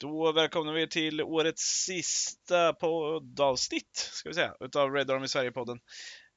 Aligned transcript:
Då 0.00 0.32
välkomnar 0.32 0.72
vi 0.72 0.88
till 0.88 1.22
årets 1.22 1.62
sista 1.62 2.72
poddavsnitt, 2.72 4.10
ska 4.12 4.28
vi 4.28 4.34
säga, 4.34 4.54
utav 4.60 4.92
Red 4.92 5.10
Army 5.10 5.26
Sverige-podden. 5.28 5.78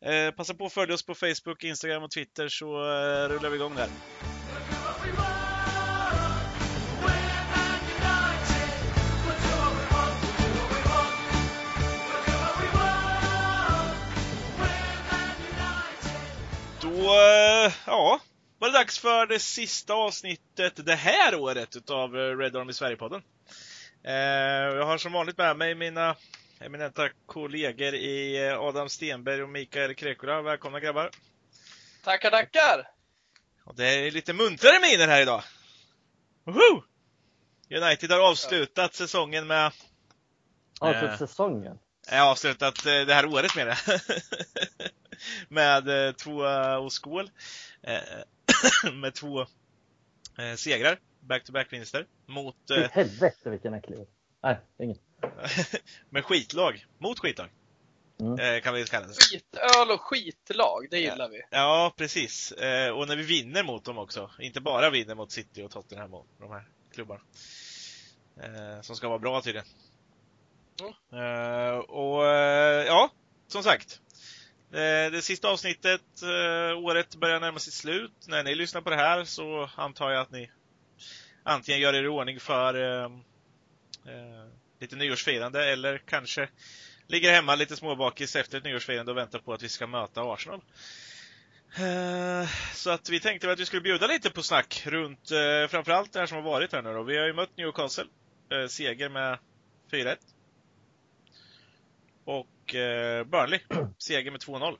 Eh, 0.05 0.31
passa 0.31 0.53
på 0.53 0.65
att 0.65 0.73
följa 0.73 0.95
oss 0.95 1.05
på 1.05 1.15
Facebook, 1.15 1.63
Instagram 1.63 2.03
och 2.03 2.11
Twitter 2.11 2.47
så 2.47 2.65
eh, 2.65 3.29
rullar 3.29 3.49
vi 3.49 3.55
igång 3.55 3.75
där. 3.75 3.87
Då, 16.81 16.89
eh, 16.89 17.73
ja, 17.85 18.19
var 18.59 18.67
det 18.67 18.77
dags 18.77 18.99
för 18.99 19.27
det 19.27 19.39
sista 19.39 19.93
avsnittet 19.93 20.85
det 20.85 20.95
här 20.95 21.35
året 21.35 21.75
utav 21.75 22.17
eh, 22.17 22.37
Red 22.37 22.55
Army 22.55 22.73
Sverige-podden. 22.73 23.21
Eh, 24.03 24.13
jag 24.13 24.85
har 24.85 24.97
som 24.97 25.11
vanligt 25.11 25.37
med 25.37 25.57
mig 25.57 25.75
mina 25.75 26.15
eminenta 26.59 27.09
kollegor 27.25 27.93
i 27.93 28.47
eh, 28.47 28.59
Adam 28.59 28.89
Stenberg 28.89 29.43
och 29.43 29.49
Mikael 29.49 29.95
Krekula. 29.95 30.41
Välkomna 30.41 30.79
grabbar! 30.79 31.09
Tackar, 32.03 32.31
tackar! 32.31 32.89
Och 33.63 33.75
det 33.75 33.85
är 33.87 34.11
lite 34.11 34.33
muntrare 34.33 34.79
miner 34.81 35.07
här 35.07 35.21
idag. 35.21 35.43
Woho! 36.43 36.83
United 37.69 38.11
har 38.11 38.19
avslutat 38.19 38.93
säsongen 38.95 39.47
med... 39.47 39.71
Avslutat 40.79 41.21
Eh. 41.21 41.27
säsongen? 41.27 41.79
Ja, 42.11 42.31
avslutat 42.31 42.85
eh, 42.85 43.01
det 43.01 43.13
här 43.13 43.25
året 43.25 43.55
med 43.55 43.67
det. 43.67 43.77
med 45.47 46.07
eh, 46.07 46.11
två 46.11 46.45
eh, 46.45 46.75
och 46.75 46.93
skål. 46.93 47.29
Eh, 47.83 48.01
med 48.93 49.13
två 49.13 49.41
eh, 50.37 50.55
segrar, 50.57 50.99
back-to-back-vinster, 51.21 52.05
mot 52.25 52.69
eh, 52.69 52.89
helvete 52.91 53.49
vilken 53.49 53.73
äcklig. 53.73 54.07
Nej, 54.43 54.57
inget. 54.79 54.99
med 56.09 56.25
skitlag, 56.25 56.85
mot 56.97 57.19
skitlag. 57.19 57.49
Mm. 58.19 58.39
Eh, 58.39 58.61
kan 58.61 58.73
vi 58.73 58.85
kalla 58.85 59.07
det. 59.07 59.13
Skitöl 59.13 59.91
och 59.93 60.01
skitlag, 60.01 60.87
det 60.91 60.99
gillar 60.99 61.29
vi. 61.29 61.41
Ja, 61.49 61.93
precis. 61.97 62.51
Eh, 62.51 62.89
och 62.91 63.07
när 63.07 63.15
vi 63.15 63.23
vinner 63.23 63.63
mot 63.63 63.85
dem 63.85 63.97
också. 63.97 64.31
Inte 64.39 64.61
bara 64.61 64.89
vinner 64.89 65.15
mot 65.15 65.31
City 65.31 65.63
och 65.63 65.71
Tottenham 65.71 66.13
och 66.13 66.27
de 66.39 66.51
här 66.51 66.67
klubbarna. 66.93 67.21
Eh, 68.43 68.81
som 68.81 68.95
ska 68.95 69.07
vara 69.07 69.19
bra 69.19 69.41
tydligen. 69.41 69.67
Eh, 71.13 71.77
och 71.77 72.27
eh, 72.27 72.85
ja, 72.85 73.09
som 73.47 73.63
sagt. 73.63 74.01
Det 75.11 75.23
sista 75.23 75.49
avsnittet, 75.49 76.01
året 76.77 77.15
börjar 77.15 77.39
närma 77.39 77.59
sig 77.59 77.73
slut. 77.73 78.25
När 78.27 78.43
ni 78.43 78.55
lyssnar 78.55 78.81
på 78.81 78.89
det 78.89 78.95
här 78.95 79.23
så 79.23 79.69
antar 79.75 80.11
jag 80.11 80.21
att 80.21 80.31
ni 80.31 80.51
antingen 81.43 81.81
gör 81.81 81.93
er 81.93 82.03
i 82.03 82.07
ordning 82.07 82.39
för 82.39 82.73
eh, 82.75 83.03
eh, 84.13 84.47
lite 84.79 84.95
nyårsfirande 84.95 85.71
eller 85.71 85.97
kanske 85.97 86.49
ligger 87.07 87.33
hemma 87.33 87.55
lite 87.55 87.75
småbakis 87.75 88.35
efter 88.35 88.57
ett 88.57 88.63
nyårsfirande 88.63 89.11
och 89.11 89.17
väntar 89.17 89.39
på 89.39 89.53
att 89.53 89.63
vi 89.63 89.69
ska 89.69 89.87
möta 89.87 90.21
Arsenal. 90.21 90.61
Eh, 91.75 92.47
Så 92.73 92.89
att 92.89 93.09
vi 93.09 93.19
tänkte 93.19 93.51
att 93.51 93.59
vi 93.59 93.65
skulle 93.65 93.81
bjuda 93.81 94.07
lite 94.07 94.29
på 94.31 94.43
snack 94.43 94.83
runt 94.85 95.31
eh, 95.31 95.67
framförallt 95.69 96.13
det 96.13 96.19
här 96.19 96.25
som 96.25 96.35
har 96.37 96.43
varit 96.43 96.73
här 96.73 96.81
nu 96.81 96.93
då. 96.93 97.03
Vi 97.03 97.17
har 97.17 97.25
ju 97.27 97.33
mött 97.33 97.57
Newcastle. 97.57 98.05
Eh, 98.51 98.67
seger 98.67 99.09
med 99.09 99.37
4-1. 99.91 100.17
Och 102.25 102.75
eh, 102.75 103.23
Burnley. 103.23 103.59
Seger 103.97 104.31
med 104.31 104.41
2-0. 104.41 104.77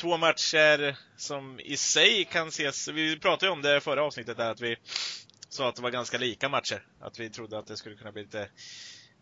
Två 0.00 0.16
matcher 0.16 0.96
som 1.16 1.60
i 1.60 1.76
sig 1.76 2.24
kan 2.24 2.48
ses, 2.48 2.88
vi 2.88 3.18
pratade 3.18 3.46
ju 3.46 3.52
om 3.52 3.62
det 3.62 3.76
i 3.76 3.80
förra 3.80 4.02
avsnittet 4.02 4.36
där 4.36 4.50
att 4.50 4.60
vi 4.60 4.76
sa 5.48 5.68
att 5.68 5.76
det 5.76 5.82
var 5.82 5.90
ganska 5.90 6.18
lika 6.18 6.48
matcher. 6.48 6.84
Att 7.00 7.20
vi 7.20 7.30
trodde 7.30 7.58
att 7.58 7.66
det 7.66 7.76
skulle 7.76 7.96
kunna 7.96 8.12
bli 8.12 8.22
lite 8.22 8.40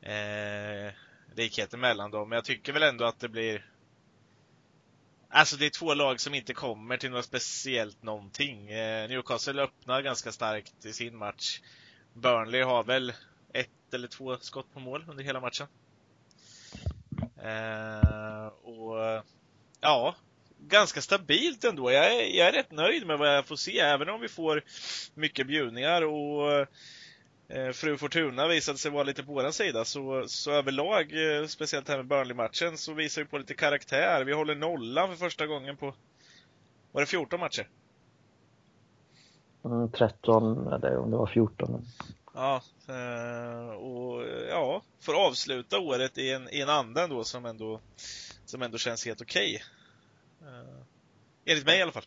eh, 0.03 0.93
likheter 1.35 1.79
mellan 1.79 2.11
dem. 2.11 2.29
Men 2.29 2.37
jag 2.37 2.45
tycker 2.45 2.73
väl 2.73 2.83
ändå 2.83 3.05
att 3.05 3.21
det 3.21 3.29
blir 3.29 3.67
Alltså 5.29 5.57
det 5.57 5.67
är 5.67 5.71
två 5.71 5.95
lag 5.95 6.21
som 6.21 6.35
inte 6.35 6.55
kommer 6.55 6.97
till 6.97 7.11
något 7.11 7.25
speciellt 7.25 8.03
någonting. 8.03 8.71
Eh, 8.71 9.09
Newcastle 9.09 9.63
öppnar 9.63 10.03
ganska 10.03 10.33
starkt 10.33 10.87
i 10.87 10.93
sin 10.93 11.17
match. 11.17 11.61
Burnley 12.13 12.63
har 12.63 12.85
väl 12.85 13.13
ett 13.53 13.95
eller 13.95 14.09
två 14.09 14.37
skott 14.37 14.73
på 14.73 14.81
mål 14.81 15.05
under 15.09 15.25
hela 15.25 15.41
matchen. 15.41 15.67
Eh, 17.43 18.47
och 18.47 19.25
ja, 19.81 20.15
ganska 20.59 21.01
stabilt 21.01 21.65
ändå. 21.65 21.93
Jag 21.93 22.07
är, 22.07 22.37
jag 22.37 22.49
är 22.49 22.53
rätt 22.53 22.71
nöjd 22.71 23.07
med 23.07 23.19
vad 23.19 23.37
jag 23.37 23.47
får 23.47 23.57
se, 23.57 23.79
även 23.79 24.09
om 24.09 24.21
vi 24.21 24.29
får 24.29 24.63
mycket 25.15 25.47
bjudningar 25.47 26.03
och 26.03 26.53
eh, 27.49 27.73
Fru 27.73 27.97
Fortuna 27.97 28.47
visade 28.47 28.79
sig 28.79 28.91
vara 28.91 29.03
lite 29.03 29.25
på 29.25 29.33
våran 29.33 29.53
sida, 29.53 29.85
så, 29.85 30.25
så 30.27 30.51
överlag, 30.51 31.13
eh, 31.13 31.47
speciellt 31.47 31.89
här 31.89 31.97
med 31.97 32.07
Burnley-matchen, 32.07 32.79
så 32.79 32.93
visar 32.93 33.23
vi 33.23 33.29
på 33.29 33.39
lite 33.39 33.55
karaktär. 33.55 34.25
Vi 34.25 34.33
håller 34.33 34.55
nollan 34.55 35.09
för 35.09 35.17
första 35.17 35.47
gången 35.47 35.77
på, 35.77 35.95
var 36.93 37.01
det 37.01 37.07
14 37.07 37.41
matcher? 37.41 37.69
Mm, 39.65 39.91
13 39.91 40.73
eller 40.73 40.97
om 40.97 41.11
det 41.11 41.17
var 41.17 41.27
14. 41.27 41.87
Ja, 42.35 42.63
eh, 42.89 43.71
och 43.71 44.25
ja, 44.51 44.83
får 45.01 45.27
avsluta 45.27 45.79
året 45.79 46.19
i 46.19 46.33
en, 46.33 46.49
i 46.55 46.61
en 46.61 46.69
anda 46.69 47.05
ändå 47.05 47.25
som 47.25 47.45
ändå, 47.45 47.81
som 48.45 48.63
ändå 48.63 48.79
känns 48.79 49.07
helt 49.07 49.21
okej. 49.21 49.63
Uh, 50.43 50.83
enligt 51.45 51.67
mig 51.67 51.79
i 51.79 51.83
alla 51.83 51.93
fall. 51.93 52.07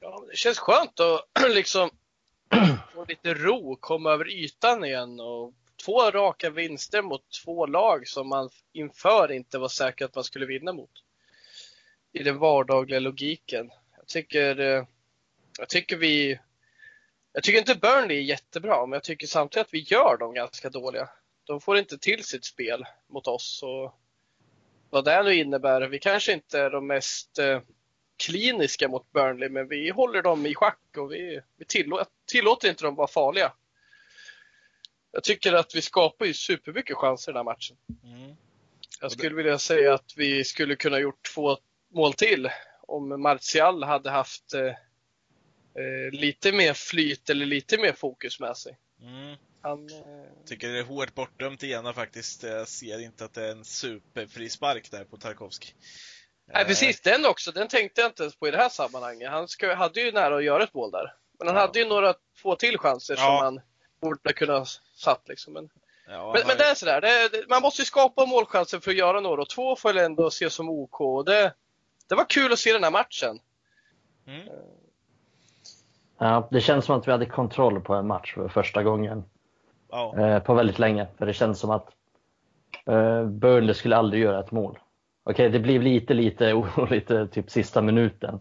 Ja, 0.00 0.24
det 0.30 0.36
känns 0.36 0.58
skönt 0.58 1.00
att 1.00 1.24
liksom 1.54 1.90
få 2.94 3.04
lite 3.08 3.34
ro, 3.34 3.76
komma 3.80 4.10
över 4.10 4.28
ytan 4.28 4.84
igen 4.84 5.20
och 5.20 5.54
två 5.84 6.10
raka 6.10 6.50
vinster 6.50 7.02
mot 7.02 7.30
två 7.44 7.66
lag 7.66 8.08
som 8.08 8.28
man 8.28 8.50
inför 8.72 9.32
inte 9.32 9.58
var 9.58 9.68
säker 9.68 10.04
att 10.04 10.14
man 10.14 10.24
skulle 10.24 10.46
vinna 10.46 10.72
mot. 10.72 11.02
I 12.12 12.22
den 12.22 12.38
vardagliga 12.38 13.00
logiken. 13.00 13.70
Jag 13.96 14.06
tycker, 14.06 14.60
eh, 14.60 14.84
jag 15.58 15.68
tycker 15.68 15.96
vi 15.96 16.38
jag 17.36 17.42
tycker 17.42 17.58
inte 17.58 17.74
Burnley 17.74 18.16
är 18.16 18.22
jättebra, 18.22 18.86
men 18.86 18.92
jag 18.92 19.04
tycker 19.04 19.26
samtidigt 19.26 19.66
att 19.66 19.74
vi 19.74 19.78
gör 19.78 20.16
dem 20.16 20.34
ganska 20.34 20.70
dåliga. 20.70 21.08
De 21.44 21.60
får 21.60 21.78
inte 21.78 21.98
till 21.98 22.24
sitt 22.24 22.44
spel 22.44 22.84
mot 23.06 23.26
oss 23.26 23.62
och 23.62 23.94
vad 24.96 25.04
det 25.04 25.22
nu 25.22 25.34
innebär. 25.34 25.88
Vi 25.88 25.98
kanske 25.98 26.32
inte 26.32 26.60
är 26.60 26.70
de 26.70 26.86
mest 26.86 27.38
eh, 27.38 27.60
kliniska 28.16 28.88
mot 28.88 29.12
Burnley, 29.12 29.48
men 29.48 29.68
vi 29.68 29.90
håller 29.90 30.22
dem 30.22 30.46
i 30.46 30.54
schack 30.54 30.96
och 30.96 31.12
vi, 31.12 31.40
vi 31.56 31.64
tillåter, 31.64 32.06
tillåter 32.26 32.68
inte 32.68 32.84
dem 32.84 32.94
vara 32.94 33.06
farliga. 33.06 33.52
Jag 35.12 35.24
tycker 35.24 35.52
att 35.52 35.74
vi 35.74 35.82
skapar 35.82 36.26
ju 36.26 36.34
supermycket 36.34 36.96
chanser 36.96 37.32
i 37.32 37.34
den 37.34 37.36
här 37.36 37.44
matchen. 37.44 37.76
Mm. 38.04 38.36
Jag 39.00 39.12
skulle 39.12 39.36
vilja 39.36 39.58
säga 39.58 39.94
att 39.94 40.12
vi 40.16 40.44
skulle 40.44 40.76
kunna 40.76 40.98
gjort 40.98 41.30
två 41.34 41.56
mål 41.94 42.12
till 42.12 42.48
om 42.80 43.22
Martial 43.22 43.82
hade 43.84 44.10
haft 44.10 44.54
eh, 44.54 44.66
eh, 45.82 46.12
lite 46.12 46.52
mer 46.52 46.72
flyt 46.72 47.30
eller 47.30 47.46
lite 47.46 47.78
mer 47.78 47.92
fokus 47.92 48.40
med 48.40 48.56
sig. 48.56 48.78
Mm. 49.02 49.36
Han, 49.68 49.88
eh, 49.88 50.44
Tycker 50.46 50.68
det 50.68 50.78
är 50.78 50.82
hårt 50.84 51.14
bortdömt 51.14 51.62
igen 51.62 51.94
faktiskt. 51.94 52.42
Jag 52.42 52.68
ser 52.68 53.02
inte 53.04 53.24
att 53.24 53.34
det 53.34 53.44
är 53.46 53.50
en 53.52 53.64
superfri 53.64 54.48
spark 54.48 54.90
där 54.90 55.04
på 55.04 55.16
Tarkovsky. 55.16 55.72
nej, 56.52 56.62
Eh, 56.62 56.66
precis, 56.68 57.00
den 57.00 57.26
också. 57.26 57.52
Den 57.52 57.68
tänkte 57.68 58.00
jag 58.00 58.08
inte 58.10 58.22
ens 58.22 58.36
på 58.36 58.48
i 58.48 58.50
det 58.50 58.56
här 58.56 58.68
sammanhanget. 58.68 59.30
Han 59.30 59.48
ska, 59.48 59.74
hade 59.74 60.00
ju 60.00 60.12
nära 60.12 60.36
att 60.36 60.44
göra 60.44 60.62
ett 60.62 60.74
mål 60.74 60.90
där. 60.90 61.14
Men 61.38 61.46
han 61.48 61.56
Ja. 61.56 61.62
hade 61.62 61.78
ju 61.78 61.88
några 61.88 62.14
få 62.36 62.56
till 62.56 62.78
chanser 62.78 63.14
Ja. 63.14 63.20
som 63.20 63.36
han 63.44 63.60
borde 64.00 64.32
kunna 64.32 64.58
ha 64.58 64.66
satt. 64.96 65.28
Liksom. 65.28 65.52
Men, 65.52 65.68
Ja, 66.08 66.32
men, 66.36 66.46
men 66.46 66.56
det 66.56 66.64
är 66.64 66.74
sådär, 66.74 67.00
det, 67.00 67.28
det, 67.28 67.48
man 67.48 67.62
måste 67.62 67.82
ju 67.82 67.86
skapa 67.86 68.26
målchanser 68.26 68.80
för 68.80 68.90
att 68.90 68.96
göra 68.96 69.20
några 69.20 69.42
och 69.42 69.48
två 69.48 69.76
får 69.76 69.96
jag 69.96 70.04
ändå 70.04 70.30
se 70.30 70.50
som 70.50 70.68
OK. 70.70 71.26
Det, 71.26 71.54
det 72.08 72.14
var 72.14 72.24
kul 72.28 72.52
att 72.52 72.58
se 72.58 72.72
den 72.72 72.84
här 72.84 72.90
matchen. 72.90 73.38
Mm. 74.26 74.48
Ja, 76.18 76.48
det 76.50 76.60
känns 76.60 76.84
som 76.84 76.98
att 76.98 77.08
vi 77.08 77.12
hade 77.12 77.26
kontroll 77.26 77.80
på 77.80 77.94
en 77.94 78.06
match 78.06 78.34
för 78.34 78.48
första 78.48 78.82
gången 78.82 79.24
Ja. 79.90 80.18
eh, 80.18 80.38
på 80.38 80.54
väldigt 80.54 80.78
länge. 80.78 81.06
För 81.18 81.26
det 81.26 81.32
kändes 81.32 81.58
som 81.58 81.70
att 81.70 81.88
eh, 82.86 83.24
Burnley 83.24 83.74
skulle 83.74 83.96
aldrig 83.96 84.22
göra 84.22 84.40
ett 84.40 84.50
mål. 84.50 84.78
Okej, 85.24 85.50
det 85.50 85.58
blev 85.58 85.82
lite, 85.82 86.14
lite 86.14 86.52
oroligt 86.54 87.10
eh, 87.10 87.26
typ 87.26 87.50
sista 87.50 87.82
minuten. 87.82 88.40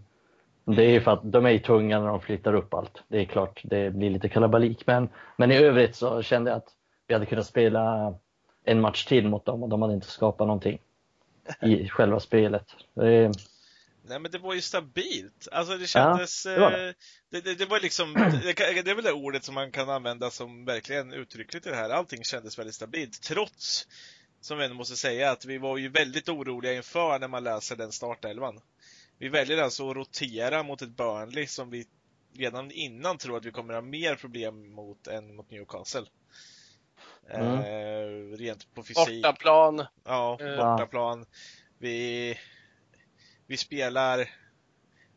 Det 0.66 0.84
är 0.84 0.90
ju 0.90 1.02
för 1.02 1.12
att 1.12 1.32
de 1.32 1.46
är 1.46 1.58
tunga 1.58 2.00
när 2.00 2.08
de 2.08 2.20
flyttar 2.20 2.54
upp 2.54 2.74
allt. 2.74 3.04
Det 3.08 3.22
är 3.22 3.26
klart, 3.26 3.62
det 3.64 3.94
blir 3.94 4.10
lite 4.10 4.30
kalabalik. 4.30 4.88
Men, 4.88 5.10
men 5.38 5.52
i 5.52 5.56
övrigt 5.56 5.96
så 5.96 6.22
kände 6.22 6.52
jag 6.52 6.58
att 6.58 6.70
vi 7.08 7.14
hade 7.14 7.26
kunnat 7.26 7.46
spela 7.46 8.14
en 8.64 8.82
match 8.82 9.06
till 9.06 9.28
mot 9.30 9.46
dem 9.46 9.64
och 9.64 9.70
de 9.70 9.82
hade 9.82 9.94
inte 9.94 10.08
skapat 10.08 10.48
någonting 10.48 10.80
i 11.62 11.90
själva 11.90 12.20
spelet. 12.20 12.66
Det 12.94 13.14
är, 13.14 13.32
Nej 14.08 14.20
men 14.20 14.32
det 14.32 14.38
var 14.38 14.54
ju 14.54 14.62
stabilt. 14.62 15.48
Alltså 15.52 15.78
det 15.78 15.88
kändes... 15.88 16.44
det 16.44 16.60
var 16.60 16.88
eh, 16.88 16.94
det, 17.32 17.42
det, 17.42 17.56
det 17.56 17.66
var 17.66 17.80
liksom, 17.80 18.14
det, 18.14 18.54
det 18.54 18.92
är 18.92 18.96
väl 18.96 19.04
det 19.04 19.12
ordet 19.12 19.44
som 19.44 19.56
man 19.56 19.72
kan 19.72 19.90
använda 19.90 20.32
som 20.32 20.66
verkligen 20.66 21.14
uttryckligt 21.14 21.66
i 21.66 21.70
det 21.70 21.76
här. 21.76 21.90
Allting 21.90 22.24
kändes 22.24 22.60
väldigt 22.60 22.76
stabilt. 22.76 23.22
Trots, 23.22 23.88
som 24.42 24.58
vi 24.58 24.64
ändå 24.64 24.76
måste 24.76 24.96
säga, 24.96 25.32
att 25.32 25.46
vi 25.46 25.58
var 25.58 25.78
ju 25.78 25.90
väldigt 25.90 26.30
oroliga 26.30 26.74
inför 26.74 27.20
när 27.20 27.28
man 27.28 27.44
läser 27.44 27.76
den 27.76 27.92
startelvan. 27.92 28.62
Vi 29.18 29.30
väljer 29.30 29.58
alltså 29.58 29.90
att 29.90 29.96
rotera 29.96 30.64
mot 30.64 30.82
ett 30.82 30.98
Burnley 30.98 31.48
som 31.48 31.70
vi 31.70 31.88
redan 32.38 32.72
innan 32.72 33.18
tror 33.18 33.38
att 33.38 33.46
vi 33.46 33.52
kommer 33.52 33.74
ha 33.74 33.82
mer 33.82 34.16
problem 34.16 34.74
mot 34.74 35.08
än 35.08 35.36
mot 35.36 35.52
Newcastle. 35.52 36.06
Mm. 37.30 37.60
Eh, 37.60 38.38
rent 38.38 38.74
på 38.74 38.84
fysik. 38.84 39.24
Bortaplan. 39.24 39.86
Ja, 40.04 40.38
bortaplan. 40.40 41.26
Vi, 41.80 42.38
vi 43.48 43.58
spelar, 43.58 44.30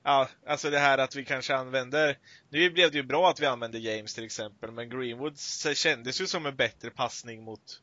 ja, 0.03 0.29
alltså 0.47 0.71
det 0.71 0.79
här 0.79 0.99
att 0.99 1.17
vi 1.17 1.25
kanske 1.25 1.57
använder, 1.57 2.19
nu 2.49 2.71
blev 2.71 2.91
det 2.91 2.97
ju 2.99 3.03
bra 3.03 3.31
att 3.31 3.41
vi 3.41 3.47
använde 3.47 3.79
James 3.79 4.15
till 4.15 4.25
exempel, 4.25 4.71
men 4.71 4.89
Greenwood 4.91 5.39
kändes 5.75 6.21
ju 6.21 6.27
som 6.27 6.47
en 6.47 6.57
bättre 6.57 6.91
passning 6.91 7.43
mot, 7.45 7.83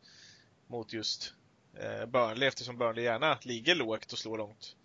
mot 0.68 0.94
just 0.94 1.34
eh, 1.80 2.06
Burnley 2.06 2.48
eftersom 2.48 2.78
Burnley 2.78 3.04
gärna 3.04 3.38
ligger 3.42 3.76
lågt 3.76 4.12
och 4.14 4.20
slår 4.20 4.38
långt. 4.38 4.76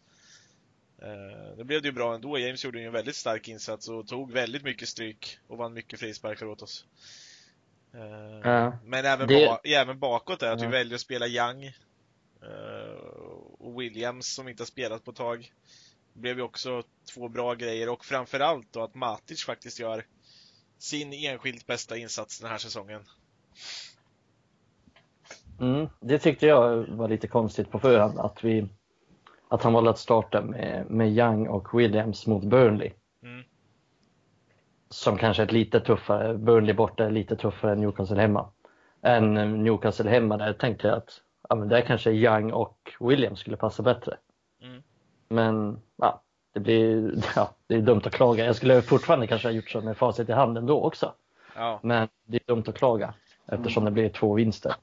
Eh, 1.03 1.57
det 1.57 1.65
blev 1.65 1.83
det 1.83 1.89
ju 1.89 1.93
bra 1.93 2.15
ändå. 2.15 2.39
James 2.39 2.65
gjorde 2.65 2.81
ju 2.81 2.87
en 2.87 2.93
väldigt 2.93 3.17
stark 3.17 3.49
insats 3.49 3.89
och 3.89 4.07
tog 4.09 4.33
väldigt 4.33 4.63
mycket 4.63 4.89
stryk 4.89 5.39
och 5.47 5.59
vann 5.59 5.73
mycket 5.73 6.01
frisparkar 6.01 6.47
åt 6.47 6.63
oss. 6.63 6.85
Eh, 7.95 8.01
Ja. 8.51 8.79
Men 8.85 9.05
även, 9.05 9.29
Det- 9.29 9.47
ba 9.47 9.59
även 9.65 9.99
bakåt 9.99 10.41
där, 10.41 10.53
att 10.53 10.61
Ja. 10.61 10.67
vi 10.67 10.73
väljer 10.73 10.95
att 10.95 11.01
spela 11.01 11.27
Young 11.27 11.65
eh, 12.43 13.10
och 13.61 13.81
Williams 13.81 14.35
som 14.35 14.49
inte 14.49 14.61
har 14.61 14.67
spelat 14.67 15.05
på 15.05 15.11
ett 15.11 15.17
tag. 15.17 15.53
Det 16.13 16.21
blev 16.21 16.37
ju 16.37 16.43
också 16.43 16.83
två 17.15 17.29
bra 17.29 17.55
grejer 17.55 17.89
och 17.89 18.05
framförallt 18.05 18.73
då 18.73 18.83
att 18.83 18.95
Matic 18.95 19.45
faktiskt 19.45 19.81
gör 19.81 20.05
sin 20.79 21.13
enskilt 21.13 21.67
bästa 21.67 21.97
insats 21.97 22.41
den 22.41 22.51
här 22.51 22.59
säsongen. 22.59 23.03
Mm, 25.61 25.89
det 26.01 26.19
tyckte 26.19 26.47
jag 26.47 26.87
var 26.87 27.09
lite 27.09 27.29
konstigt 27.29 27.71
på 27.71 27.79
förhand 27.79 28.19
att, 28.19 28.45
vi, 28.45 28.69
att 29.49 29.63
han 29.63 29.73
valde 29.73 29.91
att 29.91 29.99
starta 29.99 30.43
med, 30.43 30.91
med 30.91 31.13
Young 31.13 31.49
och 31.49 31.79
Williams 31.79 32.27
mot 32.27 32.45
Burnley. 32.45 32.93
Mm. 33.23 33.45
Som 34.89 35.19
kanske 35.19 35.43
är 35.43 35.47
ett 35.47 35.53
lite 35.53 35.81
tuffare, 35.81 36.39
Burnley 36.39 36.75
borta 36.75 37.05
är 37.05 37.11
lite 37.11 37.37
tuffare 37.37 37.73
än 37.73 37.81
Newcastle 37.81 38.21
hemma. 38.21 38.53
Än 39.03 39.65
Newcastle 39.65 40.11
hemma 40.11 40.37
där 40.37 40.53
tänkte 40.53 40.89
jag 40.89 40.97
att 40.97 41.21
ja, 41.51 41.57
men 41.57 41.69
där 41.69 41.81
kanske 41.81 42.11
Young 42.11 42.53
och 42.53 42.93
Williams 43.01 43.41
skulle 43.41 43.57
passa 43.57 43.83
bättre. 43.83 44.17
Mm. 44.63 44.83
Men 45.29 45.81
ja, 45.97 46.23
det 46.55 46.61
blir 46.61 47.13
ja, 47.37 47.55
det 47.67 47.75
är 47.75 47.81
dumt 47.81 48.03
att 48.05 48.13
klaga. 48.13 48.45
Jag 48.45 48.57
skulle 48.57 48.83
fortfarande 48.83 49.27
kanske 49.27 49.49
ha 49.49 49.53
gjort 49.53 49.71
så 49.71 49.81
med 49.81 49.97
facit 49.97 50.29
i 50.29 50.33
handen 50.33 50.67
då 50.67 50.83
också. 50.83 51.15
Ja, 51.55 51.81
Men 51.83 52.09
det 52.25 52.37
är 52.37 52.55
dumt 52.55 52.65
att 52.67 52.75
klaga 52.75 53.15
eftersom 53.47 53.85
det 53.85 53.91
blir 53.91 54.09
två 54.09 54.35
vinster. 54.35 54.75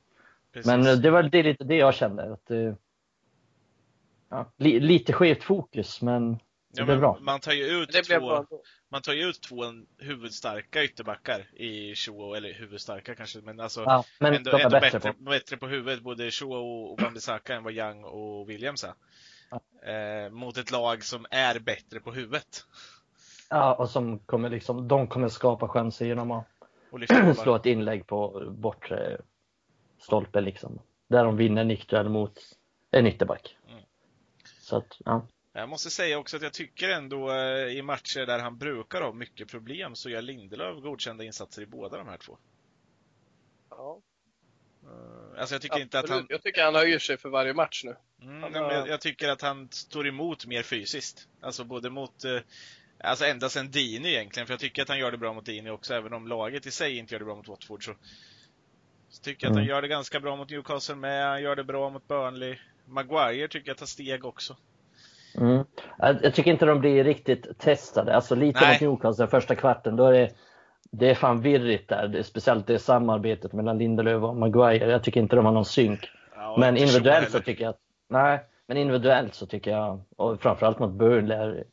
precis. 0.53 0.67
Men 0.67 0.87
eh, 0.87 0.93
det 0.93 1.09
var 1.11 1.23
det, 1.23 1.43
lite 1.43 1.63
det 1.63 1.75
jag 1.75 1.93
kände. 1.93 2.33
Att, 2.33 2.51
eh, 2.51 2.73
ja, 4.29 4.45
li, 4.57 4.79
lite 4.79 5.13
skevt 5.13 5.43
fokus, 5.43 6.01
men 6.01 6.39
ja, 6.73 6.85
men 6.85 6.99
bra. 6.99 7.17
Man 7.21 7.39
tar 7.39 7.51
ju 7.51 7.63
ut 7.63 7.91
Det 7.91 8.03
två, 8.03 8.45
man 8.89 9.01
tar 9.01 9.13
ju 9.13 9.29
ut 9.29 9.41
två 9.41 9.63
huvudstarka 9.97 10.83
ytterbackar 10.83 11.39
i 11.53 11.95
Shaw, 11.95 12.37
eller 12.37 12.53
huvudstarka 12.53 13.15
kanske, 13.15 13.39
men 13.41 13.59
alltså 13.59 13.83
Ja, 13.83 14.03
men 14.19 14.33
ändå, 14.33 14.51
de 14.51 14.57
är 14.57 14.65
ändå 14.65 14.79
bättre, 14.79 14.99
bättre, 14.99 15.13
på. 15.13 15.23
bättre 15.23 15.57
på 15.57 15.67
huvudet, 15.67 16.01
både 16.01 16.31
Shaw 16.31 16.55
och, 16.55 16.91
och 16.91 16.99
Wan-Bissaka 16.99 17.55
än 17.55 17.63
vad 17.63 17.73
Young 17.73 18.03
och 18.03 18.49
Williams 18.49 18.83
är. 18.83 18.93
Eh, 19.85 20.29
mot 20.29 20.57
ett 20.57 20.71
lag 20.71 21.03
som 21.03 21.25
är 21.31 21.59
bättre 21.59 21.99
på 21.99 22.11
huvudet. 22.11 22.65
Ja, 23.49 23.73
och 23.73 23.89
som 23.89 24.19
kommer 24.19 24.49
liksom, 24.49 24.87
de 24.87 25.07
kommer 25.07 25.29
skapa 25.29 25.67
chanser 25.67 26.05
genom 26.05 26.31
att 26.31 26.47
slå 27.37 27.55
ett 27.55 27.65
inlägg 27.65 28.07
på 28.07 28.43
bortre 28.57 29.21
stolpe 29.99 30.41
liksom. 30.41 30.79
Där 31.07 31.23
de 31.23 31.37
vinner 31.37 31.63
nickduell 31.63 32.09
mot 32.09 32.39
en 32.91 33.07
ytterback. 33.07 33.57
Mm. 33.67 33.83
Så 34.59 34.77
att, 34.77 34.97
ja. 35.05 35.27
Jag 35.59 35.69
måste 35.69 35.89
säga 35.89 36.17
också 36.17 36.37
att 36.37 36.43
jag 36.43 36.53
tycker 36.53 36.89
ändå 36.89 37.31
eh, 37.31 37.67
i 37.77 37.81
matcher 37.81 38.25
där 38.25 38.39
han 38.39 38.57
brukar 38.57 39.01
ha 39.01 39.13
mycket 39.13 39.47
problem 39.51 39.95
så 39.95 40.09
gör 40.09 40.21
Lindelöf 40.21 40.81
godkända 40.83 41.23
insatser 41.23 41.61
i 41.61 41.65
båda 41.65 41.97
de 41.97 42.07
här 42.07 42.17
två. 42.17 42.37
Ja, 43.69 44.01
Eh, 44.83 45.39
Alltså 45.39 45.55
jag 45.55 45.61
tycker 45.61 45.79
inte 45.79 45.99
att 45.99 46.03
absolut. 46.05 46.21
han... 46.21 46.27
Jag 46.29 46.43
tycker 46.43 46.63
han 46.63 46.75
höjer 46.75 46.99
sig 46.99 47.17
för 47.17 47.29
varje 47.29 47.53
match 47.53 47.83
nu. 47.83 47.95
Mm, 48.21 48.43
Han 48.43 48.51
nej, 48.51 48.61
men 48.61 48.63
har- 48.63 48.71
jag, 48.73 48.87
jag 48.87 49.01
tycker 49.01 49.29
att 49.29 49.41
han 49.41 49.69
står 49.71 50.07
emot 50.07 50.45
mer 50.45 50.63
fysiskt. 50.63 51.27
Alltså 51.41 51.63
både 51.63 51.89
mot... 51.89 52.23
eh, 52.23 52.39
Alltså 52.99 53.25
ända 53.25 53.49
sedan 53.49 53.71
Dini 53.71 54.09
egentligen, 54.09 54.47
för 54.47 54.53
jag 54.53 54.59
tycker 54.59 54.81
att 54.81 54.89
han 54.89 54.99
gör 54.99 55.11
det 55.11 55.17
bra 55.17 55.33
mot 55.33 55.45
Dini 55.45 55.69
också, 55.69 55.93
även 55.93 56.13
om 56.13 56.27
laget 56.27 56.65
i 56.65 56.71
sig 56.71 56.97
inte 56.97 57.13
gör 57.13 57.19
det 57.19 57.25
bra 57.25 57.35
mot 57.35 57.47
Watford 57.47 57.85
så, 57.85 57.95
så 59.09 59.21
tycker 59.23 59.45
jag 59.47 59.51
att 59.51 59.55
han 59.55 59.63
Mm. 59.63 59.69
gör 59.69 59.81
det 59.81 59.87
ganska 59.87 60.19
bra 60.19 60.35
mot 60.35 60.49
Newcastle 60.49 60.95
med, 60.95 61.27
han 61.29 61.41
gör 61.41 61.55
det 61.55 61.63
bra 61.63 61.89
mot 61.89 62.07
Burnley. 62.07 62.57
Maguire 62.85 63.47
tycker 63.47 63.69
jag 63.69 63.77
tar 63.77 63.85
steg 63.85 64.25
också. 64.25 64.57
Mm. 65.37 65.63
Jag, 65.97 66.33
tycker 66.33 66.51
inte 66.51 66.65
de 66.65 66.79
blir 66.79 67.03
riktigt 67.03 67.59
testade. 67.59 68.15
Alltså 68.15 68.35
lite 68.35 68.59
Nej. 68.61 68.71
mot 68.71 68.81
Newcastle 68.81 69.27
första 69.27 69.55
kvarten, 69.55 69.95
då 69.95 70.05
är 70.05 70.11
det, 70.11 70.29
det 70.91 71.09
är 71.09 71.15
fan 71.15 71.41
virrigt 71.41 71.89
där. 71.89 72.07
Det 72.07 72.23
speciellt 72.23 72.67
det 72.67 72.79
samarbetet 72.79 73.53
mellan 73.53 73.77
Lindelöf 73.77 74.23
och 74.23 74.35
Maguire. 74.35 74.91
Jag 74.91 75.03
tycker 75.03 75.21
inte 75.21 75.35
de 75.35 75.45
har 75.45 75.51
någon 75.51 75.65
synk. 75.65 76.09
Ja, 76.35 76.55
Men 76.59 76.75
så 76.75 76.81
individuellt 76.81 77.27
så 77.27 77.31
heller. 77.31 77.45
tycker 77.45 77.63
jag 77.63 77.69
att, 77.69 77.79
nej, 78.09 78.39
men 78.67 78.77
individuellt 78.77 79.35
så 79.35 79.45
tycker 79.45 79.71
jag, 79.71 80.01
och 80.15 80.41
framförallt 80.41 80.79
mot 80.79 80.91
Burnley 80.91 81.37
är, 81.37 81.63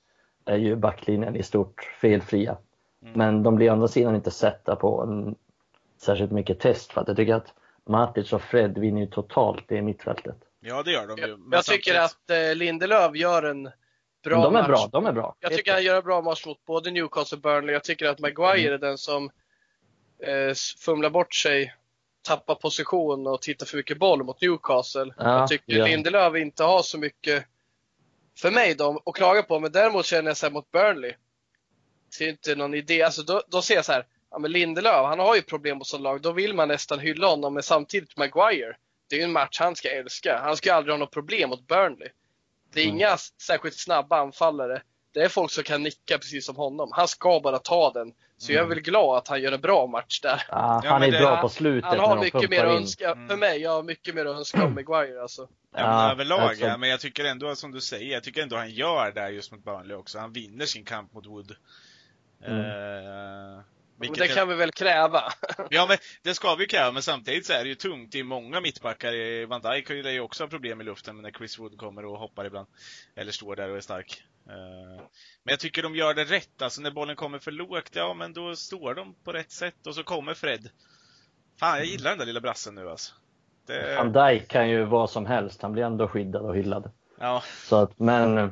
är 0.44 0.56
ju 0.56 0.76
backlinjen 0.76 1.37
i 1.37 1.43
stort 1.43 1.82
felfria. 2.00 2.56
Mm. 3.02 3.19
Men 3.19 3.43
de 3.43 3.56
blir 3.56 3.70
å 3.70 3.72
andra 3.72 3.88
sidan 3.88 4.14
inte 4.14 4.31
sätta 4.31 4.76
på 4.76 5.02
en, 5.02 5.34
särskilt 6.02 6.31
mycket 6.31 6.61
test 6.61 6.93
för 6.93 7.00
att 7.00 7.08
jag 7.08 7.16
tycker 7.16 7.34
att 7.34 7.55
Matic 7.87 8.32
och 8.32 8.43
Fred 8.43 8.78
vinner 8.78 9.00
ju 9.00 9.06
totalt 9.06 9.72
i 9.72 9.82
mittfältet. 9.82 10.37
Ja, 10.66 10.82
det 10.82 10.93
gör 10.93 11.06
de 11.06 11.16
ju. 11.19 11.26
Jag, 11.28 11.38
men 11.38 11.52
jag 11.52 11.64
tycker 11.64 11.94
samtidigt- 11.94 12.40
att 12.46 12.50
eh, 12.50 12.55
Lindelöf 12.55 13.16
gör 13.16 13.43
en 13.43 13.62
bra 14.25 14.43
de 14.43 14.44
är 14.44 14.50
match. 14.50 14.66
bra, 14.69 14.88
de 14.93 15.06
är 15.06 15.12
bra. 15.12 15.37
Jag 15.40 15.52
tycker 15.52 15.72
han 15.72 15.82
gör 15.82 15.96
en 15.96 16.05
bra 16.05 16.22
match 16.22 16.46
mot 16.46 16.64
både 16.64 16.90
Newcastle 16.90 17.37
och 17.37 17.43
Burnley. 17.43 17.72
Jag 17.72 17.84
tycker 17.84 18.06
att 18.08 18.19
Maguire 18.19 18.61
Mm. 18.61 18.75
är 18.75 18.78
den 18.78 18.99
som 18.99 19.31
eh, 20.22 20.55
fumlar 20.78 21.11
bort 21.11 21.34
sig, 21.34 21.75
tappar 22.22 22.55
position 22.55 23.26
och 23.26 23.43
tittar 23.43 23.66
för 23.66 23.76
mycket 23.76 23.99
boll 23.99 24.25
mot 24.25 24.40
Newcastle. 24.40 25.14
Ja, 25.19 25.38
jag 25.38 25.49
tycker 25.49 25.72
ja. 25.76 25.87
Lindelöf 25.87 26.37
inte 26.37 26.64
har 26.64 26.82
så 26.82 26.99
mycket 26.99 27.44
för 28.38 28.50
mig 28.50 28.75
då, 28.75 29.02
att 29.06 29.14
klaga 29.14 29.43
på. 29.43 29.61
Men 29.61 29.72
däremot 29.72 30.06
känner 30.06 30.31
jag 30.31 30.37
så 30.37 30.46
här 30.46 30.52
mot 30.52 30.70
Burnley. 30.70 31.12
Det 32.19 32.25
är 32.25 32.28
inte 32.28 32.55
någon 32.55 32.75
idé. 32.75 33.02
Alltså 33.02 33.22
då, 33.22 33.43
då 33.49 33.62
ser 33.62 33.75
jag 33.75 33.84
så 33.84 33.93
här, 33.93 34.06
ja 34.31 34.38
men 34.38 34.52
Lindelöf, 34.52 35.06
han 35.06 35.19
har 35.19 35.34
ju 35.37 35.43
problem 35.43 35.78
på 35.78 35.84
sådant 35.84 36.02
lag. 36.05 36.20
Då 36.22 36.32
vill 36.32 36.55
man 36.55 36.69
nästan 36.69 36.99
hylla 36.99 37.26
honom. 37.26 37.55
Men 37.55 37.62
samtidigt 37.62 38.16
Maguire, 38.16 38.76
det 39.14 39.19
är 39.19 39.20
ju 39.20 39.25
en 39.25 39.32
match 39.32 39.56
han 39.61 39.76
ska 39.76 39.90
älska. 39.90 40.40
Han 40.43 40.56
ska 40.56 40.75
aldrig 40.75 40.93
ha 40.93 40.99
något 40.99 41.11
problem 41.11 41.50
mot 41.50 41.66
Burnley. 41.66 42.08
Det 42.72 42.81
är 42.81 42.84
Mm. 42.84 42.96
inga 42.96 43.16
särskilt 43.46 43.75
snabba 43.78 44.20
anfallare. 44.20 44.82
Det 45.12 45.20
är 45.20 45.28
folk 45.28 45.50
som 45.52 45.64
kan 45.64 45.82
nicka 45.82 46.19
precis 46.19 46.46
som 46.46 46.56
honom. 46.56 46.90
Han 46.93 47.08
ska 47.08 47.40
bara 47.40 47.58
ta 47.58 47.93
den. 47.93 48.12
Så 48.38 48.52
jag 48.52 48.56
är 48.58 48.64
Mm. 48.64 48.69
väl 48.75 48.81
glad 48.81 49.16
att 49.19 49.28
han 49.28 49.43
gör 49.43 49.52
en 49.52 49.61
bra 49.61 49.87
match 49.87 50.20
där. 50.20 50.43
Ja, 50.49 50.81
Ja, 50.84 50.90
han 50.90 51.00
men 51.00 51.08
är 51.08 51.12
det- 51.12 51.19
bra 51.19 51.31
han- 51.34 51.40
på 51.43 51.49
slutet 51.49 51.90
Han 51.90 51.99
har 52.00 52.19
mycket 52.20 52.50
mer 52.50 52.64
att 52.64 52.76
önska, 52.76 53.11
Mm. 53.12 53.28
för 53.28 53.37
mig, 53.37 53.59
jag 53.61 53.71
har 53.71 53.83
mycket 53.83 54.14
mer 54.14 54.26
att 54.26 54.37
önska 54.37 54.64
om 54.64 54.75
Maguire 54.75 55.23
alltså. 55.23 55.42
Ja, 55.76 55.78
men 55.83 55.90
Ja, 55.90 56.11
överlag 56.12 56.40
alltså- 56.40 56.64
ja, 56.66 56.76
men 56.76 56.88
jag 56.88 57.00
tycker 57.00 57.25
ändå 57.25 57.54
som 57.56 57.73
du 57.73 57.80
säger, 57.80 58.12
jag 58.12 58.23
tycker 58.25 58.42
ändå 58.42 58.56
han 58.56 58.71
gör 58.71 59.12
det 59.12 59.30
just 59.30 59.52
mot 59.52 59.64
Burnley 59.64 59.97
också. 59.97 60.18
Han 60.18 60.33
vinner 60.33 60.66
sin 60.66 60.85
kamp 60.85 61.12
mot 61.12 61.26
Wood. 61.26 61.56
Mm. 62.47 62.61
Och 63.59 63.62
vilket 63.99 64.19
det 64.19 64.29
kan 64.29 64.49
vi 64.49 64.55
väl 64.55 64.73
kräva. 64.73 65.23
Ja 65.71 65.87
men 65.89 65.99
det 66.23 66.35
ska 66.35 66.55
vi 66.55 66.67
kräva, 66.67 66.93
men 66.93 67.03
samtidigt 67.03 67.47
så 67.47 67.53
är 67.53 67.63
det 67.63 67.69
ju 67.69 67.75
tungt. 67.75 68.13
Det 68.13 68.19
är 68.19 68.25
många 68.25 68.61
mittbackar. 68.61 69.13
Eh, 69.13 69.47
Van 69.47 69.61
Dijk 69.61 69.89
har 69.89 69.97
ju 70.11 70.21
också 70.21 70.49
problem 70.49 70.81
i 70.81 70.85
luften 70.85 71.23
när 71.23 71.31
Chris 71.31 71.59
Wood 71.59 71.79
kommer 71.79 72.05
och 72.05 72.19
hoppar 72.19 72.45
ibland. 72.45 72.67
Eller 73.17 73.33
står 73.33 73.57
där 73.57 73.71
och 73.71 73.77
är 73.77 73.81
stark. 73.81 74.23
Eh, 74.49 74.55
Men 75.45 75.53
jag 75.53 75.61
tycker 75.61 75.83
de 75.83 75.97
gör 75.97 76.15
det 76.15 76.25
rätt. 76.25 76.63
Alltså 76.63 76.81
när 76.81 76.91
bollen 76.91 77.17
kommer 77.17 77.39
för 77.39 77.51
lågt, 77.51 77.91
ja 77.93 78.15
men 78.15 78.33
då 78.33 78.57
står 78.57 78.95
de 78.95 79.15
på 79.25 79.33
rätt 79.33 79.51
sätt 79.53 79.87
och 79.87 79.95
så 79.95 80.03
kommer 80.03 80.35
Fred. 80.35 80.69
Fan, 81.61 81.77
jag 81.77 81.87
gillar 81.87 82.11
den 82.11 82.19
där 82.19 82.27
lilla 82.27 82.41
brassen 82.41 82.75
nu 82.75 82.91
alltså. 82.91 83.15
Det, 83.67 83.97
Van 83.97 84.13
Dijk 84.13 84.49
kan 84.49 84.69
ju 84.71 84.85
vad 84.85 85.11
som 85.11 85.27
helst, 85.27 85.63
han 85.63 85.73
blir 85.73 85.83
ändå 85.83 86.09
skyddad 86.09 86.43
och 86.43 86.57
hyllad. 86.57 86.91
ja. 87.21 87.43
Så 87.69 87.77
att, 87.77 87.99
men 87.99 88.39
eh, 88.39 88.49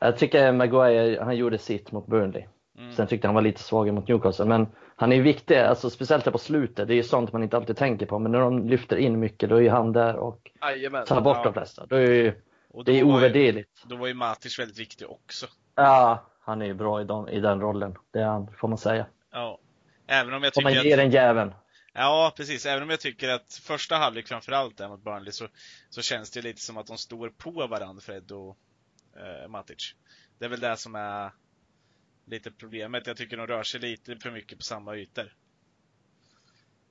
jag 0.00 0.18
tycker 0.18 0.52
Maguire, 0.52 1.22
han 1.24 1.36
gjorde 1.36 1.58
sitt 1.58 1.92
mot 1.92 2.06
Burnley. 2.06 2.44
Mm. 2.78 2.92
Sen 2.92 3.06
tyckte 3.06 3.28
han 3.28 3.34
var 3.34 3.42
lite 3.42 3.62
svagare 3.62 3.94
mot 3.94 4.08
Newcastle. 4.08 4.44
Men 4.44 4.66
han 4.96 5.12
är 5.12 5.20
viktig, 5.22 5.56
alltså 5.56 5.90
speciellt 5.90 6.24
där 6.24 6.32
på 6.32 6.38
slutet. 6.38 6.88
Det 6.88 6.94
är 6.94 6.96
ju 6.96 7.02
sånt 7.02 7.32
man 7.32 7.42
inte 7.42 7.56
alltid 7.56 7.76
tänker 7.76 8.06
på. 8.06 8.18
Men 8.18 8.32
när 8.32 8.40
de 8.40 8.68
lyfter 8.68 8.96
in 8.96 9.18
mycket, 9.20 9.48
då 9.50 9.56
är 9.56 9.60
ju 9.60 9.68
han 9.70 9.92
där 9.92 10.16
och 10.16 10.50
Jajamän. 10.60 11.06
tar 11.06 11.20
bort 11.20 11.36
Ja. 11.36 11.44
de 11.44 11.52
flesta. 11.52 11.86
Då 11.86 11.96
är 11.96 12.10
ju, 12.10 12.28
Och 12.70 12.84
då 12.84 12.92
det 12.92 12.98
är 12.98 13.04
ovärderligt. 13.04 13.82
då 13.86 13.96
var 13.96 14.06
ju 14.06 14.14
Matic 14.14 14.58
väldigt 14.58 14.78
viktig 14.78 15.10
också. 15.10 15.46
Ja, 15.74 16.26
han 16.40 16.62
är 16.62 16.66
ju 16.66 16.74
bra 16.74 17.00
i, 17.00 17.04
de, 17.04 17.28
i 17.28 17.40
den 17.40 17.60
rollen. 17.60 17.94
Det 18.12 18.18
är 18.18 18.24
han, 18.26 18.52
får 18.60 18.68
man 18.68 18.78
säga. 18.78 19.06
Ja. 19.32 19.58
Även 20.06 20.34
om 20.34 20.42
jag 20.42 20.54
Får 20.54 20.62
man 20.62 20.72
tycker 20.72 20.84
ge 20.84 20.92
att... 20.92 20.98
den 20.98 21.10
jäveln. 21.10 21.52
Ja, 21.94 22.32
precis. 22.36 22.66
Även 22.66 22.82
om 22.82 22.90
jag 22.90 23.00
tycker 23.00 23.28
att 23.28 23.52
första 23.62 23.96
halvlek 23.96 24.28
framförallt 24.28 24.76
där 24.78 24.88
mot 24.88 25.04
Burnley 25.04 25.32
så, 25.32 25.46
så 25.90 26.02
känns 26.02 26.30
det 26.30 26.42
lite 26.42 26.60
som 26.60 26.76
att 26.76 26.86
de 26.86 26.96
står 26.96 27.28
på 27.28 27.50
varandra, 27.50 28.00
Fred 28.00 28.32
och 28.32 28.56
eh, 29.16 29.48
Matic. 29.48 29.94
Det 30.38 30.44
är 30.44 30.48
väl 30.48 30.60
det 30.60 30.76
som 30.76 30.94
är 30.94 31.30
lite 32.30 32.50
problemet. 32.50 33.06
Jag 33.06 33.16
tycker 33.16 33.36
de 33.36 33.46
rör 33.46 33.62
sig 33.62 33.80
lite 33.80 34.16
för 34.16 34.30
mycket 34.30 34.58
på 34.58 34.64
samma 34.64 34.96
ytor. 34.96 35.34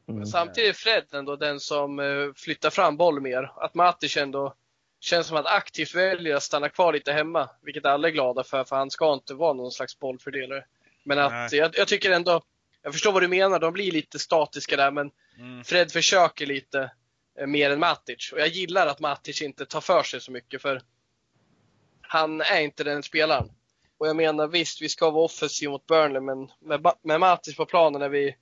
Mm. 0.09 0.25
Samtidigt 0.25 0.69
är 0.69 0.73
Fred 0.73 1.03
ändå 1.11 1.35
den 1.35 1.59
som 1.59 1.99
eh, 1.99 2.33
flyttar 2.35 2.69
fram 2.69 2.97
boll 2.97 3.21
mer. 3.21 3.51
Att 3.55 3.73
Matic 3.73 4.17
ändå 4.17 4.53
känns 4.99 5.27
som 5.27 5.37
att 5.37 5.45
aktivt 5.45 5.95
väljer 5.95 6.35
att 6.35 6.43
stanna 6.43 6.69
kvar 6.69 6.93
lite 6.93 7.13
hemma. 7.13 7.49
Vilket 7.61 7.85
alla 7.85 8.07
är 8.07 8.11
glada 8.11 8.43
för, 8.43 8.63
för 8.63 8.75
han 8.75 8.91
ska 8.91 9.13
inte 9.13 9.33
vara 9.33 9.53
någon 9.53 9.71
slags 9.71 9.99
bollfördelare. 9.99 10.65
Men 11.03 11.19
att 11.19 11.51
jag, 11.51 11.77
jag 11.77 11.87
tycker 11.87 12.11
ändå, 12.11 12.41
jag 12.81 12.93
förstår 12.93 13.11
vad 13.11 13.23
du 13.23 13.27
menar, 13.27 13.59
de 13.59 13.73
blir 13.73 13.91
lite 13.91 14.19
statiska 14.19 14.77
där 14.77 14.91
men 14.91 15.11
Mm. 15.39 15.63
Fred 15.63 15.91
försöker 15.91 16.45
lite 16.45 16.91
eh, 17.39 17.47
mer 17.47 17.71
än 17.71 17.79
Matic. 17.79 18.31
Och 18.31 18.39
jag 18.39 18.47
gillar 18.47 18.87
att 18.87 18.99
Matic 18.99 19.41
inte 19.41 19.65
tar 19.65 19.81
för 19.81 20.03
sig 20.03 20.21
så 20.21 20.31
mycket 20.31 20.61
för 20.61 20.81
han 22.01 22.41
är 22.41 22.61
inte 22.61 22.83
den 22.83 23.03
spelaren. 23.03 23.49
Och 23.97 24.07
jag 24.07 24.15
menar 24.15 24.47
visst, 24.47 24.81
vi 24.81 24.89
ska 24.89 25.09
vara 25.11 25.23
offensiva 25.23 25.71
mot 25.71 25.85
Burnley 25.87 26.21
men 26.21 26.51
med, 26.59 26.91
med 27.01 27.19
Matic 27.19 27.55
på 27.55 27.65
planen 27.65 27.99
när 28.01 28.09
vi 28.09 28.35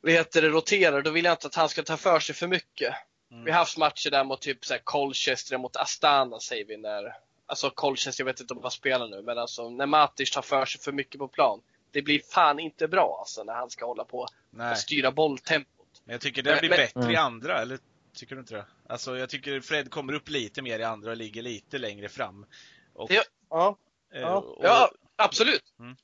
vad 0.00 0.12
heter 0.12 0.42
det, 0.42 0.48
roterar, 0.48 1.02
då 1.02 1.10
vill 1.10 1.24
jag 1.24 1.32
inte 1.32 1.46
att 1.46 1.54
han 1.54 1.68
ska 1.68 1.82
ta 1.82 1.96
för 1.96 2.20
sig 2.20 2.34
för 2.34 2.46
mycket. 2.46 2.94
Mm. 3.30 3.44
Vi 3.44 3.50
har 3.50 3.58
haft 3.58 3.76
matcher 3.78 4.10
där 4.10 4.24
mot 4.24 4.40
typ 4.40 4.64
så 4.64 4.74
här 4.74 4.80
Colchester 4.84 5.58
mot 5.58 5.76
Astana 5.76 6.40
säger 6.40 6.64
vi 6.64 6.76
när, 6.76 7.16
alltså 7.46 7.70
Colchester, 7.70 8.22
jag 8.22 8.26
vet 8.26 8.40
inte 8.40 8.54
om 8.54 8.60
vad 8.60 8.72
spelar 8.72 9.08
nu, 9.08 9.22
men 9.22 9.38
alltså 9.38 9.70
när 9.70 9.86
Matic 9.86 10.30
tar 10.30 10.42
för 10.42 10.64
sig 10.64 10.80
för 10.80 10.92
mycket 10.92 11.18
på 11.18 11.28
plan. 11.28 11.60
Det 11.90 12.02
blir 12.02 12.20
fan 12.30 12.58
inte 12.60 12.88
bra 12.88 13.16
alltså 13.20 13.44
när 13.44 13.52
han 13.54 13.70
ska 13.70 13.86
hålla 13.86 14.04
på 14.04 14.26
Nej, 14.50 14.70
och 14.72 14.78
styra 14.78 15.12
bolltempot. 15.12 16.02
men 16.04 16.12
jag 16.12 16.20
tycker 16.20 16.42
det 16.42 16.56
blir 16.60 16.70
men- 16.70 16.76
bättre 16.78 17.00
i 17.00 17.04
Mm. 17.04 17.24
andra, 17.24 17.62
eller 17.62 17.78
tycker 18.14 18.34
du 18.34 18.40
inte 18.40 18.54
det? 18.54 18.64
Alltså 18.88 19.16
jag 19.18 19.28
tycker 19.30 19.60
Fred 19.60 19.90
kommer 19.90 20.12
upp 20.12 20.28
lite 20.28 20.62
mer 20.62 20.78
i 20.78 20.84
andra 20.84 21.10
och 21.10 21.16
ligger 21.16 21.42
lite 21.42 21.78
längre 21.78 22.08
fram. 22.08 22.46
Och, 22.94 23.08
Det- 23.08 23.24
Ja, 23.50 23.76
ja, 24.12 24.36
och- 24.36 24.58
ja 24.64 24.90
absolut. 25.16 25.64
Mm. 25.78 25.96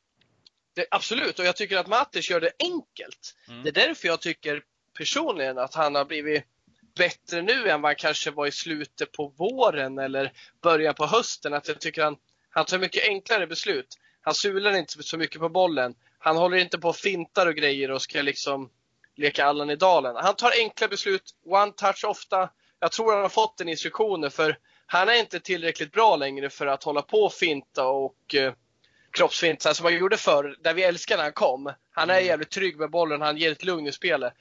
Det, 0.75 0.87
absolut, 0.91 1.39
och 1.39 1.45
jag 1.45 1.57
tycker 1.57 1.77
att 1.77 1.87
Matic 1.87 2.31
gör 2.31 2.41
det 2.41 2.53
enkelt. 2.59 3.35
Mm. 3.49 3.63
Det 3.63 3.69
är 3.69 3.87
därför 3.87 4.09
jag 4.09 4.21
tycker 4.21 4.63
personligen 4.99 5.59
att 5.59 5.75
han 5.75 5.95
har 5.95 6.05
blivit 6.05 6.45
bättre 6.97 7.43
nu 7.43 7.69
än 7.69 7.83
vad 7.83 7.89
han 7.89 7.97
kanske 7.97 8.31
var 8.31 8.47
i 8.47 8.53
slutet 8.53 9.13
på 9.13 9.29
våren 9.29 9.99
eller 9.99 10.33
början 10.63 10.95
på 10.95 11.07
hösten. 11.07 11.55
Att 11.55 11.69
jag 11.69 11.81
tycker 11.81 12.03
han, 12.05 12.17
han 12.51 12.65
tar 12.65 12.79
mycket 12.79 13.09
enklare 13.09 13.47
beslut. 13.47 13.99
Han 14.21 14.35
sular 14.35 14.77
inte 14.77 15.03
så 15.03 15.19
mycket 15.19 15.41
på 15.41 15.49
bollen. 15.49 15.95
Han 16.19 16.37
håller 16.37 16.57
inte 16.57 16.79
på 16.79 16.89
och 16.89 16.97
fintar 16.97 17.47
och 17.47 17.55
grejer 17.55 17.91
och 17.91 18.03
ska 18.03 18.23
liksom 18.23 18.71
leka 19.17 19.45
Allan 19.45 19.71
i 19.71 19.77
dalen. 19.77 20.17
Han 20.17 20.37
tar 20.37 20.53
enkla 20.61 20.89
beslut, 20.89 21.23
one 21.45 21.73
touch 21.73 22.05
ofta. 22.05 22.51
Jag 22.81 22.93
tror 22.93 23.13
han 23.13 23.23
har 23.23 23.29
fått 23.29 23.61
en 23.61 23.69
instruktioner 23.69 24.31
för 24.31 24.59
han 24.87 25.09
är 25.09 25.21
inte 25.21 25.41
tillräckligt 25.41 25.93
bra 25.93 26.17
längre 26.17 26.51
för 26.51 26.67
att 26.67 26.85
hålla 26.85 27.03
på 27.03 27.19
och 27.19 27.33
finta 27.33 27.87
och 27.89 28.35
eh, 28.35 28.53
kroppsfinta 29.11 29.75
som 29.75 29.85
han 29.87 29.99
gjorde 29.99 30.17
förr, 30.17 30.57
där 30.63 30.75
vi 30.75 30.83
älskade 30.83 31.17
när 31.17 31.25
han 31.25 31.33
kom. 31.33 31.73
Han 31.91 32.11
är 32.11 32.15
Mm. 32.15 32.27
jävligt 32.27 32.51
trygg 32.51 32.77
med 32.79 32.91
bollen, 32.91 33.21
han 33.21 33.37
ger 33.37 33.53
ett 33.53 33.65
lugn 33.65 33.87
i 33.87 33.93
spelet. 33.93 34.33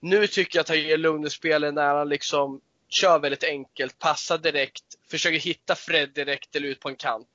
Nu 0.00 0.26
tycker 0.26 0.58
jag 0.58 0.60
att 0.62 0.68
han 0.68 0.78
ger 0.80 0.96
lugn 0.96 1.26
i 1.26 1.30
spelet 1.30 1.74
när 1.74 1.94
han 1.94 2.08
liksom 2.08 2.60
kör 2.88 3.18
väldigt 3.18 3.44
enkelt, 3.44 3.98
passar 3.98 4.38
direkt, 4.38 4.84
försöker 5.10 5.38
hitta 5.38 5.74
Fred 5.74 6.10
direkt 6.14 6.56
eller 6.56 6.68
ut 6.68 6.80
på 6.80 6.88
en 6.88 6.96
kant. 6.96 7.28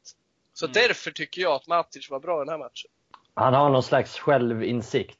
Så 0.53 0.65
Mm. 0.65 0.73
därför 0.73 1.11
tycker 1.11 1.41
jag 1.41 1.51
att 1.53 1.67
Matic 1.67 2.09
var 2.09 2.19
bra 2.19 2.37
i 2.41 2.45
den 2.45 2.49
här 2.49 2.57
matchen. 2.57 2.91
Han 3.33 3.53
har 3.53 3.69
någon 3.69 3.83
slags 3.83 4.19
självinsikt 4.19 5.19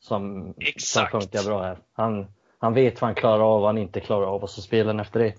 som, 0.00 0.42
som 0.42 0.54
Exakt. 0.58 1.10
funkar 1.10 1.42
bra 1.42 1.62
här. 1.62 1.78
Han, 1.92 2.26
han 2.58 2.74
vet 2.74 3.00
vad 3.00 3.08
han 3.08 3.14
klarar 3.14 3.40
av 3.40 3.54
och 3.54 3.60
vad 3.60 3.68
han 3.68 3.78
inte 3.78 4.00
klarar 4.00 4.26
av 4.26 4.42
och 4.42 4.50
så 4.50 4.62
spelar 4.62 4.86
han 4.86 5.00
efter 5.00 5.20
det. 5.20 5.34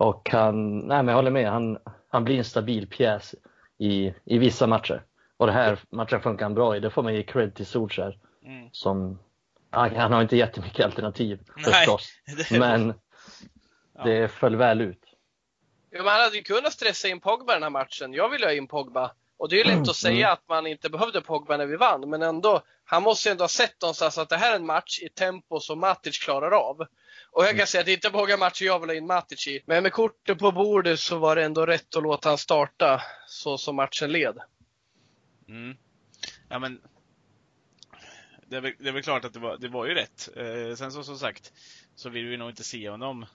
Och 0.00 0.30
han, 0.30 0.78
nej 0.78 0.96
men 1.02 1.06
jag 1.08 1.14
håller 1.14 1.30
med, 1.30 1.50
han, 1.50 1.78
han 2.08 2.24
blir 2.24 2.38
en 2.38 2.44
stabil 2.44 2.86
pjäs 2.88 3.34
i, 3.78 4.14
i 4.24 4.38
vissa 4.38 4.66
matcher. 4.66 5.02
Och 5.36 5.46
det 5.46 5.52
här 5.52 5.78
matchen 5.90 6.20
funkar 6.20 6.44
han 6.44 6.54
bra 6.54 6.76
i, 6.76 6.80
det 6.80 6.90
får 6.90 7.02
man 7.02 7.14
ge 7.14 7.22
cred 7.22 7.54
till 7.54 7.66
Solskjaer 7.66 8.18
Mm. 8.44 8.68
som, 8.72 9.18
han, 9.70 10.12
har 10.12 10.22
inte 10.22 10.36
jättemycket 10.36 10.84
alternativ 10.84 11.40
Nej, 11.56 11.64
förstås, 11.64 12.08
det- 12.50 12.58
men 12.58 12.94
Ja. 13.94 14.04
det 14.04 14.28
föll 14.28 14.56
väl 14.56 14.80
ut. 14.80 15.02
Ja, 15.90 16.02
man 16.02 16.20
hade 16.20 16.36
ju 16.36 16.42
kunnat 16.42 16.72
stressa 16.72 17.08
in 17.08 17.20
Pogba 17.20 17.52
den 17.52 17.62
här 17.62 17.70
matchen. 17.70 18.12
Jag 18.14 18.28
ville 18.28 18.46
ha 18.46 18.52
in 18.52 18.66
Pogba. 18.66 19.10
Och 19.36 19.48
det 19.48 19.60
är 19.60 19.64
ju 19.64 19.76
lätt 19.76 19.88
att 19.88 19.96
säga 19.96 20.26
Mm. 20.26 20.32
att 20.32 20.48
man 20.48 20.66
inte 20.66 20.90
behövde 20.90 21.20
Pogba 21.20 21.56
när 21.56 21.66
vi 21.66 21.76
vann, 21.76 22.10
men 22.10 22.22
ändå, 22.22 22.62
han 22.84 23.02
måste 23.02 23.28
ju 23.28 23.30
ändå 23.30 23.44
ha 23.44 23.48
sett 23.48 23.82
någonstans 23.82 24.18
att 24.18 24.28
det 24.28 24.36
här 24.36 24.52
är 24.52 24.56
en 24.56 24.66
match 24.66 25.00
i 25.02 25.08
tempo 25.08 25.60
som 25.60 25.80
Matic 25.80 26.18
klarar 26.18 26.50
av. 26.50 26.86
Och 27.32 27.44
jag 27.44 27.56
kan 27.56 27.66
säga 27.66 27.80
att 27.80 27.86
det 27.86 27.92
är 27.92 27.94
inte 27.94 28.12
många 28.12 28.36
matcher 28.36 28.64
jag 28.64 28.80
vill 28.80 28.88
ha 28.88 28.94
in 28.94 29.06
Matic 29.06 29.46
i, 29.46 29.62
men 29.66 29.82
med 29.82 29.92
korten 29.92 30.38
på 30.38 30.52
bordet 30.52 31.00
så 31.00 31.18
var 31.18 31.36
det 31.36 31.44
ändå 31.44 31.66
rätt 31.66 31.96
att 31.96 32.02
låta 32.02 32.28
han 32.28 32.38
starta 32.38 33.02
så 33.26 33.58
som 33.58 33.76
matchen 33.76 34.12
led. 34.12 34.38
Mm. 35.48 35.76
Ja 36.48 36.58
men 36.58 36.80
det 38.46 38.56
är, 38.56 38.60
väl, 38.60 38.72
det 38.78 38.88
är 38.88 38.92
väl 38.92 39.02
klart 39.02 39.24
att 39.24 39.32
det 39.32 39.38
var, 39.38 39.56
det 39.56 39.68
var 39.68 39.86
ju 39.86 39.94
rätt. 39.94 40.28
Eh, 40.36 40.74
sen 40.76 40.92
så 40.92 41.04
som 41.04 41.18
sagt 41.18 41.52
så 41.94 42.08
vill 42.08 42.26
vi 42.26 42.36
nog 42.36 42.50
inte 42.50 42.64
se 42.64 42.90
honom 42.90 43.26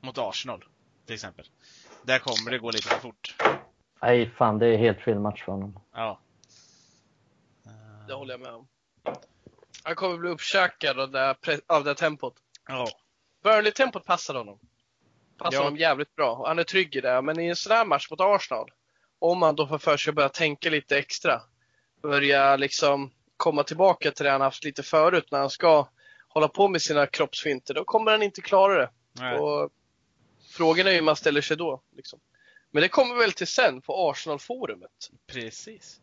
mot 0.00 0.18
Arsenal 0.18 0.64
till 1.06 1.14
exempel. 1.14 1.46
Där 2.02 2.18
kommer 2.18 2.50
det 2.50 2.58
gå 2.58 2.70
lite 2.70 2.88
för 2.88 2.98
fort. 2.98 3.36
Nej, 4.02 4.30
fan 4.30 4.58
det 4.58 4.66
är 4.66 4.78
helt 4.78 5.00
fel 5.00 5.18
match 5.18 5.44
för 5.44 5.52
honom. 5.52 5.80
Ja. 5.92 6.20
Det 8.08 8.14
håller 8.14 8.34
jag 8.34 8.40
med 8.40 8.52
om. 8.52 8.68
Han 9.82 9.94
kommer 9.94 10.18
bli 10.18 10.30
uppkäkad 10.30 11.00
av 11.00 11.10
det, 11.10 11.18
här 11.18 11.36
av 11.66 11.84
det 11.84 11.94
tempot. 11.94 12.34
Ja. 12.68 12.88
Burnley-tempot 13.46 14.04
passar 14.04 14.34
honom. 14.34 14.58
Passar 15.38 15.52
Ja. 15.58 15.62
honom 15.64 15.76
jävligt 15.76 16.14
bra. 16.16 16.46
Han 16.46 16.58
är 16.58 16.64
trygg 16.64 16.96
i 16.96 17.00
det. 17.00 17.22
Men 17.22 17.40
i 17.40 17.46
en 17.46 17.56
sån 17.56 17.76
här 17.76 17.84
match 17.84 18.10
mot 18.10 18.20
Arsenal, 18.20 18.70
om 19.18 19.38
man 19.38 19.56
då 19.56 19.66
får 19.66 19.78
för 19.78 19.96
sig 19.96 20.10
att 20.10 20.14
börja 20.14 20.28
tänka 20.28 20.70
lite 20.70 20.98
extra, 20.98 21.42
börja 22.02 22.56
liksom 22.56 23.10
komma 23.36 23.62
tillbaka 23.62 24.10
till 24.10 24.24
det 24.24 24.30
han 24.30 24.40
haft 24.40 24.64
lite 24.64 24.82
förut 24.82 25.26
när 25.30 25.38
han 25.38 25.50
ska 25.50 25.88
hålla 26.28 26.48
på 26.48 26.68
med 26.68 26.82
sina 26.82 27.06
kroppsfinter, 27.06 27.74
då 27.74 27.84
kommer 27.84 28.10
han 28.10 28.22
inte 28.22 28.40
klara 28.40 28.78
det. 28.78 28.90
Frågan 30.56 30.86
är 30.86 30.92
hur 30.92 31.02
man 31.02 31.16
ställer 31.16 31.40
sig 31.40 31.56
då. 31.56 31.82
Liksom. 31.96 32.20
Men 32.70 32.82
det 32.82 32.88
kommer 32.88 33.14
väl 33.14 33.32
till 33.32 33.46
sen 33.46 33.80
på 33.80 34.10
Arsenal-forumet. 34.10 35.10
Precis. 35.26 36.00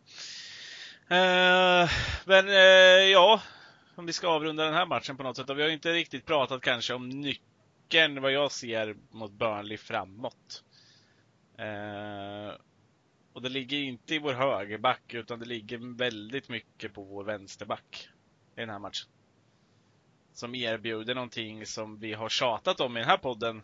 Eh, 1.10 1.90
men 2.26 2.50
eh, 2.50 2.56
ja, 3.12 3.42
om 3.96 4.06
vi 4.06 4.14
ska 4.14 4.28
avrunda 4.28 4.66
den 4.66 4.74
här 4.74 4.86
matchen 4.86 5.18
på 5.18 5.24
något 5.24 5.38
sätt. 5.38 5.50
Och 5.50 5.58
vi 5.58 5.62
har 5.62 5.70
ju 5.70 5.76
inte 5.76 5.94
riktigt 5.94 6.26
pratat 6.26 6.62
kanske 6.62 6.94
om 6.94 7.10
nyckeln, 7.10 8.22
vad 8.22 8.32
jag 8.32 8.52
ser 8.52 8.96
mot 9.12 9.32
Burnley 9.32 9.78
framåt. 9.78 10.64
Eh, 11.58 12.56
och 13.34 13.42
det 13.42 13.50
ligger 13.50 13.78
inte 13.78 14.16
i 14.16 14.20
vår 14.20 14.34
högerback, 14.34 15.14
utan 15.14 15.40
det 15.40 15.46
ligger 15.46 15.98
väldigt 15.98 16.50
mycket 16.50 16.94
på 16.94 17.04
vår 17.04 17.24
vänsterback 17.24 18.10
i 18.56 18.60
den 18.60 18.70
här 18.70 18.80
matchen. 18.80 19.10
Som 20.34 20.56
erbjuder 20.56 21.16
någonting 21.16 21.66
som 21.66 22.00
vi 22.00 22.14
har 22.14 22.30
tjatat 22.30 22.80
om 22.80 22.98
i 22.98 23.00
den 23.00 23.10
här 23.10 23.18
podden 23.18 23.62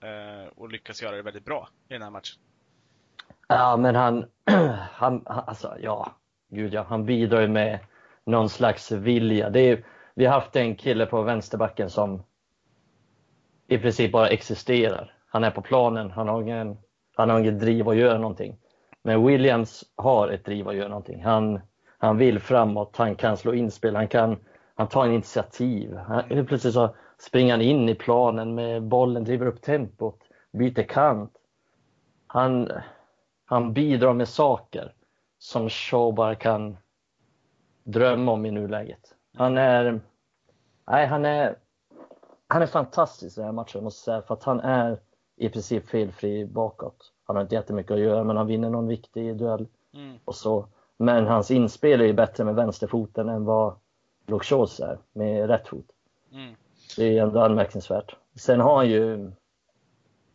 eh, 0.00 0.48
och 0.56 0.68
lyckas 0.68 1.02
göra 1.02 1.16
det 1.16 1.22
väldigt 1.22 1.44
bra 1.44 1.68
i 1.88 1.92
den 1.92 2.02
här 2.02 2.10
matchen. 2.10 2.40
Ja, 3.48 3.76
men 3.76 3.94
han, 3.94 4.24
han, 4.92 5.22
han 5.26 5.44
alltså 5.46 5.76
ja, 5.80 6.16
gud 6.48 6.74
ja, 6.74 6.86
han 6.88 7.04
bidrar 7.04 7.40
ju 7.40 7.48
med 7.48 7.78
någon 8.30 8.48
slags 8.48 8.92
vilja. 8.92 9.50
Det 9.50 9.60
är, 9.60 9.84
vi 10.14 10.26
har 10.26 10.34
haft 10.34 10.56
en 10.56 10.76
kille 10.76 11.06
på 11.06 11.22
vänsterbacken 11.22 11.90
som 11.90 12.22
i 13.68 13.78
princip 13.78 14.12
bara 14.12 14.28
existerar. 14.28 15.14
Han 15.26 15.44
är 15.44 15.50
på 15.50 15.62
planen, 15.62 16.10
han 16.10 16.28
har 16.28 16.42
ingen, 16.42 16.76
han 17.16 17.30
har 17.30 17.38
ingen 17.38 17.58
driv 17.58 17.88
att 17.88 17.96
göra 17.96 18.18
någonting. 18.18 18.56
Men 19.02 19.26
Williams 19.26 19.84
har 19.96 20.28
ett 20.28 20.44
driv 20.44 20.68
att 20.68 20.76
göra 20.76 20.88
någonting. 20.88 21.24
Han, 21.24 21.60
han 21.98 22.18
vill 22.18 22.38
framåt, 22.38 22.96
han 22.96 23.14
kan 23.14 23.36
slå 23.36 23.54
inspel, 23.54 23.96
han 23.96 24.08
kan 24.08 24.36
han 24.80 24.88
tar 24.88 25.04
en 25.04 25.12
initiativ. 25.12 25.96
Han, 25.96 26.24
helt 26.24 26.48
plötsligt 26.48 26.74
så 26.74 26.94
springer 27.18 27.52
han 27.52 27.62
in 27.62 27.88
i 27.88 27.94
planen 27.94 28.54
med 28.54 28.82
bollen, 28.82 29.24
driver 29.24 29.46
upp 29.46 29.62
tempot, 29.62 30.18
byter 30.52 30.82
kant. 30.82 31.32
Han, 32.26 32.68
han 33.44 33.72
bidrar 33.72 34.12
med 34.12 34.28
saker 34.28 34.92
som 35.38 35.68
Shaw 35.68 36.12
bara 36.12 36.34
kan 36.34 36.76
drömma 37.90 38.32
om 38.32 38.46
i 38.46 38.50
nuläget. 38.50 39.14
Han 39.36 39.58
är, 39.58 40.00
nej, 40.86 41.06
han 41.06 41.24
är, 41.24 41.56
han 42.46 42.62
är 42.62 42.66
fantastisk 42.66 43.38
i 43.38 43.40
den 43.40 43.46
här 43.46 43.52
matchen 43.52 43.84
måste 43.84 44.04
säga, 44.04 44.22
för 44.22 44.34
att 44.34 44.44
han 44.44 44.60
är 44.60 44.98
i 45.36 45.48
princip 45.48 45.88
felfri 45.88 46.46
bakåt. 46.46 47.12
Han 47.24 47.36
har 47.36 47.42
inte 47.42 47.54
jättemycket 47.54 47.92
att 47.92 47.98
göra, 48.00 48.24
men 48.24 48.36
han 48.36 48.46
vinner 48.46 48.70
någon 48.70 48.88
viktig 48.88 49.36
duell 49.36 49.66
Mm. 49.94 50.18
och 50.24 50.34
så. 50.34 50.66
Men 50.96 51.26
hans 51.26 51.50
inspel 51.50 52.00
är 52.00 52.04
ju 52.04 52.12
bättre 52.12 52.44
med 52.44 52.54
vänsterfoten 52.54 53.28
än 53.28 53.44
vad 53.44 53.74
Shaws 54.42 54.80
är 54.80 54.98
med 55.12 55.46
rätt 55.46 55.68
fot. 55.68 55.86
Mm. 56.32 56.54
Det 56.96 57.18
är 57.18 57.22
ändå 57.22 57.40
anmärkningsvärt. 57.40 58.16
Sen 58.34 58.60
har 58.60 58.76
han 58.76 58.88
ju 58.88 59.30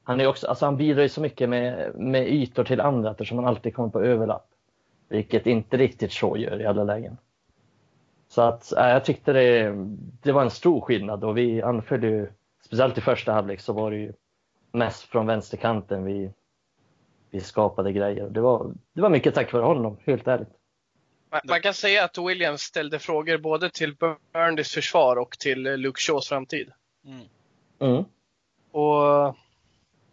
han, 0.04 0.22
är 0.22 0.28
också, 0.28 0.48
alltså 0.48 0.66
han 0.66 0.78
bidrar 0.78 1.02
ju 1.02 1.10
så 1.10 1.22
mycket 1.22 1.50
med, 1.50 1.96
med 1.96 2.28
ytor 2.28 2.64
till 2.64 2.82
andra 2.82 3.12
eftersom 3.12 3.38
han 3.38 3.48
alltid 3.48 3.76
kommer 3.76 3.90
på 3.90 4.02
överlapp. 4.02 4.48
Vilket 5.10 5.48
inte 5.48 5.78
riktigt 5.78 6.12
Shaw 6.12 6.38
gör 6.38 6.62
i 6.62 6.66
alla 6.66 6.84
lägen. 6.84 7.18
Så 8.36 8.42
att, 8.42 8.72
äh, 8.74 8.88
jag 8.90 9.06
tyckte 9.06 9.34
det, 9.34 9.74
det 10.24 10.32
var 10.32 10.42
en 10.42 10.50
stor 10.52 10.82
skillnad 10.82 11.24
och 11.24 11.38
vi 11.38 11.62
anföll 11.62 12.04
ju, 12.04 12.28
speciellt 12.66 12.98
i 12.98 13.02
första 13.02 13.34
halvlek 13.34 13.60
så 13.60 13.74
var 13.74 13.92
det 13.92 13.98
ju 13.98 14.14
mest 14.72 15.04
från 15.04 15.26
vänsterkanten 15.28 16.04
vi, 16.04 16.32
vi 17.32 17.40
skapade 17.42 17.92
grejer. 17.92 18.30
Det 18.30 18.42
var, 18.42 18.72
det 18.94 19.02
var 19.02 19.10
mycket 19.10 19.36
tack 19.36 19.54
vare 19.54 19.64
honom, 19.64 19.98
helt 20.06 20.28
ärligt. 20.28 20.48
Man, 21.50 21.62
kan 21.62 21.74
säga 21.74 22.04
att 22.04 22.18
Williams 22.18 22.62
ställde 22.62 23.00
frågor 23.00 23.38
både 23.38 23.70
till 23.70 23.96
Burnleys 24.34 24.74
försvar 24.74 25.16
och 25.16 25.32
till 25.40 25.68
eh, 25.68 25.78
Luke 25.78 26.02
Shaws 26.02 26.30
framtid. 26.30 26.72
Mm. 27.06 27.26
Mm. 27.80 28.04
Och 28.72 29.36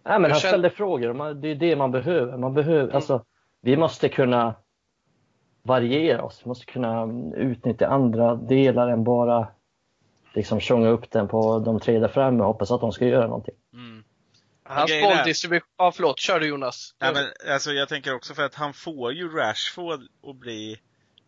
Nej, 0.05 0.21
men 0.21 0.31
han 0.31 0.41
känner- 0.41 0.53
ställde 0.53 0.71
frågor. 0.71 1.35
Det 1.35 1.49
är 1.49 1.55
det 1.55 1.77
man 1.77 1.91
behöver. 1.91 2.37
Man 2.37 2.55
behöver 2.55 2.83
Mm. 2.83 2.95
alltså, 2.97 3.25
vi 3.61 3.77
måste 3.77 4.09
kunna 4.09 4.55
variera 5.63 6.23
oss. 6.23 6.41
Vi 6.45 6.49
måste 6.49 6.67
kunna 6.67 7.07
utnyttja 7.37 7.89
andra 7.89 8.35
delar 8.35 8.89
än 8.89 9.05
bara 9.05 9.49
liksom 10.35 10.61
tjonga 10.61 10.89
upp 10.89 11.11
den 11.11 11.29
på 11.29 11.59
de 11.59 11.81
tre 11.81 11.99
där 11.99 12.09
framme 12.09 12.41
och 12.41 12.47
hoppas 12.47 12.71
att 12.71 12.81
de 12.81 12.93
ska 12.93 13.07
göra 13.07 13.27
någonting. 13.27 13.55
Mm. 13.73 14.05
Hans 14.65 14.91
bolldistribution, 15.03 15.69
ja 15.79 15.93
förlåt, 15.93 16.21
kör 16.21 16.41
du 16.41 16.49
Jonas. 16.49 16.95
Nej, 17.01 17.13
men, 17.15 17.53
alltså, 17.53 17.73
jag 17.73 17.89
tänker 17.89 18.15
också 18.15 18.35
för 18.35 18.43
att 18.43 18.55
han 18.55 18.75
får 18.75 19.13
ju 19.13 19.29
Rashford 19.29 20.01
att 20.27 20.37
bli 20.37 20.81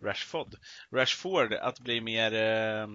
Rashford. 0.03 0.55
Rashford 0.93 1.53
att 1.53 1.81
bli 1.81 2.01
mer 2.01 2.35
eh, 2.35 2.83
eh, 2.83 2.89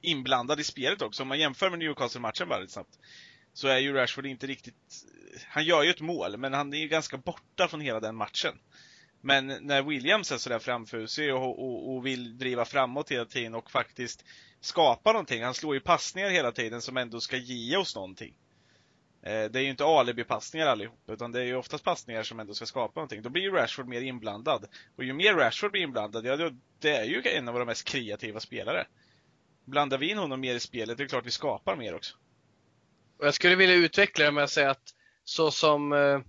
inblandad 0.00 0.60
i 0.60 0.64
spelet 0.64 1.02
också. 1.02 1.22
Om 1.22 1.28
man 1.28 1.38
jämför 1.38 1.70
med 1.70 1.78
Newcastle-matchen 1.78 2.48
bara 2.48 2.60
lite 2.60 2.72
snabbt. 2.72 2.98
Så 3.52 3.68
är 3.68 3.78
ju 3.78 3.92
Rashford 3.92 4.26
inte 4.26 4.46
riktigt... 4.46 4.74
Han 5.48 5.64
gör 5.64 5.82
ju 5.82 5.90
ett 5.90 6.00
mål, 6.00 6.36
men 6.36 6.52
han 6.52 6.74
är 6.74 6.78
ju 6.78 6.88
ganska 6.88 7.16
borta 7.16 7.68
från 7.68 7.80
hela 7.80 8.00
den 8.00 8.16
matchen. 8.16 8.58
Men 9.24 9.46
när 9.46 9.82
Williams 9.82 10.32
är 10.32 10.36
sådär 10.38 10.58
framfusig 10.58 11.34
och, 11.34 11.58
och, 11.58 11.94
och 11.94 12.06
vill 12.06 12.38
driva 12.38 12.64
framåt 12.64 13.10
hela 13.10 13.24
tiden 13.24 13.54
och 13.54 13.70
faktiskt 13.70 14.24
skapa 14.60 15.12
någonting. 15.12 15.42
Han 15.42 15.54
slår 15.54 15.74
ju 15.74 15.80
passningar 15.80 16.28
hela 16.30 16.52
tiden 16.52 16.82
som 16.82 16.96
ändå 16.96 17.20
ska 17.20 17.36
ge 17.36 17.76
oss 17.76 17.94
någonting. 17.96 18.34
Eh, 19.22 19.44
det 19.44 19.58
är 19.58 19.62
ju 19.62 19.70
inte 19.70 19.84
alibi-passningar 19.84 20.66
allihop, 20.66 21.00
utan 21.08 21.32
det 21.32 21.40
är 21.40 21.44
ju 21.44 21.56
oftast 21.56 21.84
passningar 21.84 22.22
som 22.22 22.40
ändå 22.40 22.54
ska 22.54 22.66
skapa 22.66 23.00
någonting. 23.00 23.22
Då 23.22 23.30
blir 23.30 23.42
ju 23.42 23.50
Rashford 23.50 23.88
mer 23.88 24.00
inblandad. 24.00 24.66
Och 24.96 25.04
ju 25.04 25.12
mer 25.12 25.34
Rashford 25.34 25.72
blir 25.72 25.82
inblandad, 25.82 26.26
ja, 26.26 26.36
då- 26.36 26.56
det 26.78 26.90
är 26.96 27.04
ju 27.04 27.22
en 27.24 27.48
av 27.48 27.54
våra 27.54 27.64
mest 27.64 27.84
kreativa 27.88 28.40
spelare. 28.40 28.86
Blandar 29.64 29.98
vi 29.98 30.10
in 30.10 30.18
honom 30.18 30.40
mer 30.40 30.54
i 30.54 30.60
spelet, 30.60 30.98
det 30.98 31.04
är 31.04 31.08
klart 31.08 31.26
vi 31.26 31.30
skapar 31.30 31.76
mer 31.76 31.94
också. 31.94 32.16
Och 33.18 33.26
jag 33.26 33.34
skulle 33.34 33.56
vilja 33.56 33.74
utveckla 33.74 34.24
det 34.24 34.30
med 34.32 34.44
att 34.44 34.50
säga 34.50 34.70
att 34.70 34.94
så 35.24 35.50
som 35.50 35.92
eh, 35.92 36.20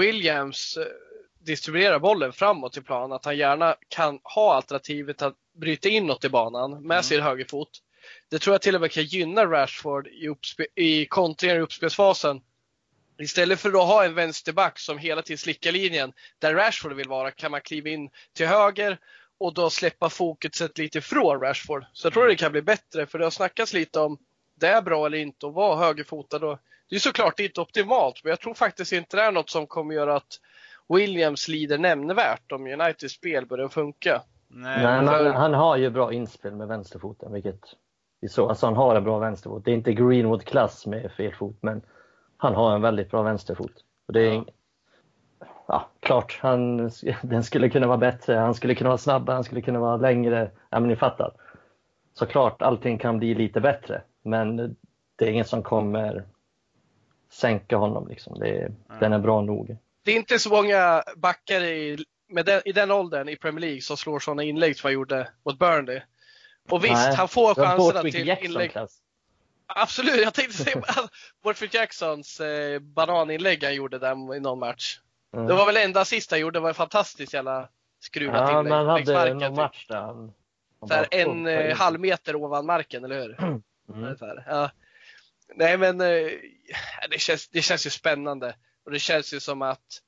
Williams 0.00 0.76
eh, 0.76 0.86
distribuerar 1.40 1.98
bollen 1.98 2.32
framåt 2.32 2.76
i 2.76 2.80
plan, 2.80 3.12
att 3.12 3.24
han 3.24 3.36
gärna 3.36 3.76
kan 3.88 4.18
ha 4.22 4.54
alternativet 4.54 5.22
att 5.22 5.34
bryta 5.60 5.88
inåt 5.88 6.24
i 6.24 6.28
banan 6.28 6.70
med 6.70 6.94
Mm. 6.94 7.02
sin 7.02 7.20
högerfot. 7.22 7.70
Det 8.30 8.38
tror 8.38 8.54
jag 8.54 8.62
till 8.62 8.74
och 8.74 8.80
med 8.80 8.90
kan 8.92 9.04
gynna 9.04 9.44
Rashford 9.44 10.06
i, 10.06 10.28
uppspe- 10.28 10.66
i 10.74 11.06
kontringar 11.06 11.56
i 11.56 11.60
uppspelsfasen. 11.60 12.40
Istället 13.18 13.60
för 13.60 13.68
att 13.68 13.74
ha 13.74 14.04
en 14.04 14.14
vänsterback 14.14 14.78
som 14.78 14.98
hela 14.98 15.22
tiden 15.22 15.38
slickar 15.38 15.72
linjen 15.72 16.12
där 16.38 16.54
Rashford 16.54 16.92
vill 16.92 17.08
vara 17.08 17.30
kan 17.30 17.50
man 17.50 17.60
kliva 17.60 17.88
in 17.88 18.10
till 18.32 18.46
höger 18.46 18.98
och 19.38 19.54
då 19.54 19.70
släppa 19.70 20.10
fokuset 20.10 20.78
lite 20.78 21.00
från 21.00 21.40
Rashford. 21.40 21.84
Så 21.92 22.06
jag 22.06 22.12
tror 22.12 22.26
det 22.26 22.36
kan 22.36 22.52
bli 22.52 22.62
bättre 22.62 23.06
för 23.06 23.18
det 23.18 23.24
har 23.24 23.30
snackats 23.30 23.72
lite 23.72 24.00
om 24.00 24.18
det 24.54 24.66
är 24.68 24.82
bra 24.82 25.06
eller 25.06 25.18
inte 25.18 25.46
att 25.46 25.54
vara 25.54 25.76
högerfotad. 25.76 26.44
Och 26.44 26.58
det 26.88 26.96
är 26.96 27.00
såklart 27.00 27.40
inte 27.40 27.60
optimalt 27.60 28.24
men 28.24 28.30
jag 28.30 28.40
tror 28.40 28.54
faktiskt 28.54 28.92
inte 28.92 29.16
det 29.16 29.22
är 29.22 29.32
något 29.32 29.50
som 29.50 29.66
kommer 29.66 29.94
göra 29.94 30.16
att 30.16 30.40
Williams 30.94 31.48
lider 31.48 31.78
nämnvärt 31.78 32.52
om 32.52 32.66
Uniteds 32.66 33.14
spel 33.14 33.46
börjar 33.46 33.68
funka. 33.68 34.22
Nej, 34.48 34.82
Nej, 34.84 35.06
för- 35.06 35.24
han, 35.24 35.34
han 35.34 35.54
har 35.54 35.76
ju 35.76 35.90
bra 35.90 36.12
inspel 36.12 36.54
med 36.54 36.68
vänsterfoten, 36.68 37.32
vilket 37.32 37.60
vi 38.20 38.28
såg. 38.28 38.48
Alltså 38.48 38.66
han 38.66 38.76
har 38.76 38.94
en 38.96 39.04
bra 39.04 39.18
vänsterfot. 39.18 39.64
Det 39.64 39.70
är 39.70 39.74
inte 39.74 39.92
Greenwood-klass 39.92 40.86
med 40.86 41.12
fel 41.12 41.34
fot, 41.34 41.56
men 41.60 41.82
han 42.36 42.54
har 42.54 42.74
en 42.74 42.82
väldigt 42.82 43.10
bra 43.10 43.22
vänsterfot. 43.22 43.72
Och 44.06 44.12
det 44.12 44.20
är, 44.20 44.34
Ja. 44.34 44.44
ja. 45.68 45.88
klart, 46.00 46.38
han, 46.42 46.76
den 47.22 47.42
skulle 47.44 47.70
kunna 47.70 47.86
vara 47.86 47.98
bättre. 47.98 48.34
Han 48.34 48.54
skulle 48.54 48.74
kunna 48.74 48.90
vara 48.90 48.98
snabbare, 48.98 49.34
han 49.34 49.44
skulle 49.44 49.60
kunna 49.62 49.80
vara 49.80 49.96
längre. 49.96 50.50
Ja, 50.70 50.80
men 50.80 50.88
ni 50.88 50.96
fattar. 50.96 51.32
Såklart, 52.14 52.62
allting 52.62 52.98
kan 52.98 53.18
bli 53.18 53.34
lite 53.34 53.60
bättre, 53.60 54.02
men 54.22 54.56
det 55.16 55.24
är 55.24 55.30
inget 55.30 55.48
som 55.48 55.62
kommer 55.62 56.24
sänka 57.32 57.76
honom. 57.76 58.08
Liksom. 58.08 58.38
Det 58.38 58.48
är, 58.58 58.72
Den 59.00 59.12
är 59.12 59.18
bra 59.18 59.40
nog. 59.40 59.76
Det 60.02 60.12
är 60.12 60.16
inte 60.16 60.38
så 60.38 60.48
många 60.50 61.02
backar 61.16 61.60
i, 61.60 62.04
den, 62.44 62.62
i 62.64 62.72
den 62.72 62.90
åldern 62.90 63.28
i 63.28 63.36
Premier 63.36 63.60
League 63.60 63.80
som 63.80 63.96
slår 63.96 64.18
sådana 64.20 64.42
inlägg 64.42 64.76
som 64.76 64.86
han 64.88 64.92
gjorde 64.94 65.30
mot 65.44 65.58
Burnley. 65.58 66.00
Och 66.70 66.84
visst, 66.84 66.94
Nej, 66.94 67.14
han 67.14 67.28
får 67.28 67.54
chanserna 67.54 68.02
till 68.02 68.26
Jackson 68.26 68.46
inlägg. 68.46 68.70
klass. 68.72 68.98
Absolut, 69.66 70.20
jag 70.22 70.34
tänkte 70.34 70.56
säga 70.56 70.82
Bortford 71.42 71.74
Jacksons 71.74 72.40
eh, 72.40 72.78
bananinlägg 72.78 73.64
han 73.64 73.74
gjorde 73.74 73.98
där 73.98 74.36
i 74.36 74.40
någon 74.40 74.58
match. 74.58 75.00
Mm. 75.34 75.46
Det 75.46 75.54
var 75.54 75.66
väl 75.66 75.76
enda 75.76 76.00
assist 76.00 76.30
han 76.30 76.40
gjorde, 76.40 76.58
det 76.58 76.62
var 76.62 76.68
en 76.68 76.74
fantastisk 76.74 77.34
jävla 77.34 77.68
skruvat 78.00 78.50
Ja, 78.50 78.58
inlägg. 78.60 78.72
han 78.74 78.86
hade 78.86 79.12
marken, 79.12 79.38
någon 79.38 79.50
typ. 79.50 79.56
match 79.56 79.86
där 79.88 80.00
han... 80.00 80.32
han 80.80 80.88
Så 80.88 81.04
en 81.10 81.46
eh, 81.46 81.76
halv 81.76 82.00
meter 82.00 82.36
ovan 82.36 82.66
marken, 82.66 83.04
eller 83.04 83.20
hur? 83.20 83.42
Mm. 83.42 83.62
Ja. 84.46 84.70
Nej 85.54 85.76
men 85.76 86.00
eh, 86.00 86.30
det, 87.10 87.18
känns, 87.18 87.48
det 87.48 87.62
känns 87.62 87.86
ju 87.86 87.90
spännande. 87.90 88.54
Och 88.84 88.90
det 88.90 88.98
känns 88.98 89.34
ju 89.34 89.40
som 89.40 89.62
att 89.62 90.02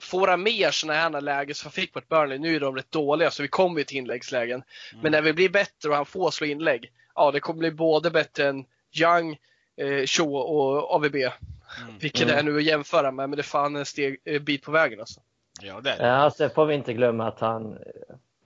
får 0.00 0.28
han 0.28 0.42
mer 0.42 0.70
sådana 0.70 1.00
här 1.00 1.20
lägen 1.20 1.54
som 1.54 1.66
han 1.66 1.72
fick 1.72 1.94
mot 1.94 2.08
Burnley, 2.08 2.38
nu 2.38 2.56
är 2.56 2.60
de 2.60 2.76
rätt 2.76 2.90
dåliga 2.90 3.30
så 3.30 3.42
vi 3.42 3.48
kommer 3.48 3.78
ju 3.78 3.84
till 3.84 3.96
inläggslägen. 3.96 4.62
Mm. 4.92 5.02
Men 5.02 5.12
när 5.12 5.22
vi 5.22 5.32
blir 5.32 5.48
bättre 5.48 5.88
och 5.88 5.96
han 5.96 6.06
får 6.06 6.30
slå 6.30 6.46
inlägg, 6.46 6.92
ja 7.14 7.30
det 7.30 7.40
kommer 7.40 7.58
bli 7.58 7.70
både 7.70 8.10
bättre 8.10 8.48
än 8.48 8.64
Young, 9.00 9.38
eh, 9.76 10.06
Shaw 10.06 10.34
och 10.34 10.94
AVB. 10.94 11.16
Mm. 11.16 11.98
Vilket 12.00 12.22
Mm. 12.22 12.34
det 12.34 12.40
är 12.40 12.42
nu 12.42 12.56
att 12.56 12.64
jämföra 12.64 13.10
med, 13.10 13.30
men 13.30 13.36
det 13.36 13.40
är 13.40 13.44
fan 13.44 13.76
en 13.76 13.86
steg, 13.86 14.20
eh, 14.24 14.42
bit 14.42 14.62
på 14.62 14.70
vägen 14.70 15.00
alltså. 15.00 15.20
Ja, 15.60 15.80
det 15.80 15.90
är 15.90 15.98
det. 15.98 16.06
Ja, 16.06 16.30
sen 16.30 16.50
får 16.50 16.66
vi 16.66 16.74
inte 16.74 16.92
glömma 16.92 17.28
att 17.28 17.40
han, 17.40 17.78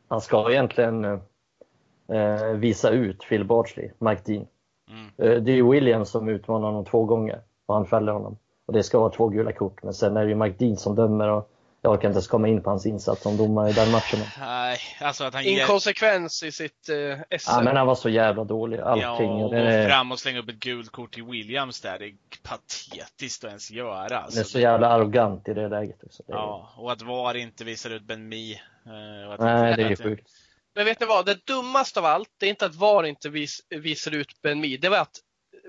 han 0.08 0.20
ska 0.20 0.50
egentligen 0.50 1.04
eh, 1.04 2.52
visa 2.54 2.90
ut 2.90 3.28
Phil 3.28 3.44
Bardsley, 3.44 3.90
Mike 3.98 4.22
Dean. 4.24 4.46
Mm. 4.90 5.06
Eh, 5.18 5.42
det 5.42 5.52
är 5.52 5.56
ju 5.56 5.70
Williams 5.70 6.10
som 6.10 6.28
utmanar 6.28 6.66
honom 6.66 6.84
två 6.84 7.04
gånger 7.04 7.40
och 7.66 7.74
han 7.74 7.86
fäller 7.86 8.12
honom. 8.12 8.38
Och 8.70 8.76
det 8.76 8.82
ska 8.82 8.98
vara 8.98 9.10
två 9.10 9.28
gula 9.28 9.52
kort, 9.52 9.82
men 9.82 9.94
sen 9.94 10.16
är 10.16 10.22
det 10.24 10.28
ju 10.28 10.34
Mike 10.34 10.56
Dean 10.64 10.76
som 10.76 10.94
dömer 10.94 11.28
och 11.28 11.50
jag 11.82 11.92
orkar 11.92 12.08
inte 12.08 12.16
ens 12.16 12.26
komma 12.26 12.48
in 12.48 12.62
på 12.62 12.70
hans 12.70 12.86
insats 12.86 13.22
som 13.22 13.36
domare 13.36 13.70
i 13.70 13.72
den 13.72 13.90
matchen. 13.90 14.20
Nej, 14.40 14.78
alltså 15.00 15.24
att 15.24 15.34
han 15.34 15.44
ger... 15.44 15.60
Inkonsekvens 15.60 16.42
i 16.42 16.52
sitt 16.52 16.88
eh, 16.88 17.38
SM. 17.38 17.50
Ja, 17.50 17.62
men 17.62 17.76
han 17.76 17.86
var 17.86 17.94
så 17.94 18.08
jävla 18.08 18.44
dålig, 18.44 18.80
allting. 18.80 19.38
Ja, 19.38 19.44
och 19.44 19.54
det, 19.54 19.60
är, 19.60 19.88
fram 19.88 20.12
och 20.12 20.18
slänga 20.18 20.38
upp 20.38 20.48
ett 20.48 20.54
gult 20.60 20.90
kort 20.92 21.14
till 21.14 21.24
Williams 21.24 21.80
där. 21.80 21.98
Det 21.98 22.04
är 22.06 22.14
patetiskt 22.42 23.44
att 23.44 23.48
ens 23.48 23.70
göra. 23.70 24.08
det 24.08 24.14
är 24.14 24.18
Alltså. 24.18 24.44
så 24.44 24.60
jävla 24.60 24.88
arrogant 24.88 25.48
i 25.48 25.54
det 25.54 25.68
läget. 25.68 26.04
Också. 26.04 26.22
Ja, 26.26 26.74
och 26.76 26.92
att 26.92 27.02
VAR 27.02 27.36
inte 27.36 27.64
visar 27.64 27.90
ut 27.90 28.02
Ben 28.02 28.28
Mi. 28.28 28.52
eh, 28.52 29.32
och 29.32 29.40
Nej, 29.44 29.76
det 29.76 29.82
är 29.82 29.90
ju 29.90 29.96
sjukt. 29.96 30.28
Men 30.74 30.84
vet 30.84 31.00
ni 31.00 31.06
vad? 31.06 31.26
Det 31.26 31.46
dummaste 31.46 32.00
av 32.00 32.06
allt, 32.06 32.28
det 32.38 32.46
är 32.46 32.50
inte 32.50 32.66
att 32.66 32.74
VAR 32.74 33.04
inte 33.04 33.28
vis, 33.28 33.60
visar 33.68 34.14
ut 34.14 34.42
Ben 34.42 34.60
Mee. 34.60 34.78
Det 34.78 34.88
var 34.88 34.98
att 34.98 35.16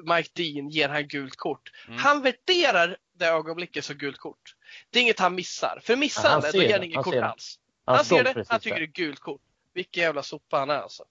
Mike 0.03 0.29
Dean 0.33 0.69
ger 0.69 0.89
han 0.89 1.07
gult 1.07 1.35
kort. 1.35 1.71
Mm. 1.87 1.99
Han 1.99 2.21
värderar 2.21 2.97
det 3.13 3.25
ögonblicket 3.27 3.85
som 3.85 3.95
gult 3.97 4.17
kort. 4.17 4.55
Det 4.89 4.99
är 4.99 5.03
inget 5.03 5.19
han 5.19 5.35
missar. 5.35 5.79
För 5.83 5.95
missar 5.95 6.23
Ja, 6.23 6.29
han 6.29 6.41
han 6.43 6.51
det, 6.51 6.57
då 6.57 6.63
ger 6.63 6.73
han 6.73 6.83
inget 6.83 6.95
Han 6.95 7.03
kort 7.03 7.13
ser 7.13 7.21
det. 7.21 7.27
alls. 7.27 7.59
Han, 7.85 7.95
Han 7.95 8.05
ser 8.05 8.23
det, 8.23 8.45
han 8.49 8.59
tycker 8.59 8.77
det 8.79 8.85
är 8.85 8.87
gult 8.87 9.19
kort. 9.19 9.41
Vilken 9.73 10.03
jävla 10.03 10.23
sopa 10.23 10.57
han 10.59 10.69
är 10.69 10.75
alltså. 10.81 11.03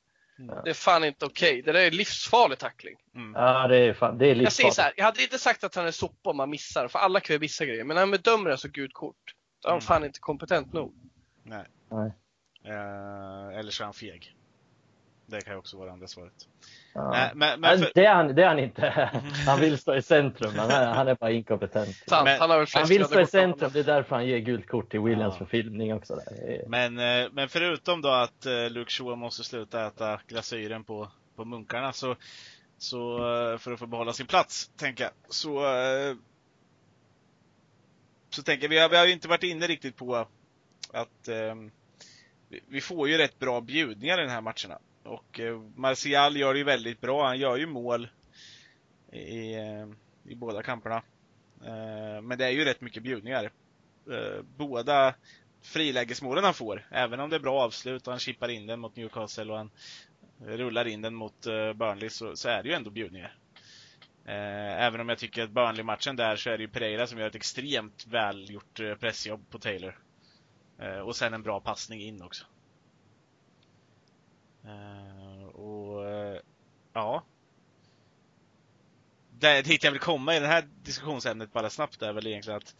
Ja. 0.48 0.62
Det 0.64 0.70
är 0.70 0.74
fan 0.74 1.04
inte 1.04 1.26
okej. 1.26 1.62
Det 1.62 1.72
där 1.72 1.80
är 1.80 1.90
livsfarlig 1.90 2.58
tackling. 2.58 2.96
Mm. 3.14 3.32
Ja, 3.42 3.68
det 3.68 3.76
är, 3.76 3.92
fan, 3.94 4.18
det 4.18 4.24
är 4.24 4.28
Jag 4.28 4.34
säger 4.36 4.44
livsfarligt. 4.44 4.74
så 4.76 4.82
här, 4.82 4.92
jag 4.96 5.04
hade 5.04 5.22
inte 5.22 5.38
sagt 5.38 5.64
att 5.64 5.74
han 5.74 5.86
är 5.86 5.90
sopa 5.90 6.30
om 6.30 6.36
man 6.36 6.50
missar, 6.50 6.88
för 6.88 6.98
alla 6.98 7.20
kan 7.20 7.34
ju 7.34 7.40
missa 7.40 7.64
grejer. 7.64 7.84
Men 7.84 7.94
när 7.94 8.02
han 8.02 8.10
bedömer 8.10 8.50
det 8.50 8.58
som 8.58 8.70
gult 8.70 8.94
kort, 8.94 9.16
då 9.62 9.68
är 9.68 9.70
han 9.70 9.78
Mm. 9.78 9.86
fan 9.86 10.04
inte 10.04 10.20
kompetent 10.20 10.72
nog. 10.72 10.94
Nej. 11.42 11.64
Nej. 11.90 12.12
Eh, 12.64 13.58
eller 13.58 13.70
så 13.70 13.82
är 13.82 13.84
han 13.84 13.94
feg. 13.94 14.36
Det 15.30 15.40
kan 15.40 15.52
ju 15.52 15.58
också 15.58 15.76
vara 15.76 15.92
andra 15.92 16.06
svaret. 16.06 16.32
Ja. 16.94 17.10
Nej, 17.10 17.30
men, 17.34 17.60
men 17.60 17.78
för, 17.78 17.90
det, 17.94 18.04
är 18.04 18.14
han, 18.14 18.34
det 18.34 18.42
är 18.42 18.48
han 18.48 18.58
inte. 18.58 19.10
Han 19.46 19.60
vill 19.60 19.78
stå 19.78 19.94
i 19.94 20.02
centrum, 20.02 20.50
men 20.56 20.60
han 20.60 20.70
är, 20.70 20.86
han 20.94 21.08
är 21.08 21.14
bara 21.14 21.30
inkompetent. 21.30 21.96
Sant, 22.08 22.24
Men- 22.24 22.40
han 22.40 22.66
Han 22.74 22.86
vill 22.88 23.04
stå 23.04 23.20
i 23.20 23.26
centrum, 23.26 23.70
det 23.72 23.78
är 23.80 23.84
därför 23.84 24.16
han 24.16 24.26
ger 24.26 24.38
gult 24.38 24.66
kort 24.68 24.90
till 24.90 25.00
Williams 25.00 25.34
Ja. 25.34 25.38
för 25.38 25.44
filmning 25.44 25.94
också. 25.94 26.14
Där. 26.14 26.64
Men, 26.68 26.98
eh, 26.98 27.28
men 27.32 27.48
förutom 27.48 28.02
då 28.02 28.08
att 28.08 28.46
eh, 28.46 28.70
Luke 28.70 28.90
Shaw 28.90 29.16
måste 29.16 29.44
sluta 29.44 29.86
äta 29.86 30.20
glasyren 30.26 30.84
på, 30.84 31.08
på 31.36 31.44
munkarna 31.44 31.92
så, 31.92 32.16
så 32.78 33.16
eh, 33.52 33.58
för 33.58 33.72
att 33.72 33.78
få 33.78 33.86
behålla 33.86 34.12
sin 34.12 34.26
plats, 34.26 34.70
tänker 34.76 35.04
jag, 35.04 35.12
så 35.28 35.64
så 38.30 38.42
tänker 38.42 38.64
jag, 38.64 38.68
vi 38.70 38.78
har, 38.78 38.88
vi 38.88 38.96
har 38.96 39.06
ju 39.06 39.12
inte 39.12 39.28
varit 39.28 39.42
inne 39.42 39.66
riktigt 39.66 39.96
på 39.96 40.16
att 40.92 41.28
eh, 41.28 41.54
vi, 42.48 42.60
vi 42.68 42.80
får 42.80 43.08
ju 43.08 43.18
rätt 43.18 43.38
bra 43.38 43.60
bjudningar 43.60 44.20
i 44.20 44.24
de 44.24 44.30
här 44.30 44.40
matcherna. 44.40 44.78
Och 45.02 45.40
eh, 45.40 45.60
Martial 45.74 46.36
gör 46.36 46.52
det 46.52 46.58
ju 46.58 46.64
väldigt 46.64 47.00
bra, 47.00 47.26
han 47.26 47.38
gör 47.38 47.56
ju 47.56 47.66
mål 47.66 48.08
i, 49.12 49.54
eh, 49.54 49.86
i 50.24 50.34
båda 50.34 50.62
kamperna. 50.62 51.02
Eh, 51.64 52.22
men 52.22 52.38
det 52.38 52.44
är 52.44 52.50
ju 52.50 52.64
rätt 52.64 52.80
mycket 52.80 53.02
bjudningar. 53.02 53.52
Båda 54.56 55.14
frilägesmålen 55.62 56.44
han 56.44 56.54
får, 56.54 56.86
även 56.90 57.20
om 57.20 57.30
det 57.30 57.36
är 57.36 57.40
bra 57.40 57.60
avslut 57.60 58.06
och 58.06 58.12
han 58.12 58.20
chippar 58.20 58.48
in 58.48 58.66
den 58.66 58.80
mot 58.80 58.96
Newcastle 58.96 59.52
och 59.52 59.56
han 59.58 59.70
rullar 60.38 60.86
in 60.86 61.02
den 61.02 61.14
mot 61.14 61.40
Burnley 61.74 62.10
så, 62.10 62.36
så 62.36 62.48
är 62.48 62.62
det 62.62 62.68
ju 62.68 62.74
ändå 62.74 62.90
bjudningar. 62.90 63.36
Även 64.24 65.00
om 65.00 65.08
jag 65.08 65.18
tycker 65.18 65.42
att 65.42 65.50
Burnley-matchen 65.50 66.16
där 66.16 66.36
så 66.36 66.50
är 66.50 66.58
det 66.58 66.62
ju 66.62 66.68
Pereira 66.68 67.06
som 67.06 67.18
gör 67.18 67.26
ett 67.26 67.34
extremt 67.34 68.06
välgjort 68.06 68.80
pressjobb 69.00 69.50
på 69.50 69.58
Taylor. 69.58 69.98
Och 71.04 71.16
sen 71.16 71.34
en 71.34 71.42
bra 71.42 71.60
passning 71.60 72.02
in 72.02 72.22
också. 72.22 72.44
Eh, 74.64 75.44
och 75.44 76.08
eh, 76.08 76.40
ja. 76.92 77.24
Det, 79.30 79.62
dit 79.62 79.84
jag 79.84 79.90
vill 79.90 80.00
komma 80.00 80.36
i 80.36 80.40
det 80.40 80.46
här 80.46 80.68
diskussionsämnet 80.82 81.52
bara 81.52 81.70
snabbt 81.70 82.02
är 82.02 82.12
väl 82.12 82.26
egentligen 82.26 82.56
att 82.56 82.74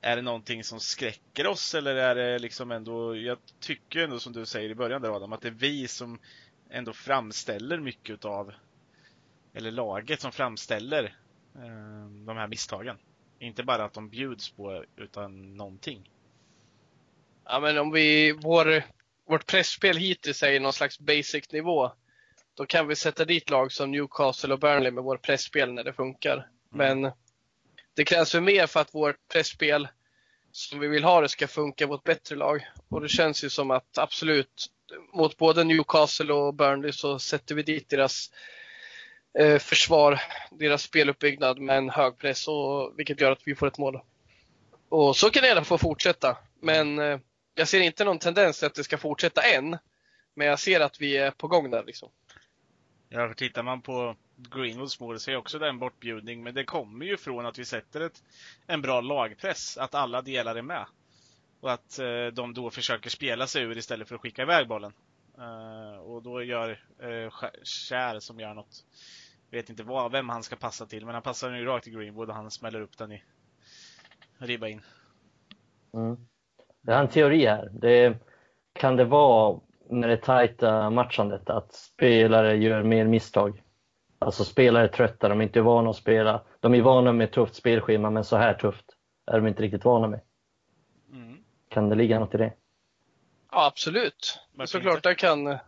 är 0.00 0.16
det 0.16 0.22
någonting 0.22 0.64
som 0.64 0.80
skräcker 0.80 1.46
oss 1.46 1.74
eller 1.74 1.94
är 1.94 2.14
det 2.14 2.38
liksom 2.38 2.70
ändå, 2.70 3.16
jag 3.16 3.38
tycker 3.60 4.04
ändå 4.04 4.18
som 4.18 4.32
du 4.32 4.46
säger 4.46 4.70
i 4.70 4.74
början 4.74 5.02
där 5.02 5.16
Adam, 5.16 5.32
att 5.32 5.40
det 5.40 5.48
är 5.48 5.52
vi 5.52 5.88
som 5.88 6.18
ändå 6.70 6.92
framställer 6.92 7.78
mycket 7.78 8.10
utav, 8.10 8.52
eller 9.54 9.70
laget 9.70 10.20
som 10.20 10.32
framställer 10.32 11.04
eh, 11.54 12.06
de 12.26 12.36
här 12.36 12.48
misstagen. 12.48 12.96
Inte 13.38 13.62
bara 13.62 13.84
att 13.84 13.92
de 13.92 14.08
bjuds 14.08 14.50
på 14.50 14.84
utan 14.96 15.56
någonting. 15.56 16.10
Ja 17.44 17.60
men 17.60 17.78
om 17.78 17.90
vi, 17.90 18.32
vår, 18.32 18.84
vårt 19.32 19.46
pressspel 19.46 19.96
hittills 19.96 20.42
är 20.42 20.52
i 20.52 20.58
någon 20.58 20.72
slags 20.72 20.98
basic 20.98 21.52
nivå. 21.52 21.92
Då 22.54 22.66
kan 22.66 22.88
vi 22.88 22.96
sätta 22.96 23.24
dit 23.24 23.50
lag 23.50 23.72
som 23.72 23.90
Newcastle 23.90 24.54
och 24.54 24.60
Burnley 24.60 24.90
med 24.90 25.04
vårt 25.04 25.22
pressspel 25.22 25.72
när 25.72 25.84
det 25.84 25.92
funkar. 25.92 26.34
Mm. 26.74 27.00
Men 27.00 27.12
det 27.94 28.04
krävs 28.04 28.32
för 28.32 28.40
mer 28.40 28.66
för 28.66 28.80
att 28.80 28.94
vårt 28.94 29.28
pressspel 29.32 29.88
som 30.50 30.80
vi 30.80 30.88
vill 30.88 31.04
ha 31.04 31.20
det 31.20 31.28
ska 31.28 31.48
funka 31.48 31.86
mot 31.86 32.04
bättre 32.04 32.36
lag. 32.36 32.66
Och 32.88 33.00
det 33.00 33.08
känns 33.08 33.44
ju 33.44 33.50
som 33.50 33.70
att 33.70 33.98
absolut 33.98 34.66
mot 35.14 35.36
både 35.36 35.64
Newcastle 35.64 36.32
och 36.32 36.54
Burnley 36.54 36.92
så 36.92 37.18
sätter 37.18 37.54
vi 37.54 37.62
dit 37.62 37.88
deras 37.88 38.30
eh, 39.38 39.58
försvar, 39.58 40.20
deras 40.50 40.82
speluppbyggnad 40.82 41.58
med 41.58 41.78
en 41.78 41.90
hög 41.90 42.18
press 42.18 42.48
och, 42.48 42.92
vilket 42.98 43.20
gör 43.20 43.32
att 43.32 43.46
vi 43.46 43.54
får 43.54 43.66
ett 43.66 43.78
mål. 43.78 44.00
Och 44.88 45.16
så 45.16 45.30
kan 45.30 45.42
det 45.42 45.48
gärna 45.48 45.64
få 45.64 45.78
fortsätta. 45.78 46.36
Men 46.60 46.98
eh, 46.98 47.18
jag 47.54 47.68
ser 47.68 47.80
inte 47.80 48.04
någon 48.04 48.18
tendens 48.18 48.58
till 48.58 48.66
att 48.66 48.74
det 48.74 48.84
ska 48.84 48.98
fortsätta 48.98 49.42
än. 49.42 49.78
Men 50.34 50.46
jag 50.46 50.58
ser 50.58 50.80
att 50.80 51.00
vi 51.00 51.16
är 51.16 51.30
på 51.30 51.48
gång 51.48 51.70
där 51.70 51.84
liksom. 51.84 52.10
Ja, 53.08 53.28
för 53.28 53.34
tittar 53.34 53.62
man 53.62 53.82
på 53.82 54.16
Greenwoods 54.36 55.00
mål 55.00 55.20
så 55.20 55.30
är 55.30 55.36
också 55.36 55.58
det 55.58 55.68
en 55.68 55.78
bortbjudning. 55.78 56.42
Men 56.42 56.54
det 56.54 56.64
kommer 56.64 57.06
ju 57.06 57.16
från 57.16 57.46
att 57.46 57.58
vi 57.58 57.64
sätter 57.64 58.00
ett, 58.00 58.22
en 58.66 58.82
bra 58.82 59.00
lagpress. 59.00 59.78
Att 59.78 59.94
alla 59.94 60.22
delar 60.22 60.56
är 60.56 60.62
med. 60.62 60.86
Och 61.60 61.72
att 61.72 61.98
eh, 61.98 62.26
de 62.26 62.54
då 62.54 62.70
försöker 62.70 63.10
spela 63.10 63.46
sig 63.46 63.62
ur 63.62 63.78
istället 63.78 64.08
för 64.08 64.14
att 64.14 64.20
skicka 64.20 64.42
iväg 64.42 64.68
bollen. 64.68 64.92
Uh, 65.38 65.98
och 65.98 66.22
då 66.22 66.42
gör 66.42 66.70
uh, 67.02 67.32
Kär 67.62 68.20
som 68.20 68.40
gör 68.40 68.54
något. 68.54 68.84
Vet 69.50 69.70
inte 69.70 69.82
vad, 69.82 70.12
vem 70.12 70.28
han 70.28 70.42
ska 70.42 70.56
passa 70.56 70.86
till, 70.86 71.04
men 71.04 71.14
han 71.14 71.22
passar 71.22 71.50
den 71.50 71.58
ju 71.58 71.64
rakt 71.64 71.84
till 71.84 71.92
Greenwood 71.92 72.28
och 72.28 72.34
han 72.34 72.50
smäller 72.50 72.80
upp 72.80 72.98
den 72.98 73.12
i 73.12 73.22
ribba 74.38 74.68
in. 74.68 74.82
Mm. 75.94 76.26
Jag 76.82 76.94
har 76.94 77.00
en 77.00 77.08
teori 77.08 77.46
här. 77.46 77.70
Det, 77.72 78.16
kan 78.72 78.96
det 78.96 79.04
vara 79.04 79.60
med 79.90 80.08
det 80.08 80.16
tajta 80.16 80.90
matchandet 80.90 81.50
att 81.50 81.72
spelare 81.72 82.56
gör 82.56 82.82
mer 82.82 83.04
misstag? 83.04 83.62
Alltså 84.18 84.44
spelare 84.44 84.84
är 84.84 84.88
trötta, 84.88 85.28
de 85.28 85.40
är 85.40 85.44
inte 85.44 85.60
vana 85.60 85.90
att 85.90 85.96
spela. 85.96 86.42
De 86.60 86.74
är 86.74 86.82
vana 86.82 87.12
med 87.12 87.32
tufft 87.32 87.54
spelschema, 87.54 88.10
men 88.10 88.24
så 88.24 88.36
här 88.36 88.54
tufft 88.54 88.84
är 89.26 89.40
de 89.40 89.46
inte 89.46 89.62
riktigt 89.62 89.84
vana 89.84 90.08
med. 90.08 90.20
Mm. 91.12 91.36
Kan 91.68 91.88
det 91.88 91.94
ligga 91.94 92.18
något 92.18 92.34
i 92.34 92.38
det? 92.38 92.52
Ja, 93.52 93.66
absolut. 93.66 94.40
Såklart, 94.64 95.02
det 95.02 95.14
kan... 95.14 95.46
Eh, 95.46 95.58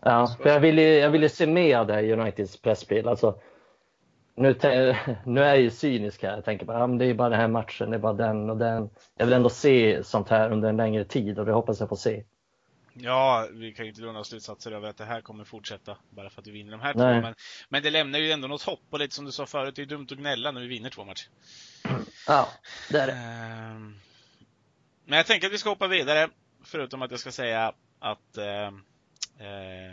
ja, 0.00 0.36
för 0.42 0.48
jag 0.48 0.60
ville, 0.60 0.82
jag 0.82 1.10
ville 1.10 1.28
se 1.28 1.46
mer 1.46 1.76
av 1.78 1.86
det 1.86 1.94
här 1.94 2.12
Uniteds 2.12 2.62
pressspel. 2.62 3.08
Alltså, 3.08 3.40
nu, 4.36 4.58
nu 5.24 5.42
är 5.42 5.48
jag 5.48 5.60
ju 5.60 5.70
cynisk 5.70 6.22
här. 6.22 6.34
Jag 6.34 6.44
tänker 6.44 6.66
bara, 6.66 6.78
ja, 6.78 6.86
det 6.86 7.04
är 7.04 7.14
bara 7.14 7.28
den 7.28 7.40
här 7.40 7.48
matchen, 7.48 7.90
det 7.90 7.96
är 7.96 8.00
bara 8.00 8.12
den 8.12 8.50
och 8.50 8.56
den. 8.56 8.90
Jag 9.18 9.26
vill 9.26 9.34
ändå 9.34 9.48
se 9.48 10.04
sånt 10.04 10.28
här 10.28 10.50
under 10.50 10.68
en 10.68 10.76
längre 10.76 11.04
tid 11.04 11.38
och 11.38 11.46
det 11.46 11.52
hoppas 11.52 11.80
jag 11.80 11.88
få 11.88 11.96
se. 11.96 12.24
Ja, 12.98 13.48
vi 13.52 13.72
kan 13.72 13.84
ju 13.84 13.90
inte 13.90 14.02
dra 14.02 14.12
några 14.12 14.24
slutsatser 14.24 14.72
över 14.72 14.88
att 14.88 14.96
det 14.96 15.04
här 15.04 15.20
kommer 15.20 15.44
fortsätta 15.44 15.96
bara 16.10 16.30
för 16.30 16.40
att 16.40 16.46
vi 16.46 16.50
vinner 16.50 16.70
de 16.70 16.80
här 16.80 16.92
två. 16.92 16.98
Men, 16.98 17.34
men 17.68 17.82
det 17.82 17.90
lämnar 17.90 18.18
ju 18.18 18.30
ändå 18.30 18.48
något 18.48 18.62
hopp 18.62 18.80
och 18.90 18.98
lite 18.98 19.14
som 19.14 19.24
du 19.24 19.32
sa 19.32 19.46
förut, 19.46 19.76
det 19.76 19.82
är 19.82 19.86
dumt 19.86 20.06
att 20.10 20.18
gnälla 20.18 20.50
när 20.50 20.60
vi 20.60 20.66
vinner 20.66 20.90
två 20.90 21.04
matcher. 21.04 21.28
Ja, 22.28 22.48
det 22.90 22.98
är 22.98 23.06
det. 23.06 23.12
Ehm, 23.12 24.00
men 25.04 25.16
jag 25.16 25.26
tänker 25.26 25.46
att 25.46 25.52
vi 25.52 25.58
ska 25.58 25.68
hoppa 25.68 25.86
vidare, 25.86 26.28
förutom 26.64 27.02
att 27.02 27.10
jag 27.10 27.20
ska 27.20 27.32
säga 27.32 27.72
att 27.98 28.36
eh, 28.36 28.66
eh, 29.46 29.92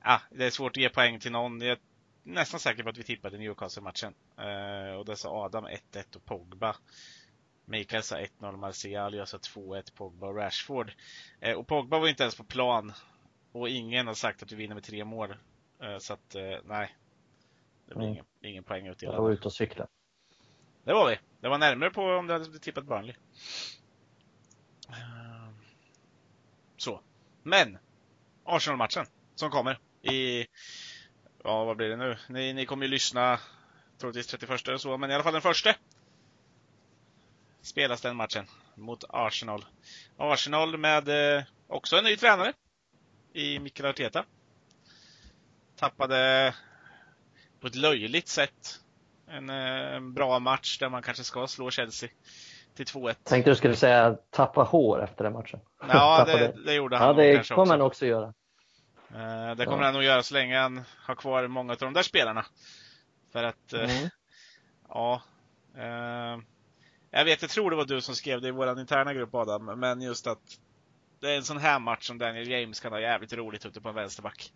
ah, 0.00 0.20
det 0.30 0.46
är 0.46 0.50
svårt 0.50 0.72
att 0.72 0.82
ge 0.82 0.88
poäng 0.88 1.20
till 1.20 1.32
någon. 1.32 1.60
Jag 1.60 1.78
nästan 2.26 2.60
säker 2.60 2.82
på 2.82 2.88
att 2.88 2.98
vi 2.98 3.02
tippade 3.02 3.38
Newcastle-matchen. 3.38 4.14
Eh, 4.38 4.94
och 4.98 5.04
det 5.04 5.16
sa 5.16 5.44
Adam 5.44 5.66
1-1 5.66 6.16
och 6.16 6.24
Pogba. 6.24 6.76
Mikael 7.64 8.02
sa 8.02 8.16
1-0 8.16 8.56
Martial, 8.56 9.14
jag 9.14 9.28
sa 9.28 9.36
2-1 9.36 9.94
Pogba 9.94 10.26
och 10.26 10.36
Rashford. 10.36 10.92
Eh, 11.40 11.56
och 11.56 11.66
Pogba 11.66 11.98
var 11.98 12.08
inte 12.08 12.22
ens 12.22 12.34
på 12.34 12.44
plan. 12.44 12.92
Och 13.52 13.68
ingen 13.68 14.06
har 14.06 14.14
sagt 14.14 14.42
att 14.42 14.52
vi 14.52 14.56
vinner 14.56 14.74
med 14.74 14.84
tre 14.84 15.04
mål. 15.04 15.36
Eh, 15.82 15.98
så 15.98 16.12
att, 16.12 16.36
nej. 16.64 16.96
Det 17.86 17.94
blir 17.94 18.04
mm. 18.04 18.12
ingen, 18.12 18.24
ingen 18.40 18.64
poäng 18.64 18.86
utdelad. 18.86 19.14
Jag 19.14 19.22
var 19.22 19.30
ute 19.30 19.44
och 19.44 19.52
cykla. 19.52 19.86
Det 20.84 20.92
var 20.92 21.10
vi. 21.10 21.18
Det 21.40 21.48
var 21.48 21.58
närmare 21.58 21.90
på 21.90 22.02
om 22.02 22.26
du 22.26 22.32
hade 22.32 22.58
tippat 22.58 22.84
Burnley. 22.84 23.14
Så. 26.76 27.00
Men! 27.42 27.78
Arsenal-matchen 28.44 29.06
som 29.34 29.50
kommer 29.50 29.78
i, 30.02 30.46
ja 31.46 31.64
vad 31.64 31.76
blir 31.76 31.88
det 31.88 31.96
nu? 31.96 32.16
Ni, 32.28 32.52
ni 32.52 32.66
kommer 32.66 32.84
ju 32.84 32.90
lyssna 32.90 33.38
troligtvis 33.98 34.26
31 34.26 34.68
eller 34.68 34.78
så, 34.78 34.96
men 34.96 35.10
i 35.10 35.14
alla 35.14 35.22
fall 35.22 35.32
den 35.32 35.42
första. 35.42 35.74
Spelas 37.62 38.00
den 38.00 38.16
matchen 38.16 38.46
mot 38.74 39.04
Arsenal. 39.08 39.64
Arsenal 40.16 40.78
med 40.78 41.36
eh, 41.38 41.44
också 41.66 41.96
en 41.96 42.04
ny 42.04 42.16
tränare 42.16 42.52
i 43.32 43.58
Mikael 43.58 43.90
Arteta. 43.90 44.24
Tappade 45.76 46.54
på 47.60 47.66
ett 47.66 47.74
löjligt 47.74 48.28
sätt 48.28 48.80
en, 49.26 49.50
en 49.50 50.08
eh, 50.08 50.12
bra 50.12 50.38
match 50.38 50.78
där 50.78 50.88
man 50.88 51.02
kanske 51.02 51.24
ska 51.24 51.46
slå 51.46 51.70
Chelsea 51.70 52.08
till 52.74 52.86
2-1. 52.86 53.14
Tänkte 53.22 53.50
du 53.50 53.56
skulle 53.56 53.76
säga 53.76 54.16
tappa 54.30 54.62
hår 54.62 55.04
efter 55.04 55.24
den 55.24 55.32
matchen. 55.32 55.60
Ja, 55.88 56.24
det, 56.26 56.54
det, 56.64 56.74
gjorde 56.74 56.96
han 56.96 57.06
Ja, 57.06 57.12
det 57.12 57.48
kommer 57.48 57.72
han 57.72 57.80
också 57.80 58.06
göra. 58.06 58.34
Uh, 59.16 59.56
det 59.56 59.64
kommer 59.64 59.78
ja. 59.78 59.84
han 59.84 59.94
nog 59.94 60.02
göra 60.02 60.22
så 60.22 60.34
länge 60.34 60.58
han 60.58 60.84
har 60.98 61.14
kvar 61.14 61.46
många 61.46 61.72
av 61.72 61.78
de 61.78 61.92
där 61.92 62.02
spelarna. 62.02 62.46
För 63.32 63.44
att, 63.44 63.74
uh, 63.74 63.80
mm. 63.80 64.08
ja. 64.88 65.22
Uh, 65.76 66.42
jag 67.10 67.24
vet, 67.24 67.42
jag 67.42 67.50
tror 67.50 67.70
det 67.70 67.76
var 67.76 67.84
du 67.84 68.00
som 68.00 68.14
skrev 68.14 68.40
det 68.40 68.48
i 68.48 68.50
vår 68.50 68.80
interna 68.80 69.14
grupp 69.14 69.34
Adam, 69.34 69.64
men 69.80 70.00
just 70.00 70.26
att 70.26 70.58
det 71.20 71.30
är 71.32 71.36
en 71.36 71.44
sån 71.44 71.58
här 71.58 71.78
match 71.78 72.06
som 72.06 72.18
Daniel 72.18 72.50
James 72.50 72.80
kan 72.80 72.92
ha 72.92 73.00
jävligt 73.00 73.32
roligt 73.32 73.66
ute 73.66 73.80
på 73.80 73.88
en 73.88 73.94
vänsterback. 73.94 74.52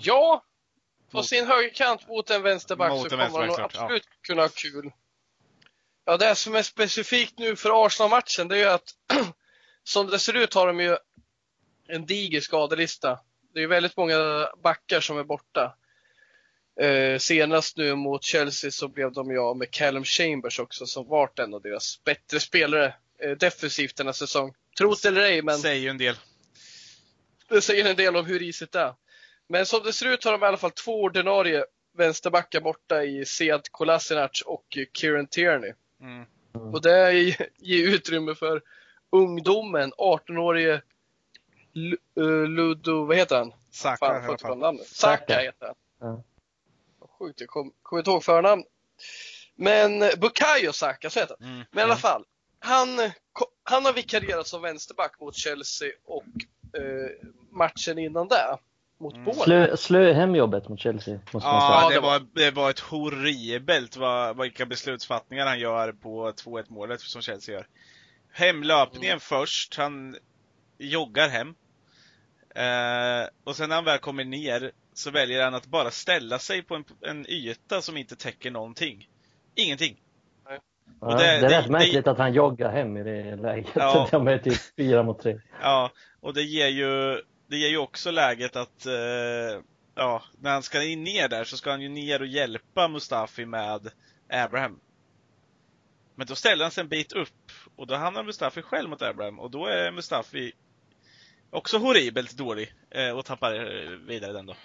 Ja, 0.00 0.44
på 1.10 1.22
sin 1.22 1.46
högerkant 1.46 2.08
mot 2.08 2.30
en 2.30 2.42
vänsterback 2.42 2.90
mot 2.90 3.02
så 3.02 3.08
kommer 3.08 3.24
han 3.24 3.46
nog 3.46 3.60
absolut 3.60 4.06
ja. 4.06 4.16
kunna 4.22 4.42
ha 4.42 4.48
kul. 4.48 4.92
Ja, 6.04 6.16
det 6.16 6.34
som 6.34 6.54
är 6.54 6.62
specifikt 6.62 7.38
nu 7.38 7.56
för 7.56 7.86
Arsenal-matchen, 7.86 8.48
det 8.48 8.56
är 8.56 8.58
ju 8.58 8.68
att 8.68 8.94
som 9.84 10.06
det 10.06 10.18
ser 10.18 10.36
ut 10.36 10.54
har 10.54 10.66
de 10.66 10.80
ju 10.80 10.96
en 11.88 12.06
diger 12.06 12.40
skadelista. 12.40 13.18
Det 13.54 13.62
är 13.62 13.66
väldigt 13.66 13.96
många 13.96 14.48
backar 14.62 15.00
som 15.00 15.18
är 15.18 15.24
borta. 15.24 15.76
Eh, 16.80 17.18
senast 17.18 17.76
nu 17.76 17.94
mot 17.94 18.24
Chelsea 18.24 18.70
så 18.70 18.88
blev 18.88 19.12
de 19.12 19.30
ju 19.30 19.38
av 19.38 19.56
med 19.56 19.70
Callum 19.70 20.04
Chambers 20.04 20.58
också 20.58 20.86
som 20.86 21.08
varit 21.08 21.38
en 21.38 21.54
av 21.54 21.62
deras 21.62 22.04
bättre 22.04 22.40
spelare 22.40 22.94
eh, 23.22 23.30
defensivt 23.30 23.96
denna 23.96 24.12
säsong. 24.12 24.54
Tro 24.78 24.94
det 24.94 25.08
eller 25.08 25.22
ej, 25.22 25.42
men... 25.42 25.58
Säger 25.58 25.80
ju 25.80 25.88
en 25.88 25.98
del. 25.98 26.14
Det 27.48 27.60
säger 27.60 27.90
en 27.90 27.96
del 27.96 28.16
om 28.16 28.26
hur 28.26 28.38
risigt 28.38 28.72
det 28.72 28.80
är. 28.80 28.94
Men 29.48 29.66
som 29.66 29.82
det 29.84 29.92
ser 29.92 30.06
ut 30.06 30.24
har 30.24 30.32
de 30.32 30.42
i 30.42 30.46
alla 30.46 30.56
fall 30.56 30.70
två 30.70 31.02
ordinarie 31.02 31.64
vänsterbackar 31.96 32.60
borta 32.60 33.04
i 33.04 33.24
Sead 33.24 33.62
Kolasinac 33.70 34.42
och 34.46 34.78
Kieran 34.92 35.26
Tierney. 35.26 35.72
Mm. 36.00 36.24
Och 36.72 36.82
det 36.82 37.12
ger 37.58 37.88
utrymme 37.88 38.34
för 38.34 38.62
ungdomen, 39.12 39.92
18-årige 39.92 40.74
uh, 40.74 40.80
Ludo, 42.46 43.04
vad 43.04 43.16
heter 43.16 43.36
han? 43.36 43.52
Saka 43.70 43.96
Fan, 43.96 44.24
i 44.24 44.26
alla 44.26 44.38
fall. 44.38 44.78
Saka 44.86 45.38
heter 45.38 45.66
han. 45.66 45.76
Ja. 46.00 46.22
Sjukt, 47.18 47.40
jag 47.40 47.48
kommer 47.48 47.72
kom 47.82 47.98
inte 47.98 48.10
ihåg 48.10 48.24
förnamn. 48.24 48.64
Men 49.54 50.02
eh, 50.02 50.10
Bukayo 50.18 50.72
Saka, 50.72 51.10
så 51.10 51.20
heter 51.20 51.36
han. 51.40 51.48
Mm. 51.48 51.64
Men 51.70 51.80
i 51.80 51.82
alla 51.82 51.96
fall. 51.96 52.24
Han, 52.58 52.88
han 53.64 53.84
har 53.84 53.92
vikarierat 53.92 54.46
som 54.46 54.62
vänsterback 54.62 55.20
mot 55.20 55.36
Chelsea 55.36 55.88
och 56.04 56.24
eh, 56.80 57.28
matchen 57.50 57.98
innan 57.98 58.28
det 58.28 58.58
mot 58.98 59.14
mm. 59.16 59.34
Slö, 59.34 59.76
slö 59.76 60.12
hem 60.12 60.34
jobbet 60.34 60.68
mot 60.68 60.80
Chelsea. 60.80 61.20
Måste 61.32 61.48
ja, 61.48 61.90
det 61.92 62.00
var, 62.00 62.26
det 62.32 62.50
var 62.50 62.70
ett 62.70 62.80
horribelt 62.80 63.96
vad, 63.96 64.42
vilka 64.42 64.66
beslutsfattningar 64.66 65.46
han 65.46 65.58
gör 65.58 65.92
på 65.92 66.30
2-1 66.30 66.64
målet 66.68 67.00
som 67.00 67.22
Chelsea 67.22 67.54
gör. 67.54 67.66
Hemlöpningen 68.32 69.10
mm. 69.12 69.20
först, 69.20 69.76
han 69.76 70.16
joggar 70.78 71.28
hem. 71.28 71.54
Eh, 72.56 73.28
och 73.44 73.56
sen 73.56 73.68
när 73.68 73.76
han 73.76 73.84
väl 73.84 73.98
kommer 73.98 74.24
ner 74.24 74.72
så 74.94 75.10
väljer 75.10 75.44
han 75.44 75.54
att 75.54 75.66
bara 75.66 75.90
ställa 75.90 76.38
sig 76.38 76.62
på 76.62 76.74
en, 76.74 76.84
en 77.00 77.30
yta 77.30 77.82
som 77.82 77.96
inte 77.96 78.16
täcker 78.16 78.50
någonting. 78.50 79.08
Ingenting. 79.54 79.96
Ja, 81.00 81.06
det, 81.08 81.16
det, 81.16 81.26
är 81.26 81.40
rätt 81.40 81.64
det, 81.64 81.70
märkligt 81.70 82.04
det, 82.04 82.10
att 82.10 82.18
han 82.18 82.32
joggar 82.32 82.72
hem 82.72 82.96
i 82.96 83.02
det 83.02 83.36
läget. 83.36 83.70
Ja. 83.74 84.08
De 84.12 84.28
är 84.28 84.38
typ 84.38 84.60
fyra 84.76 85.02
mot 85.02 85.22
tre. 85.22 85.40
Ja, 85.62 85.90
och 86.20 86.34
det 86.34 86.42
ger 86.42 86.68
ju, 86.68 87.22
det 87.46 87.56
ger 87.56 87.68
ju 87.68 87.78
också 87.78 88.10
läget 88.10 88.56
att, 88.56 88.86
eh, 88.86 89.62
ja, 89.94 90.22
när 90.40 90.52
han 90.52 90.62
ska 90.62 90.82
in 90.82 91.04
ner 91.04 91.28
där 91.28 91.44
så 91.44 91.56
ska 91.56 91.70
han 91.70 91.80
ju 91.80 91.88
ner 91.88 92.20
och 92.20 92.26
hjälpa 92.26 92.88
Mustafi 92.88 93.46
med 93.46 93.90
Abraham. 94.28 94.80
Men 96.14 96.26
då 96.26 96.34
ställer 96.34 96.64
han 96.64 96.70
sig 96.70 96.82
en 96.82 96.88
bit 96.88 97.12
upp 97.12 97.52
och 97.76 97.86
då 97.86 97.94
hamnar 97.94 98.24
Mustafi 98.24 98.62
själv 98.62 98.90
mot 98.90 99.02
Abraham 99.02 99.40
och 99.40 99.50
då 99.50 99.66
är 99.66 99.90
Mustafi 99.90 100.52
också 101.50 101.78
horribelt 101.78 102.32
dålig 102.32 102.74
eh, 102.90 103.10
och 103.10 103.24
tappar 103.24 103.54
eh, 103.54 103.90
vidare 103.90 104.32
den 104.32 104.46
då. 104.46 104.56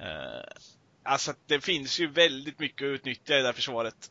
Eh, 0.00 0.44
alltså 1.02 1.34
det 1.46 1.60
finns 1.60 1.98
ju 2.00 2.06
väldigt 2.10 2.58
mycket 2.58 2.86
att 2.86 2.90
utnyttja 2.90 3.34
i 3.38 3.40
det 3.40 3.46
här 3.46 3.52
försvaret. 3.52 4.10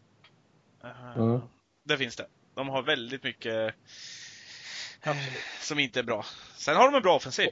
Eh, 0.83 1.17
Mm. 1.17 1.41
Det 1.85 1.97
finns 1.97 2.15
det. 2.15 2.27
De 2.55 2.69
har 2.69 2.81
väldigt 2.83 3.23
mycket 3.23 3.75
eh, 5.03 5.15
som 5.61 5.79
inte 5.79 5.99
är 5.99 6.03
bra. 6.03 6.25
Sen 6.55 6.75
har 6.75 6.85
de 6.91 6.95
en 6.95 7.01
bra 7.01 7.15
offensiv. 7.15 7.49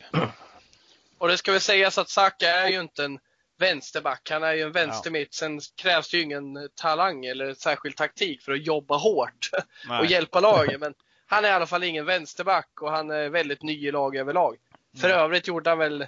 Och 1.17 1.27
det 1.27 1.37
ska 1.37 1.51
väl 1.51 1.61
sägas 1.61 1.97
att 1.97 2.09
Saka 2.09 2.49
är 2.49 2.67
ju 2.69 2.81
inte 2.81 3.05
en 3.05 3.19
vänsterback. 3.59 4.29
Han 4.29 4.43
är 4.43 4.53
ju 4.53 4.61
en 4.61 4.71
vänstermitt. 4.71 5.33
Sen 5.33 5.59
krävs 5.75 6.09
det 6.09 6.17
ju 6.17 6.23
ingen 6.23 6.69
talang 6.75 7.25
eller 7.25 7.53
särskild 7.53 7.95
taktik 7.95 8.41
för 8.41 8.51
att 8.51 8.65
jobba 8.65 8.97
hårt 8.97 9.49
och 9.53 9.89
Nej. 9.89 10.11
hjälpa 10.11 10.39
laget. 10.39 10.79
Men 10.79 10.93
han 11.31 11.45
är 11.45 11.49
i 11.49 11.51
alla 11.51 11.65
fall 11.65 11.83
ingen 11.83 12.05
vänsterback 12.05 12.81
och 12.81 12.91
han 12.91 13.11
är 13.11 13.29
väldigt 13.29 13.61
ny 13.63 13.87
i 13.87 13.91
lag 13.91 14.15
överlag. 14.15 14.57
För 15.01 15.07
Mm. 15.09 15.19
övrigt 15.19 15.47
gjorde 15.47 15.69
han 15.69 15.79
väl 15.79 16.07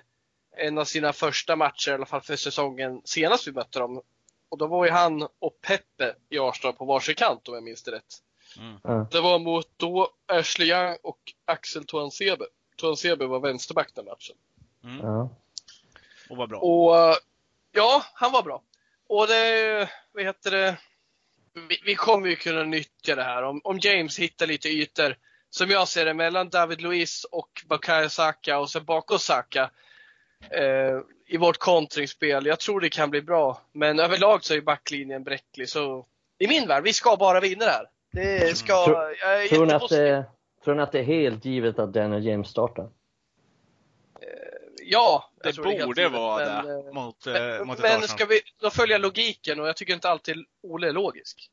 en 0.58 0.78
av 0.78 0.86
sina 0.86 1.14
första 1.14 1.56
matcher, 1.56 1.92
i 1.92 1.94
alla 1.94 2.06
fall 2.06 2.22
för 2.22 2.36
säsongen 2.36 3.02
senast 3.06 3.48
vi 3.48 3.52
mötte 3.52 3.80
dem. 3.80 4.02
Och 4.50 4.58
då 4.58 4.68
var 4.68 4.86
ju 4.86 4.92
han 4.92 5.22
och 5.40 5.62
Peppe 5.62 6.16
i 6.30 6.40
Arsenal 6.40 6.74
på 6.76 6.86
varsin 6.86 7.16
kant 7.16 7.48
om 7.48 7.54
jag 7.54 7.64
minns 7.64 7.84
det 7.84 7.92
rätt. 7.92 8.22
Mm. 8.58 9.06
Det 9.12 9.22
var 9.22 9.40
mot 9.40 9.70
då 9.78 10.10
Ashley 10.26 10.70
Young 10.70 10.98
och 11.04 11.34
Axel 11.46 11.86
Tuansebe. 11.86 12.46
Tuansebe 12.80 13.26
var 13.26 13.40
vänsterback 13.40 13.90
den 13.96 14.06
matchen. 14.06 14.36
Mm. 14.84 15.00
Ja. 15.06 15.30
Och 16.30 16.38
vad 16.38 16.50
bra. 16.50 16.60
Och 16.60 17.18
ja, 17.72 18.04
han 18.14 18.32
var 18.32 18.44
bra. 18.44 18.62
Och 19.08 19.28
det, 19.28 19.90
vad 20.12 20.24
heter 20.24 20.52
det, 20.52 20.78
vi, 21.70 21.82
vi 21.86 21.96
kommer 21.96 22.28
ju 22.28 22.36
kunna 22.36 22.64
nyttja 22.64 23.16
det 23.16 23.24
här. 23.24 23.44
Om, 23.44 23.62
om 23.64 23.80
James 23.80 24.20
hittar 24.20 24.48
lite 24.48 24.70
ytor, 24.70 25.16
som 25.50 25.70
jag 25.70 25.88
ser 25.88 26.06
det, 26.06 26.14
mellan 26.14 26.50
David 26.50 26.82
Luiz 26.82 27.24
och 27.24 27.50
Bakayo 27.66 28.10
Saka 28.10 28.60
och 28.60 28.70
sen 28.70 28.86
bakom 28.86 29.20
Saka 29.20 29.70
eh, 30.50 31.00
i 31.28 31.38
vårt 31.38 31.58
kontringsspel. 31.58 32.46
Jag 32.46 32.60
tror 32.60 32.82
det 32.82 32.90
kan 32.90 33.10
bli 33.10 33.22
bra. 33.22 33.62
Men 33.72 34.00
överlag 34.00 34.44
så 34.44 34.54
är 34.54 34.62
backlinjen 34.62 35.24
bräcklig. 35.24 35.70
Så 35.70 36.06
i 36.40 36.48
min 36.48 36.68
värld, 36.68 36.84
vi 36.84 36.94
ska 36.94 37.16
bara 37.16 37.40
vinna 37.40 37.66
det 37.66 37.72
här. 37.72 37.86
Det 38.14 38.58
ska, 38.58 38.86
Tror- 38.86 39.16
jag 39.22 39.44
är 39.44 39.48
Tror, 39.48 39.66
ni 39.66 39.74
att 39.74 39.90
det, 39.90 40.26
tror 40.64 40.76
ni 40.76 40.82
att 40.82 40.92
det 40.92 41.00
är 41.00 41.04
helt 41.04 41.46
givet 41.46 41.80
att 41.80 41.94
Daniel 41.94 42.26
James 42.26 42.48
startar? 42.48 42.90
Ja, 44.86 45.30
Det 45.44 45.46
helt 45.46 45.64
borde 45.64 46.02
givet, 46.02 46.12
vara 46.12 46.46
men, 46.64 46.66
det 46.66 46.88
eh, 46.88 46.94
mot, 46.94 47.28
eh, 47.28 47.34
Men, 47.34 47.68
mot 47.68 47.82
men 47.82 48.02
ska 48.02 48.26
vi 48.26 48.40
då 48.62 48.70
följa 48.70 48.98
logiken 48.98 49.60
och 49.60 49.68
jag 49.68 49.78
tycker 49.78 49.94
inte 49.94 50.10
alltid 50.10 50.36
Ole 50.64 50.88
är 50.88 50.94
logisk. 50.94 51.50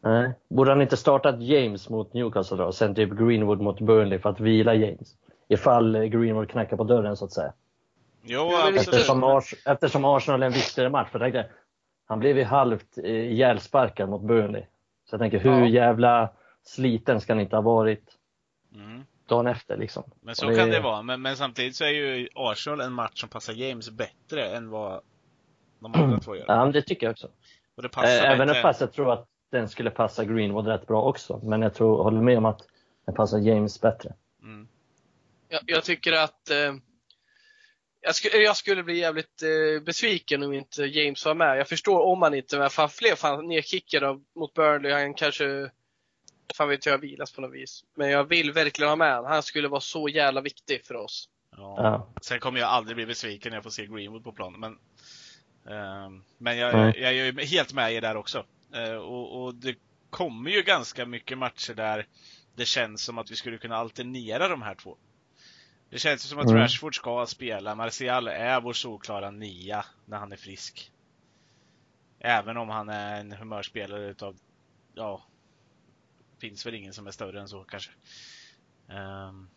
Nej. 0.00 0.32
Borde 0.48 0.70
han 0.70 0.82
inte 0.82 0.96
startat 0.96 1.42
James 1.42 1.88
mot 1.88 2.12
Newcastle 2.12 2.56
då? 2.56 2.64
och 2.64 2.74
Sen 2.74 2.94
typ 2.94 3.10
Greenwood 3.10 3.60
mot 3.60 3.80
Burnley 3.80 4.18
för 4.18 4.30
att 4.30 4.40
vila 4.40 4.74
James? 4.74 5.16
Ifall 5.48 6.06
Greenwood 6.06 6.50
knackar 6.50 6.76
på 6.76 6.84
dörren 6.84 7.16
så 7.16 7.24
att 7.24 7.32
säga. 7.32 7.52
Jo. 8.22 8.52
Eftersom, 8.76 9.24
Ars 9.24 9.54
eftersom 9.64 10.04
Arsenal 10.04 10.42
är 10.42 10.46
en 10.46 10.52
viktigare 10.52 10.90
match. 10.90 11.08
För 11.12 11.18
tänkte, 11.18 11.46
han 12.06 12.18
blev 12.18 12.38
ju 12.38 12.44
halvt 12.44 12.98
eh, 12.98 13.04
ihjälsparkad 13.04 14.08
mot 14.08 14.22
Burnley. 14.22 14.62
Så 15.04 15.14
jag 15.14 15.20
tänker, 15.20 15.38
hur 15.38 15.60
Ja. 15.60 15.66
jävla 15.66 16.30
sliten 16.62 17.20
ska 17.20 17.32
han 17.32 17.40
inte 17.40 17.56
ha 17.56 17.60
varit 17.62 18.12
Mm. 18.74 19.04
Dagen 19.28 19.46
efter 19.46 19.76
liksom? 19.76 20.04
Men 20.20 20.36
så 20.36 20.48
Och 20.48 20.56
kan 20.56 20.70
det 20.70 20.80
vara. 20.80 21.02
Men, 21.02 21.22
men 21.22 21.36
samtidigt 21.36 21.76
så 21.76 21.84
är 21.84 21.88
ju 21.88 22.28
Arsenal 22.34 22.80
en 22.80 22.92
match 22.92 23.20
som 23.20 23.28
passar 23.28 23.52
James 23.52 23.90
bättre 23.90 24.56
än 24.56 24.70
vad 24.70 25.00
de 25.78 25.94
andra 25.94 26.18
två 26.18 26.36
gör. 26.36 26.44
Ja, 26.48 26.66
det 26.66 26.82
tycker 26.82 27.06
jag 27.06 27.10
också. 27.12 27.28
Och 27.74 27.82
det 27.82 27.88
passar 27.88 28.08
Eh, 28.08 28.30
Även 28.30 28.46
bättre. 28.46 28.62
fast 28.62 28.80
jag 28.80 28.92
tror 28.92 29.12
att 29.12 29.28
den 29.50 29.68
skulle 29.68 29.90
passa 29.90 30.24
Greenwood 30.24 30.66
rätt 30.66 30.86
bra 30.86 31.02
också. 31.02 31.40
Men 31.42 31.62
jag 31.62 31.74
tror, 31.74 32.02
håller 32.02 32.20
med 32.20 32.38
om 32.38 32.44
att 32.44 32.60
den 33.06 33.14
passar 33.14 33.38
James 33.38 33.80
bättre. 33.80 34.14
Mm. 34.42 34.68
Jag, 35.48 35.60
jag 35.66 35.84
tycker 35.84 36.12
att 36.12 36.50
eh, 36.50 36.74
jag, 38.00 38.14
skulle, 38.14 38.36
jag 38.36 38.56
skulle 38.56 38.82
bli 38.82 38.98
jävligt 38.98 39.42
eh, 39.42 39.82
besviken 39.82 40.42
om 40.42 40.52
inte 40.52 40.82
James 40.82 41.24
var 41.24 41.34
med. 41.34 41.58
Jag 41.58 41.68
förstår 41.68 42.00
om 42.00 42.22
han 42.22 42.34
inte 42.34 42.58
var 42.58 42.68
fan 42.68 42.88
fler 42.88 43.14
fan 43.14 43.48
nedkickade 43.48 44.20
mot 44.34 44.54
Burnley. 44.54 44.92
Han 44.92 45.14
kanske, 45.14 45.70
fan 46.54 46.68
vet 46.68 46.86
jag, 46.86 46.98
vilas 46.98 47.32
på 47.32 47.40
något 47.40 47.54
vis. 47.54 47.84
Men 47.94 48.10
jag 48.10 48.24
vill 48.24 48.52
verkligen 48.52 48.88
ha 48.88 48.96
med 48.96 49.16
honom. 49.16 49.30
Han 49.30 49.42
skulle 49.42 49.68
vara 49.68 49.80
så 49.80 50.08
jävla 50.08 50.40
viktig 50.40 50.84
för 50.84 50.94
oss. 50.94 51.28
Ja. 51.56 51.74
Ja. 51.78 52.08
Sen 52.22 52.40
kommer 52.40 52.60
jag 52.60 52.68
aldrig 52.68 52.96
bli 52.96 53.06
besviken 53.06 53.50
när 53.50 53.56
jag 53.56 53.64
får 53.64 53.70
se 53.70 53.86
Greenwood 53.86 54.24
på 54.24 54.32
plan. 54.32 54.60
Men, 54.60 54.78
ehm, 55.76 56.22
men 56.38 56.56
jag, 56.58 56.74
Nej. 56.74 56.94
jag 56.96 57.12
är 57.12 57.24
ju 57.24 57.44
helt 57.44 57.72
med 57.72 57.92
er 57.92 58.00
där 58.00 58.16
också. 58.16 58.44
Eh, 58.74 58.94
och, 58.96 59.42
och 59.42 59.54
det 59.54 59.74
kommer 60.10 60.50
ju 60.50 60.62
ganska 60.62 61.06
mycket 61.06 61.38
matcher 61.38 61.74
där 61.74 62.06
det 62.54 62.64
känns 62.64 63.02
som 63.02 63.18
att 63.18 63.30
vi 63.30 63.36
skulle 63.36 63.58
kunna 63.58 63.76
alternera 63.76 64.48
de 64.48 64.62
här 64.62 64.74
två. 64.74 64.96
Det 65.90 65.98
känns 65.98 66.22
som 66.22 66.38
att 66.38 66.50
Mm. 66.50 66.58
Rashford 66.58 66.96
ska 66.96 67.26
spela. 67.26 67.74
Martial 67.74 68.28
är 68.28 68.60
vår 68.60 68.72
solklara 68.72 69.30
nia 69.30 69.84
när 70.04 70.18
han 70.18 70.32
är 70.32 70.36
frisk. 70.36 70.92
Även 72.18 72.56
om 72.56 72.68
han 72.68 72.88
är 72.88 73.20
en 73.20 73.32
humörspelare 73.32 74.06
utav, 74.06 74.36
ja, 74.94 75.22
finns 76.40 76.66
väl 76.66 76.74
ingen 76.74 76.92
som 76.94 77.06
är 77.06 77.10
större 77.10 77.40
än 77.40 77.48
så 77.48 77.64
kanske. 77.64 77.90
Ehm, 78.88 79.48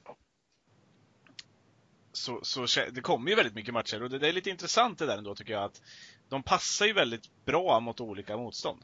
så, 2.11 2.39
så 2.43 2.65
det 2.91 3.01
kommer 3.01 3.29
ju 3.29 3.35
väldigt 3.35 3.55
mycket 3.55 3.73
matcher 3.73 4.03
och 4.03 4.09
det, 4.09 4.19
det 4.19 4.27
är 4.29 4.33
lite 4.33 4.49
intressant 4.49 4.99
det 4.99 5.05
där 5.05 5.17
ändå 5.17 5.35
tycker 5.35 5.53
jag 5.53 5.63
att 5.63 5.81
de 6.29 6.43
passar 6.43 6.85
ju 6.85 6.93
väldigt 6.93 7.45
bra 7.45 7.79
mot 7.79 8.01
olika 8.01 8.37
motstånd. 8.37 8.83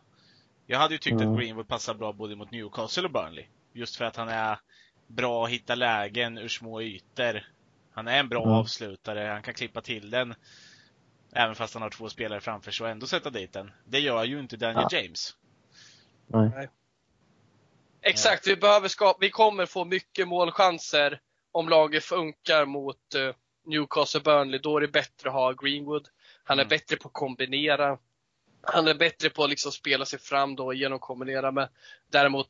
Jag 0.66 0.80
hade 0.80 0.94
ju 0.94 0.98
tyckt 0.98 1.22
Mm. 1.22 1.34
att 1.34 1.40
Greenwood 1.40 1.68
passar 1.68 1.94
bra 1.94 2.14
både 2.14 2.36
mot 2.36 2.52
Newcastle 2.52 3.04
och 3.04 3.12
Burnley. 3.12 3.46
Just 3.74 3.96
för 3.96 4.06
att 4.06 4.16
han 4.16 4.30
är 4.30 4.60
bra 5.08 5.46
att 5.46 5.52
hitta 5.52 5.76
lägen 5.76 6.38
ur 6.38 6.48
små 6.48 6.82
ytor. 6.82 7.48
Han 7.92 8.08
är 8.08 8.20
en 8.20 8.30
bra 8.30 8.42
Mm. 8.44 8.54
avslutare, 8.54 9.20
han 9.20 9.44
kan 9.44 9.54
klippa 9.54 9.82
till 9.82 10.10
den. 10.10 10.36
Även 11.32 11.56
fast 11.56 11.74
han 11.74 11.84
har 11.84 11.90
två 11.90 12.10
spelare 12.10 12.42
framför 12.42 12.72
sig 12.72 12.84
och 12.84 12.90
ändå 12.90 13.08
sätta 13.08 13.30
dit 13.30 13.54
den. 13.54 13.72
Det 13.86 14.00
gör 14.00 14.24
ju 14.24 14.40
inte 14.40 14.58
Daniel 14.58 14.88
James. 14.92 15.36
Nej. 16.28 16.70
Exakt, 18.08 18.48
vi, 18.48 18.56
behöver 18.56 18.88
skapa, 18.88 19.18
vi 19.22 19.30
kommer 19.30 19.66
få 19.66 19.86
mycket 19.86 20.28
målchanser 20.28 21.20
om 21.52 21.70
laget 21.70 22.04
funkar 22.04 22.66
mot 22.66 23.16
eh, 23.16 23.36
Newcastle 23.66 24.22
Burnley. 24.22 24.60
Då 24.60 24.78
är 24.78 24.82
det 24.82 24.88
bättre 24.88 25.30
att 25.30 25.34
ha 25.36 25.52
Greenwood. 25.52 26.08
Han 26.44 26.60
är 26.60 26.64
Mm. 26.64 26.70
bättre 26.70 26.96
på 26.96 27.08
att 27.08 27.14
kombinera. 27.14 27.98
Han 28.62 28.88
är 28.88 28.94
bättre 28.94 29.30
på 29.30 29.44
att 29.44 29.50
liksom 29.50 29.72
spela 29.72 30.06
sig 30.06 30.20
fram 30.20 30.56
då 30.56 30.74
genom 30.74 30.96
att 30.96 31.02
kombinera 31.02 31.52
med. 31.52 31.70
Däremot 32.12 32.48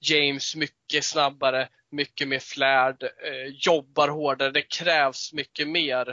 James 0.00 0.56
mycket 0.56 1.04
snabbare, 1.04 1.68
mycket 1.90 2.28
mer 2.28 2.38
flärd, 2.38 3.02
eh, 3.02 3.46
jobbar 3.54 4.08
hårdare. 4.08 4.50
Det 4.50 4.62
krävs 4.62 5.32
mycket 5.32 5.68
mer 5.68 6.08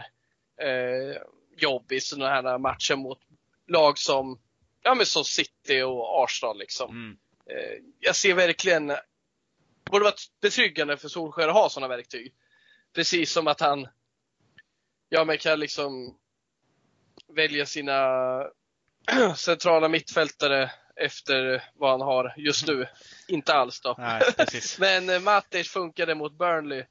eh, 0.61 1.21
jobb 1.57 1.91
i 1.91 1.99
sådana 1.99 2.29
här 2.29 2.57
matcher 2.57 2.95
mot 2.95 3.19
lag 3.67 3.97
som, 3.97 4.39
ja, 4.83 4.95
men 4.95 5.05
som 5.05 5.23
City 5.23 5.81
och 5.81 6.23
Arsenal. 6.23 6.57
Liksom. 6.59 6.89
Mm. 6.91 7.17
Eh, 7.49 7.79
jag 7.99 8.15
ser 8.15 8.33
verkligen, 8.33 8.87
det 8.87 9.01
borde 9.91 10.03
vara 10.03 10.15
betryggande 10.41 10.97
för 10.97 11.07
Solskjaer 11.07 11.47
att 11.47 11.53
ha 11.53 11.69
sådana 11.69 11.95
verktyg. 11.95 12.33
Precis 12.95 13.31
som 13.31 13.47
att 13.47 13.59
han, 13.59 13.87
ja 15.09 15.23
men 15.25 15.37
kan 15.37 15.59
liksom 15.59 16.17
välja 17.35 17.65
sina 17.65 17.99
centrala 19.35 19.89
mittfältare 19.89 20.71
efter 20.95 21.63
vad 21.75 21.91
han 21.91 22.01
har 22.01 22.33
just 22.37 22.67
nu. 22.67 22.87
Inte 23.27 23.53
alls 23.53 23.81
då. 23.81 23.95
Nej. 23.97 24.21
Men 24.79 25.09
eh, 25.09 25.19
Matic 25.19 25.69
funkade 25.69 26.15
mot 26.15 26.37
Burnley. 26.37 26.79
Eh, 26.79 26.85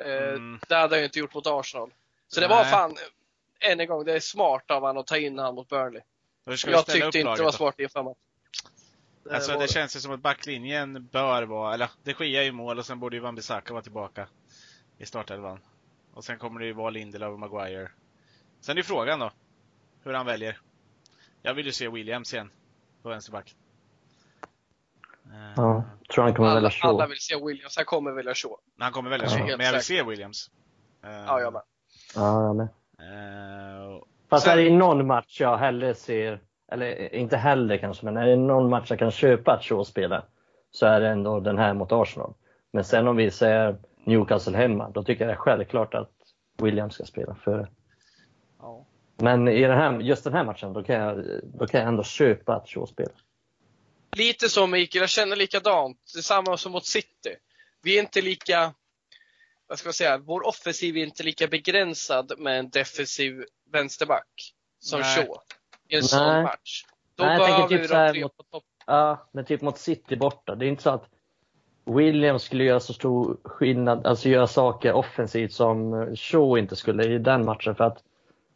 Mm. 0.00 0.60
Det 0.68 0.74
hade 0.74 0.94
han 0.94 0.98
ju 0.98 1.04
inte 1.04 1.18
gjort 1.18 1.34
mot 1.34 1.46
Arsenal. 1.46 1.92
Så 2.28 2.40
det 2.40 2.48
var 2.48 2.64
fan, 2.64 2.96
än 3.60 3.80
en 3.80 3.86
gång, 3.86 4.04
det 4.04 4.12
är 4.12 4.20
smart 4.20 4.70
av 4.70 4.84
han 4.84 4.98
att 4.98 5.06
ta 5.06 5.16
in 5.16 5.38
han 5.38 5.54
mot 5.54 5.68
Burnley. 5.68 6.02
Jag 6.44 6.86
tyckte 6.86 7.18
inte 7.18 7.34
det 7.36 7.42
var 7.42 7.52
smart 7.52 7.80
inför 7.80 8.02
matchen. 8.02 8.20
Alltså 9.30 9.52
var 9.52 9.60
det 9.60 9.68
känns 9.68 9.96
ju 9.96 10.00
som 10.00 10.12
att 10.12 10.20
backlinjen 10.20 11.06
bör 11.12 11.42
vara, 11.42 11.74
eller 11.74 11.90
det 12.04 12.12
sker 12.12 12.42
i 12.42 12.52
mål 12.52 12.78
och 12.78 12.86
sen 12.86 13.00
borde 13.00 13.16
ju 13.16 13.22
Van 13.22 13.34
Bissaka 13.34 13.72
vara 13.72 13.82
tillbaka 13.82 14.28
i 14.98 15.06
startelvan. 15.06 15.58
Och 16.14 16.24
sen 16.24 16.38
kommer 16.38 16.60
det 16.60 16.66
ju 16.66 16.72
vara 16.72 16.90
Lindelöf 16.90 17.30
och 17.32 17.38
Maguire. 17.38 17.90
Sen 18.60 18.72
är 18.72 18.76
ju 18.76 18.82
frågan 18.82 19.18
då, 19.18 19.30
hur 20.04 20.12
han 20.14 20.26
väljer. 20.26 20.58
Jag 21.42 21.54
vill 21.54 21.66
ju 21.66 21.72
se 21.72 21.88
Williams 21.88 22.34
igen 22.34 22.50
på 23.02 23.08
vänsterback. 23.08 23.54
Eh, 25.26 25.52
Ja. 25.56 25.84
Tror 26.14 26.24
han 26.24 26.34
kommer 26.34 26.48
alla, 26.48 26.54
välja 26.60 26.70
alla 26.82 26.98
Shaw. 26.98 27.08
vill 27.08 27.20
se 27.20 27.44
Williams, 27.46 27.76
han 27.76 27.84
kommer 27.84 28.12
välja 28.12 28.34
Shaw. 28.34 28.56
Men 28.76 28.82
han 28.84 28.92
kommer 28.92 29.10
välja 29.10 29.26
Ja. 29.26 29.30
så, 29.30 29.38
men 29.38 29.66
jag 29.66 29.72
vill 29.72 29.82
se 29.82 30.02
Williams. 30.02 30.50
Eh, 31.04 31.10
Ja, 31.10 31.40
jag 31.40 31.52
med. 31.52 31.62
Ja, 32.14 32.44
jag 32.46 32.56
med. 32.56 32.68
eh, 32.98 34.02
Fast 34.30 34.44
Sen- 34.46 34.58
är 34.58 34.62
det 34.64 34.70
någon 34.70 35.06
match 35.06 35.40
jag 35.40 35.56
hellre 35.56 35.94
ser, 35.94 36.40
eller 36.70 37.14
inte 37.14 37.36
hellre 37.36 37.78
kanske, 37.78 38.04
men 38.04 38.16
är 38.16 38.26
det 38.26 38.36
någon 38.36 38.70
match 38.70 38.90
jag 38.90 38.98
kan 38.98 39.10
köpa 39.10 39.52
att 39.52 39.64
Shaw 39.64 39.84
spelar 39.84 40.24
så 40.70 40.86
är 40.86 41.00
det 41.00 41.08
ändå 41.08 41.40
den 41.40 41.58
här 41.58 41.74
mot 41.74 41.92
Arsenal. 41.92 42.34
Men 42.72 42.84
sen 42.84 43.08
om 43.08 43.16
vi 43.16 43.30
säger 43.30 43.76
Newcastle 44.04 44.56
hemma, 44.56 44.90
då 44.90 45.02
tycker 45.02 45.24
jag 45.24 45.28
det 45.28 45.34
är 45.34 45.36
självklart 45.36 45.94
att 45.94 46.12
Williams 46.62 46.94
ska 46.94 47.04
spela 47.04 47.34
före. 47.34 47.68
ja. 48.58 48.86
Men 49.16 49.48
i 49.48 49.60
den 49.60 49.78
här, 49.78 50.00
just 50.00 50.24
den 50.24 50.32
här 50.32 50.44
matchen, 50.44 50.72
då 50.72 50.82
kan 50.82 50.94
jag, 50.94 51.24
då 51.44 51.66
kan 51.66 51.80
jag 51.80 51.88
ändå 51.88 52.02
köpa 52.02 52.54
att 52.54 52.68
Shaw 52.68 52.86
spelar. 52.86 53.14
lite 54.16 54.48
som 54.48 54.70
Mikael, 54.70 55.00
jag 55.00 55.10
känner 55.10 55.36
likadant. 55.36 55.98
Det 56.14 56.18
är 56.18 56.22
samma 56.22 56.56
som 56.56 56.72
mot 56.72 56.86
City. 56.86 57.36
Vi 57.82 57.96
är 57.98 58.02
inte 58.02 58.20
lika, 58.20 58.74
vad 59.66 59.78
ska 59.78 59.86
man 59.86 59.94
säga, 59.94 60.18
vår 60.18 60.46
offensiv 60.46 60.96
är 60.96 61.04
inte 61.04 61.22
lika 61.22 61.46
begränsad 61.46 62.32
med 62.38 62.58
en 62.58 62.70
defensiv 62.70 63.44
vänsterback 63.72 64.54
som 64.78 65.00
Nej. 65.00 65.16
Shaw 65.16 65.36
i 65.92 65.96
en 65.96 66.02
sån 66.02 66.42
match. 66.42 66.84
Då 67.14 67.24
Nej, 67.24 67.38
behöver 67.38 67.68
typ 67.68 67.80
vi 67.80 67.86
de 67.86 68.12
tre 68.12 68.22
mot- 68.22 68.36
på 68.36 68.42
topp. 68.42 68.64
Ja, 68.86 69.28
men 69.32 69.44
typ 69.44 69.60
mot 69.60 69.78
City 69.78 70.16
borta. 70.16 70.54
Det 70.54 70.66
är 70.66 70.68
inte 70.68 70.82
så 70.82 70.90
att 70.90 71.08
Williams 71.84 72.42
skulle 72.42 72.64
göra 72.64 72.80
så 72.80 72.92
stor 72.92 73.36
skillnad, 73.44 74.06
alltså 74.06 74.28
göra 74.28 74.46
saker 74.46 74.92
offensivt 74.92 75.52
som 75.52 76.06
Shaw 76.16 76.58
inte 76.58 76.76
skulle 76.76 77.04
i 77.14 77.18
den 77.18 77.44
matchen 77.44 77.74
för 77.74 77.84
att 77.84 77.98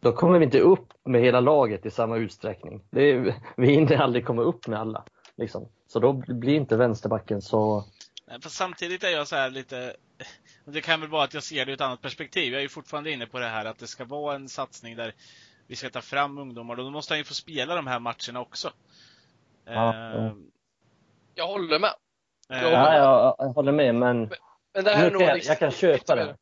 då 0.00 0.12
kommer 0.12 0.38
vi 0.38 0.44
inte 0.44 0.60
upp 0.60 0.88
med 1.04 1.20
hela 1.20 1.40
laget 1.40 1.86
i 1.86 1.90
samma 1.90 2.16
utsträckning. 2.16 2.82
Är, 2.90 3.34
vi 3.56 3.66
hinner 3.70 3.96
aldrig 3.96 4.26
komma 4.26 4.42
upp 4.42 4.66
med 4.66 4.80
alla. 4.80 5.04
Liksom. 5.36 5.68
Så 5.86 6.00
då 6.00 6.12
blir 6.12 6.54
inte 6.54 6.76
vänsterbacken 6.76 7.42
så... 7.42 7.84
Nej, 8.28 8.40
Fast 8.42 8.56
samtidigt 8.56 9.04
är 9.04 9.08
jag 9.08 9.28
så 9.28 9.36
här 9.36 9.50
lite... 9.50 9.96
Det 10.64 10.80
kan 10.80 11.00
väl 11.00 11.10
vara 11.10 11.24
att 11.24 11.34
jag 11.34 11.42
ser 11.42 11.64
det 11.66 11.70
ur 11.72 11.74
ett 11.74 11.80
annat 11.80 12.02
perspektiv. 12.02 12.52
Jag 12.52 12.58
är 12.58 12.62
ju 12.62 12.68
fortfarande 12.68 13.10
inne 13.10 13.26
på 13.26 13.38
det 13.38 13.48
här 13.48 13.64
att 13.64 13.78
det 13.78 13.86
ska 13.86 14.04
vara 14.04 14.34
en 14.34 14.48
satsning 14.48 14.96
där 14.96 15.14
vi 15.66 15.76
ska 15.76 15.90
ta 15.90 16.00
fram 16.00 16.38
ungdomar. 16.38 16.76
Och 16.78 16.84
då 16.84 16.90
måste 16.90 17.12
han 17.14 17.18
ju 17.18 17.24
få 17.24 17.34
spela 17.34 17.74
de 17.74 17.86
här 17.86 17.98
matcherna 17.98 18.40
också. 18.40 18.72
Ja, 19.64 19.94
Eh, 19.94 20.32
Jag 21.34 21.46
håller 21.46 21.78
med. 21.78 21.94
eh, 22.50 22.62
Ja, 22.62 22.70
Ja, 22.70 22.94
jag, 22.96 23.36
jag 23.38 23.52
håller 23.52 23.72
med, 23.72 23.94
men 23.94 24.30
Men 24.74 24.84
det 24.84 24.90
här 24.90 25.06
är 25.06 25.10
nu 25.10 25.24
jag, 25.24 25.34
liksom 25.34 25.50
jag 25.50 25.58
kan 25.58 25.70
köpa 25.70 26.14
det. 26.14 26.36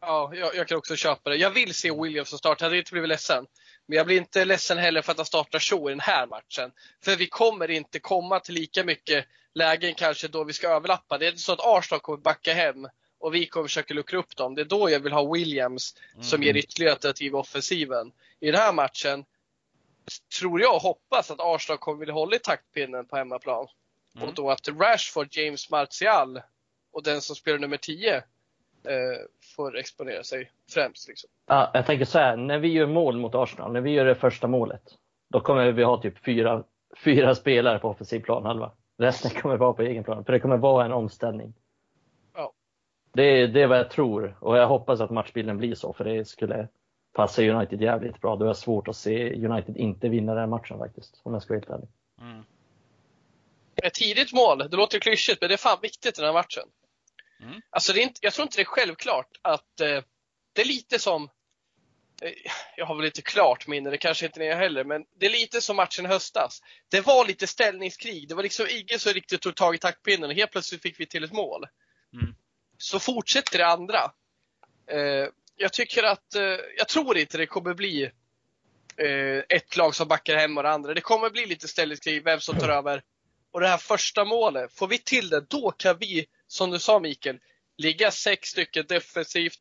Ja, 0.00 0.30
jag, 0.34 0.54
jag 0.54 0.68
kan 0.68 0.78
också 0.78 0.96
köpa 0.96 1.30
det. 1.30 1.36
Jag 1.36 1.50
vill 1.50 1.74
se 1.74 1.90
Williams 2.02 2.28
som 2.28 2.38
start. 2.38 2.60
Jag 2.60 2.66
hade 2.66 2.78
inte 2.78 2.92
blivit 2.92 3.08
ledsen. 3.08 3.46
Men 3.86 3.96
jag 3.96 4.06
blir 4.06 4.16
inte 4.16 4.44
ledsen 4.44 4.78
heller 4.78 5.02
för 5.02 5.12
att 5.12 5.18
han 5.18 5.26
startar 5.26 5.58
Shaw 5.58 5.88
i 5.88 5.92
den 5.92 6.00
här 6.00 6.26
matchen. 6.26 6.72
För 7.04 7.16
vi 7.16 7.26
kommer 7.26 7.70
inte 7.70 7.98
komma 7.98 8.40
till 8.40 8.54
lika 8.54 8.84
mycket 8.84 9.24
lägen 9.54 9.94
kanske 9.94 10.28
då 10.28 10.44
vi 10.44 10.52
ska 10.52 10.68
överlappa. 10.68 11.18
Det 11.18 11.26
är 11.26 11.30
inte 11.30 11.42
så 11.42 11.52
att 11.52 11.60
Arsenal 11.66 12.00
kommer 12.00 12.18
backa 12.18 12.52
hem 12.54 12.88
och 13.20 13.34
vi 13.34 13.46
kommer 13.46 13.66
försöka 13.68 13.94
luckra 13.94 14.18
upp 14.18 14.36
dem. 14.36 14.54
Det 14.54 14.60
är 14.62 14.64
då 14.64 14.90
jag 14.90 15.00
vill 15.00 15.12
ha 15.12 15.32
Williams 15.32 15.94
som 16.20 16.36
Mm. 16.36 16.46
ger 16.46 16.56
ytterligare 16.56 16.92
alternativ 16.92 17.32
i 17.32 17.34
offensiven. 17.34 18.12
I 18.40 18.50
den 18.50 18.60
här 18.60 18.72
matchen 18.72 19.24
tror 20.38 20.60
jag 20.60 20.74
och 20.74 20.82
hoppas 20.82 21.30
att 21.30 21.40
Arsenal 21.40 21.78
kommer 21.78 21.98
vilja 21.98 22.14
hålla 22.14 22.36
i 22.36 22.38
taktpinnen 22.38 23.06
på 23.06 23.16
hemmaplan. 23.16 23.66
Mm. 24.16 24.28
Och 24.28 24.34
då 24.34 24.50
att 24.50 24.68
Rashford, 24.68 25.28
James 25.30 25.70
Martial 25.70 26.40
och 26.92 27.02
den 27.02 27.20
som 27.20 27.36
spelar 27.36 27.58
nummer 27.58 27.76
10 27.76 28.16
eh, 28.16 28.22
får 29.56 29.76
exponera 29.76 30.22
sig 30.22 30.50
främst. 30.70 31.08
Liksom. 31.08 31.30
Ja, 31.46 31.70
jag 31.74 31.86
tänker 31.86 32.04
så 32.04 32.18
här, 32.18 32.36
när 32.36 32.58
vi 32.58 32.68
gör 32.68 32.86
mål 32.86 33.16
mot 33.16 33.34
Arsenal, 33.34 33.72
när 33.72 33.80
vi 33.80 33.90
gör 33.90 34.04
det 34.04 34.14
första 34.14 34.46
målet, 34.46 34.82
då 35.28 35.40
kommer 35.40 35.72
vi 35.72 35.82
ha 35.82 36.02
typ 36.02 36.24
fyra, 36.24 36.64
fyra 37.04 37.34
spelare 37.34 37.78
på 37.78 37.88
offensiv 37.88 38.20
planhalva. 38.20 38.72
Resten 38.98 39.30
kommer 39.30 39.56
vara 39.56 39.72
på 39.72 39.82
egen 39.82 40.04
plan, 40.04 40.24
för 40.24 40.32
det 40.32 40.40
kommer 40.40 40.56
vara 40.56 40.84
en 40.84 40.92
omställning. 40.92 41.54
Ja. 42.34 42.52
Det, 43.12 43.46
det 43.46 43.62
är 43.62 43.66
vad 43.66 43.78
jag 43.78 43.90
tror 43.90 44.36
och 44.40 44.58
jag 44.58 44.66
hoppas 44.66 45.00
att 45.00 45.10
matchbilden 45.10 45.58
blir 45.58 45.74
så, 45.74 45.92
för 45.92 46.04
det 46.04 46.24
skulle 46.24 46.68
passa 47.18 47.42
United 47.42 47.82
jävligt 47.82 48.20
bra. 48.20 48.36
Då 48.36 48.44
är 48.44 48.48
det 48.48 48.54
svårt 48.54 48.88
att 48.88 48.96
se 48.96 49.46
United 49.46 49.76
inte 49.76 50.08
vinna 50.08 50.32
den 50.32 50.40
här 50.40 50.46
matchen 50.46 50.78
faktiskt, 50.78 51.20
om 51.22 51.32
jag 51.32 51.42
ska 51.42 51.54
vara 51.54 51.60
helt 51.60 51.70
ärlig. 51.70 51.88
Mm. 52.20 52.44
Ett 53.82 53.94
tidigt 53.94 54.32
mål, 54.32 54.58
det 54.58 54.76
låter 54.76 54.98
klyschigt, 54.98 55.40
men 55.40 55.48
det 55.48 55.54
är 55.54 55.56
fan 55.56 55.78
viktigt 55.82 56.18
i 56.18 56.20
den 56.20 56.26
här 56.26 56.32
matchen. 56.32 56.62
Mm. 57.42 57.60
Alltså 57.70 57.92
det 57.92 58.00
är 58.00 58.02
inte, 58.02 58.18
jag 58.22 58.32
tror 58.32 58.42
inte 58.42 58.56
det 58.58 58.62
är 58.62 58.64
självklart 58.64 59.30
att 59.42 59.80
eh, 59.80 60.02
det 60.52 60.62
är 60.62 60.66
lite 60.66 60.98
som, 60.98 61.24
eh, 62.22 62.32
jag 62.76 62.86
har 62.86 62.96
väl 62.96 63.06
inte 63.06 63.22
klart 63.22 63.66
minne, 63.66 63.90
det 63.90 63.98
kanske 63.98 64.26
inte 64.26 64.40
ni 64.40 64.54
heller, 64.54 64.84
men 64.84 65.04
det 65.16 65.26
är 65.26 65.30
lite 65.30 65.60
som 65.60 65.76
matchen 65.76 66.06
i 66.06 66.08
höstas. 66.08 66.62
Det 66.88 67.06
var 67.06 67.26
lite 67.26 67.46
ställningskrig. 67.46 68.28
Det 68.28 68.34
var 68.34 68.42
liksom 68.42 68.66
ingen 68.70 68.98
som 68.98 69.12
riktigt 69.12 69.40
tog 69.40 69.54
tag 69.54 69.74
i 69.74 69.78
taktpinnen 69.78 70.30
och 70.30 70.36
helt 70.36 70.52
plötsligt 70.52 70.82
fick 70.82 71.00
vi 71.00 71.06
till 71.06 71.24
ett 71.24 71.32
mål. 71.32 71.66
Mm. 72.12 72.34
Så 72.78 72.98
fortsätter 72.98 73.58
det 73.58 73.66
andra. 73.66 74.00
Eh, 74.86 75.28
jag 75.58 75.72
tycker 75.72 76.02
att, 76.02 76.34
eh, 76.34 76.42
jag 76.76 76.88
tror 76.88 77.18
inte 77.18 77.38
det 77.38 77.46
kommer 77.46 77.74
bli 77.74 78.04
eh, 78.96 79.38
ett 79.48 79.76
lag 79.76 79.94
som 79.94 80.08
backar 80.08 80.36
hem 80.36 80.56
och 80.56 80.62
det 80.62 80.70
andra. 80.70 80.94
Det 80.94 81.00
kommer 81.00 81.30
bli 81.30 81.46
lite 81.46 81.68
ställningskrig, 81.68 82.24
vem 82.24 82.40
som 82.40 82.58
tar 82.58 82.68
över. 82.68 83.02
Och 83.50 83.60
det 83.60 83.68
här 83.68 83.78
första 83.78 84.24
målet, 84.24 84.72
får 84.72 84.86
vi 84.88 84.98
till 84.98 85.28
det, 85.28 85.40
då 85.40 85.70
kan 85.70 85.98
vi, 85.98 86.26
som 86.46 86.70
du 86.70 86.78
sa 86.78 87.00
Mikael, 87.00 87.38
ligga 87.76 88.10
sex 88.10 88.48
stycken 88.48 88.84
defensivt 88.88 89.60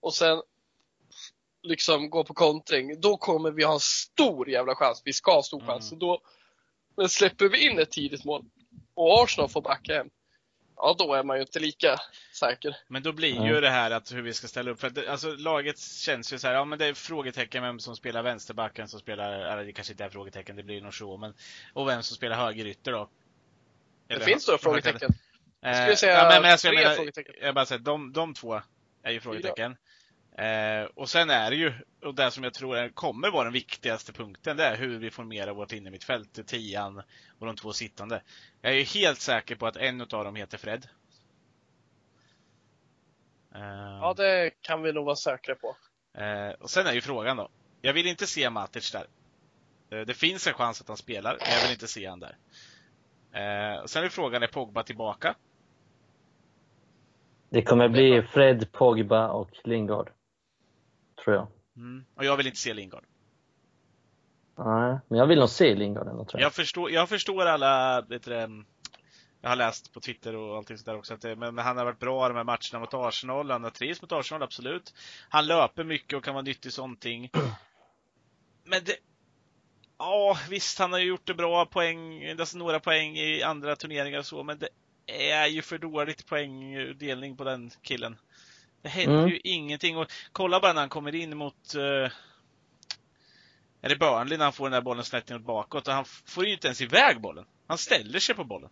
och 0.00 0.14
sen 0.14 0.42
liksom 1.62 2.10
gå 2.10 2.24
på 2.24 2.34
kontring. 2.34 3.00
Då 3.00 3.16
kommer 3.16 3.50
vi 3.50 3.64
ha 3.64 3.72
en 3.74 3.80
stor 3.80 4.50
jävla 4.50 4.74
chans. 4.74 5.02
Vi 5.04 5.12
ska 5.12 5.32
ha 5.34 5.42
stor 5.42 5.60
Mm. 5.60 5.68
chans. 5.68 5.88
Så 5.88 5.94
då, 5.94 6.20
men 6.96 7.08
släpper 7.08 7.48
vi 7.48 7.70
in 7.70 7.78
ett 7.78 7.90
tidigt 7.90 8.24
mål 8.24 8.44
och 8.94 9.22
Arsenal 9.22 9.48
får 9.48 9.62
backa 9.62 9.94
hem, 9.94 10.10
ja 10.76 10.94
då 10.98 11.14
är 11.14 11.22
man 11.22 11.36
ju 11.36 11.40
inte 11.42 11.60
lika 11.60 11.96
säker. 12.32 12.76
Men 12.88 13.02
då 13.02 13.12
blir 13.12 13.36
Ja. 13.36 13.46
ju 13.46 13.60
det 13.60 13.70
här 13.70 13.90
att 13.90 14.12
hur 14.12 14.22
vi 14.22 14.32
ska 14.32 14.48
ställa 14.48 14.70
upp. 14.70 14.80
För 14.80 14.86
att 14.86 14.94
det, 14.94 15.08
alltså, 15.08 15.30
laget 15.36 15.78
känns 15.80 16.32
ju 16.32 16.38
så 16.38 16.46
här, 16.46 16.54
ja 16.54 16.64
men 16.64 16.78
det 16.78 16.86
är 16.86 16.94
frågetecken 16.94 17.62
vem 17.62 17.78
som 17.80 17.96
spelar 17.96 18.22
vänsterbacken 18.22 18.88
som 18.88 19.00
spelar, 19.00 19.32
eller 19.32 19.64
det 19.64 19.72
kanske 19.72 19.92
inte 19.92 20.04
är 20.04 20.08
frågetecken, 20.08 20.56
det 20.56 20.62
blir 20.62 20.80
nog 20.80 20.94
så, 20.94 21.16
men 21.16 21.34
och 21.72 21.88
vem 21.88 22.02
som 22.02 22.16
spelar 22.16 22.36
högerytter 22.36 22.92
då. 22.92 23.08
Det 24.08 24.14
Eller- 24.14 24.24
finns 24.24 24.48
några 24.48 24.58
frågetecken. 24.58 25.14
Eh, 25.64 25.72
skulle 25.80 25.96
säga 25.96 26.12
ja, 26.12 26.28
men, 26.28 26.42
men 26.42 26.52
alltså, 26.52 26.68
jag 26.68 26.74
menar, 26.74 26.94
frågetecken. 26.94 27.34
jag 27.40 27.54
bara 27.54 27.66
säger, 27.66 27.78
de, 27.82 28.12
de 28.12 28.34
två 28.34 28.62
är 29.02 29.10
ju 29.12 29.20
frågetecken. 29.20 29.76
Eh, 30.38 30.84
och 30.94 31.08
sen 31.08 31.30
är 31.30 31.50
det 31.50 31.56
ju, 31.56 31.72
och 32.02 32.14
det 32.14 32.30
som 32.30 32.44
jag 32.44 32.54
tror 32.54 32.88
kommer 32.88 33.30
vara 33.30 33.44
den 33.44 33.52
viktigaste 33.52 34.12
punkten, 34.12 34.56
det 34.56 34.64
är 34.64 34.76
hur 34.76 34.98
vi 34.98 35.10
formerar 35.10 35.54
vårt 35.54 35.72
innermittfält, 35.72 36.46
tian 36.46 37.02
och 37.38 37.46
de 37.46 37.56
två 37.56 37.72
sittande. 37.72 38.22
Jag 38.60 38.72
är 38.72 38.76
ju 38.76 38.82
helt 38.82 39.20
säker 39.20 39.56
på 39.56 39.66
att 39.66 39.76
en 39.76 40.00
av 40.00 40.06
dem 40.06 40.36
heter 40.36 40.58
Fred. 40.58 40.88
Eh, 43.54 43.60
Ja, 44.00 44.14
det 44.16 44.50
kan 44.60 44.82
vi 44.82 44.92
nog 44.92 45.04
vara 45.04 45.16
säkra 45.16 45.54
på. 45.54 45.76
Eh, 46.20 46.50
och 46.50 46.70
sen 46.70 46.86
är 46.86 46.92
ju 46.92 47.00
frågan 47.00 47.36
då. 47.36 47.48
Jag 47.80 47.92
vill 47.92 48.06
inte 48.06 48.26
se 48.26 48.50
Matic 48.50 48.92
där. 48.92 49.06
Eh, 49.90 50.06
det 50.06 50.14
finns 50.14 50.46
en 50.46 50.54
chans 50.54 50.80
att 50.80 50.88
han 50.88 50.96
spelar, 50.96 51.36
men 51.40 51.52
jag 51.54 51.62
vill 51.62 51.72
inte 51.72 51.88
se 51.88 52.06
han 52.06 52.20
där. 52.20 52.36
Eh, 53.32 53.82
och 53.82 53.90
sen 53.90 54.04
är 54.04 54.08
frågan, 54.08 54.42
är 54.42 54.46
Pogba 54.46 54.82
tillbaka? 54.82 55.34
Det 57.48 57.62
kommer 57.62 57.88
bli 57.88 58.22
Fred, 58.22 58.72
Pogba 58.72 59.28
och 59.28 59.50
Lingard. 59.64 60.10
Tror 61.26 61.36
jag. 61.36 61.48
Mm. 61.76 62.04
Och 62.14 62.24
jag 62.24 62.36
vill 62.36 62.46
inte 62.46 62.58
se 62.58 62.74
Lingard. 62.74 63.04
Nej, 64.58 64.98
men 65.08 65.18
jag 65.18 65.26
vill 65.26 65.38
nog 65.38 65.48
se 65.48 65.74
Lingard 65.74 66.08
ändå 66.08 66.24
tror 66.24 66.40
jag. 66.40 66.46
Jag 66.46 66.54
förstår, 66.54 66.90
jag 66.90 67.08
förstår 67.08 67.46
alla, 67.46 68.00
vet 68.00 68.24
du, 68.24 68.64
jag 69.40 69.48
har 69.48 69.56
läst 69.56 69.92
på 69.92 70.00
Twitter 70.00 70.36
och 70.36 70.56
allting 70.56 70.78
sådär 70.78 70.98
också, 70.98 71.14
att 71.14 71.20
det, 71.20 71.36
men, 71.36 71.54
men 71.54 71.64
han 71.64 71.76
har 71.76 71.84
varit 71.84 71.98
bra 71.98 72.28
de 72.28 72.36
här 72.36 72.44
matcherna 72.44 72.78
mot 72.80 72.94
Arsenal, 72.94 73.50
han 73.50 73.64
har 73.64 73.70
trivts 73.70 74.02
mot 74.02 74.12
Arsenal, 74.12 74.42
absolut. 74.42 74.94
Han 75.28 75.46
löper 75.46 75.84
mycket 75.84 76.16
och 76.16 76.24
kan 76.24 76.34
vara 76.34 76.42
nyttig 76.42 76.68
i 76.68 76.72
sånting. 76.72 77.30
Men 78.64 78.84
det, 78.84 78.96
ja 79.98 80.38
visst, 80.50 80.78
han 80.78 80.92
har 80.92 80.98
ju 80.98 81.06
gjort 81.06 81.26
det 81.26 81.34
bra 81.34 81.66
poäng, 81.66 82.30
alltså 82.30 82.58
några 82.58 82.80
poäng 82.80 83.16
i 83.16 83.42
andra 83.42 83.76
turneringar 83.76 84.18
och 84.18 84.26
så, 84.26 84.42
men 84.42 84.58
det 84.58 84.68
är 85.06 85.46
ju 85.46 85.62
för 85.62 85.78
dåligt 85.78 86.26
poängdelning 86.26 87.36
på 87.36 87.44
den 87.44 87.70
killen. 87.82 88.16
Det 88.86 88.90
händer 88.90 89.18
Mm. 89.18 89.28
ju 89.30 89.40
ingenting 89.44 89.96
och 89.96 90.12
kolla 90.32 90.60
bara 90.60 90.72
när 90.72 90.80
han 90.80 90.88
kommer 90.88 91.14
in 91.14 91.36
mot 91.36 91.74
eh, 91.74 92.10
är 93.82 93.88
det 93.88 93.96
Burnley 93.96 94.38
när 94.38 94.44
han 94.44 94.52
får 94.52 94.64
den 94.64 94.72
där 94.72 94.80
bollen 94.80 95.04
snett 95.04 95.30
inåt 95.30 95.42
bakåt 95.42 95.88
och 95.88 95.94
han 95.94 96.04
får 96.04 96.46
ju 96.46 96.52
inte 96.52 96.66
ens 96.68 96.80
iväg 96.80 97.20
bollen. 97.20 97.44
Han 97.66 97.78
ställer 97.78 98.18
sig 98.18 98.34
på 98.34 98.44
bollen. 98.44 98.70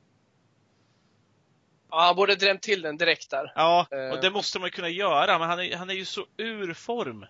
Ja, 1.90 2.00
han 2.00 2.16
borde 2.16 2.34
drämt 2.34 2.62
till 2.62 2.82
den 2.82 2.96
direkt 2.96 3.30
där. 3.30 3.52
Ja, 3.54 3.86
Eh. 3.90 4.14
och 4.16 4.20
det 4.22 4.30
måste 4.30 4.58
man 4.58 4.66
ju 4.66 4.70
kunna 4.70 4.88
göra, 4.88 5.38
men 5.38 5.48
han 5.48 5.60
är, 5.60 5.76
han 5.76 5.90
är 5.90 5.94
ju 5.94 6.04
så 6.04 6.26
ur 6.36 6.74
form. 6.74 7.26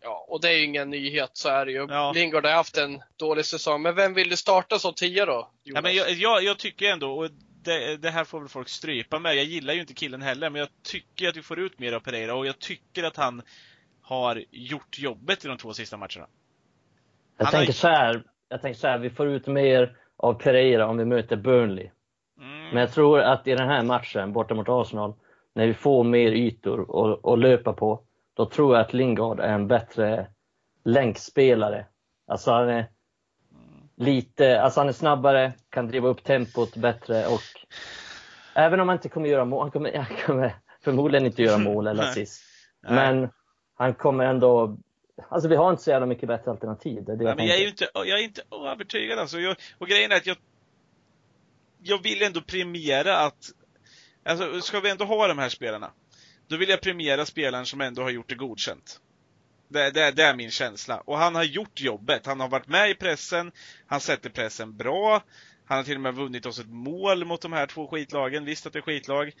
Ja, 0.00 0.26
och 0.28 0.40
det 0.40 0.48
är 0.48 0.56
ju 0.56 0.64
ingen 0.64 0.90
nyhet, 0.90 1.30
så 1.32 1.48
är 1.48 1.66
det 1.66 1.72
ju. 1.72 1.86
Ja. 1.88 2.12
Lingard 2.12 2.44
har 2.46 2.52
haft 2.52 2.76
en 2.76 3.02
dålig 3.16 3.44
säsong. 3.44 3.82
Men 3.82 3.94
vem 3.94 4.14
vill 4.14 4.28
du 4.28 4.36
starta 4.36 4.78
som 4.78 4.94
tia 4.94 5.26
då? 5.26 5.50
Ja, 5.62 5.80
men 5.80 5.94
jag, 5.94 6.10
jag, 6.10 6.42
jag 6.42 6.58
tycker 6.58 6.92
ändå, 6.92 7.18
och 7.18 7.30
det, 7.64 7.96
det 7.96 8.10
här 8.10 8.24
får 8.24 8.40
väl 8.40 8.48
folk 8.48 8.68
strypa 8.68 9.18
med, 9.18 9.36
jag 9.36 9.44
gillar 9.44 9.74
ju 9.74 9.80
inte 9.80 9.94
killen 9.94 10.22
heller, 10.22 10.50
men 10.50 10.58
jag 10.60 10.68
tycker 10.82 11.28
att 11.28 11.36
vi 11.36 11.42
får 11.42 11.58
ut 11.58 11.78
mer 11.78 11.92
av 11.92 12.00
Pereira 12.00 12.34
och 12.34 12.46
jag 12.46 12.58
tycker 12.58 13.04
att 13.04 13.16
han 13.16 13.42
har 14.02 14.44
gjort 14.50 14.98
jobbet 14.98 15.44
i 15.44 15.48
de 15.48 15.56
två 15.56 15.72
sista 15.72 15.96
matcherna. 15.96 16.26
Jag 17.36 17.44
Han 17.44 17.46
har- 17.46 17.52
tänker 17.52 17.72
så 17.72 17.88
här, 17.88 18.22
jag 18.48 18.62
tänker 18.62 18.80
så 18.80 18.86
här, 18.88 18.98
vi 18.98 19.10
får 19.10 19.26
ut 19.28 19.46
mer 19.46 19.96
av 20.16 20.34
Pereira 20.34 20.86
om 20.86 20.96
vi 20.96 21.04
möter 21.04 21.36
Burnley. 21.36 21.90
Mm. 22.40 22.64
Men 22.68 22.76
jag 22.76 22.92
tror 22.92 23.20
att 23.20 23.46
i 23.46 23.54
den 23.54 23.68
här 23.68 23.82
matchen 23.82 24.32
borta 24.32 24.54
mot 24.54 24.68
Arsenal, 24.68 25.14
när 25.54 25.66
vi 25.66 25.74
får 25.74 26.04
mer 26.04 26.32
ytor 26.32 26.86
att 27.32 27.38
löpa 27.38 27.72
på, 27.72 28.02
då 28.34 28.46
tror 28.46 28.76
jag 28.76 28.84
att 28.86 28.92
Lingard 28.92 29.40
är 29.40 29.52
en 29.52 29.68
bättre 29.68 30.26
länkspelare. 30.84 31.86
Alltså 32.26 32.50
han 32.52 32.68
är 32.68 32.86
lite, 33.98 34.60
alltså 34.60 34.80
han 34.80 34.88
är 34.88 34.92
snabbare, 34.92 35.52
kan 35.70 35.88
driva 35.88 36.08
upp 36.08 36.24
tempot 36.24 36.76
bättre 36.76 37.26
och 37.26 37.42
även 38.54 38.80
om 38.80 38.88
han 38.88 38.96
inte 38.96 39.08
kommer 39.08 39.28
göra 39.28 39.44
mål, 39.44 39.62
han 39.62 39.70
kommer, 39.70 39.96
han 40.08 40.16
kommer 40.26 40.56
förmodligen 40.84 41.26
inte 41.26 41.42
göra 41.42 41.58
mål 41.58 41.86
eller 41.86 42.02
Nej. 42.02 42.10
assist. 42.10 42.42
Nej. 42.82 42.94
Men 42.94 43.28
han 43.74 43.94
kommer 43.94 44.24
ändå, 44.24 44.78
alltså 45.28 45.48
vi 45.48 45.56
har 45.56 45.70
inte 45.70 45.82
så 45.82 45.90
jävla 45.90 46.06
mycket 46.06 46.28
bättre 46.28 46.50
alternativ. 46.50 47.04
Det 47.04 47.12
är 47.12 47.16
det 47.16 47.24
Ja, 47.24 47.30
jag 47.30 47.36
men 47.36 47.46
jag 47.46 47.56
är 47.56 47.60
ju 47.60 47.68
inte, 47.68 47.88
jag 47.94 48.08
är 48.08 48.24
inte 48.24 48.42
övertygad 48.72 49.18
alltså. 49.18 49.38
Jag, 49.38 49.56
och 49.78 49.88
grejen 49.88 50.12
är 50.12 50.16
att 50.16 50.26
jag 50.26 50.36
jag 51.82 52.02
vill 52.02 52.22
ändå 52.22 52.40
premiera 52.40 53.18
att, 53.18 53.50
alltså 54.24 54.60
ska 54.60 54.80
vi 54.80 54.90
ändå 54.90 55.04
ha 55.04 55.28
de 55.28 55.38
här 55.38 55.48
spelarna, 55.48 55.90
då 56.48 56.56
vill 56.56 56.68
jag 56.68 56.80
premiera 56.80 57.26
spelaren 57.26 57.66
som 57.66 57.80
ändå 57.80 58.02
har 58.02 58.10
gjort 58.10 58.28
det 58.28 58.34
godkänt. 58.34 59.00
Det, 59.68 59.90
det, 59.90 60.10
det, 60.10 60.22
är 60.22 60.34
min 60.34 60.50
känsla. 60.50 61.00
Och 61.00 61.18
han 61.18 61.34
har 61.34 61.44
gjort 61.44 61.80
jobbet. 61.80 62.26
Han 62.26 62.40
har 62.40 62.48
varit 62.48 62.68
med 62.68 62.90
i 62.90 62.94
pressen, 62.94 63.52
han 63.86 64.00
sätter 64.00 64.30
pressen 64.30 64.76
bra, 64.76 65.22
han 65.64 65.76
har 65.76 65.84
till 65.84 65.94
och 65.94 66.00
med 66.00 66.14
vunnit 66.14 66.46
oss 66.46 66.58
ett 66.58 66.70
mål 66.70 67.24
mot 67.24 67.42
de 67.42 67.52
här 67.52 67.66
två 67.66 67.88
skitlagen. 67.88 68.44
Visst 68.44 68.66
att 68.66 68.72
det 68.72 68.78
är 68.78 68.82
skitlag. 68.82 69.32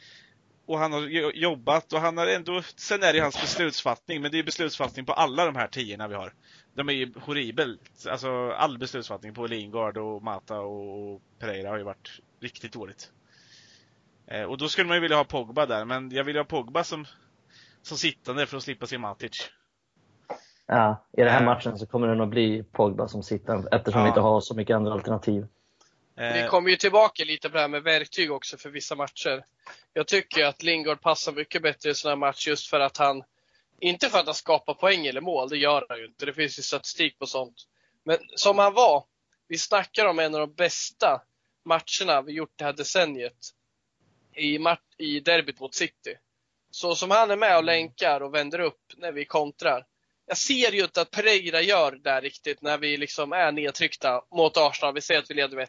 Och 0.66 0.78
han 0.78 0.92
har 0.92 1.00
jobbat 1.34 1.92
och 1.92 2.00
han 2.00 2.16
har 2.16 2.26
ändå, 2.26 2.62
sen 2.76 3.02
är 3.02 3.12
det 3.12 3.20
hans 3.20 3.40
beslutsfattning, 3.40 4.22
men 4.22 4.30
det 4.30 4.38
är 4.38 4.42
beslutsfattning 4.42 5.06
på 5.06 5.12
alla 5.12 5.44
de 5.44 5.56
här 5.56 5.68
tiorna 5.68 6.08
vi 6.08 6.14
har. 6.14 6.34
De 6.74 6.88
är 6.88 6.92
ju 6.92 7.12
horribelt. 7.16 8.06
Alltså 8.06 8.50
all 8.50 8.78
beslutsfattning 8.78 9.34
på 9.34 9.46
Lingard 9.46 9.96
och 9.96 10.22
Mata 10.22 10.60
och 10.60 11.22
Pereira 11.38 11.68
har 11.68 11.78
ju 11.78 11.84
varit 11.84 12.20
riktigt 12.40 12.72
dåligt. 12.72 13.10
Eh, 14.26 14.42
och 14.42 14.58
då 14.58 14.68
skulle 14.68 14.88
man 14.88 14.96
ju 14.96 15.00
vilja 15.00 15.16
ha 15.16 15.24
Pogba 15.24 15.66
där, 15.66 15.84
men 15.84 16.10
jag 16.10 16.24
vill 16.24 16.36
ha 16.36 16.44
Pogba 16.44 16.84
som, 16.84 17.06
som 17.82 17.98
sittande 17.98 18.46
för 18.46 18.56
att 18.56 18.62
slippa 18.62 18.86
se 18.86 18.98
Matic. 18.98 19.50
Ja, 20.70 21.04
i 21.12 21.20
den 21.20 21.32
här 21.32 21.44
matchen 21.44 21.78
så 21.78 21.86
kommer 21.86 22.08
det 22.08 22.14
nog 22.14 22.28
bli 22.28 22.62
Pogba 22.62 23.08
som 23.08 23.22
sitter 23.22 23.74
eftersom 23.74 24.00
ja. 24.00 24.04
vi 24.04 24.08
inte 24.08 24.20
har 24.20 24.40
så 24.40 24.54
mycket 24.54 24.76
andra 24.76 24.92
alternativ. 24.92 25.46
Vi 26.14 26.46
kommer 26.48 26.70
ju 26.70 26.76
tillbaka 26.76 27.24
lite 27.24 27.48
på 27.48 27.54
det 27.54 27.60
här 27.60 27.68
med 27.68 27.82
verktyg 27.82 28.32
också 28.32 28.56
för 28.56 28.70
vissa 28.70 28.94
matcher. 28.94 29.44
Jag 29.92 30.06
tycker 30.06 30.44
att 30.44 30.62
Lingard 30.62 31.00
passar 31.00 31.32
mycket 31.32 31.62
bättre 31.62 31.90
i 31.90 31.94
sådana 31.94 32.14
här 32.14 32.30
matcher 32.30 32.48
just 32.48 32.66
för 32.66 32.80
att 32.80 32.96
han, 32.96 33.22
inte 33.80 34.08
för 34.08 34.18
att 34.18 34.26
han 34.26 34.34
skapar 34.34 34.74
poäng 34.74 35.06
eller 35.06 35.20
mål, 35.20 35.48
det 35.48 35.56
gör 35.56 35.86
han 35.88 35.98
ju 35.98 36.06
inte. 36.06 36.26
Det 36.26 36.32
finns 36.32 36.58
ju 36.58 36.62
statistik 36.62 37.18
på 37.18 37.26
sånt. 37.26 37.56
Men 38.04 38.16
som 38.36 38.58
han 38.58 38.74
var, 38.74 39.04
vi 39.48 39.58
snackar 39.58 40.06
om 40.06 40.18
en 40.18 40.34
av 40.34 40.40
de 40.40 40.54
bästa 40.54 41.22
matcherna 41.64 42.22
vi 42.22 42.32
gjort 42.32 42.52
det 42.56 42.64
här 42.64 42.72
decenniet 42.72 43.54
i, 44.34 44.58
i 44.96 45.20
derbyt 45.20 45.60
mot 45.60 45.74
City. 45.74 46.14
Så 46.70 46.94
som 46.94 47.10
han 47.10 47.30
är 47.30 47.36
med 47.36 47.56
och 47.56 47.64
länkar 47.64 48.20
och 48.20 48.34
vänder 48.34 48.58
upp 48.58 48.92
när 48.96 49.12
vi 49.12 49.24
kontrar 49.24 49.86
jag 50.28 50.36
ser 50.36 50.72
ju 50.72 50.82
inte 50.82 51.00
att 51.00 51.10
Pereira 51.10 51.60
gör 51.60 51.92
det 51.92 52.20
riktigt 52.20 52.62
när 52.62 52.78
vi 52.78 52.96
liksom 52.96 53.32
är 53.32 53.52
nedtryckta 53.52 54.22
mot 54.30 54.56
Arsenal. 54.56 54.94
Vi 54.94 55.00
ser 55.00 55.18
att 55.18 55.30
vi 55.30 55.34
leder 55.34 55.56
med 55.56 55.68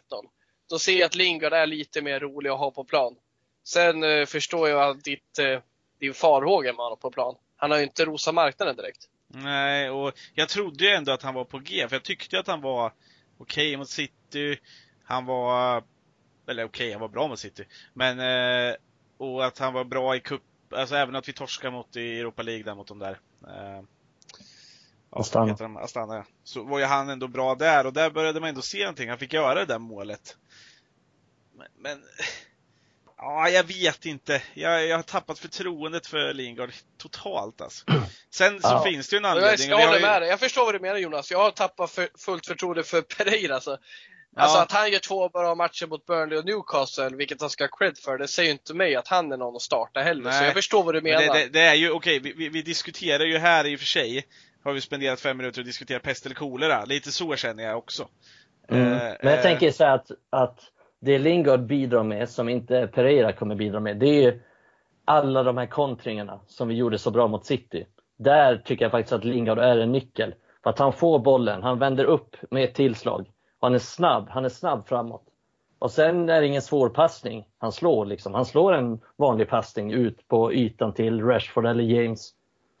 Då 0.70 0.78
ser 0.78 0.98
jag 0.98 1.06
att 1.06 1.14
Lingard 1.14 1.52
är 1.52 1.66
lite 1.66 2.02
mer 2.02 2.20
rolig 2.20 2.50
att 2.50 2.58
ha 2.58 2.70
på 2.70 2.84
plan. 2.84 3.16
Sen 3.64 4.04
eh, 4.04 4.26
förstår 4.26 4.68
jag 4.68 5.02
ditt, 5.02 5.38
eh, 5.38 5.60
din 6.00 6.14
farhåga 6.14 6.72
med 6.72 6.78
honom 6.78 6.98
på 6.98 7.10
plan. 7.10 7.34
Han 7.56 7.70
har 7.70 7.78
ju 7.78 7.84
inte 7.84 8.04
rosat 8.04 8.34
marknaden 8.34 8.76
direkt. 8.76 9.08
Nej, 9.28 9.90
och 9.90 10.12
jag 10.34 10.48
trodde 10.48 10.84
ju 10.84 10.90
ändå 10.90 11.12
att 11.12 11.22
han 11.22 11.34
var 11.34 11.44
på 11.44 11.58
G, 11.58 11.88
för 11.88 11.96
jag 11.96 12.04
tyckte 12.04 12.38
att 12.38 12.46
han 12.46 12.60
var 12.60 12.92
okej 13.38 13.68
okay 13.68 13.76
mot 13.76 13.88
City. 13.88 14.58
Han 15.04 15.26
var, 15.26 15.84
eller 16.48 16.64
okej, 16.64 16.84
okay, 16.84 16.92
han 16.92 17.00
var 17.00 17.08
bra 17.08 17.28
mot 17.28 17.38
City. 17.38 17.64
Men, 17.94 18.20
eh, 18.20 18.74
och 19.18 19.44
att 19.46 19.58
han 19.58 19.72
var 19.72 19.84
bra 19.84 20.16
i 20.16 20.20
cup, 20.20 20.42
alltså 20.70 20.94
även 20.94 21.16
att 21.16 21.28
vi 21.28 21.32
torskade 21.32 21.72
mot 21.72 21.96
i 21.96 22.20
Europa 22.20 22.42
League 22.42 22.64
där 22.64 22.74
mot 22.74 22.88
de 22.88 22.98
där. 22.98 23.18
Eh, 23.46 23.82
Astana. 25.12 25.54
De, 25.54 25.76
Astana 25.76 26.14
ja. 26.14 26.24
Så 26.44 26.62
var 26.62 26.78
ju 26.78 26.84
han 26.84 27.08
ändå 27.08 27.28
bra 27.28 27.54
där 27.54 27.86
och 27.86 27.92
där 27.92 28.10
började 28.10 28.40
man 28.40 28.48
ändå 28.48 28.62
se 28.62 28.78
någonting. 28.78 29.08
Han 29.08 29.18
fick 29.18 29.32
göra 29.32 29.54
det 29.54 29.64
där 29.64 29.78
målet. 29.78 30.36
Men, 31.56 31.66
men 31.78 32.02
ja, 33.16 33.48
jag 33.48 33.64
vet 33.64 34.06
inte. 34.06 34.42
Jag, 34.54 34.86
jag 34.86 34.96
har 34.96 35.02
tappat 35.02 35.38
förtroendet 35.38 36.06
för 36.06 36.32
Lingard 36.32 36.70
totalt 36.98 37.60
alltså. 37.60 37.84
Sen 38.30 38.60
så 38.60 38.68
ja. 38.68 38.82
finns 38.82 39.08
det 39.08 39.16
ju 39.16 39.18
en 39.18 39.24
anledning. 39.24 39.70
Jag, 39.70 39.80
jag 39.80 39.86
håller 39.86 40.00
med 40.00 40.22
dig. 40.22 40.30
Jag 40.30 40.40
förstår 40.40 40.64
vad 40.64 40.74
du 40.74 40.80
menar 40.80 40.96
Jonas. 40.96 41.30
Jag 41.30 41.38
har 41.38 41.50
tappat 41.50 41.90
för, 41.90 42.08
fullt 42.18 42.46
förtroende 42.46 42.82
för 42.82 43.02
Pereira. 43.02 43.54
Alltså. 43.54 43.78
Ja. 44.36 44.42
Alltså 44.42 44.58
att 44.58 44.72
han 44.72 44.90
gör 44.90 44.98
två 44.98 45.28
bra 45.28 45.54
matcher 45.54 45.86
mot 45.86 46.06
Burnley 46.06 46.38
och 46.38 46.44
Newcastle, 46.44 47.16
vilket 47.16 47.40
han 47.40 47.50
ska 47.50 47.64
ha 47.64 47.68
cred 47.78 47.98
för, 47.98 48.18
det 48.18 48.28
säger 48.28 48.46
ju 48.46 48.52
inte 48.52 48.74
mig 48.74 48.96
att 48.96 49.08
han 49.08 49.32
är 49.32 49.36
någon 49.36 49.56
att 49.56 49.62
starta 49.62 50.00
heller. 50.00 50.24
Nej. 50.24 50.38
Så 50.38 50.44
jag 50.44 50.54
förstår 50.54 50.82
vad 50.82 50.94
du 50.94 51.00
menar. 51.00 51.20
Det, 51.20 51.32
det, 51.32 51.48
det, 51.48 51.60
är 51.60 51.74
ju, 51.74 51.90
okej, 51.90 52.20
okay, 52.20 52.32
vi, 52.36 52.48
vi, 52.48 52.62
diskuterar 52.62 53.24
ju 53.24 53.38
här 53.38 53.66
i 53.66 53.76
och 53.76 53.80
för 53.80 53.86
sig 53.86 54.26
har 54.64 54.72
vi 54.72 54.80
spenderat 54.80 55.20
fem 55.20 55.36
minuter 55.36 55.60
och 55.60 55.66
diskuterat 55.66 56.02
pest 56.02 56.26
eller 56.26 56.34
kolera. 56.34 56.84
Lite 56.84 57.12
så 57.12 57.36
känner 57.36 57.62
jag 57.62 57.78
också. 57.78 58.08
Mm. 58.68 58.92
Eh, 58.92 59.12
Men 59.22 59.32
jag 59.32 59.42
tänker 59.42 59.70
så 59.70 59.84
att, 59.84 60.10
att 60.30 60.60
det 61.00 61.18
Lingard 61.18 61.66
bidrar 61.66 62.02
med, 62.02 62.28
som 62.28 62.48
inte 62.48 62.86
Pereira 62.86 63.32
kommer 63.32 63.54
bidra 63.54 63.80
med, 63.80 63.96
det 63.96 64.06
är 64.06 64.22
ju 64.22 64.40
alla 65.04 65.42
de 65.42 65.56
här 65.56 65.66
kontringarna 65.66 66.40
som 66.46 66.68
vi 66.68 66.74
gjorde 66.74 66.98
så 66.98 67.10
bra 67.10 67.28
mot 67.28 67.46
City. 67.46 67.86
Där 68.18 68.56
tycker 68.56 68.84
jag 68.84 68.92
faktiskt 68.92 69.12
att 69.12 69.24
Lingard 69.24 69.58
är 69.58 69.78
en 69.78 69.92
nyckel. 69.92 70.34
För 70.62 70.70
att 70.70 70.78
han 70.78 70.92
får 70.92 71.18
bollen, 71.18 71.62
han 71.62 71.78
vänder 71.78 72.04
upp 72.04 72.36
med 72.50 72.64
ett 72.64 72.74
tillslag. 72.74 73.30
Han 73.60 73.74
är 73.74 73.78
snabb, 73.78 74.28
han 74.30 74.44
är 74.44 74.48
snabb 74.48 74.88
framåt. 74.88 75.24
Och 75.78 75.90
sen 75.90 76.28
är 76.28 76.40
det 76.40 76.46
ingen 76.46 76.62
svår 76.62 76.88
passning. 76.88 77.46
Han 77.58 77.72
slår 77.72 78.06
liksom. 78.06 78.34
Han 78.34 78.44
slår 78.44 78.72
en 78.72 79.00
vanlig 79.16 79.48
passning 79.48 79.92
ut 79.92 80.28
på 80.28 80.52
ytan 80.52 80.94
till 80.94 81.22
Rashford 81.22 81.66
eller 81.66 81.84
James. 81.84 82.30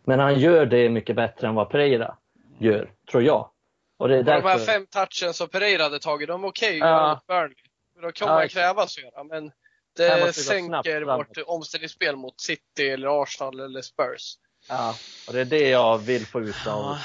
Men 0.04 0.18
han 0.18 0.38
gör 0.38 0.66
det 0.66 0.88
mycket 0.88 1.16
bättre 1.16 1.46
än 1.46 1.54
vad 1.54 1.70
Pereira 1.70 2.16
gör, 2.58 2.90
tror 3.10 3.22
jag. 3.22 3.50
Och 3.98 4.08
det 4.08 4.18
är 4.18 4.22
därför... 4.22 4.48
De 4.48 4.58
här 4.58 4.66
fem 4.66 4.86
touchen 4.86 5.34
som 5.34 5.48
Pereira 5.48 5.82
hade 5.82 5.98
tagit, 5.98 6.28
de 6.28 6.44
är 6.44 6.48
okej 6.48 6.76
okay, 6.78 6.88
ja. 6.88 7.20
Burnley. 7.28 7.54
De 8.02 8.12
kommer 8.12 8.42
ja, 8.42 8.48
krävas 8.48 8.98
att 8.98 9.02
göra, 9.02 9.24
men 9.24 9.52
det 9.96 10.32
sänker 10.32 11.02
vårt 11.02 11.38
omställningsspel 11.46 12.16
mot 12.16 12.40
City, 12.40 12.88
eller 12.90 13.22
Arsenal 13.22 13.60
eller 13.60 13.82
Spurs. 13.82 14.34
Ja, 14.68 14.94
och 15.26 15.32
det 15.32 15.40
är 15.40 15.44
det 15.44 15.68
jag 15.68 15.98
vill 15.98 16.26
få 16.26 16.40
ut 16.40 16.66
av, 16.66 16.98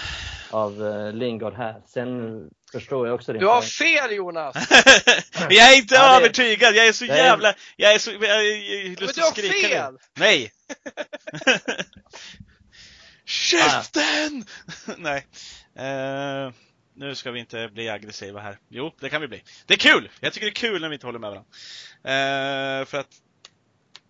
av 0.52 0.88
eh, 0.88 1.14
Lingard 1.14 1.54
här. 1.54 1.82
Sen 1.88 2.42
förstår 2.72 3.08
jag 3.08 3.16
också 3.16 3.34
din 3.34 3.42
Du 3.42 3.48
har 3.48 3.62
fel 3.62 4.12
Jonas! 4.12 4.56
jag 5.50 5.74
är 5.74 5.78
inte 5.78 5.96
ja, 5.96 6.18
övertygad, 6.18 6.76
jag 6.76 6.88
är 6.88 6.92
så 6.92 7.06
jävla... 7.06 7.54
Jag 7.76 7.94
är 7.94 8.00
så... 8.00 8.12
Jag, 8.12 8.22
jag, 8.22 8.46
jag, 8.46 8.86
jag 8.86 9.00
Men 9.00 9.10
du 9.16 9.22
har 9.22 9.70
fel! 9.70 9.98
Nej! 10.14 10.52
Käften! 13.26 14.46
Nej. 14.98 15.28
Uh, 15.80 16.54
nu 16.94 17.16
ska 17.16 17.32
vi 17.32 17.40
inte 17.40 17.70
bli 17.74 17.90
aggressiva 17.90 18.42
här. 18.42 18.58
Jo, 18.70 18.96
det 19.00 19.10
kan 19.10 19.22
vi 19.22 19.28
bli. 19.28 19.44
Det 19.66 19.74
är 19.74 19.78
kul! 19.78 20.10
Jag 20.20 20.34
tycker 20.34 20.46
det 20.46 20.52
är 20.52 20.70
kul 20.70 20.82
när 20.82 20.90
vi 20.90 20.96
inte 20.96 21.08
håller 21.08 21.20
med 21.20 21.30
varandra. 21.30 22.82
Uh, 22.82 22.86
för 22.86 22.98
att 22.98 23.22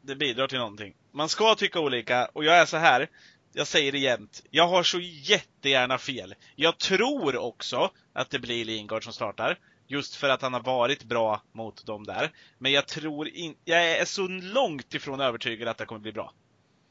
det 0.01 0.15
bidrar 0.15 0.47
till 0.47 0.57
någonting. 0.57 0.93
Man 1.11 1.29
ska 1.29 1.55
tycka 1.55 1.79
olika, 1.79 2.25
och 2.25 2.45
jag 2.45 2.55
är 2.55 2.65
så 2.65 2.77
här. 2.77 3.09
Jag 3.53 3.67
säger 3.67 3.91
det 3.91 3.99
jämt. 3.99 4.43
Jag 4.51 4.67
har 4.67 4.83
så 4.83 4.99
jättegärna 4.99 5.97
fel. 5.97 6.35
Jag 6.55 6.77
tror 6.77 7.37
också 7.37 7.91
att 8.13 8.29
det 8.29 8.39
blir 8.39 8.65
Lingard 8.65 9.03
som 9.03 9.13
startar. 9.13 9.59
Just 9.87 10.15
för 10.15 10.29
att 10.29 10.41
han 10.41 10.53
har 10.53 10.61
varit 10.61 11.03
bra 11.03 11.41
mot 11.51 11.85
dem 11.85 12.03
där. 12.03 12.31
Men 12.57 12.71
jag 12.71 12.87
tror 12.87 13.27
inte, 13.27 13.59
jag 13.65 13.91
är 13.91 14.05
så 14.05 14.27
långt 14.27 14.93
ifrån 14.93 15.21
övertygad 15.21 15.67
att 15.67 15.77
det 15.77 15.85
kommer 15.85 16.01
bli 16.01 16.11
bra. 16.11 16.33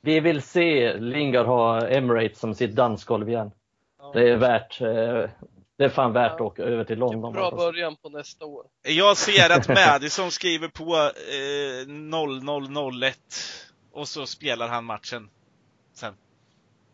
Vi 0.04 0.20
vill 0.20 0.42
se 0.42 0.96
Lingard 0.96 1.46
ha 1.46 1.88
Emirates 1.88 2.38
som 2.38 2.54
sitt 2.54 2.74
dansgolv 2.74 3.28
igen. 3.28 3.50
Ja. 3.98 4.10
Det 4.14 4.30
är 4.30 4.36
värt 4.36 4.80
eh, 4.80 5.30
det 5.76 5.84
är 5.84 5.88
fan 5.88 6.12
värt 6.12 6.32
att 6.32 6.40
åka 6.40 6.62
över 6.62 6.84
till 6.84 6.98
London. 6.98 7.32
Bra 7.32 7.50
början 7.50 7.96
på 7.96 8.08
nästa 8.08 8.44
år. 8.44 8.66
Jag 8.82 9.16
ser 9.16 9.50
att 9.50 9.68
Madison 9.68 10.30
skriver 10.30 10.68
på 10.68 10.94
eh, 10.96 11.88
0001 12.92 13.18
och 13.92 14.08
så 14.08 14.26
spelar 14.26 14.68
han 14.68 14.84
matchen 14.84 15.30
sen. 15.92 16.14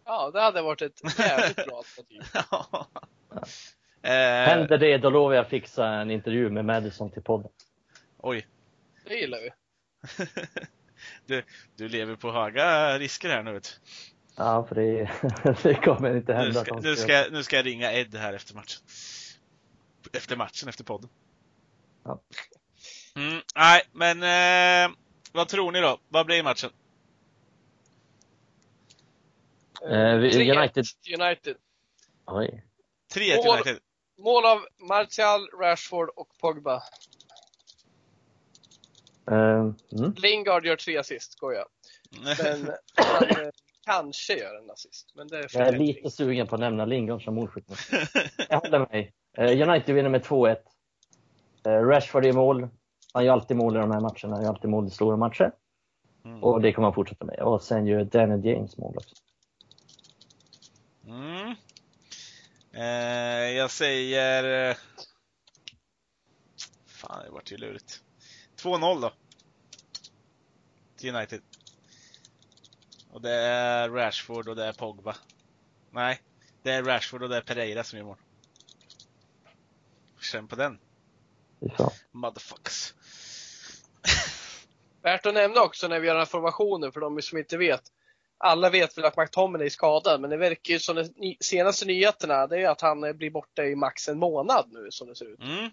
Ja, 0.05 0.31
det 0.31 0.41
hade 0.41 0.63
varit 0.63 0.83
ett 0.83 1.19
jävligt 1.19 1.67
bra 1.67 1.77
alternativ. 1.77 2.23
ja. 2.51 2.87
Händer 4.47 4.79
det, 4.79 4.99
då 4.99 5.11
lovar 5.11 5.35
jag 5.35 5.49
fixa 5.49 5.87
en 5.87 6.11
intervju 6.11 6.51
med 6.51 6.65
Madison 6.65 7.11
till 7.11 7.23
podden. 7.23 7.51
Oj. 8.19 8.47
Det 9.09 9.15
gillar 9.15 9.39
vi. 9.39 9.51
du, 11.27 11.43
du 11.77 11.89
lever 11.89 12.17
på 12.17 12.33
höga 12.33 12.99
risker 12.99 13.29
här 13.29 13.43
nu. 13.43 13.53
Vet. 13.53 13.81
Ja, 14.37 14.67
för 14.69 14.75
det, 14.75 15.11
det 15.63 15.75
kommer 15.75 16.17
inte 16.17 16.35
hända. 16.35 16.61
Nu 16.61 16.65
ska, 16.65 16.81
nu, 16.81 16.97
ska, 16.97 17.25
nu 17.31 17.43
ska 17.43 17.57
jag 17.57 17.67
ringa 17.67 17.93
Ed 17.93 18.15
här 18.15 18.33
efter 18.33 18.55
matchen. 18.55 18.81
Efter 20.13 20.37
matchen, 20.37 20.69
efter 20.69 20.85
podden. 20.85 21.11
Ja. 22.05 22.21
Mm, 23.17 23.41
nej, 23.55 23.83
men 23.93 24.23
eh, 24.23 24.97
vad 25.33 25.49
tror 25.49 25.73
ni 25.73 25.81
då? 25.81 25.99
Vad 26.09 26.27
blir 26.27 26.43
matchen? 26.43 26.71
Eh, 29.83 30.15
United. 30.59 30.85
United. 31.19 31.57
Oj. 32.27 32.65
3 33.13 33.37
United. 33.37 33.79
Mål 34.19 34.45
av 34.45 34.67
Martial, 34.89 35.49
Rashford 35.61 36.09
och 36.17 36.29
Pogba. 36.41 36.83
Uh, 39.31 39.73
mm. 39.93 40.15
Lingard 40.17 40.67
gör 40.67 40.77
tre 40.77 40.97
assist, 40.97 41.33
skojar. 41.33 41.65
Men 42.25 42.71
han 42.95 43.29
eh, 43.29 43.51
kanske 43.87 44.39
gör 44.39 44.63
en 44.63 44.71
assist. 44.71 45.13
Men 45.17 45.29
det 45.29 45.39
är 45.39 45.49
jag 45.53 45.69
är 45.69 45.79
lite 45.79 46.11
sugen 46.11 46.47
på 46.47 46.55
att 46.55 46.61
nämna 46.61 46.85
Lingard 46.85 47.25
som 47.25 47.35
målskytt. 47.35 47.65
jag 48.49 48.61
håller 48.61 48.79
mig. 48.79 49.13
Uh, 49.39 49.69
United 49.69 49.95
vinner 49.95 50.09
med 50.09 50.25
2-1. 50.25 50.57
Uh, 51.67 51.73
Rashford 51.73 52.27
i 52.27 52.33
mål. 52.33 52.69
Han 53.13 53.25
gör 53.25 53.33
alltid 53.33 53.57
mål 53.57 53.77
i 53.77 53.79
de 53.79 53.91
här 53.91 54.01
matcherna. 54.01 54.37
Han 54.37 54.43
gör 54.43 54.49
alltid 54.49 54.71
mål 54.71 54.87
i 54.87 54.91
stora 54.91 55.17
matcher. 55.17 55.53
Mm. 56.25 56.45
Och 56.45 56.61
det 56.61 56.73
kommer 56.73 56.87
han 56.87 56.95
fortsätta 56.95 57.25
med. 57.25 57.39
Och 57.41 57.63
sen 57.63 57.87
gör 57.87 58.05
Daniel 58.05 58.45
James 58.45 58.79
mål 58.79 58.95
också. 58.97 59.15
Mm. 61.07 61.55
jag 63.57 63.71
säger... 63.71 64.77
Fan, 66.87 67.25
det 67.25 67.31
vart 67.31 67.53
ju 67.53 67.57
lurigt. 67.57 68.01
2-0 68.63 69.01
då. 69.01 69.13
Till 70.97 71.15
United. 71.15 71.43
Och 73.11 73.21
det 73.21 73.35
är 73.35 73.89
Rashford 73.89 74.49
och 74.49 74.57
det 74.57 74.65
är 74.65 74.73
Pogba. 74.73 75.17
Nej, 75.91 76.21
det 76.63 76.71
är 76.71 76.83
Rashford 76.83 77.23
och 77.23 77.29
det 77.29 77.37
är 77.37 77.41
Pereira 77.41 77.85
som 77.85 77.99
gör 77.99 78.07
mål. 78.07 78.17
Känn 80.21 80.49
på 80.49 80.57
den. 80.57 80.79
Fan. 81.77 81.91
Motherfuckers. 82.11 82.95
Värt 85.03 85.27
att 85.27 85.35
nämna 85.35 85.63
också 85.63 85.89
när 85.89 86.01
vi 86.01 86.07
gör 86.07 86.15
den 86.15 86.21
här 86.21 86.27
formationen 86.27 86.93
för 86.93 87.01
de 87.01 87.23
som 87.23 87.39
inte 87.39 87.57
vet. 87.57 87.93
Alla 88.43 88.71
vet 88.71 88.99
väl 88.99 89.05
att 89.05 89.17
McTominay 89.17 89.67
är 89.67 89.71
skadad, 89.71 90.21
men 90.21 90.31
det 90.31 90.37
verkar 90.37 90.73
ju 90.75 90.79
som 90.81 90.97
de 90.97 91.37
senaste 91.41 91.87
nyheterna, 91.87 92.47
det 92.47 92.59
är 92.63 92.69
att 92.69 92.81
han 92.81 93.17
blir 93.17 93.31
borta 93.31 93.65
i 93.65 93.77
max 93.77 94.09
en 94.09 94.19
månad 94.19 94.69
nu 94.73 94.87
som 94.91 95.09
det 95.09 95.15
ser 95.17 95.33
ut. 95.33 95.41
Mm. 95.41 95.71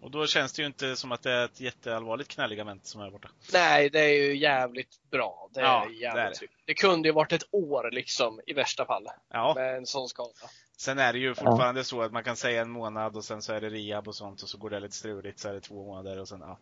Och 0.00 0.10
då 0.10 0.26
känns 0.26 0.52
det 0.52 0.62
ju 0.62 0.66
inte 0.66 0.96
som 0.96 1.12
att 1.12 1.22
det 1.22 1.32
är 1.32 1.44
ett 1.44 1.60
jätteallvarligt 1.60 2.30
knäligament 2.30 2.86
som 2.86 3.00
är 3.00 3.10
borta. 3.10 3.28
Nej, 3.52 3.90
det 3.90 4.00
är 4.00 4.08
ju 4.24 4.36
jävligt 4.36 5.10
bra. 5.10 5.48
Det 5.54 5.60
är 5.60 5.64
Ja, 5.64 5.86
jävligt 5.90 6.40
det 6.40 6.44
är 6.44 6.48
det. 6.48 6.54
Det 6.66 6.74
kunde 6.74 7.08
ju 7.08 7.12
varit 7.12 7.32
ett 7.32 7.48
år 7.50 7.90
liksom 7.90 8.40
i 8.46 8.52
värsta 8.52 8.86
fall 8.86 9.06
Ja, 9.32 9.52
med 9.56 9.76
en 9.76 9.86
sån 9.86 10.08
skada. 10.08 10.30
sen 10.76 10.98
är 10.98 11.12
det 11.12 11.18
ju 11.18 11.34
fortfarande 11.34 11.84
så 11.84 12.02
att 12.02 12.12
man 12.12 12.24
kan 12.24 12.36
säga 12.36 12.62
en 12.62 12.70
månad 12.70 13.16
och 13.16 13.24
sen 13.24 13.42
så 13.42 13.52
är 13.52 13.60
det 13.60 13.68
rehab 13.70 14.08
och 14.08 14.14
sånt 14.14 14.42
och 14.42 14.48
så 14.48 14.58
går 14.58 14.70
det 14.70 14.80
lite 14.80 14.96
struligt 14.96 15.38
så 15.38 15.48
är 15.48 15.52
det 15.52 15.60
två 15.60 15.86
månader 15.86 16.20
och 16.20 16.28
sen 16.28 16.40
ja. 16.40 16.58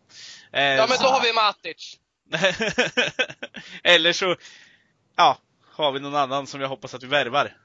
Eh, 0.51 0.63
Ja, 0.63 0.85
men 0.89 0.97
så- 0.97 1.03
då 1.03 1.09
har 1.09 1.21
vi 1.23 1.33
Matic. 1.33 1.97
Eller 3.83 4.13
så, 4.13 4.35
ja, 5.21 5.37
har 5.65 5.91
vi 5.91 5.99
någon 5.99 6.15
annan 6.15 6.47
som 6.47 6.61
jag 6.61 6.69
hoppas 6.69 6.93
att 6.93 7.03
vi 7.03 7.07
värvar. 7.07 7.57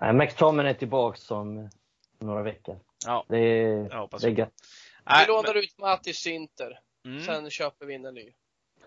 Nej, 0.00 0.12
McTominay 0.12 0.70
är 0.70 0.74
tillbaks 0.74 1.30
om 1.30 1.70
några 2.18 2.42
veckor. 2.42 2.80
Ja, 3.06 3.24
Det 3.28 3.38
är, 3.38 3.88
jag 3.90 3.98
hoppas 4.00 4.22
det 4.22 4.28
är 4.28 4.32
gött. 4.38 4.52
Nej, 5.04 5.24
Vi 5.26 5.32
lånar 5.32 5.54
ut 5.54 5.78
Matic 5.78 6.22
till 6.22 6.32
Inter. 6.32 6.80
men- 7.04 7.12
mm. 7.12 7.24
Sen 7.24 7.50
köper 7.50 7.86
vi 7.86 7.94
in 7.94 8.04
en 8.06 8.14
ny. 8.14 8.32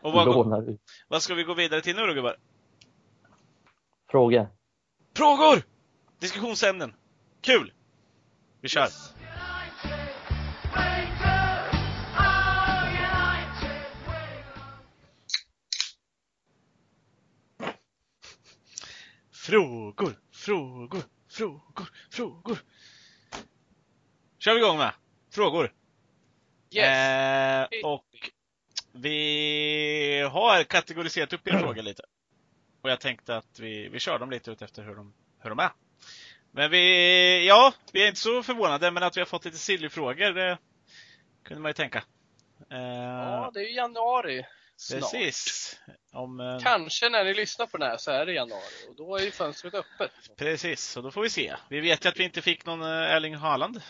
Och 0.02 0.14
vad, 0.14 0.26
Lånar 0.28 0.70
ut. 0.70 0.82
vad 1.08 1.22
ska 1.22 1.34
vi 1.34 1.44
gå 1.44 1.54
vidare 1.54 1.82
till 1.82 1.96
nu 1.96 2.08
då 2.08 2.14
gubbar? 2.14 2.38
Fråga. 4.12 4.48
Frågor! 5.18 5.64
Diskussionsämnen. 6.20 6.94
Kul! 7.42 7.74
Vi 8.62 8.70
kör! 8.70 8.88
Frågor, 19.44 20.20
frågor, 20.32 21.04
frågor, 21.30 21.90
frågor. 22.12 22.58
Kör 24.40 24.54
vi 24.54 24.60
igång 24.60 24.78
med 24.78 24.92
frågor. 25.32 25.74
Yes. 26.72 26.86
Eh, 26.86 27.90
och 27.90 28.32
vi 28.92 30.30
har 30.32 30.64
kategoriserat 30.64 31.34
upp 31.34 31.48
era 31.48 31.60
frågor 31.60 31.82
lite. 31.82 32.04
Och 32.82 32.90
jag 32.90 33.00
tänkte 33.00 33.38
att 33.38 33.60
vi, 33.60 33.90
vi 33.90 34.00
kör 34.00 34.20
dem 34.20 34.30
lite 34.32 34.52
ut 34.52 34.62
efter 34.62 34.84
hur 34.84 34.96
de, 34.96 35.14
hur 35.40 35.50
de 35.50 35.60
är. 35.60 35.72
Men 36.52 36.72
vi, 36.72 37.48
ja, 37.48 37.74
vi 37.92 38.04
är 38.04 38.08
inte 38.08 38.20
så 38.20 38.44
förvånade, 38.44 38.92
men 38.92 39.04
att 39.04 39.18
vi 39.18 39.22
har 39.22 39.26
fått 39.26 39.46
lite 39.46 39.58
silly-frågor, 39.58 40.32
det 40.34 40.58
kunde 41.44 41.62
man 41.62 41.70
ju 41.70 41.74
tänka. 41.74 42.04
Eh, 42.70 42.78
Ja, 42.78 43.52
det 43.54 43.60
är 43.60 43.64
ju 43.64 43.76
januari 43.76 44.46
snart. 44.84 45.12
precis. 45.12 45.80
Om, 46.12 46.40
eh, 46.40 46.60
Kanske 46.60 47.10
när 47.10 47.24
ni 47.24 47.34
lyssnar 47.34 47.68
på 47.68 47.78
den 47.78 47.90
här 47.90 47.98
så 47.98 48.12
är 48.12 48.26
det 48.26 48.34
januari 48.34 48.90
och 48.90 48.96
då 48.96 49.16
är 49.18 49.22
ju 49.24 49.32
fönstret 49.32 49.74
öppet. 49.74 50.12
Precis, 50.38 50.84
så 50.84 51.02
då 51.02 51.12
får 51.12 51.22
vi 51.22 51.30
se. 51.30 51.56
Vi 51.70 51.80
vet 51.80 52.06
ju 52.06 52.10
att 52.10 52.20
vi 52.20 52.24
inte 52.24 52.42
fick 52.42 52.66
någon 52.66 52.82
eh, 52.82 52.88
Erling 52.88 53.36
Haaland. 53.36 53.82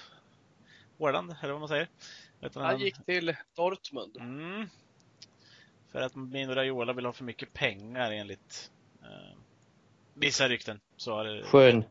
Haaland, 1.00 1.36
eller 1.42 1.52
vad 1.52 1.60
man 1.60 1.70
säger. 1.70 1.90
Utan 2.42 2.64
Han 2.64 2.80
gick 2.80 3.06
till 3.06 3.36
Dortmund. 3.56 4.18
Mm. 4.18 4.70
För 5.92 6.02
att 6.02 6.16
Mino 6.16 6.54
Raiola 6.54 6.94
vill 6.94 7.06
ha 7.06 7.14
för 7.14 7.24
mycket 7.24 7.54
pengar 7.54 8.12
enligt 8.12 8.72
eh, 9.02 9.38
vissa 10.14 10.50
rykten. 10.50 10.80
Så 10.98 11.16
har 11.16 11.26
det, 11.26 11.44
Skön. 11.44 11.84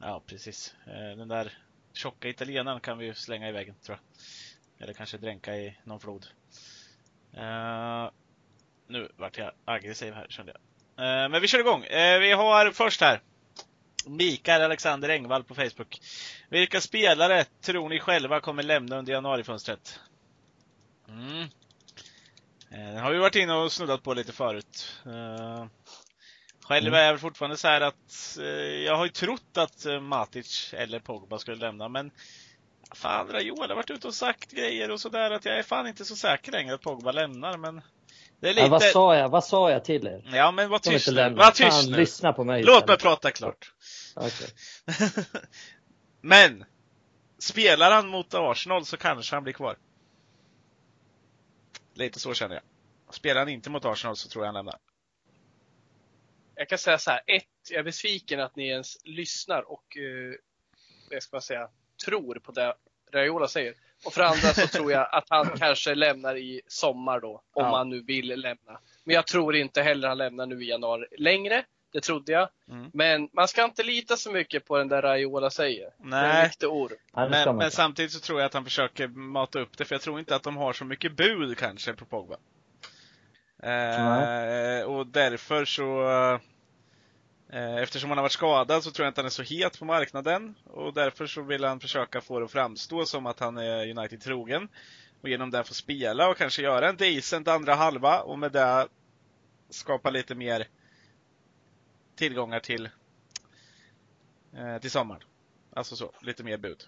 ja, 0.00 0.22
precis. 0.26 0.74
Eh, 0.86 1.16
den 1.16 1.28
där 1.28 1.58
tjocka 1.92 2.28
italienaren 2.28 2.80
kan 2.80 2.98
vi 2.98 3.06
ju 3.06 3.14
slänga 3.14 3.48
i 3.48 3.52
vägen, 3.52 3.74
tror 3.82 3.98
jag. 3.98 4.82
Eller 4.82 4.92
kanske 4.92 5.18
dränka 5.18 5.56
i 5.56 5.78
någon 5.84 6.00
flod. 6.00 6.26
Eh, 7.36 8.10
nu 8.88 9.08
vart 9.16 9.38
jag 9.38 9.52
aggressiv 9.64 10.14
här, 10.14 10.26
kände 10.28 10.52
jag. 10.52 10.60
Eh, 11.06 11.28
men 11.28 11.40
vi 11.42 11.48
kör 11.48 11.58
igång. 11.58 11.84
Eh, 11.84 12.18
vi 12.18 12.32
har 12.32 12.70
först 12.70 13.00
här 13.00 13.20
Mikael 14.06 14.62
Alexander 14.62 15.08
Engvall 15.08 15.44
på 15.44 15.54
Facebook. 15.54 16.00
Vilka 16.48 16.80
spelare 16.80 17.44
tror 17.44 17.88
ni 17.88 18.00
själva 18.00 18.40
kommer 18.40 18.62
lämna 18.62 18.98
under 18.98 19.12
januarifönstret? 19.12 20.00
Mm. 21.08 21.48
Den 22.68 22.96
har 22.96 23.12
vi 23.12 23.18
varit 23.18 23.36
inne 23.36 23.54
och 23.54 23.72
snuddat 23.72 24.02
på 24.02 24.14
lite 24.14 24.32
förut. 24.32 25.02
Själv 26.64 26.86
Mm. 26.86 26.94
är 26.94 27.06
jag 27.06 27.20
fortfarande 27.20 27.56
så 27.56 27.68
här 27.68 27.80
att 27.80 28.38
jag 28.84 28.96
har 28.96 29.04
ju 29.04 29.10
trott 29.10 29.56
att 29.56 29.86
Matic 30.00 30.74
eller 30.76 31.00
Pogba 31.00 31.38
skulle 31.38 31.56
lämna, 31.56 31.88
men 31.88 32.10
fan, 32.94 33.28
Raiola 33.28 33.68
har 33.68 33.74
varit 33.74 33.90
ute 33.90 34.06
och 34.06 34.14
sagt 34.14 34.52
grejer 34.52 34.90
och 34.90 35.00
sådär 35.00 35.30
att 35.30 35.44
jag 35.44 35.58
är 35.58 35.62
fan 35.62 35.86
inte 35.86 36.04
så 36.04 36.16
säker 36.16 36.52
längre 36.52 36.74
att 36.74 36.80
Pogba 36.80 37.12
lämnar, 37.12 37.56
men 37.56 37.82
det 38.40 38.48
är 38.48 38.54
lite... 38.54 38.66
Ja, 38.66 38.68
vad 38.68 38.82
sa 38.82 39.16
jag? 39.16 39.28
Vad 39.28 39.44
sa 39.44 39.70
jag 39.70 39.84
till 39.84 40.06
er? 40.06 40.22
Ja, 40.32 40.50
men 40.50 40.68
var 40.68 40.78
tyst 40.78 41.08
nu. 41.08 41.30
Var 41.30 41.50
tyst 41.50 41.82
Fan, 41.82 41.90
nu. 41.90 41.96
lyssna 41.96 42.32
på 42.32 42.44
mig 42.44 42.62
Låt 42.62 42.88
mig 42.88 42.98
prata 42.98 43.30
klart. 43.30 43.72
Okej. 44.16 44.48
Men, 46.20 46.64
spelar 47.38 47.90
han 47.90 48.08
mot 48.08 48.34
Arsenal 48.34 48.84
så 48.84 48.96
kanske 48.96 49.36
han 49.36 49.42
blir 49.42 49.52
kvar. 49.52 49.78
Lite 51.94 52.18
så 52.18 52.34
känner 52.34 52.54
jag. 52.54 52.64
Spelar 53.14 53.40
han 53.40 53.48
inte 53.48 53.70
mot 53.70 53.84
Arsenal 53.84 54.16
så 54.16 54.28
tror 54.28 54.44
jag 54.44 54.48
han 54.48 54.54
lämnar. 54.54 54.78
Jag 56.54 56.68
kan 56.68 56.78
säga 56.78 56.98
så 56.98 57.10
här. 57.10 57.22
Ett, 57.26 57.44
jag 57.70 57.78
är 57.78 57.84
besviken 57.84 58.40
att 58.40 58.56
ni 58.56 58.68
ens 58.68 58.96
lyssnar 59.04 59.72
och, 59.72 59.96
eh, 59.96 60.34
vad 61.10 61.22
ska 61.22 61.36
man 61.36 61.42
säga, 61.42 61.68
tror 62.04 62.34
på 62.34 62.52
det 62.52 62.74
Raiola 63.12 63.48
säger. 63.48 63.74
Och 64.06 64.12
för 64.12 64.22
andra 64.22 64.48
så 64.54 64.66
tror 64.66 64.92
jag 64.92 65.08
att 65.12 65.24
han 65.28 65.46
kanske 65.58 65.94
lämnar 65.94 66.36
i 66.36 66.60
sommar 66.66 67.20
då, 67.20 67.32
om 67.32 67.64
Ja. 67.64 67.76
han 67.76 67.88
nu 67.88 68.00
vill 68.00 68.26
lämna. 68.40 68.78
Men 69.04 69.14
jag 69.14 69.26
tror 69.26 69.56
inte 69.56 69.82
heller 69.82 70.08
han 70.08 70.18
lämnar 70.18 70.46
nu 70.46 70.64
i 70.64 70.68
januari 70.68 71.06
längre. 71.18 71.64
Det 71.92 72.00
trodde 72.00 72.32
jag. 72.32 72.48
Mm. 72.70 72.90
Men 72.92 73.28
man 73.32 73.48
ska 73.48 73.64
inte 73.64 73.82
lita 73.82 74.16
så 74.16 74.30
mycket 74.30 74.66
på 74.66 74.78
den 74.78 74.88
där 74.88 75.02
Raiola 75.02 75.50
säger. 75.50 75.80
Det 75.98 76.16
är 76.16 76.22
Nej, 76.22 76.50
en. 76.62 77.30
Nej, 77.30 77.46
men, 77.46 77.56
men 77.56 77.70
samtidigt 77.70 78.12
så 78.12 78.20
tror 78.20 78.40
jag 78.40 78.46
att 78.46 78.54
han 78.54 78.64
försöker 78.64 79.08
mata 79.08 79.60
upp 79.60 79.78
det, 79.78 79.84
för 79.84 79.94
jag 79.94 80.02
tror 80.02 80.18
inte 80.18 80.36
att 80.36 80.42
de 80.42 80.56
har 80.56 80.72
så 80.72 80.84
mycket 80.84 81.16
bud 81.16 81.58
kanske 81.58 81.92
på 81.92 82.04
Pogba. 82.04 82.36
Eh, 83.62 84.82
och 84.84 85.06
därför 85.06 85.64
så 85.64 86.08
Eftersom 87.54 88.10
han 88.10 88.18
har 88.18 88.22
varit 88.22 88.32
skadad 88.32 88.84
så 88.84 88.90
tror 88.90 89.04
jag 89.04 89.10
inte 89.10 89.20
han 89.20 89.26
är 89.26 89.30
så 89.30 89.42
het 89.42 89.78
på 89.78 89.84
marknaden 89.84 90.54
och 90.64 90.94
därför 90.94 91.26
så 91.26 91.42
vill 91.42 91.64
han 91.64 91.80
försöka 91.80 92.20
få 92.20 92.38
det 92.38 92.44
att 92.44 92.50
framstå 92.50 93.04
som 93.04 93.26
att 93.26 93.40
han 93.40 93.58
är 93.58 93.98
United 93.98 94.20
trogen. 94.20 94.68
Och 95.22 95.28
genom 95.28 95.50
det 95.50 95.64
få 95.64 95.74
spela 95.74 96.28
och 96.28 96.36
kanske 96.36 96.62
göra 96.62 96.88
en 96.88 96.96
decent 96.96 97.48
andra 97.48 97.74
halva 97.74 98.20
och 98.20 98.38
med 98.38 98.52
det 98.52 98.86
skapa 99.70 100.10
lite 100.10 100.34
mer 100.34 100.66
tillgångar 102.16 102.60
till, 102.60 102.88
eh, 104.56 104.78
till 104.80 104.90
sommaren. 104.90 105.22
Alltså 105.72 105.96
så, 105.96 106.10
lite 106.20 106.44
mer 106.44 106.58
bud. 106.58 106.84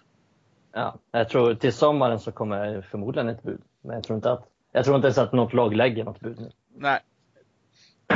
Ja, 0.71 0.99
jag 1.11 1.29
tror 1.29 1.55
till 1.55 1.73
sommaren 1.73 2.19
så 2.19 2.31
kommer 2.31 2.81
förmodligen 2.81 3.29
ett 3.29 3.43
bud. 3.43 3.61
Men 3.81 3.95
jag 3.95 4.03
tror 4.03 4.15
inte 4.15 4.31
att 4.31 4.47
jag 4.71 4.85
tror 4.85 4.95
inte 4.95 5.07
ens 5.07 5.17
att 5.17 5.33
något 5.33 5.53
lag 5.53 5.75
lägger 5.75 6.03
något 6.03 6.19
bud 6.19 6.39
nu. 6.39 6.51
Nej. 6.75 6.99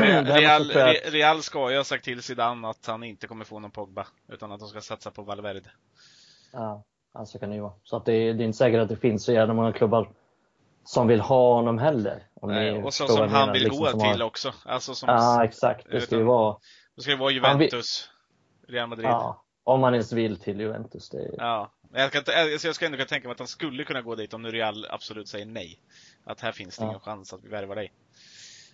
Real, 0.01 0.71
att- 0.71 1.13
Real 1.13 1.43
ska 1.43 1.71
ju 1.71 1.77
ha 1.77 1.83
sagt 1.83 2.03
till 2.05 2.21
Zidane 2.23 2.67
att 2.69 2.85
han 2.85 3.03
inte 3.03 3.27
kommer 3.27 3.45
få 3.45 3.59
någon 3.59 3.71
Pogba, 3.71 4.07
utan 4.29 4.51
att 4.51 4.59
de 4.59 4.69
ska 4.69 4.81
satsa 4.81 5.11
på 5.11 5.21
Valverde. 5.21 5.69
Ja, 6.53 6.83
ja, 7.13 7.25
så 7.25 7.39
kan 7.39 7.49
det 7.49 7.55
ju 7.55 7.61
vara. 7.61 7.73
Så 7.83 7.95
att 7.97 8.05
det, 8.05 8.13
är- 8.13 8.33
det 8.33 8.43
är 8.43 8.45
inte 8.45 8.57
säkert 8.57 8.79
att 8.81 8.89
det 8.89 8.97
finns 8.97 9.23
så 9.25 9.31
jävla 9.33 9.53
många 9.53 9.73
klubbar 9.73 10.09
som 10.83 11.07
vill 11.07 11.21
ha 11.21 11.53
honom 11.53 11.77
heller. 11.77 12.23
Nej, 12.41 12.83
och 12.83 12.93
så 12.93 13.07
som 13.07 13.19
han 13.19 13.29
menar, 13.31 13.53
vill 13.53 13.63
liksom 13.63 13.79
gå 13.83 13.91
till 13.91 13.99
har- 14.21 14.23
också. 14.23 14.53
Alltså 14.65 14.95
som, 14.95 15.09
Ja, 15.09 15.43
exakt. 15.43 15.87
Det 15.91 16.01
ska 16.01 16.15
ju 16.17 16.23
vara, 16.23 16.57
då 16.95 17.01
ska 17.01 17.11
det 17.11 17.17
vara 17.17 17.33
Han 17.47 17.57
vill- 17.59 17.67
Juventus, 17.67 18.09
Real 18.67 18.89
Madrid. 18.89 19.05
Ja. 19.05 19.09
ja, 19.11 19.73
om 19.73 19.79
man 19.81 19.93
ens 19.93 20.13
vill 20.13 20.37
till 20.39 20.59
Juventus. 20.59 21.09
Det 21.09 21.17
är, 21.17 21.67
Men 21.93 22.01
Jag, 22.01 22.11
kan, 22.11 22.19
inte- 22.19 22.41
alltså 22.53 22.67
jag 22.67 22.75
ska 22.75 22.85
ändå 22.85 22.97
kunna 22.97 23.07
tänka 23.07 23.27
mig 23.27 23.31
att 23.33 23.39
han 23.39 23.47
skulle 23.47 23.83
kunna 23.83 24.01
gå 24.01 24.15
dit 24.15 24.33
om 24.33 24.41
nu 24.41 24.51
Real 24.51 24.85
absolut 24.89 25.27
säger 25.27 25.45
nej. 25.45 25.79
Att 26.23 26.39
här 26.41 26.51
finns 26.51 26.77
det 26.77 26.83
Ja. 26.83 26.87
ingen 26.89 26.99
chans 26.99 27.33
att 27.33 27.43
vi 27.43 27.49
värvar 27.49 27.75
dig. 27.75 27.91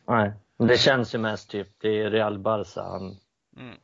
Nej. 0.07 0.31
Men 0.57 0.67
det 0.67 0.77
känns 0.77 1.15
ju 1.15 1.19
mest 1.19 1.49
typ, 1.49 1.67
det 1.81 2.01
är 2.01 2.09
Real 2.09 2.39
Barca. 2.39 2.81
Han, 2.81 3.15
Mm. 3.57 3.75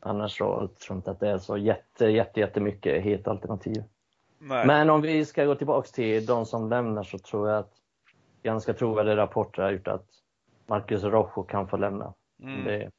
annars 0.00 0.38
så 0.38 0.44
tror 0.56 0.70
jag 0.88 0.96
inte 0.96 1.10
att 1.10 1.20
det 1.20 1.28
är 1.30 1.38
så 1.38 1.56
jätte, 1.56 2.06
jätte, 2.06 2.40
jättemycket 2.40 3.02
het 3.04 3.28
alternativ. 3.28 3.82
Nej. 4.38 4.66
Men 4.66 4.90
om 4.90 5.00
vi 5.00 5.24
ska 5.24 5.44
gå 5.44 5.54
tillbaks 5.54 5.92
till 5.92 6.26
de 6.26 6.46
som 6.46 6.68
lämnar 6.70 7.02
så 7.02 7.18
tror 7.18 7.48
jag 7.48 7.58
att 7.58 7.72
ganska 8.42 8.74
trovärdiga 8.74 9.16
rapporter 9.16 9.62
har 9.62 9.70
gjort 9.70 9.88
att 9.88 10.06
Marcus 10.66 11.02
Rojo 11.02 11.42
kan 11.42 11.68
få 11.68 11.76
lämna. 11.76 12.04
Om, 12.42 12.48
mm. 12.48 12.64
det, 12.64 12.90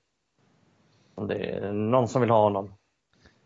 om 1.16 1.28
det 1.28 1.36
är 1.36 1.72
någon 1.72 2.08
som 2.08 2.22
vill 2.22 2.30
ha 2.30 2.44
honom. 2.44 2.74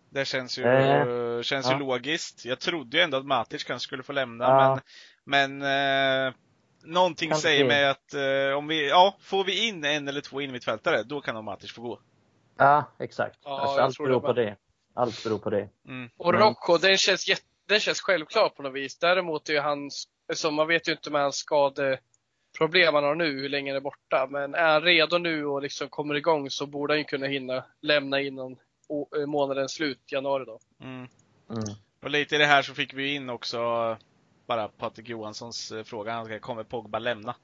Det 0.09 0.25
känns 0.25 0.59
ju, 0.59 0.63
Eh, 0.63 1.41
känns 1.41 1.65
ja. 1.69 1.73
ju 1.73 1.79
logiskt. 1.79 2.45
Jag 2.45 2.59
trodde 2.59 2.97
ju 2.97 3.03
ändå 3.03 3.17
att 3.17 3.25
Matic 3.25 3.63
kanske 3.63 3.87
skulle 3.87 4.03
få 4.03 4.13
lämna, 4.13 4.43
Ja. 4.45 4.79
men, 5.25 5.57
men 5.57 6.27
eh, 6.27 6.33
någonting 6.85 7.29
Kanske. 7.29 7.47
säger 7.47 7.65
mig 7.65 7.85
att 7.87 8.13
eh, 8.13 8.57
om 8.57 8.67
vi, 8.67 8.89
ja, 8.89 9.15
får 9.19 9.43
vi 9.43 9.67
in 9.67 9.85
en 9.85 10.07
eller 10.07 10.21
två 10.21 10.41
innermittfältare, 10.41 11.03
då 11.03 11.21
kan 11.21 11.35
nog 11.35 11.43
Matic 11.43 11.71
få 11.71 11.81
gå. 11.81 11.99
Ja, 12.57 12.91
exakt. 12.99 13.39
Ja, 13.43 13.59
alltså, 13.59 13.81
allt 13.81 13.97
beror 13.97 14.09
det 14.13 14.19
på 14.19 14.33
det. 14.33 14.55
Allt 14.93 15.23
beror 15.23 15.37
på 15.39 15.49
det. 15.49 15.69
Mm. 15.87 16.09
Och 16.17 16.31
Men- 16.33 16.41
Rocco, 16.41 16.77
den 16.77 16.97
känns, 16.97 17.27
jätte, 17.27 17.43
den 17.67 17.79
känns 17.79 18.01
självklar 18.01 18.49
på 18.49 18.63
något 18.63 18.73
vis. 18.73 18.97
Däremot 18.97 19.49
är 19.49 19.53
ju 19.53 19.59
han, 19.59 19.89
alltså 20.29 20.51
man 20.51 20.67
vet 20.67 20.87
ju 20.87 20.91
inte 20.91 21.11
med 21.11 21.21
hans 21.21 21.35
skadeproblem 21.35 22.93
han 22.93 23.03
har 23.03 23.15
nu, 23.15 23.41
hur 23.41 23.49
länge 23.49 23.71
han 23.71 23.77
är 23.77 23.81
borta. 23.81 24.27
Men 24.29 24.55
är 24.55 24.73
han 24.73 24.81
redo 24.81 25.17
nu 25.17 25.45
och 25.45 25.61
liksom 25.61 25.89
kommer 25.89 26.15
igång 26.15 26.49
så 26.49 26.65
borde 26.65 26.93
han 26.93 26.99
ju 26.99 27.03
kunna 27.03 27.27
hinna 27.27 27.63
lämna 27.81 28.21
innan 28.21 28.51
eh, 29.17 29.25
månadens 29.25 29.71
slut, 29.73 30.11
januari 30.11 30.45
då. 30.45 30.59
Mm. 30.81 31.07
Mm. 31.49 31.63
Och 32.03 32.09
lite 32.09 32.35
i 32.35 32.37
det 32.37 32.45
här 32.45 32.61
så 32.61 32.73
fick 32.73 32.93
vi 32.93 33.15
in 33.15 33.29
också 33.29 33.57
bara 34.47 34.67
Patrik 34.67 35.09
Johanssons 35.09 35.71
eh, 35.71 35.83
fråga. 35.83 36.13
Han 36.13 36.25
ska, 36.25 36.39
kommer 36.39 36.63
Pogba 36.63 36.99
lämna? 36.99 37.35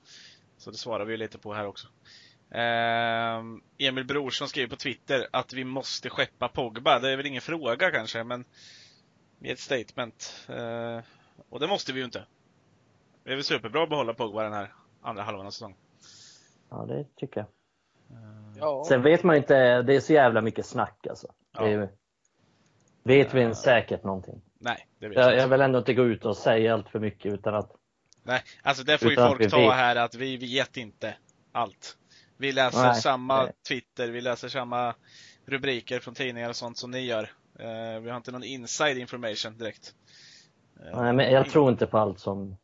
Så 0.58 0.72
det 0.72 0.78
svarar 0.78 1.06
vi 1.06 1.14
ju 1.14 1.18
lite 1.18 1.38
på 1.38 1.54
här 1.54 1.66
också. 1.68 1.88
Ehm, 2.52 3.62
Emil 3.78 4.06
Brorsson 4.06 4.48
skriver 4.48 4.70
på 4.70 4.76
Twitter 4.76 5.28
att 5.32 5.54
vi 5.54 5.64
måste 5.64 6.10
skeppa 6.10 6.48
Pogba. 6.48 7.00
Det 7.00 7.10
är 7.10 7.18
väl 7.18 7.26
ingen 7.26 7.42
fråga 7.42 7.92
kanske, 7.92 8.24
men 8.24 8.46
med 9.40 9.52
ett 9.52 9.60
statement. 9.60 10.46
Eh, 10.50 11.00
och 11.50 11.60
det 11.60 11.68
måste 11.68 11.94
vi 11.94 12.00
ju 12.00 12.06
inte. 12.06 12.26
Det 13.24 13.32
är 13.32 13.36
väl 13.36 13.44
superbra 13.44 13.84
att 13.84 13.90
behålla 13.90 14.14
Pogba 14.14 14.44
den 14.44 14.54
här 14.54 14.74
andra 15.02 15.24
halvan 15.24 15.46
av 15.48 15.52
säsongen. 15.52 15.78
Ja, 16.70 16.86
det 16.86 17.06
tycker 17.16 17.40
jag. 17.40 17.48
Eh, 18.18 18.58
Ja. 18.60 18.86
Sen 18.88 19.02
vet 19.02 19.24
man 19.24 19.36
ju 19.36 19.42
inte, 19.42 19.82
det 19.82 19.96
är 19.96 20.00
så 20.00 20.14
jävla 20.14 20.42
mycket 20.42 20.66
snack 20.66 21.08
alltså. 21.10 21.28
Ja. 21.54 21.62
Det 21.64 21.72
är, 21.74 21.90
vet 23.04 23.34
vi 23.34 23.42
Ja. 23.42 23.54
säkert 23.54 24.04
någonting? 24.04 24.42
Nej, 24.64 24.88
det 25.00 25.08
vet 25.08 25.18
Jag, 25.18 25.32
jag 25.32 25.38
jag 25.40 25.48
vill 25.48 25.62
ändå 25.62 25.80
inte 25.80 25.94
gå 25.94 26.04
ut 26.06 26.26
och 26.26 26.38
säga 26.38 26.74
allt 26.74 26.90
för 26.90 27.00
mycket 27.00 27.34
utan 27.34 27.56
att 27.56 27.72
Nej, 28.24 28.42
alltså 28.62 28.84
det 28.84 28.98
får 28.98 29.10
ju 29.10 29.16
folk 29.18 29.50
ta 29.50 29.58
vet. 29.60 29.74
här 29.74 29.96
att 29.96 30.16
vi 30.16 30.38
vet 30.38 30.78
inte 30.78 31.16
allt. 31.52 31.98
Vi 32.38 32.52
läser 32.52 32.84
Nej, 32.84 32.96
samma 32.96 33.44
nej. 33.44 33.54
Twitter, 33.68 34.10
vi 34.10 34.22
läser 34.22 34.48
samma 34.48 34.96
rubriker 35.46 36.00
från 36.00 36.14
tidningar 36.14 36.50
och 36.50 36.56
sånt 36.56 36.78
som 36.78 36.92
ni 36.92 37.00
gör. 37.06 37.24
Eh, 37.60 38.00
vi 38.02 38.10
har 38.10 38.18
inte 38.18 38.32
någon 38.32 38.44
inside 38.44 38.98
information 38.98 39.58
direkt. 39.58 39.94
Eh, 40.86 41.02
Nej, 41.02 41.14
men 41.14 41.32
jag 41.32 41.50
tror 41.50 41.72
inte 41.72 41.88
på 41.88 41.98
allt 41.98 42.20
som, 42.20 42.58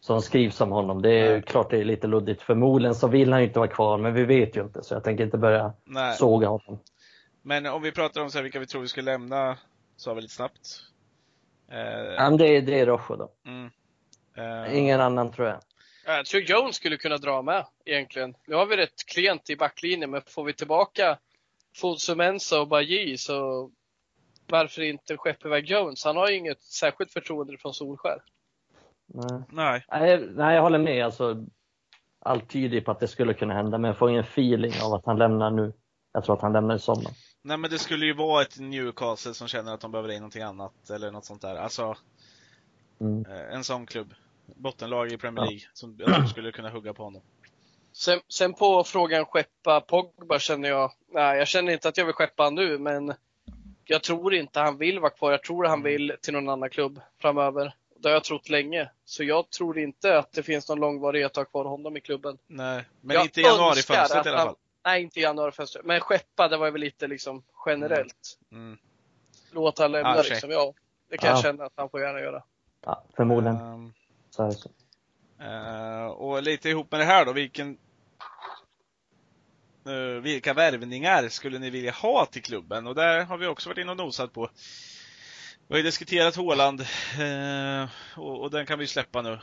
som 0.00 0.22
skrivs 0.22 0.60
om 0.60 0.70
honom. 0.70 1.02
Det 1.02 1.10
är 1.10 1.32
Nej. 1.32 1.42
klart 1.42 1.70
det 1.70 1.78
är 1.78 1.84
lite 1.84 2.06
luddigt. 2.06 2.42
Förmodligen 2.42 2.94
så 2.94 3.08
vill 3.08 3.32
han 3.32 3.40
ju 3.40 3.46
inte 3.46 3.58
vara 3.58 3.70
kvar, 3.70 3.98
men 3.98 4.14
vi 4.14 4.24
vet 4.24 4.56
ju 4.56 4.62
inte. 4.62 4.82
Så 4.82 4.94
jag 4.94 5.04
tänker 5.04 5.24
inte 5.24 5.38
börja 5.38 5.72
såga 6.18 6.48
honom. 6.48 6.78
Men 7.42 7.66
om 7.66 7.82
vi 7.82 7.92
pratar 7.92 8.20
om 8.20 8.30
så 8.30 8.38
här, 8.38 8.42
vilka 8.42 8.58
vi 8.60 8.66
tror 8.66 8.80
vi 8.82 8.88
ska 8.88 9.00
lämna, 9.00 9.58
så 9.96 10.10
har 10.10 10.14
vi 10.14 10.20
lite 10.22 10.34
snabbt. 10.34 10.84
Eh, 11.72 11.78
Ja, 12.14 12.30
men 12.30 12.36
det, 12.38 12.46
är- 12.46 12.62
det 12.62 12.80
är 12.80 12.86
Rojo 12.86 13.16
då. 13.16 13.32
mm. 13.46 13.70
Eh, 14.36 14.78
Ingen 14.78 15.00
annan 15.00 15.32
tror 15.32 15.48
jag. 15.48 15.58
Jag 16.06 16.26
tror 16.26 16.42
Jones 16.42 16.76
skulle 16.76 16.96
kunna 16.96 17.16
dra 17.16 17.42
med 17.42 17.64
egentligen. 17.84 18.34
Nu 18.46 18.54
har 18.54 18.66
vi 18.66 18.76
rätt 18.76 19.06
klent 19.06 19.50
i 19.50 19.56
backlinjen, 19.56 20.10
men 20.10 20.22
får 20.22 20.44
vi 20.44 20.52
tillbaka 20.52 21.18
Fosu 21.76 22.14
Mensa 22.14 22.60
och 22.60 22.68
Bajy 22.68 23.16
så 23.16 23.70
varför 24.46 24.82
inte 24.82 25.16
skeppa 25.16 25.48
iväg 25.48 25.66
Jones? 25.70 26.04
Han 26.04 26.16
har 26.16 26.28
ju 26.28 26.36
inget 26.36 26.62
särskilt 26.62 27.12
förtroende 27.12 27.58
från 27.58 27.74
Solskär. 27.74 28.22
Nej. 29.06 29.40
Nej. 29.52 29.84
Nej, 29.90 30.26
nej, 30.30 30.54
jag 30.54 30.62
håller 30.62 30.78
med. 30.78 31.04
Alltså, 31.04 31.46
allt 32.20 32.50
tyder 32.50 32.80
på 32.80 32.90
att 32.90 33.00
det 33.00 33.08
skulle 33.08 33.34
kunna 33.34 33.54
hända, 33.54 33.78
men 33.78 33.88
jag 33.88 33.98
får 33.98 34.10
ingen 34.10 34.24
feeling 34.24 34.72
av 34.84 34.94
att 34.94 35.06
han 35.06 35.18
lämnar 35.18 35.50
nu. 35.50 35.72
Jag 36.12 36.24
tror 36.24 36.36
att 36.36 36.42
han 36.42 36.52
lämnar 36.52 36.74
i 36.74 36.78
sommar. 36.78 37.12
Nej 37.42 37.56
men 37.58 37.70
det 37.70 37.78
skulle 37.78 38.06
ju 38.06 38.12
vara 38.14 38.42
ett 38.42 38.58
Newcastle 38.58 39.34
som 39.34 39.48
känner 39.48 39.74
att 39.74 39.80
de 39.80 39.90
behöver 39.92 40.08
in 40.12 40.18
någonting 40.18 40.42
annat 40.42 40.90
eller 40.90 41.10
något 41.10 41.24
sånt 41.24 41.42
där. 41.42 41.56
Alltså 41.56 41.96
Mm. 43.00 43.24
eh, 43.26 43.54
en 43.54 43.64
sån 43.64 43.86
klubb. 43.86 44.14
Bottenlag 44.46 45.12
i 45.12 45.16
Premier 45.16 45.44
Ja. 45.44 45.50
League 45.50 45.66
som 45.72 45.96
jag 45.98 46.14
tror 46.14 46.26
skulle 46.26 46.52
kunna 46.52 46.70
hugga 46.70 46.94
på 46.94 47.02
honom. 47.04 47.22
Sen, 47.92 48.20
sen 48.28 48.54
på 48.54 48.84
frågan 48.84 49.24
skeppa 49.24 49.80
Pogba 49.80 50.38
känner 50.38 50.68
jag, 50.68 50.92
nej 51.12 51.38
jag 51.38 51.48
känner 51.48 51.72
inte 51.72 51.88
att 51.88 51.96
jag 51.96 52.04
vill 52.04 52.14
skeppa 52.14 52.42
han 52.42 52.54
nu, 52.54 52.78
men 52.78 53.14
jag 53.84 54.02
tror 54.02 54.34
inte 54.34 54.60
han 54.60 54.78
vill 54.78 54.98
vara 55.00 55.10
kvar. 55.10 55.30
Jag 55.30 55.42
tror 55.42 55.64
han 55.64 55.82
vill 55.82 56.12
till 56.22 56.32
någon 56.34 56.48
annan 56.48 56.70
klubb 56.70 57.00
framöver. 57.20 57.74
Det 57.98 58.08
har 58.08 58.14
jag 58.14 58.24
trott 58.24 58.48
länge. 58.48 58.90
Så 59.04 59.24
jag 59.24 59.50
tror 59.50 59.78
inte 59.78 60.18
att 60.18 60.32
det 60.32 60.42
finns 60.42 60.68
någon 60.68 60.80
långvarighet 60.80 61.30
att 61.30 61.36
ha 61.36 61.44
kvar 61.44 61.64
honom 61.64 61.96
i 61.96 62.00
klubben. 62.00 62.38
Nej, 62.46 62.84
men 63.00 63.14
Jag 63.14 63.24
inte 63.24 63.40
i 63.40 63.44
januarifönstret 63.44 64.26
i 64.26 64.28
alla 64.28 64.38
han- 64.38 64.46
fall. 64.46 64.56
Nej, 64.88 65.02
inte 65.02 65.20
i 65.20 65.22
januarifönstret. 65.22 65.84
Men 65.84 66.00
skeppa, 66.00 66.48
det 66.48 66.56
var 66.56 66.70
väl 66.70 66.80
lite 66.80 67.06
liksom 67.06 67.42
generellt. 67.66 68.38
Mm. 68.52 68.78
Låt 69.52 69.78
han 69.78 69.92
lämna 69.92 70.22
sig. 70.22 70.30
liksom. 70.30 70.50
Ja, 70.50 70.72
det 71.10 71.18
kan 71.18 71.28
jag 71.28 71.38
Ja. 71.38 71.42
känna 71.42 71.64
att 71.64 71.72
han 71.76 71.90
får 71.90 72.00
gärna 72.00 72.20
göra. 72.20 72.42
Ja, 72.84 73.04
förmodligen. 73.16 73.56
Ehm, 73.56 73.92
Så 74.30 74.42
är 74.42 74.46
det 74.46 74.52
så. 74.54 74.70
eh, 75.40 76.06
och 76.06 76.42
lite 76.42 76.68
ihop 76.68 76.90
med 76.90 77.00
det 77.00 77.04
här 77.04 77.24
då, 77.24 77.32
vilken 77.32 77.78
eh, 79.86 80.22
vilka 80.22 80.54
värvningar 80.54 81.28
skulle 81.28 81.58
ni 81.58 81.70
vilja 81.70 81.92
ha 81.92 82.26
till 82.26 82.42
klubben? 82.42 82.86
Och 82.86 82.94
där 82.94 83.24
har 83.24 83.38
vi 83.38 83.46
också 83.46 83.68
varit 83.68 83.78
inne 83.78 83.90
och 83.90 83.96
nosat 83.96 84.32
på. 84.32 84.50
Vi 85.68 85.74
har 85.74 85.76
ju 85.76 85.82
diskuterat 85.82 86.36
Håland 86.36 86.80
eh, 87.20 87.88
och, 88.16 88.40
och 88.42 88.50
den 88.50 88.66
kan 88.66 88.78
vi 88.78 88.86
släppa 88.86 89.22
nu. 89.22 89.38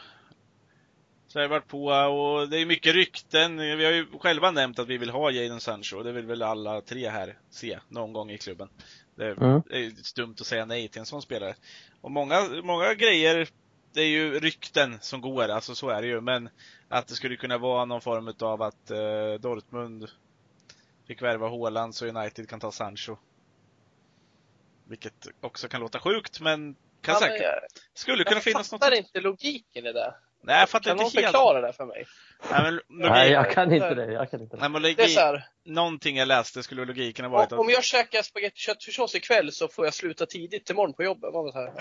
Så 1.36 1.40
har 1.40 1.44
jag 1.44 1.50
varit 1.50 1.68
på 1.68 1.86
och 1.86 2.50
det 2.50 2.58
är 2.58 2.66
mycket 2.66 2.96
rykten. 2.96 3.58
Vi 3.58 3.86
har 3.86 3.92
ju 3.92 4.08
själva 4.20 4.52
nämnt 4.52 4.80
att 4.80 4.88
vi 4.88 4.98
vill 4.98 5.10
ha 5.10 5.32
Jadon 5.32 5.62
Sancho. 5.62 6.04
Det 6.04 6.12
vill 6.12 6.26
väl 6.26 6.42
alla 6.42 6.82
tre 6.82 7.10
här 7.10 7.38
se 7.50 7.80
någon 7.90 8.14
gång 8.14 8.32
i 8.32 8.38
klubben. 8.38 8.70
Det 9.16 9.32
Mm. 9.32 9.62
det 9.66 9.76
är 9.76 9.80
ju 9.80 9.92
dumt 10.16 10.36
att 10.40 10.46
säga 10.46 10.66
nej 10.66 10.88
till 10.88 11.00
en 11.00 11.06
sån 11.06 11.22
spelare. 11.22 11.56
Och 12.02 12.12
många, 12.12 12.50
många 12.64 12.94
grejer, 12.94 13.48
det 13.94 14.02
är 14.02 14.08
ju 14.08 14.40
rykten 14.40 14.98
som 15.02 15.22
går, 15.22 15.50
alltså 15.50 15.76
så 15.76 15.90
är 15.90 16.02
det 16.02 16.08
ju. 16.08 16.22
Men 16.22 16.50
att 16.90 17.08
det 17.08 17.14
skulle 17.14 17.36
kunna 17.36 17.58
vara 17.58 17.86
någon 17.86 18.02
form 18.02 18.34
av 18.40 18.62
att 18.62 18.92
eh, 18.92 19.34
Dortmund 19.40 20.10
fick 21.08 21.22
värva 21.22 21.50
Haaland 21.50 21.96
så 21.96 22.08
United 22.08 22.50
kan 22.50 22.60
ta 22.60 22.72
Sancho. 22.72 23.16
Vilket 24.88 25.28
också 25.42 25.68
kan 25.68 25.82
låta 25.82 26.00
sjukt, 26.00 26.40
men 26.40 26.76
kan 27.02 27.14
Ja, 27.14 27.20
men 27.22 27.30
säkert, 27.30 27.42
jag, 27.42 27.54
skulle 27.94 28.24
kunna 28.24 28.36
jag 28.36 28.44
finnas 28.44 28.72
något. 28.72 28.82
fattar 28.82 28.98
inte 28.98 29.22
logiken 29.22 29.86
i 29.86 29.94
det. 29.94 30.16
Nej, 30.46 30.60
jag 30.60 30.70
fattar 30.70 30.90
Kan 30.90 30.98
någon 30.98 31.06
inte 31.06 31.18
helt. 31.22 31.28
förklara 31.32 31.62
det 31.62 31.74
för 31.74 31.86
mig? 31.86 32.06
Nej, 32.52 32.64
men 32.64 32.74
logik, 32.74 33.12
Nej, 33.12 33.32
jag 33.32 33.52
kan 33.52 33.74
inte 33.74 33.96
det. 33.96 34.12
Jag 34.14 34.32
kan 34.32 34.42
inte 34.42 34.56
det. 34.56 34.60
nej, 34.62 34.70
men 34.70 34.82
Det 34.82 34.90
är 34.90 34.96
logik, 34.98 35.10
så 35.14 35.20
här, 35.20 35.48
någonting 35.66 36.18
jag 36.18 36.28
läste 36.28 36.64
skulle 36.64 36.86
logiken 36.86 37.26
ha 37.26 37.30
varit 37.32 37.52
om, 37.52 37.60
om 37.60 37.68
att, 37.68 37.74
jag 37.74 37.84
käkar 37.84 38.22
spagetti 38.22 38.58
köttfärssås 38.60 39.16
ikväll 39.16 39.52
så 39.52 39.68
får 39.68 39.86
jag 39.86 39.94
sluta 39.94 40.26
tidigt 40.26 40.70
imorgon 40.70 40.94
på 40.94 41.04
jobbet. 41.04 41.34
Var 41.34 41.52
så 41.52 41.58
här, 41.60 41.72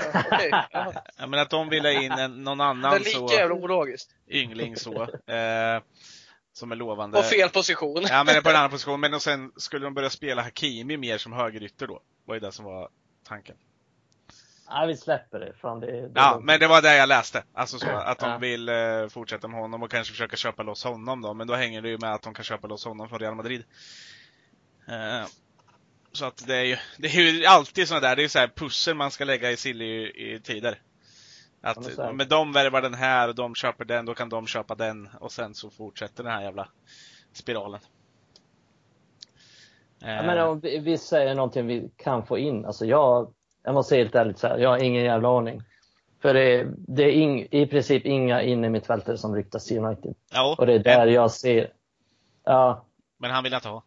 ja, 0.50 0.66
jaha. 0.70 0.92
ja, 1.18 1.26
men 1.26 1.40
att 1.40 1.50
de 1.50 1.68
ville 1.68 1.92
in 2.02 2.12
en, 2.12 2.42
någon 2.44 2.58
Det 2.58 2.64
är 2.64 2.68
annan 2.68 2.98
lika 2.98 3.10
så, 3.18 3.28
jävla 3.32 3.54
ologiskt. 3.54 4.10
yngling 4.30 4.76
så, 4.76 5.02
eh, 5.02 5.82
som 6.52 6.72
är 6.72 6.76
lovande. 6.76 7.18
Och 7.18 7.24
fel 7.24 7.48
position. 7.48 8.04
Ja, 8.08 8.24
men 8.24 8.42
på 8.42 8.48
en 8.50 8.56
annan 8.56 8.70
position. 8.70 9.00
Men 9.00 9.14
och 9.14 9.22
sen 9.22 9.52
skulle 9.56 9.86
de 9.86 9.94
börja 9.94 10.10
spela 10.10 10.42
Hakimi 10.42 10.96
mer 10.96 11.18
som 11.18 11.32
högerytter 11.32 11.86
då. 11.86 12.00
var 12.26 12.34
ju 12.34 12.40
det 12.40 12.52
som 12.52 12.64
var 12.64 12.88
tanken. 13.28 13.56
Nej, 14.68 14.86
vi 14.86 14.96
släpper 14.96 15.40
det. 15.40 15.52
Fan, 15.52 15.80
det, 15.80 15.86
det 15.86 16.10
Ja, 16.14 16.40
men 16.42 16.60
det 16.60 16.66
var 16.66 16.82
det 16.82 16.96
jag 16.96 17.08
läste. 17.08 17.44
Alltså 17.54 17.78
så, 17.78 17.90
att 17.90 18.18
de 18.18 18.30
Ja. 18.30 18.38
vill 18.38 18.68
eh, 18.68 19.08
fortsätta 19.08 19.48
med 19.48 19.60
honom 19.60 19.82
och 19.82 19.90
kanske 19.90 20.12
försöka 20.12 20.36
köpa 20.36 20.62
loss 20.62 20.84
honom 20.84 21.22
då. 21.22 21.34
Men 21.34 21.46
då 21.46 21.54
hänger 21.54 21.82
det 21.82 21.88
ju 21.88 21.98
med 21.98 22.14
att 22.14 22.22
de 22.22 22.34
kan 22.34 22.44
köpa 22.44 22.66
loss 22.66 22.84
honom 22.84 23.08
från 23.08 23.18
Real 23.18 23.34
Madrid. 23.34 23.64
Eh, 24.88 25.26
så 26.12 26.24
att 26.24 26.46
det 26.46 26.56
är 26.56 26.64
ju, 26.64 26.76
det 26.98 27.08
är 27.08 27.20
ju 27.20 27.46
alltid 27.46 27.88
sådana 27.88 28.08
där, 28.08 28.16
det 28.16 28.20
är 28.20 28.24
ju 28.24 28.28
så 28.28 28.38
här 28.38 28.48
pussel 28.54 28.94
man 28.94 29.10
ska 29.10 29.24
lägga 29.24 29.50
i 29.50 29.56
silly 29.56 30.06
i 30.06 30.40
tider. 30.44 30.78
Ja, 31.60 31.74
men 31.96 32.20
Att 32.20 32.28
de 32.28 32.52
värvar 32.52 32.82
den 32.82 32.94
här 32.94 33.28
och 33.28 33.34
de 33.34 33.54
köper 33.54 33.84
den, 33.84 34.06
då 34.06 34.14
kan 34.14 34.28
de 34.28 34.46
köpa 34.46 34.74
den 34.74 35.08
och 35.20 35.32
sen 35.32 35.54
så 35.54 35.70
fortsätter 35.70 36.24
den 36.24 36.32
här 36.32 36.42
jävla 36.42 36.68
spiralen. 37.32 37.80
Eh, 40.02 40.26
men 40.26 40.38
om 40.40 40.60
vi, 40.60 40.78
vi 40.78 40.98
säger 40.98 41.34
någonting 41.34 41.66
vi 41.66 41.90
kan 41.96 42.26
få 42.26 42.38
in. 42.38 42.64
Alltså 42.66 42.86
jag, 42.86 43.33
jag 43.64 43.74
måste 43.74 43.88
säga 43.88 44.02
helt 44.04 44.14
ärligt 44.14 44.42
här, 44.42 44.58
jag 44.58 44.68
har 44.70 44.78
ingen 44.78 45.04
jävla 45.04 45.38
aning. 45.38 45.62
För 46.22 46.34
det, 46.34 46.66
det 46.76 47.02
är 47.02 47.10
ing, 47.12 47.46
i 47.50 47.66
princip 47.66 48.06
inga 48.06 48.42
inne 48.42 48.70
mittfältare 48.70 49.18
som 49.18 49.34
ryktas 49.34 49.64
till 49.66 49.78
United. 49.78 50.14
ja, 50.32 50.54
Och 50.58 50.66
det 50.66 50.72
är 50.74 50.78
där 50.78 51.06
jag 51.06 51.30
ser, 51.30 51.72
ja, 52.44 52.84
men 53.18 53.30
han 53.30 53.44
vill 53.44 53.54
inte 53.54 53.68
ha. 53.68 53.82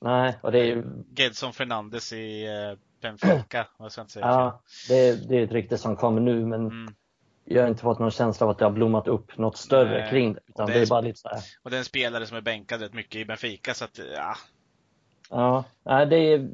nej, 0.00 0.38
och 0.42 0.52
det 0.52 0.58
är 0.58 0.64
ju, 0.64 0.84
Gedson 1.16 1.52
Fernandes 1.52 2.12
i 2.12 2.46
eh, 2.46 2.78
Benfica. 3.02 3.66
Jag 3.78 3.92
ska 3.92 4.00
inte 4.00 4.12
säga 4.12 4.26
ja, 4.26 4.60
det, 4.88 5.28
det 5.28 5.36
är 5.38 5.42
ett 5.44 5.52
rykte 5.52 5.78
som 5.78 5.96
kommer 5.96 6.20
nu, 6.20 6.46
men 6.46 6.60
Mm. 6.66 6.94
jag 7.44 7.62
har 7.62 7.68
inte 7.68 7.82
fått 7.82 7.98
någon 7.98 8.10
känsla 8.10 8.46
av 8.46 8.50
att 8.50 8.58
det 8.58 8.64
har 8.64 8.72
blommat 8.72 9.08
upp 9.08 9.38
något 9.38 9.56
större 9.56 10.00
Nej, 10.00 10.10
kring 10.10 10.32
det. 10.34 10.40
Utan 10.46 10.66
det 10.66 10.72
det, 10.72 10.78
är- 10.78 10.82
är 10.82 10.86
bara 10.86 11.00
lite 11.00 11.18
så 11.18 11.28
här, 11.28 11.40
Och 11.62 11.70
det 11.70 11.76
är 11.76 11.78
en 11.78 11.84
spelare 11.84 12.26
som 12.26 12.36
är 12.36 12.40
bänkad 12.40 12.80
rätt 12.80 12.94
mycket 12.94 13.16
i 13.20 13.24
Benfica, 13.24 13.74
så 13.74 13.84
att 13.84 13.98
ja. 14.16 14.34
ja, 15.30 15.64
nej, 15.84 16.06
det 16.06 16.16
är, 16.16 16.48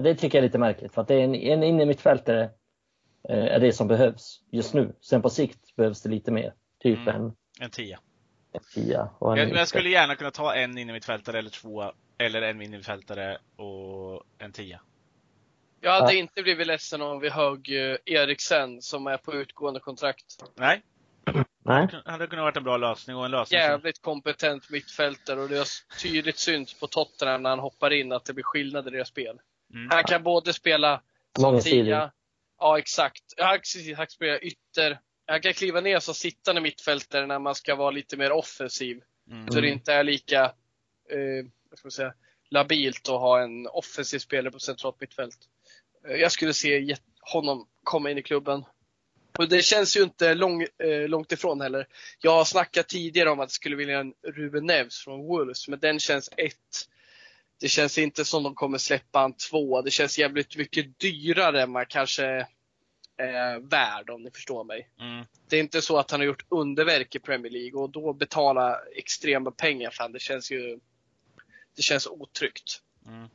det 0.00 0.14
tycker 0.14 0.38
jag 0.38 0.42
är 0.44 0.48
lite 0.48 0.58
märkligt. 0.58 0.94
För 0.94 1.02
att 1.02 1.08
det 1.08 1.14
är 1.14 1.24
en, 1.24 1.34
en 1.34 1.62
inne 1.62 1.86
mittfältare 1.86 2.50
eh, 3.28 3.44
är 3.44 3.60
det 3.60 3.72
som 3.72 3.88
behövs 3.88 4.40
just 4.50 4.74
nu. 4.74 4.94
Sen 5.00 5.22
på 5.22 5.30
sikt 5.30 5.76
behövs 5.76 6.02
det 6.02 6.08
lite 6.08 6.30
mer. 6.30 6.54
Typ 6.82 6.98
Mm. 6.98 7.14
en, 7.16 7.32
En 7.60 7.70
tia. 7.70 8.00
en 8.52 8.60
tia 8.74 9.10
och 9.18 9.38
en 9.38 9.48
Jag, 9.48 9.58
jag 9.58 9.68
skulle 9.68 9.88
gärna 9.90 10.14
kunna 10.16 10.30
ta 10.30 10.54
en 10.54 10.78
innermittfältare 10.78 11.38
eller 11.38 11.50
två, 11.50 11.92
eller 12.18 12.42
en 12.42 12.62
innermittfältare 12.62 13.38
och 13.56 14.22
en 14.38 14.52
tia. 14.52 14.80
Jag 15.80 15.92
hade 15.92 16.12
Ja. 16.12 16.18
inte 16.18 16.42
blivit 16.42 16.66
ledsen 16.66 17.02
om 17.02 17.20
vi 17.20 17.28
högg 17.28 17.68
eh, 17.90 17.96
Eriksen 18.04 18.82
som 18.82 19.06
är 19.06 19.16
på 19.16 19.34
utgående 19.34 19.80
kontrakt. 19.80 20.44
Nej, 20.54 20.82
Nej. 21.62 21.88
Det 22.04 22.10
hade 22.10 22.26
kunnat 22.26 22.42
varit 22.42 22.56
en 22.56 22.64
bra 22.64 22.76
lösning 22.76 23.16
och 23.16 23.24
en 23.24 23.30
lösning 23.30 23.60
Jävligt 23.60 24.02
kompetent 24.02 24.70
mittfältare 24.70 25.40
och 25.40 25.48
det 25.48 25.56
har 25.58 25.66
tydligt 26.02 26.38
synts 26.38 26.80
på 26.80 26.86
Tottenham 26.86 27.42
när 27.42 27.50
han 27.50 27.58
hoppar 27.58 27.90
in 27.92 28.12
att 28.12 28.24
det 28.24 28.32
blir 28.32 28.44
skillnad 28.44 28.88
i 28.88 28.90
deras 28.90 29.08
spel. 29.08 29.40
Mm. 29.74 29.90
Han 29.90 30.04
kan 30.04 30.22
både 30.22 30.52
spela 30.52 31.02
som 31.38 31.60
tia, 31.60 32.12
ja 32.58 32.78
exakt, 32.78 33.24
han 33.36 33.60
kan, 33.96 34.06
spela 34.06 34.38
ytter, 34.38 35.00
han 35.26 35.40
kan 35.40 35.52
kliva 35.52 35.80
ner 35.80 35.98
som 35.98 36.14
sittande 36.14 36.60
mittfältare 36.60 37.26
när 37.26 37.38
man 37.38 37.54
ska 37.54 37.74
vara 37.74 37.90
lite 37.90 38.16
mer 38.16 38.32
offensiv. 38.32 39.00
Mm. 39.30 39.48
Så 39.48 39.60
det 39.60 39.68
inte 39.68 39.92
är 39.92 40.04
lika 40.04 40.44
eh, 41.10 41.44
vad 41.70 41.78
ska 41.78 41.86
man 41.86 41.90
säga, 41.90 42.14
labilt 42.50 43.08
att 43.08 43.20
ha 43.20 43.42
en 43.42 43.66
offensiv 43.66 44.18
spelare 44.18 44.52
på 44.52 44.58
centralt 44.58 45.00
mittfält. 45.00 45.38
Eh, 46.08 46.16
jag 46.16 46.32
skulle 46.32 46.54
se 46.54 46.96
honom 47.20 47.68
komma 47.82 48.10
in 48.10 48.18
i 48.18 48.22
klubben. 48.22 48.64
Och 49.38 49.48
det 49.48 49.62
känns 49.62 49.96
ju 49.96 50.02
inte 50.02 50.34
lång, 50.34 50.62
eh, 50.62 51.08
långt 51.08 51.32
ifrån 51.32 51.60
heller. 51.60 51.86
Jag 52.20 52.30
har 52.30 52.44
snackat 52.44 52.88
tidigare 52.88 53.30
om 53.30 53.40
att 53.40 53.44
jag 53.44 53.50
skulle 53.50 53.76
vilja 53.76 54.00
en 54.00 54.12
Ruben 54.22 54.66
Neves 54.66 54.98
från 54.98 55.26
Wolves, 55.26 55.68
men 55.68 55.78
den 55.78 56.00
känns 56.00 56.30
ett. 56.36 56.88
Det 57.60 57.68
känns 57.68 57.98
inte 57.98 58.24
som 58.24 58.42
de 58.42 58.54
kommer 58.54 58.78
släppa 58.78 59.24
en 59.24 59.32
två. 59.36 59.82
Det 59.82 59.90
känns 59.90 60.18
jävligt 60.18 60.56
mycket 60.56 60.98
dyrare 60.98 61.62
än 61.62 61.70
man 61.70 61.86
kanske 61.86 62.46
är 63.16 63.58
värd 63.70 64.10
om 64.10 64.22
ni 64.22 64.30
förstår 64.30 64.64
mig. 64.64 64.90
Mm. 65.00 65.24
Det 65.48 65.56
är 65.56 65.60
inte 65.60 65.82
så 65.82 65.98
att 65.98 66.10
han 66.10 66.20
har 66.20 66.26
gjort 66.26 66.46
underverk 66.48 67.14
i 67.14 67.18
Premier 67.18 67.52
League 67.52 67.80
och 67.80 67.90
då 67.90 68.12
betala 68.12 68.78
extrema 68.96 69.50
pengar 69.50 69.90
för 69.90 70.02
han, 70.02 70.12
det 70.12 70.20
känns 70.20 70.50
ju 70.50 70.80
det 71.76 71.82
känns 71.82 72.06
otryggt. 72.06 72.82
Mm. 73.06 73.28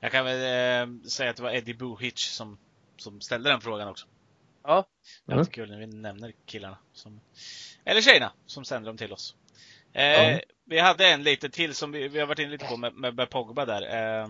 Jag 0.00 0.12
kan 0.12 0.24
väl 0.24 0.36
eh, 0.36 1.08
säga 1.08 1.30
att 1.30 1.36
det 1.36 1.42
var 1.42 1.50
Eddie 1.50 1.74
Buhich 1.74 2.28
som, 2.28 2.58
som 2.96 3.20
ställde 3.20 3.50
den 3.50 3.60
frågan 3.60 3.88
också. 3.88 4.06
Ja. 4.62 4.88
Det 5.26 5.32
är 5.32 5.36
Mm. 5.36 5.46
kul 5.46 5.70
när 5.70 5.78
vi 5.78 5.86
nämner 5.86 6.32
killarna. 6.46 6.78
Som, 6.92 7.20
eller 7.84 8.00
tjejerna 8.00 8.32
som 8.46 8.64
sänder 8.64 8.86
dem 8.86 8.96
till 8.96 9.12
oss. 9.12 9.36
Eh, 9.92 10.30
Ja. 10.32 10.40
Vi 10.64 10.78
hade 10.78 11.08
en 11.08 11.22
lite 11.22 11.50
till 11.50 11.74
som 11.74 11.92
vi, 11.92 12.08
vi 12.08 12.20
har 12.20 12.26
varit 12.26 12.38
inne 12.38 12.50
lite 12.50 12.66
på 12.66 12.76
med, 12.76 12.94
med, 12.94 13.14
med 13.14 13.30
Pogba 13.30 13.64
där. 13.64 13.82
Eh, 13.82 14.24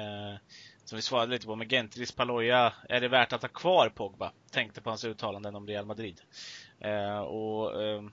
eh, 0.00 0.38
som 0.84 0.96
vi 0.96 1.02
svarade 1.02 1.32
lite 1.32 1.46
på 1.46 1.56
med 1.56 1.70
Gentris 1.70 2.12
Paloja. 2.12 2.72
Är 2.88 3.00
det 3.00 3.08
värt 3.08 3.32
att 3.32 3.42
ha 3.42 3.48
kvar 3.48 3.88
Pogba? 3.88 4.32
Tänkte 4.50 4.80
på 4.80 4.90
hans 4.90 5.04
uttalanden 5.04 5.54
om 5.54 5.66
Real 5.66 5.86
Madrid. 5.86 6.20
Eh, 6.80 7.18
och 7.18 7.82
ehm, 7.82 8.12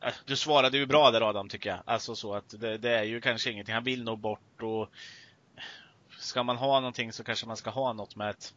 eh, 0.00 0.14
Du 0.24 0.36
svarade 0.36 0.78
ju 0.78 0.86
bra 0.86 1.10
där 1.10 1.28
Adam 1.28 1.48
tycker 1.48 1.70
jag. 1.70 1.78
Alltså 1.84 2.14
så 2.14 2.34
att 2.34 2.60
det, 2.60 2.78
det 2.78 2.90
är 2.90 3.04
ju 3.04 3.20
kanske 3.20 3.50
ingenting. 3.50 3.74
Han 3.74 3.84
vill 3.84 4.04
nog 4.04 4.18
bort 4.18 4.62
och 4.62 4.88
Ska 6.18 6.42
man 6.42 6.56
ha 6.56 6.80
någonting 6.80 7.12
så 7.12 7.24
kanske 7.24 7.46
man 7.46 7.56
ska 7.56 7.70
ha 7.70 7.92
något 7.92 8.16
med 8.16 8.30
ett 8.30 8.54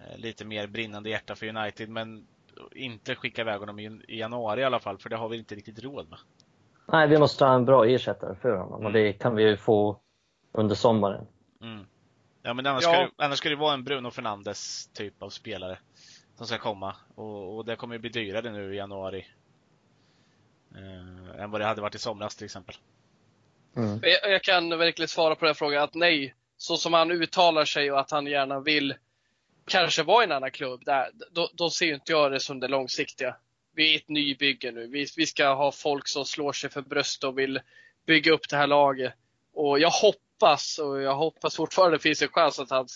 eh, 0.00 0.18
lite 0.18 0.44
mer 0.44 0.66
brinnande 0.66 1.10
hjärta 1.10 1.36
för 1.36 1.46
United 1.46 1.88
men 1.88 2.26
inte 2.72 3.14
skicka 3.14 3.42
iväg 3.42 3.60
honom 3.60 3.78
i, 3.78 4.00
i 4.08 4.18
januari 4.18 4.60
i 4.60 4.64
alla 4.64 4.80
fall 4.80 4.98
för 4.98 5.10
det 5.10 5.16
har 5.16 5.28
vi 5.28 5.38
inte 5.38 5.54
riktigt 5.54 5.82
råd 5.82 6.08
med. 6.08 6.18
Nej, 6.86 7.08
vi 7.08 7.18
måste 7.18 7.44
ha 7.44 7.54
en 7.54 7.64
bra 7.64 7.86
ersättare 7.86 8.34
för 8.34 8.56
honom 8.56 8.86
och 8.86 8.92
det 8.92 9.12
kan 9.12 9.34
vi 9.34 9.42
ju 9.42 9.56
få 9.56 10.00
under 10.52 10.74
sommaren. 10.74 11.26
Mm. 11.62 11.86
Ja 12.42 12.54
men 12.54 12.66
annars, 12.66 12.84
Ja. 12.84 12.92
Ska 12.92 13.00
det, 13.00 13.10
annars 13.24 13.38
ska 13.38 13.48
det 13.48 13.56
vara 13.56 13.74
en 13.74 13.84
Bruno 13.84 14.10
Fernandes 14.10 14.88
typ 14.88 15.22
av 15.22 15.30
spelare 15.30 15.78
som 16.34 16.46
ska 16.46 16.58
komma 16.58 16.96
och, 17.14 17.56
och 17.56 17.64
det 17.64 17.76
kommer 17.76 17.94
ju 17.94 17.98
bli 17.98 18.10
dyrare 18.10 18.52
nu 18.52 18.74
i 18.74 18.76
januari. 18.76 19.26
Eh, 20.74 21.42
än 21.42 21.50
vad 21.50 21.60
det 21.60 21.64
hade 21.64 21.80
varit 21.80 21.94
i 21.94 21.98
somras 21.98 22.36
till 22.36 22.44
exempel. 22.44 22.74
Mm. 23.76 24.00
Jag, 24.02 24.32
jag 24.32 24.42
kan 24.42 24.78
verkligen 24.78 25.08
svara 25.08 25.34
på 25.34 25.44
den 25.44 25.54
frågan 25.54 25.82
att 25.82 25.94
nej, 25.94 26.34
så 26.56 26.76
som 26.76 26.92
han 26.92 27.10
uttalar 27.10 27.64
sig 27.64 27.92
och 27.92 28.00
att 28.00 28.10
han 28.10 28.26
gärna 28.26 28.60
vill 28.60 28.94
kanske 29.66 30.02
vara 30.02 30.22
i 30.22 30.26
en 30.26 30.32
annan 30.32 30.50
klubb, 30.50 30.84
där, 30.84 31.10
då, 31.30 31.50
då 31.54 31.70
ser 31.70 31.86
ju 31.86 31.94
inte 31.94 32.12
jag 32.12 32.32
det 32.32 32.40
som 32.40 32.60
det 32.60 32.68
långsiktiga. 32.68 33.36
Vi 33.74 33.94
är 33.94 33.98
ett 33.98 34.08
nybygge 34.08 34.72
nu. 34.72 34.86
Vi, 34.86 35.06
vi 35.16 35.26
ska 35.26 35.54
ha 35.54 35.72
folk 35.72 36.08
som 36.08 36.24
slår 36.24 36.52
sig 36.52 36.70
för 36.70 36.82
bröst 36.82 37.24
och 37.24 37.38
vill 37.38 37.60
bygga 38.06 38.32
upp 38.32 38.48
det 38.48 38.56
här 38.56 38.66
laget. 38.66 39.14
Och 39.52 39.78
jag 39.78 39.90
hoppas, 39.90 40.78
och 40.78 41.02
jag 41.02 41.14
hoppas 41.14 41.56
fortfarande 41.56 41.98
finns 41.98 42.22
en 42.22 42.28
chans 42.28 42.58
att 42.58 42.70
han 42.70 42.88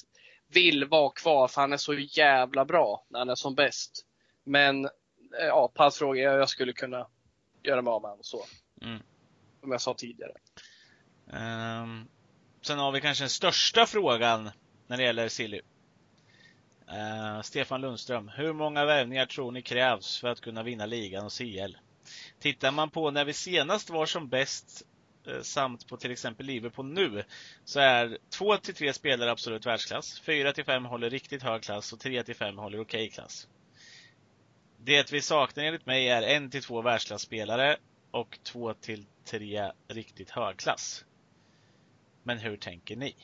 vill 0.48 0.84
vara 0.84 1.10
kvar 1.10 1.48
för 1.48 1.60
han 1.60 1.72
är 1.72 1.76
så 1.76 1.94
jävla 1.94 2.64
bra 2.64 3.06
när 3.08 3.18
han 3.18 3.28
är 3.28 3.34
som 3.34 3.54
bäst. 3.54 4.06
Men 4.44 4.84
eh, 4.84 4.90
ja, 5.46 5.72
på 5.74 5.82
hans 5.82 5.98
fråga, 5.98 6.22
jag, 6.22 6.48
skulle 6.48 6.72
kunna 6.72 7.06
göra 7.62 7.82
mig 7.82 7.90
av 7.90 8.02
med 8.02 8.10
honom 8.10 8.24
så. 8.24 8.44
Mm. 8.82 9.02
Som 9.60 9.72
jag 9.72 9.80
sa 9.80 9.94
tidigare. 9.94 10.32
Ehm, 11.32 12.08
sen 12.62 12.78
har 12.78 12.92
vi 12.92 13.00
kanske 13.00 13.24
den 13.24 13.28
största 13.28 13.86
frågan 13.86 14.50
när 14.86 14.96
det 14.96 15.02
gäller 15.02 15.28
Silly. 15.28 15.60
Eh, 16.92 17.42
Stefan 17.42 17.80
Lundström. 17.80 18.28
Hur 18.28 18.52
många 18.52 18.84
värvningar 18.84 19.26
tror 19.26 19.52
ni 19.52 19.62
krävs 19.62 20.18
för 20.18 20.28
att 20.28 20.40
kunna 20.40 20.62
vinna 20.62 20.86
ligan 20.86 21.24
och 21.24 21.32
CL? 21.32 21.76
Tittar 22.38 22.72
man 22.72 22.90
på 22.90 23.10
när 23.10 23.24
vi 23.24 23.32
senast 23.32 23.90
var 23.90 24.06
som 24.06 24.28
bäst 24.28 24.82
eh, 25.26 25.40
samt 25.42 25.88
på 25.88 25.96
till 25.96 26.10
exempel 26.10 26.46
Liverpool 26.46 26.86
nu 26.86 27.24
så 27.64 27.80
är 27.80 28.18
2 28.30 28.56
till 28.56 28.74
3 28.74 28.92
spelare 28.92 29.30
absolut 29.30 29.66
världsklass. 29.66 30.20
4 30.20 30.52
till 30.52 30.64
5 30.64 30.84
håller 30.84 31.10
riktigt 31.10 31.42
hög 31.42 31.62
klass 31.62 31.92
och 31.92 32.00
3 32.00 32.22
till 32.22 32.36
5 32.36 32.58
håller 32.58 32.80
okej 32.80 33.10
klass. 33.10 33.48
Det 34.78 35.12
vi 35.12 35.22
saknar 35.22 35.64
enligt 35.64 35.86
mig 35.86 36.08
är 36.08 36.44
1 36.44 36.52
till 36.52 36.62
2 36.62 36.82
världsklasspelare 36.82 37.76
och 38.10 38.38
2 38.42 38.74
till 38.74 39.06
3 39.24 39.72
riktigt 39.88 40.30
högklass. 40.30 41.04
Men 42.22 42.38
hur 42.38 42.56
tänker 42.56 42.96
ni? 42.96 43.14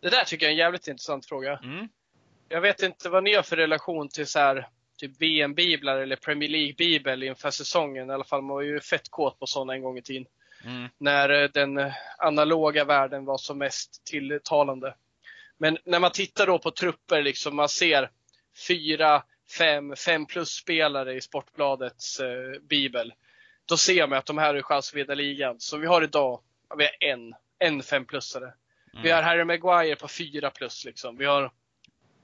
Det 0.00 0.10
där 0.10 0.24
tycker 0.24 0.46
jag 0.46 0.50
är 0.50 0.52
en 0.52 0.58
jävligt 0.58 0.88
intressant 0.88 1.26
fråga. 1.26 1.60
Mm. 1.62 1.88
Jag 2.52 2.60
vet 2.60 2.82
inte 2.82 3.08
vad 3.08 3.24
ni 3.24 3.34
har 3.34 3.42
för 3.42 3.56
relation 3.56 4.08
till 4.08 4.26
så 4.26 4.38
här, 4.38 4.68
typ 4.98 5.20
VM-biblar 5.20 5.98
eller 5.98 6.16
Premier 6.16 6.50
League-bibel 6.50 7.22
inför 7.22 7.50
säsongen. 7.50 8.10
I 8.10 8.12
alla 8.12 8.24
fall, 8.24 8.42
man 8.42 8.54
var 8.54 8.62
ju 8.62 8.80
fett 8.80 9.10
kåt 9.10 9.38
på 9.38 9.46
sådana 9.46 9.74
en 9.74 9.82
gång 9.82 9.98
i 9.98 10.02
tiden. 10.02 10.26
Mm. 10.64 10.88
När 10.98 11.42
eh, 11.42 11.48
den 11.48 11.78
eh, 11.78 11.92
analoga 12.18 12.84
världen 12.84 13.24
var 13.24 13.38
som 13.38 13.58
mest 13.58 14.04
tilltalande. 14.04 14.94
Men 15.58 15.78
när 15.84 15.98
man 15.98 16.10
tittar 16.10 16.46
då 16.46 16.58
på 16.58 16.70
trupper, 16.70 17.22
liksom 17.22 17.56
man 17.56 17.68
ser 17.68 18.10
fyra, 18.68 19.22
fem, 19.58 19.96
fem 19.96 20.26
plus 20.26 20.48
spelare 20.48 21.14
i 21.14 21.20
Sportbladets 21.20 22.20
eh, 22.20 22.60
bibel. 22.60 23.12
Då 23.66 23.76
ser 23.76 24.06
man 24.06 24.18
att 24.18 24.26
de 24.26 24.38
här 24.38 24.54
är 24.54 24.62
chans 24.62 24.90
att 24.90 24.96
vinna 24.96 25.14
ligan. 25.14 25.60
Så 25.60 25.76
vi 25.76 25.86
har 25.86 26.02
idag, 26.02 26.40
vi 26.78 26.84
har 26.84 27.10
en, 27.10 27.34
en 27.58 27.82
fem 27.82 28.04
plusare. 28.04 28.44
Mm. 28.92 29.02
Vi 29.02 29.10
har 29.10 29.22
Harry 29.22 29.44
Maguire 29.44 29.96
på 29.96 30.08
4 30.08 30.50
plus 30.50 30.84
liksom. 30.84 31.16
Vi 31.16 31.24
har, 31.24 31.50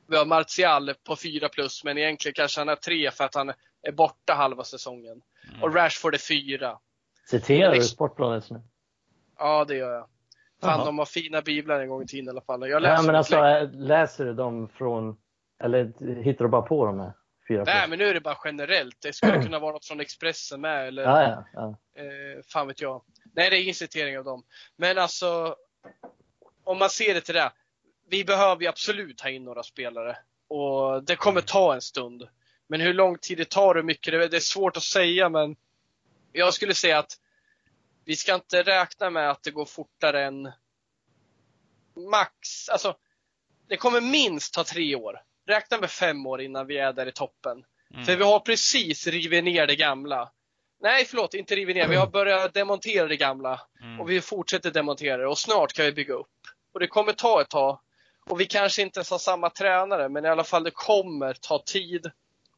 vi 0.09 0.17
har 0.17 0.25
Martial 0.27 0.95
på 1.05 1.17
4 1.17 1.49
plus, 1.49 1.85
men 1.85 1.99
egentligen 1.99 2.35
kanske 2.35 2.61
han 2.61 2.69
har 2.69 2.77
3 2.77 3.11
för 3.11 3.25
att 3.25 3.35
han 3.35 3.53
är 3.83 3.93
borta 3.93 4.35
halva 4.35 4.65
säsongen. 4.65 5.23
Mm. 5.49 5.63
Och 5.63 5.75
Rashford 5.75 6.15
är 6.15 6.19
4. 6.19 6.79
Citerar 7.31 7.69
du 7.71 7.75
Liksom- 7.75 7.89
Sportbladet 7.95 8.51
nu? 8.51 8.61
Ja, 9.39 9.65
det 9.65 9.77
gör 9.77 9.93
jag. 9.95 10.09
Fan, 10.63 10.87
de 10.87 10.99
har 10.99 11.07
fina 11.07 11.43
biblar 11.43 11.81
en 11.81 11.89
gång 11.89 12.03
i 12.03 12.07
tiden 12.07 12.27
i 12.27 12.31
alla 12.31 12.41
fall. 12.41 12.61
Jag 12.61 12.71
Ja, 12.71 12.79
läser 12.79 12.97
men 13.03 13.07
dem 13.07 13.17
alltså, 13.17 13.37
äh, 13.37 13.71
läser 13.73 14.25
du 14.25 14.35
dem 14.35 14.69
från, 14.69 15.17
eller 15.63 15.93
hittar 16.23 16.45
du 16.45 16.49
bara 16.51 16.63
på 16.63 16.87
de 16.87 17.01
här 17.01 17.13
fyra? 17.49 17.65
Nej, 17.65 17.75
plus? 17.81 17.89
men 17.91 17.99
nu 17.99 18.05
är 18.05 18.15
det 18.15 18.21
bara 18.21 18.39
generellt. 18.45 18.97
Det 19.01 19.13
skulle 19.13 19.43
kunna 19.43 19.59
vara 19.59 19.73
något 19.73 19.85
från 19.87 20.01
Expressen 20.01 20.61
med, 20.61 20.89
eller 20.89 21.03
Ja, 21.03 21.23
ja, 21.23 21.45
ja. 21.53 22.03
eh, 22.03 22.43
fan 22.53 22.67
vet 22.67 22.81
jag. 22.81 23.03
Nej, 23.35 23.51
det 23.51 23.57
är 23.59 23.63
ingen 23.63 23.75
citering 23.75 24.19
av 24.19 24.25
dem. 24.25 24.45
Men 24.77 24.99
alltså, 24.99 25.57
om 26.65 26.79
man 26.79 26.91
ser 26.91 27.15
det 27.15 27.21
till 27.21 27.35
det. 27.35 27.53
Vi 28.11 28.25
behöver 28.25 28.63
ju 28.63 28.69
absolut 28.69 29.21
ha 29.21 29.31
in 29.31 29.45
några 29.45 29.63
spelare. 29.63 30.19
Och 30.49 31.05
det 31.05 31.17
kommer 31.17 31.41
ta 31.41 31.75
en 31.75 31.81
stund. 31.81 32.29
Men 32.69 32.81
hur 32.81 32.95
lång 32.95 33.19
tid 33.19 33.39
det 33.39 33.51
tar 33.51 33.69
och 33.69 33.75
hur 33.75 33.83
mycket, 33.83 34.13
det, 34.13 34.29
det 34.29 34.37
är 34.37 34.41
svårt 34.41 34.77
att 34.77 34.83
säga 34.83 35.29
men 35.29 35.57
jag 36.33 36.55
skulle 36.55 36.75
säga 36.75 36.99
att 36.99 37.13
vi 38.05 38.17
ska 38.17 38.35
inte 38.35 38.63
räkna 38.63 39.11
med 39.11 39.31
att 39.31 39.43
det 39.43 39.51
går 39.51 39.65
fortare 39.65 40.25
än 40.25 40.53
max, 42.11 42.69
alltså 42.69 42.97
det 43.69 43.77
kommer 43.77 44.01
minst 44.01 44.55
ta 44.55 44.65
tre 44.65 44.95
år. 44.95 45.23
Räkna 45.47 45.79
med 45.79 45.91
fem 45.91 46.27
år 46.27 46.41
innan 46.41 46.67
vi 46.67 46.79
är 46.79 46.93
där 46.93 47.07
i 47.07 47.13
toppen. 47.13 47.65
Mm. 47.95 48.05
För 48.05 48.17
vi 48.17 48.25
har 48.25 48.41
precis 48.41 49.07
rivit 49.07 49.45
ner 49.45 49.67
det 49.67 49.77
gamla. 49.77 50.31
Nej, 50.81 51.05
förlåt, 51.05 51.35
inte 51.35 51.57
rivit 51.57 51.77
ner. 51.77 51.89
Vi 51.89 51.97
har 51.97 52.07
börjat 52.07 52.55
demontera 52.55 53.09
det 53.09 53.17
gamla. 53.17 53.61
Mm. 53.83 54.01
Och 54.01 54.11
vi 54.11 54.21
fortsätter 54.21 54.71
demontera 54.71 55.17
det 55.17 55.27
och 55.27 55.39
snart 55.39 55.73
kan 55.73 55.85
vi 55.85 55.93
bygga 55.93 56.15
upp. 56.15 56.27
Och 56.73 56.81
det 56.81 56.87
kommer 56.87 57.13
ta 57.13 57.41
ett 57.41 57.51
tag. 57.51 57.81
Och 58.29 58.41
vi 58.41 58.47
kanske 58.47 58.83
inte 58.83 58.99
ens 58.99 59.11
har 59.11 59.19
samma 59.19 59.51
tränare, 59.51 60.09
men 60.09 60.25
i 60.25 60.29
alla 60.29 60.45
fall 60.45 60.65
det 60.65 60.71
kommer 60.71 61.33
ta 61.33 61.63
tid. 61.67 62.11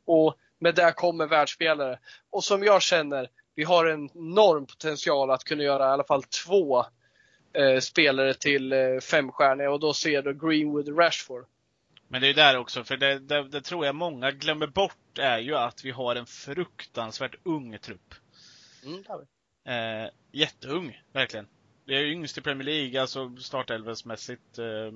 Och 0.04 0.36
med 0.58 0.74
det 0.74 0.92
kommer 0.96 1.26
världsspelare. 1.26 1.98
Och 2.30 2.44
som 2.44 2.64
jag 2.64 2.82
känner, 2.82 3.28
vi 3.54 3.64
har 3.64 3.86
en 3.86 4.10
enorm 4.14 4.66
potential 4.66 5.30
att 5.30 5.44
kunna 5.44 5.62
göra 5.62 5.84
i 5.84 5.90
alla 5.90 6.04
fall 6.04 6.22
två 6.22 6.84
eh, 7.52 7.80
spelare 7.80 8.34
till 8.34 8.72
eh, 8.72 8.98
femstjärniga 9.10 9.70
och 9.70 9.80
då 9.80 9.94
ser 9.94 10.22
då 10.22 10.32
Greenwood 10.32 10.88
och 10.88 10.98
Rashford. 10.98 11.46
Men 12.08 12.20
det 12.20 12.26
är 12.26 12.28
ju 12.28 12.34
där 12.34 12.56
också, 12.56 12.84
för 12.84 12.96
det, 12.96 13.18
det, 13.18 13.48
det 13.48 13.60
tror 13.60 13.86
jag 13.86 13.94
många 13.94 14.30
glömmer 14.30 14.66
bort 14.66 15.18
är 15.18 15.38
ju 15.38 15.56
att 15.56 15.84
vi 15.84 15.90
har 15.90 16.16
en 16.16 16.26
fruktansvärt 16.26 17.34
ung 17.42 17.78
trupp. 17.78 18.14
Mm. 18.84 19.04
Eh, 19.64 20.10
jätteung, 20.32 21.02
verkligen. 21.12 21.46
Vi 21.84 21.96
är 21.96 22.04
yngst 22.04 22.38
i 22.38 22.40
Premier 22.40 22.64
League, 22.64 23.00
alltså 23.00 23.36
startelvesmässigt 23.36 24.58
eh, 24.58 24.92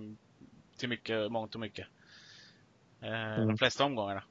till 0.79 0.89
mycket, 0.89 1.33
mångt 1.33 1.55
och 1.55 1.61
mycket. 1.61 1.87
Eh, 3.03 3.35
Mm. 3.35 3.49
De 3.49 3.59
flesta 3.59 3.85
omgångarna. 3.85 4.22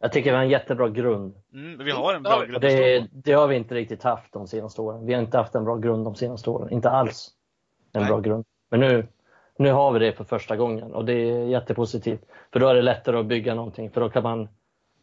Jag 0.00 0.12
tycker 0.12 0.30
vi 0.30 0.36
har 0.36 0.42
en 0.44 0.50
jättebra 0.50 0.88
grund. 0.88 1.34
Mm, 1.52 1.84
vi 1.84 1.90
har 1.90 2.14
en 2.14 2.22
Ja, 2.24 2.30
bra 2.30 2.44
grund 2.44 2.60
det, 2.60 3.06
det 3.12 3.32
har 3.32 3.46
vi 3.48 3.56
inte 3.56 3.74
riktigt 3.74 4.02
haft 4.02 4.32
de 4.32 4.46
senaste 4.48 4.80
åren. 4.80 5.06
Vi 5.06 5.14
har 5.14 5.20
inte 5.22 5.36
haft 5.38 5.54
en 5.54 5.64
bra 5.64 5.76
grund 5.76 6.04
de 6.04 6.14
senaste 6.14 6.50
åren. 6.50 6.70
Inte 6.72 6.90
alls 6.90 7.30
en 7.92 8.00
Nej. 8.00 8.08
bra 8.10 8.20
grund. 8.20 8.44
Men 8.70 8.80
nu, 8.80 9.06
nu 9.58 9.72
har 9.72 9.92
vi 9.92 9.98
det 9.98 10.12
för 10.12 10.24
första 10.24 10.56
gången 10.56 10.92
och 10.94 11.04
det 11.04 11.12
är 11.12 11.44
jättepositivt. 11.46 12.20
För 12.52 12.60
då 12.60 12.68
är 12.68 12.74
det 12.74 12.82
lättare 12.82 13.18
att 13.18 13.26
bygga 13.26 13.54
någonting. 13.54 13.90
För 13.90 14.00
då 14.00 14.10
kan 14.10 14.22
man 14.22 14.48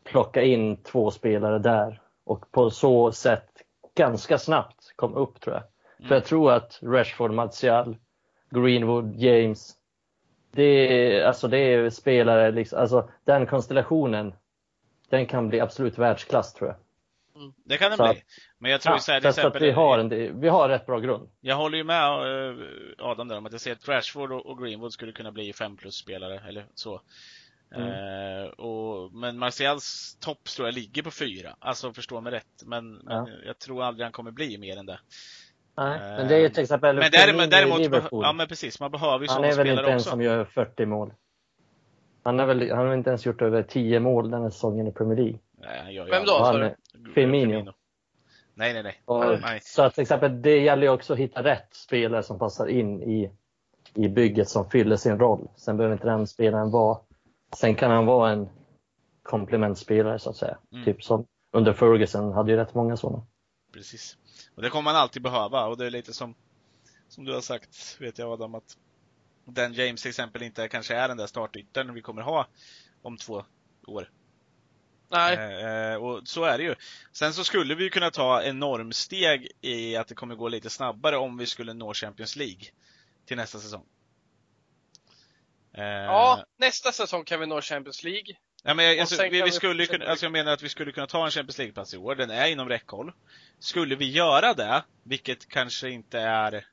plocka 0.03 0.41
in 0.41 0.77
två 0.77 1.11
spelare 1.11 1.59
där 1.59 2.01
och 2.23 2.51
på 2.51 2.69
så 2.69 3.11
sätt 3.11 3.49
ganska 3.95 4.37
snabbt 4.37 4.93
komma 4.95 5.17
upp 5.17 5.41
tror 5.41 5.55
jag. 5.55 5.63
För 6.07 6.15
jag 6.15 6.25
tror 6.25 6.51
att 6.51 6.79
Rashford, 6.83 7.31
Martial, 7.31 7.97
Greenwood, 8.49 9.15
James. 9.15 9.75
Det 10.51 11.23
alltså 11.23 11.47
det 11.47 11.57
är 11.57 11.89
spelare, 11.89 12.51
liksom, 12.51 12.79
alltså 12.79 13.09
den 13.25 13.45
konstellationen. 13.47 14.33
Den 15.09 15.25
kan 15.25 15.49
bli 15.49 15.59
absolut 15.59 15.97
världsklass 15.97 16.53
tror 16.53 16.69
jag. 16.69 16.77
Det 17.65 17.77
kan 17.77 17.97
Så 17.97 18.03
bli. 18.03 18.23
Men 18.57 18.71
jag 18.71 18.81
tror 18.81 18.95
ju 18.95 19.01
så 19.01 19.11
här, 19.11 19.19
till 19.19 19.25
Ja, 19.25 19.29
exempel, 19.29 19.61
vi 19.61 19.71
har, 19.71 19.99
en, 19.99 20.39
vi 20.41 20.47
har 20.49 20.69
rätt 20.69 20.85
bra 20.85 20.99
grund. 20.99 21.29
jag 21.41 21.55
håller 21.55 21.77
ju 21.77 21.83
med 21.83 22.03
eh, 22.05 22.55
Adam 22.97 23.27
där 23.27 23.37
om 23.37 23.45
att 23.45 23.51
jag 23.51 23.61
ser 23.61 23.71
att 23.71 23.87
Rashford 23.87 24.31
och 24.31 24.63
Greenwood 24.63 24.93
skulle 24.93 25.11
kunna 25.11 25.31
bli 25.31 25.53
5 25.53 25.77
plus 25.77 25.95
spelare 25.95 26.41
eller 26.47 26.65
så. 26.73 27.01
Mm. 27.75 27.87
Eh, 27.87 28.47
och, 28.49 29.13
men 29.13 29.37
Martials 29.37 30.17
topp 30.19 30.43
tror 30.43 30.67
jag 30.67 30.75
ligger 30.75 31.03
på 31.03 31.11
fyra. 31.11 31.55
Alltså 31.59 31.93
förstå 31.93 32.21
mig 32.21 32.31
rätt. 32.33 32.63
Men, 32.65 32.93
men 32.93 33.27
Ja. 33.27 33.27
jag 33.45 33.59
tror 33.59 33.83
aldrig 33.83 34.05
han 34.05 34.11
kommer 34.11 34.31
bli 34.31 34.57
mer 34.57 34.77
än 34.77 34.85
det. 34.85 34.99
Nej, 35.79 35.95
Eh, 35.99 36.17
men 36.17 36.27
det 36.27 36.35
är 36.35 36.39
ju 36.39 36.49
till 36.49 36.63
exempel 36.63 36.95
Men 36.95 37.03
Firmino 37.03 37.27
däremot, 37.37 37.51
däremot 37.51 37.79
Liverpool. 37.79 38.23
ja 38.23 38.33
men 38.33 38.47
precis, 38.47 38.79
man 38.79 38.91
behöver 38.91 39.25
ju 39.25 39.31
Han 39.31 39.43
är 39.43 39.55
väl 39.55 39.67
inte 39.67 39.83
en 39.83 39.95
också. 39.95 40.09
som 40.09 40.21
gör 40.21 40.45
40 40.45 40.85
mål. 40.85 41.13
Han 42.23 42.39
har 42.39 42.45
väl 42.45 42.71
han 42.71 42.87
har 42.87 42.93
inte 42.93 43.09
ens 43.09 43.25
gjort 43.25 43.41
över 43.41 43.63
10 43.63 43.99
mål 43.99 44.31
den 44.31 44.41
här 44.41 44.49
säsongen 44.49 44.87
i 44.87 44.91
Premier 44.91 45.17
League. 45.17 45.39
Nej, 45.57 46.05
Vem 46.11 46.25
då, 46.25 46.43
Han 46.43 46.61
är- 46.61 46.75
Firmino. 47.15 47.73
Nej, 48.53 48.73
nej, 48.73 48.83
nej. 48.83 49.01
Och, 49.05 49.25
nej. 49.41 49.59
så 49.63 49.81
att 49.83 49.93
till 49.93 50.01
exempel, 50.01 50.41
det 50.41 50.59
gäller 50.59 50.83
ju 50.83 50.89
också 50.89 51.13
att 51.13 51.19
hitta 51.19 51.43
rätt 51.43 51.73
spelare 51.73 52.23
som 52.23 52.39
passar 52.39 52.67
in 52.67 53.03
i, 53.03 53.31
i 53.93 54.09
bygget 54.09 54.49
som 54.49 54.69
fyller 54.69 54.95
sin 54.95 55.19
roll. 55.19 55.47
Sen 55.55 55.77
behöver 55.77 55.95
inte 55.95 56.07
den 56.07 56.27
spelaren 56.27 56.71
vara... 56.71 56.97
Sen 57.57 57.75
kan 57.75 57.91
han 57.91 58.05
vara 58.05 58.29
en 58.31 58.49
komplementspelare 59.23 60.19
så 60.19 60.29
att 60.29 60.35
säga. 60.35 60.57
Mm. 60.71 60.85
Typ 60.85 61.03
som 61.03 61.25
under 61.51 61.73
Ferguson 61.73 62.33
hade 62.33 62.51
ju 62.51 62.57
rätt 62.57 62.73
många 62.73 62.97
sådana. 62.97 63.23
Precis. 63.73 64.17
Och 64.55 64.61
det 64.61 64.69
kommer 64.69 64.83
man 64.83 64.95
alltid 64.95 65.21
behöva 65.21 65.65
och 65.65 65.77
det 65.77 65.85
är 65.85 65.91
lite 65.91 66.13
som, 66.13 66.35
som 67.07 67.25
du 67.25 67.33
har 67.33 67.41
sagt, 67.41 67.97
vet 67.99 68.17
jag 68.17 68.31
Adam, 68.31 68.55
att 68.55 68.77
den 69.45 69.73
James 69.73 70.01
till 70.01 70.09
exempel 70.09 70.43
inte 70.43 70.67
kanske 70.67 70.95
är 70.95 71.07
den 71.07 71.17
där 71.17 71.27
startytan 71.27 71.93
vi 71.93 72.01
kommer 72.01 72.21
ha 72.21 72.47
om 73.01 73.17
två 73.17 73.45
år. 73.87 74.09
Nej, 75.11 75.63
Eh, 75.91 75.95
och 75.95 76.27
så 76.27 76.43
är 76.43 76.57
det 76.57 76.63
ju. 76.63 76.75
Sen 77.11 77.33
så 77.33 77.43
skulle 77.43 77.75
vi 77.75 77.83
ju 77.83 77.89
kunna 77.89 78.11
ta 78.11 78.43
enormsteg 78.43 79.51
i 79.61 79.95
att 79.95 80.07
det 80.07 80.15
kommer 80.15 80.35
gå 80.35 80.47
lite 80.47 80.69
snabbare 80.69 81.17
om 81.17 81.37
vi 81.37 81.45
skulle 81.45 81.73
nå 81.73 81.93
Champions 81.93 82.35
League 82.35 82.63
till 83.25 83.37
nästa 83.37 83.59
säsong. 83.59 83.85
Eh, 85.73 85.83
ja, 85.83 86.45
nästa 86.57 86.91
säsong 86.91 87.25
kan 87.25 87.39
vi 87.39 87.45
nå 87.45 87.61
Champions 87.61 88.03
League. 88.03 88.35
Ja, 88.63 88.73
men 88.73 88.85
jag- 88.85 88.99
alltså, 88.99 89.23
vi, 89.23 89.41
vi 89.41 89.51
skulle 89.51 89.85
kunna, 89.85 90.05
alltså 90.05 90.25
jag 90.25 90.31
menar 90.31 90.51
att 90.51 90.61
vi 90.63 90.69
skulle 90.69 90.91
kunna 90.91 91.07
ta 91.07 91.25
en 91.25 91.31
Champions 91.31 91.57
League-plats 91.57 91.93
i 91.93 91.97
år. 91.97 92.15
Den 92.15 92.29
är 92.29 92.47
inom 92.47 92.69
räckhåll. 92.69 93.11
Skulle 93.59 93.95
vi 93.95 94.11
göra 94.11 94.53
det, 94.53 94.83
vilket 95.03 95.49
kanske 95.49 95.89
inte 95.89 96.19
är 96.19 96.65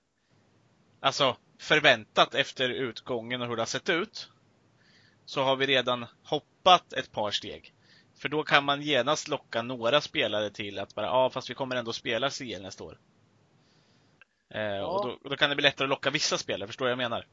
alltså 1.00 1.36
förväntat 1.60 2.34
efter 2.34 2.68
utgången 2.68 3.42
och 3.42 3.48
hur 3.48 3.56
det 3.56 3.62
har 3.62 3.66
sett 3.66 3.88
ut, 3.88 4.28
så 5.24 5.42
har 5.42 5.56
vi 5.56 5.66
redan 5.66 6.06
hoppat 6.24 6.92
ett 6.92 7.12
par 7.12 7.30
steg. 7.30 7.72
För 8.18 8.28
då 8.28 8.42
kan 8.42 8.64
man 8.64 8.82
genast 8.82 9.28
locka 9.28 9.62
några 9.62 10.00
spelare 10.00 10.50
till 10.50 10.78
att 10.78 10.94
bara, 10.94 11.06
ja 11.06 11.30
fast 11.30 11.50
vi 11.50 11.54
kommer 11.54 11.76
ändå 11.76 11.92
spela 11.92 12.30
CL 12.30 12.62
nästa 12.62 12.84
år. 12.84 12.98
Eh, 14.54 14.78
och, 14.80 15.06
då, 15.06 15.18
och 15.24 15.30
då 15.30 15.36
kan 15.36 15.50
det 15.50 15.56
bli 15.56 15.62
lättare 15.62 15.84
att 15.84 15.90
locka 15.90 16.10
vissa 16.10 16.38
spelare, 16.38 16.66
förstår 16.66 16.84
du 16.86 16.88
vad 16.94 17.04
jag 17.04 17.10
menar? 17.10 17.26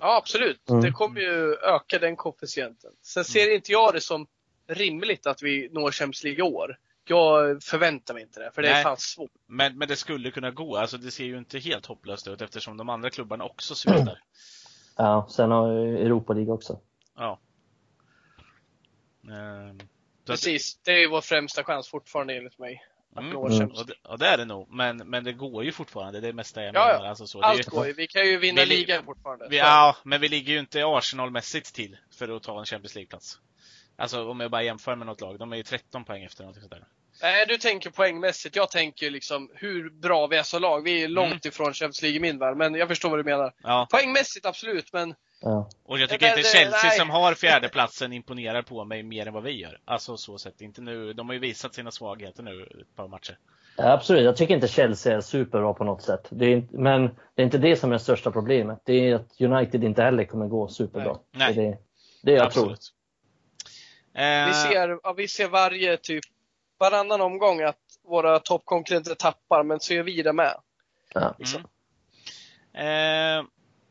Ja, 0.00 0.16
absolut. 0.16 0.70
Mm. 0.70 0.80
Det 0.82 0.90
kommer 0.90 1.20
ju 1.20 1.54
öka 1.54 1.98
den 1.98 2.16
koefficienten. 2.16 2.90
Sen 3.02 3.24
ser 3.24 3.54
inte 3.54 3.72
jag 3.72 3.94
det 3.94 4.00
som 4.00 4.26
rimligt 4.66 5.26
att 5.26 5.42
vi 5.42 5.68
når 5.72 5.90
Champions 5.90 6.24
League 6.24 6.38
i 6.38 6.42
år. 6.42 6.78
Jag 7.04 7.62
förväntar 7.62 8.14
mig 8.14 8.22
inte 8.22 8.40
det, 8.40 8.50
för 8.54 8.62
det 8.62 8.68
är 8.68 8.72
Nej. 8.72 8.82
fan 8.82 8.96
svårt. 8.96 9.30
Men, 9.46 9.78
men 9.78 9.88
det 9.88 9.96
skulle 9.96 10.30
kunna 10.30 10.50
gå. 10.50 10.76
Alltså 10.76 10.96
det 10.98 11.10
ser 11.10 11.24
ju 11.24 11.38
inte 11.38 11.58
helt 11.58 11.86
hopplöst 11.86 12.28
ut 12.28 12.42
eftersom 12.42 12.76
de 12.76 12.88
andra 12.88 13.10
klubbarna 13.10 13.44
också 13.44 13.74
sviktar. 13.74 14.22
Ja, 14.96 15.26
sen 15.30 15.50
har 15.50 15.68
Europa 15.72 16.32
League 16.32 16.52
också. 16.52 16.80
Ja. 17.16 17.40
Ehm, 19.28 19.78
Precis. 20.26 20.80
Det 20.84 20.92
är 20.92 20.98
ju 20.98 21.08
vår 21.08 21.20
främsta 21.20 21.64
chans 21.64 21.88
fortfarande 21.88 22.34
enligt 22.36 22.58
mig. 22.58 22.82
Mm, 23.18 23.30
nå 23.30 23.46
Mm. 23.48 23.68
Och, 23.70 23.86
det, 23.86 23.92
och 24.04 24.18
det 24.18 24.26
är 24.26 24.36
det 24.38 24.44
nog. 24.44 24.68
Men, 24.70 24.96
men 24.96 25.24
det 25.24 25.32
går 25.32 25.64
ju 25.64 25.72
fortfarande. 25.72 26.20
Det 26.20 26.28
är 26.28 26.32
mesta 26.32 26.62
jag 26.62 26.74
Ja, 26.74 26.88
ja. 26.88 26.96
menar. 26.96 27.08
Alltså 27.08 27.26
så. 27.26 27.40
Det 27.40 27.46
är 27.46 27.50
Allt 27.50 27.66
ju, 27.66 27.70
går 27.70 27.86
ju. 27.86 27.92
Vi 27.92 28.06
kan 28.06 28.22
ju 28.26 28.36
vinna 28.38 28.60
Vi 28.60 28.66
li- 28.66 28.76
ligan 28.76 29.04
fortfarande. 29.04 29.46
vi, 29.50 29.58
ja, 29.58 29.96
men 30.04 30.20
vi 30.20 30.28
ligger 30.28 30.52
ju 30.52 30.58
inte 30.58 30.84
Arsenal-mässigt 30.84 31.74
till 31.74 31.96
för 32.18 32.36
att 32.36 32.42
ta 32.42 32.58
en 32.58 32.64
Champions 32.66 32.94
League-plats. 32.94 33.38
Alltså 33.96 34.28
om 34.30 34.40
jag 34.40 34.50
bara 34.50 34.62
jämför 34.62 34.96
med 34.96 35.06
något 35.06 35.20
lag. 35.20 35.38
De 35.38 35.52
är 35.52 35.56
ju 35.56 35.62
13 35.62 36.04
poäng 36.04 36.24
efter 36.24 36.44
något 36.44 36.54
sånt 36.56 36.70
där. 36.70 36.84
Nej, 37.22 37.46
du 37.46 37.58
tänker 37.58 37.90
poängmässigt. 37.90 38.56
Jag 38.56 38.70
tänker 38.70 39.10
liksom 39.10 39.50
hur 39.54 39.90
bra 39.90 40.26
vi 40.26 40.36
är 40.36 40.42
som 40.42 40.62
lag. 40.62 40.84
Vi 40.84 40.92
är 41.00 41.04
Mm. 41.04 41.12
långt 41.12 41.44
ifrån 41.44 41.72
Champions 41.74 42.02
League 42.02 42.16
i 42.16 42.20
min 42.20 42.38
värld, 42.38 42.56
men 42.56 42.74
jag 42.74 42.88
förstår 42.88 43.10
vad 43.10 43.18
du 43.18 43.24
menar. 43.24 43.52
Ja, 43.62 43.88
Poängmässigt 43.90 44.46
absolut, 44.46 44.92
men 44.92 45.14
Ja. 45.42 45.68
och 45.84 45.98
jag 45.98 46.08
tycker 46.10 46.26
inte 46.26 46.40
det- 46.40 46.44
Chelsea 46.46 46.80
nej. 46.82 46.98
som 46.98 47.10
har 47.10 47.34
fjärdeplatsen 47.44 48.12
imponerar 48.12 48.62
på 48.62 48.84
mig 48.84 49.02
mer 49.02 49.26
än 49.26 49.34
vad 49.34 49.42
vi 49.42 49.60
gör. 49.60 49.80
Alltså 49.84 50.16
så 50.16 50.38
sett. 50.38 50.60
Inte 50.60 50.80
nu. 50.80 51.12
De 51.12 51.28
har 51.28 51.34
ju 51.34 51.40
visat 51.40 51.74
sina 51.74 51.90
svagheter 51.90 52.42
nu 52.42 52.62
ett 52.80 52.96
par 52.96 53.08
matcher. 53.08 53.38
Ja, 53.76 53.92
absolut, 53.92 54.24
jag 54.24 54.36
tycker 54.36 54.54
inte 54.54 54.68
Chelsea 54.68 55.16
är 55.16 55.20
superbra 55.20 55.74
på 55.74 55.84
något 55.84 56.02
sätt. 56.02 56.26
Det 56.30 56.44
är 56.46 56.50
inte, 56.50 56.76
men 56.76 57.02
det 57.34 57.42
är 57.42 57.44
inte 57.44 57.58
det 57.58 57.76
som 57.76 57.90
är 57.90 57.94
det 57.94 57.98
största 58.00 58.30
problemet. 58.30 58.82
Det 58.84 58.92
är 59.08 59.14
att 59.14 59.40
United 59.40 59.84
inte 59.84 60.02
heller 60.02 60.24
kommer 60.24 60.46
gå 60.46 60.68
superbra. 60.68 61.18
Nej. 61.30 61.54
Det 61.54 61.62
är 61.62 61.70
det, 61.70 61.78
det 62.22 62.32
jag 62.32 62.52
tror. 62.52 62.62
Absolut. 62.62 62.92
Eh, 64.14 64.46
vi 64.46 64.52
ser, 64.54 64.98
ja, 65.02 65.12
vi 65.12 65.28
ser 65.28 65.48
varje 65.48 65.96
typ, 65.96 66.24
varannan 66.78 67.20
omgång 67.20 67.62
att 67.62 67.78
våra 68.04 68.38
toppkonkurrenter 68.38 69.14
tappar, 69.14 69.62
men 69.62 69.80
så 69.80 69.94
gör 69.94 70.02
vi 70.02 70.22
det 70.22 70.32
med. 70.32 70.54
Ja. 71.14 71.34
Liksom. 71.38 71.66
Mm. 72.72 73.38
Eh, 73.38 73.44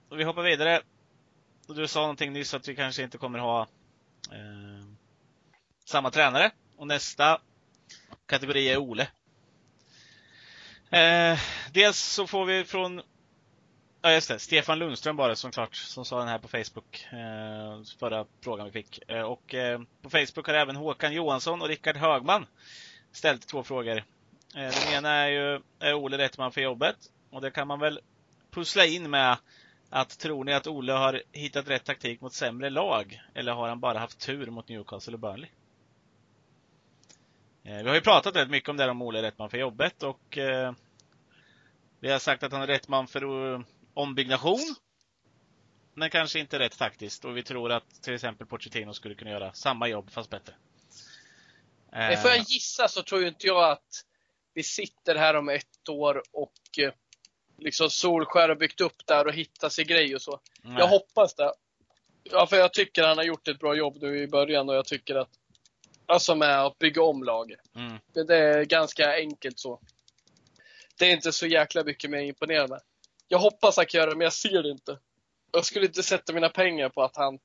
och 0.09 0.19
vi 0.19 0.23
hoppar 0.23 0.41
vidare. 0.41 0.81
Du 1.75 1.87
sa 1.87 2.01
någonting 2.01 2.33
nyss 2.33 2.53
att 2.53 2.67
vi 2.67 2.75
kanske 2.75 3.03
inte 3.03 3.17
kommer 3.17 3.39
ha 3.39 3.61
eh, 4.31 4.85
samma 5.85 6.11
tränare. 6.11 6.51
Och 6.77 6.87
nästa 6.87 7.41
kategori 8.25 8.69
är 8.69 8.77
Ole. 8.77 9.07
Eh, 10.89 11.39
dels 11.71 11.97
så 11.97 12.27
får 12.27 12.45
vi 12.45 12.65
från 12.65 13.01
Ja 14.01 14.11
just 14.11 14.27
det, 14.27 14.39
Stefan 14.39 14.79
Lundström 14.79 15.15
bara 15.15 15.35
som 15.35 15.51
klart 15.51 15.75
som 15.75 16.05
sa 16.05 16.19
den 16.19 16.27
här 16.27 16.39
på 16.39 16.47
Facebook. 16.47 17.07
Eh, 17.11 17.83
förra 17.99 18.25
frågan 18.43 18.65
vi 18.65 18.71
fick. 18.71 19.09
Eh, 19.09 19.21
och 19.21 19.53
eh, 19.53 19.81
på 20.01 20.09
Facebook 20.09 20.47
har 20.47 20.53
även 20.53 20.75
Håkan 20.75 21.13
Johansson 21.13 21.61
och 21.61 21.67
Rickard 21.67 21.97
Högman 21.97 22.45
ställt 23.11 23.47
två 23.47 23.63
frågor. 23.63 23.97
Eh, 23.97 24.03
den 24.53 24.93
ena 24.93 25.09
är 25.09 25.27
ju, 25.27 25.61
är 25.79 25.93
Ole 25.93 26.17
rätt 26.17 26.37
man 26.37 26.51
för 26.51 26.61
jobbet? 26.61 26.95
Och 27.29 27.41
det 27.41 27.51
kan 27.51 27.67
man 27.67 27.79
väl 27.79 27.99
pussla 28.51 28.85
in 28.85 29.09
med 29.09 29.37
att 29.89 30.19
tror 30.19 30.43
ni 30.43 30.53
att 30.53 30.67
Ole 30.67 30.93
har 30.93 31.23
hittat 31.31 31.67
rätt 31.67 31.85
taktik 31.85 32.21
mot 32.21 32.33
sämre 32.33 32.69
lag? 32.69 33.21
Eller 33.35 33.51
har 33.51 33.69
han 33.69 33.79
bara 33.79 33.99
haft 33.99 34.19
tur 34.19 34.47
mot 34.47 34.69
Newcastle 34.69 35.13
och 35.13 35.19
Burnley? 35.19 35.49
Eh, 37.63 37.77
vi 37.77 37.87
har 37.87 37.95
ju 37.95 38.01
pratat 38.01 38.35
rätt 38.35 38.49
mycket 38.49 38.69
om 38.69 38.77
det 38.77 38.83
här 38.83 38.89
om 38.89 39.01
Ole 39.01 39.19
är 39.19 39.23
rätt 39.23 39.37
man 39.37 39.49
för 39.49 39.57
jobbet 39.57 40.03
och 40.03 40.37
eh, 40.37 40.73
vi 41.99 42.11
har 42.11 42.19
sagt 42.19 42.43
att 42.43 42.51
han 42.51 42.61
är 42.61 42.67
rätt 42.67 42.87
man 42.87 43.07
för 43.07 43.23
uh, 43.23 43.61
ombyggnation. 43.93 44.75
Men 45.93 46.09
kanske 46.09 46.39
inte 46.39 46.59
rätt 46.59 46.77
taktiskt 46.77 47.25
och 47.25 47.37
vi 47.37 47.43
tror 47.43 47.71
att 47.71 48.03
till 48.03 48.13
exempel 48.13 48.47
Pochettino 48.47 48.93
skulle 48.93 49.15
kunna 49.15 49.31
göra 49.31 49.53
samma 49.53 49.87
jobb 49.87 50.09
fast 50.11 50.29
bättre. 50.29 50.53
Eh, 51.93 52.21
får 52.21 52.31
jag 52.31 52.39
gissa 52.39 52.87
så 52.87 53.03
tror 53.03 53.21
ju 53.21 53.27
inte 53.27 53.47
jag 53.47 53.71
att 53.71 54.05
vi 54.53 54.63
sitter 54.63 55.15
här 55.15 55.35
om 55.35 55.49
ett 55.49 55.89
år 55.89 56.23
och 56.31 56.79
eh, 56.79 56.93
liksom 57.61 57.89
Solskär 57.89 58.49
har 58.49 58.55
byggt 58.55 58.81
upp 58.81 59.07
där 59.07 59.27
och 59.27 59.33
hittat 59.33 59.73
sig 59.73 59.85
grej 59.85 60.15
och 60.15 60.21
så. 60.21 60.39
nej. 60.61 60.75
Jag 60.79 60.87
hoppas 60.87 61.33
det. 61.33 61.53
Ja, 62.23 62.47
för 62.47 62.57
jag 62.57 62.73
tycker 62.73 63.03
han 63.03 63.17
har 63.17 63.25
gjort 63.25 63.47
ett 63.47 63.59
bra 63.59 63.75
jobb 63.75 63.97
nu 64.01 64.21
i 64.21 64.27
början 64.27 64.69
och 64.69 64.75
jag 64.75 64.85
tycker 64.85 65.15
att, 65.15 65.29
alltså 66.05 66.35
med 66.35 66.65
att 66.65 66.79
bygga 66.79 67.03
om 67.03 67.23
laget. 67.23 67.59
Mm. 67.75 67.97
Det, 68.13 68.23
det 68.23 68.37
är 68.37 68.65
ganska 68.65 69.15
enkelt 69.15 69.59
så. 69.59 69.79
Det 70.99 71.05
är 71.05 71.13
inte 71.13 71.31
så 71.31 71.47
jäkla 71.47 71.83
mycket 71.83 72.09
mer 72.09 72.19
imponerande. 72.19 72.79
Jag 73.27 73.39
hoppas 73.39 73.77
han 73.77 73.85
kan 73.85 73.99
göra 73.99 74.09
det, 74.09 74.15
men 74.15 74.25
jag 74.25 74.33
ser 74.33 74.63
det 74.63 74.69
inte. 74.69 74.97
Jag 75.51 75.65
skulle 75.65 75.85
inte 75.85 76.03
sätta 76.03 76.33
mina 76.33 76.49
pengar 76.49 76.89
på 76.89 77.03
att 77.03 77.15
han 77.15 77.39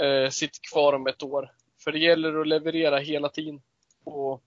eh, 0.00 0.30
sitter 0.30 0.60
kvar 0.72 0.92
om 0.92 1.06
ett 1.06 1.22
år. 1.22 1.52
För 1.84 1.92
det 1.92 1.98
gäller 1.98 2.40
att 2.40 2.48
leverera 2.48 2.98
hela 2.98 3.28
tiden. 3.28 3.62
Och 4.04 4.42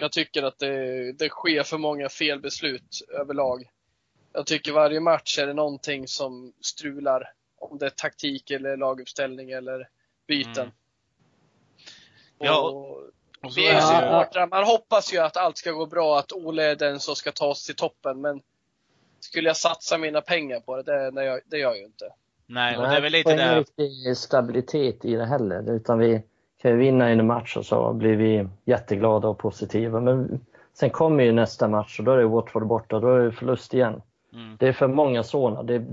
jag 0.00 0.12
tycker 0.12 0.42
att 0.42 0.58
det, 0.58 1.12
det 1.12 1.28
sker 1.28 1.62
för 1.62 1.78
många 1.78 2.08
felbeslut 2.08 3.06
överlag. 3.20 3.68
Jag 4.32 4.46
tycker 4.46 4.72
varje 4.72 5.00
match 5.00 5.38
är 5.38 5.46
det 5.46 5.52
någonting 5.54 6.08
som 6.08 6.52
strular. 6.60 7.32
Om 7.58 7.78
det 7.78 7.86
är 7.86 7.90
taktik 7.90 8.50
eller 8.50 8.76
laguppställning 8.76 9.50
eller 9.50 9.88
byten. 10.26 10.62
Mm. 10.62 10.72
Ja, 12.38 12.60
Och 12.60 13.12
Och 13.42 13.52
så 13.52 13.60
är 13.60 13.70
är 13.70 13.74
det 13.74 13.82
supportrar. 13.82 14.46
Man 14.46 14.64
hoppas 14.64 15.14
ju 15.14 15.18
att 15.18 15.36
allt 15.36 15.56
ska 15.56 15.72
gå 15.72 15.86
bra, 15.86 16.18
att 16.18 16.32
Ole 16.32 16.64
är 16.64 16.76
den 16.76 17.00
som 17.00 17.16
ska 17.16 17.32
ta 17.32 17.46
oss 17.46 17.66
till 17.66 17.76
toppen. 17.76 18.20
Men 18.20 18.42
skulle 19.20 19.48
jag 19.48 19.56
satsa 19.56 19.98
mina 19.98 20.20
pengar 20.20 20.60
på 20.60 20.76
det, 20.76 20.82
det, 20.82 21.10
det, 21.10 21.24
gör, 21.24 21.40
det 21.46 21.58
gör 21.58 21.68
jag 21.68 21.78
ju 21.78 21.84
inte. 21.84 22.12
Nej, 22.46 22.76
och 22.76 22.82
det 22.82 22.96
är 22.96 23.00
väl 23.00 23.12
lite 23.12 23.30
ingen 23.30 23.48
det. 23.48 23.60
riktig 23.60 24.16
stabilitet 24.16 25.04
i 25.04 25.14
det 25.14 25.26
heller. 25.26 25.72
Utan 25.72 25.98
vi 25.98 26.22
kan 26.62 26.70
ju 26.70 26.76
vinna 26.76 27.08
en 27.08 27.26
match 27.26 27.56
och 27.56 27.66
så 27.66 27.92
blir 27.92 28.16
vi 28.16 28.48
jätteglada 28.64 29.28
och 29.28 29.38
positiva. 29.38 30.00
Men 30.00 30.40
sen 30.72 30.90
kommer 30.90 31.24
ju 31.24 31.32
nästa 31.32 31.68
match 31.68 31.98
och 31.98 32.04
då 32.04 32.12
är 32.12 32.16
det 32.16 32.26
Watford 32.26 32.66
borta. 32.66 33.00
Då 33.00 33.14
är 33.14 33.20
det 33.20 33.32
förlust 33.32 33.74
igen. 33.74 34.02
Mm. 34.32 34.56
Det 34.60 34.68
är 34.68 34.72
för 34.72 34.88
många 34.88 35.22
sådana. 35.22 35.62
Det, 35.62 35.84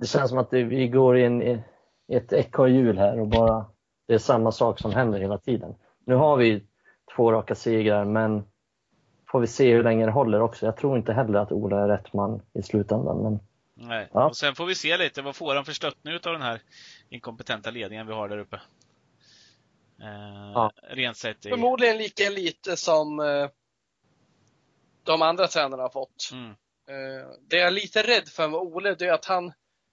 det 0.00 0.06
känns 0.06 0.30
som 0.30 0.38
att 0.38 0.50
det, 0.50 0.62
vi 0.62 0.88
går 0.88 1.18
i, 1.18 1.24
en, 1.24 1.42
i 1.42 1.62
ett 2.08 2.32
ekorrhjul 2.32 2.98
här 2.98 3.20
och 3.20 3.28
bara 3.28 3.66
det 4.06 4.14
är 4.14 4.18
samma 4.18 4.52
sak 4.52 4.78
som 4.78 4.92
händer 4.92 5.20
hela 5.20 5.38
tiden. 5.38 5.74
Nu 6.04 6.14
har 6.14 6.36
vi 6.36 6.62
två 7.16 7.32
raka 7.32 7.54
segrar 7.54 8.04
men 8.04 8.44
får 9.30 9.40
vi 9.40 9.46
se 9.46 9.72
hur 9.72 9.82
länge 9.82 10.06
det 10.06 10.12
håller 10.12 10.40
också. 10.40 10.66
Jag 10.66 10.76
tror 10.76 10.98
inte 10.98 11.12
heller 11.12 11.38
att 11.38 11.52
Ola 11.52 11.80
är 11.80 11.88
rätt 11.88 12.12
man 12.12 12.42
i 12.52 12.62
slutändan. 12.62 13.22
Men 13.22 13.40
Nej. 13.80 14.08
Ja. 14.12 14.26
Och 14.26 14.36
sen 14.36 14.54
får 14.54 14.66
vi 14.66 14.74
se 14.74 14.96
lite, 14.96 15.22
vad 15.22 15.36
får 15.36 15.54
han 15.54 15.64
för 15.64 15.72
stöttning 15.72 16.14
utav 16.14 16.32
den 16.32 16.42
här 16.42 16.60
inkompetenta 17.08 17.70
ledningen 17.70 18.06
vi 18.06 18.12
har 18.12 18.28
där 18.28 18.38
uppe? 18.38 18.60
Eh, 20.02 20.52
Ja. 20.54 20.72
Rent 20.82 21.16
sett 21.16 21.46
i... 21.46 21.48
Förmodligen 21.48 21.98
lika 21.98 22.30
lite 22.30 22.76
som 22.76 23.20
eh, 23.20 23.48
de 25.04 25.22
andra 25.22 25.46
tränarna 25.46 25.82
har 25.82 25.90
fått. 25.90 26.30
Mm. 26.32 26.50
Eh, 26.88 27.28
det 27.48 27.56
jag 27.56 27.66
är 27.66 27.70
lite 27.70 28.02
rädd 28.02 28.28
för 28.28 28.48
med 28.48 28.60
Ole, 28.60 28.94
det 28.94 29.06
är 29.06 29.12
att 29.12 29.24
han, 29.24 29.52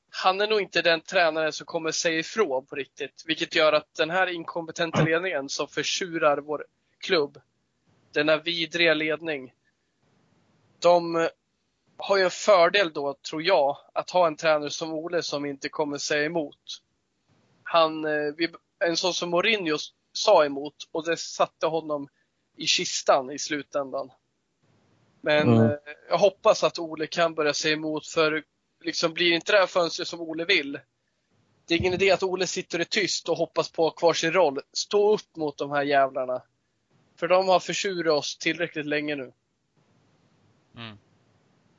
han 0.10 0.42
är 0.42 0.48
nog 0.48 0.62
inte 0.62 0.82
den 0.82 1.02
tränare 1.02 1.52
som 1.52 1.66
kommer 1.66 1.92
säga 1.92 2.20
ifrån 2.20 2.66
på 2.66 2.76
riktigt. 2.76 3.24
Vilket 3.26 3.56
gör 3.56 3.74
att 3.74 3.94
den 3.98 4.10
här 4.10 4.28
inkompetenta 4.28 5.04
ledningen 5.04 5.50
som 5.50 5.68
försurar 5.68 6.38
vår 6.38 6.66
klubb, 6.98 7.42
denna 8.12 8.38
vidriga 8.38 8.94
ledning, 8.94 9.54
de 10.80 11.30
har 11.98 12.18
ju 12.18 12.24
en 12.24 12.32
fördel 12.32 12.94
då, 12.94 13.16
tror 13.30 13.44
jag, 13.44 13.78
att 13.94 14.10
ha 14.10 14.28
en 14.28 14.36
tränare 14.36 14.70
som 14.70 14.94
Ole 14.94 15.24
som 15.24 15.46
inte 15.46 15.70
kommer 15.70 15.98
säga 15.98 16.26
emot. 16.26 16.82
Han, 17.64 18.06
eh, 18.06 18.34
vi, 18.38 18.50
en 18.80 18.98
sån 18.98 19.14
som 19.14 19.30
Mourinho 19.30 19.78
sa 20.14 20.46
emot 20.46 20.76
och 20.92 21.06
det 21.06 21.18
satte 21.18 21.68
honom 21.68 22.08
i 22.58 22.66
kistan 22.66 23.32
i 23.32 23.40
slutändan. 23.40 24.12
Men 25.22 25.50
Mm. 25.54 25.66
eh, 25.72 25.78
jag 26.10 26.18
hoppas 26.18 26.64
att 26.64 26.80
Ole 26.80 27.08
kan 27.08 27.34
börja 27.36 27.54
säga 27.54 27.74
emot 27.74 28.08
för 28.08 28.44
liksom 28.82 29.14
blir 29.14 29.32
inte 29.32 29.52
det 29.52 29.58
här 29.58 29.68
fönstret 29.68 30.08
som 30.08 30.22
Ole 30.22 30.46
vill. 30.46 30.80
Det 31.68 31.74
är 31.74 31.78
ingen 31.78 31.94
idé 31.94 32.12
att 32.12 32.24
Ole 32.24 32.48
sitter 32.48 32.82
i 32.82 32.86
tyst 32.86 33.30
och 33.30 33.38
hoppas 33.38 33.72
på 33.72 33.92
kvar 33.92 34.14
sin 34.14 34.34
roll. 34.34 34.62
Stå 34.74 35.14
upp 35.14 35.36
mot 35.36 35.58
de 35.58 35.72
här 35.72 35.84
jävlarna. 35.84 36.42
För 37.16 37.28
de 37.28 37.48
har 37.48 37.60
försurat 37.60 38.14
oss 38.14 38.38
tillräckligt 38.38 38.86
länge 38.86 39.16
nu. 39.16 39.34
Mm. 40.76 40.98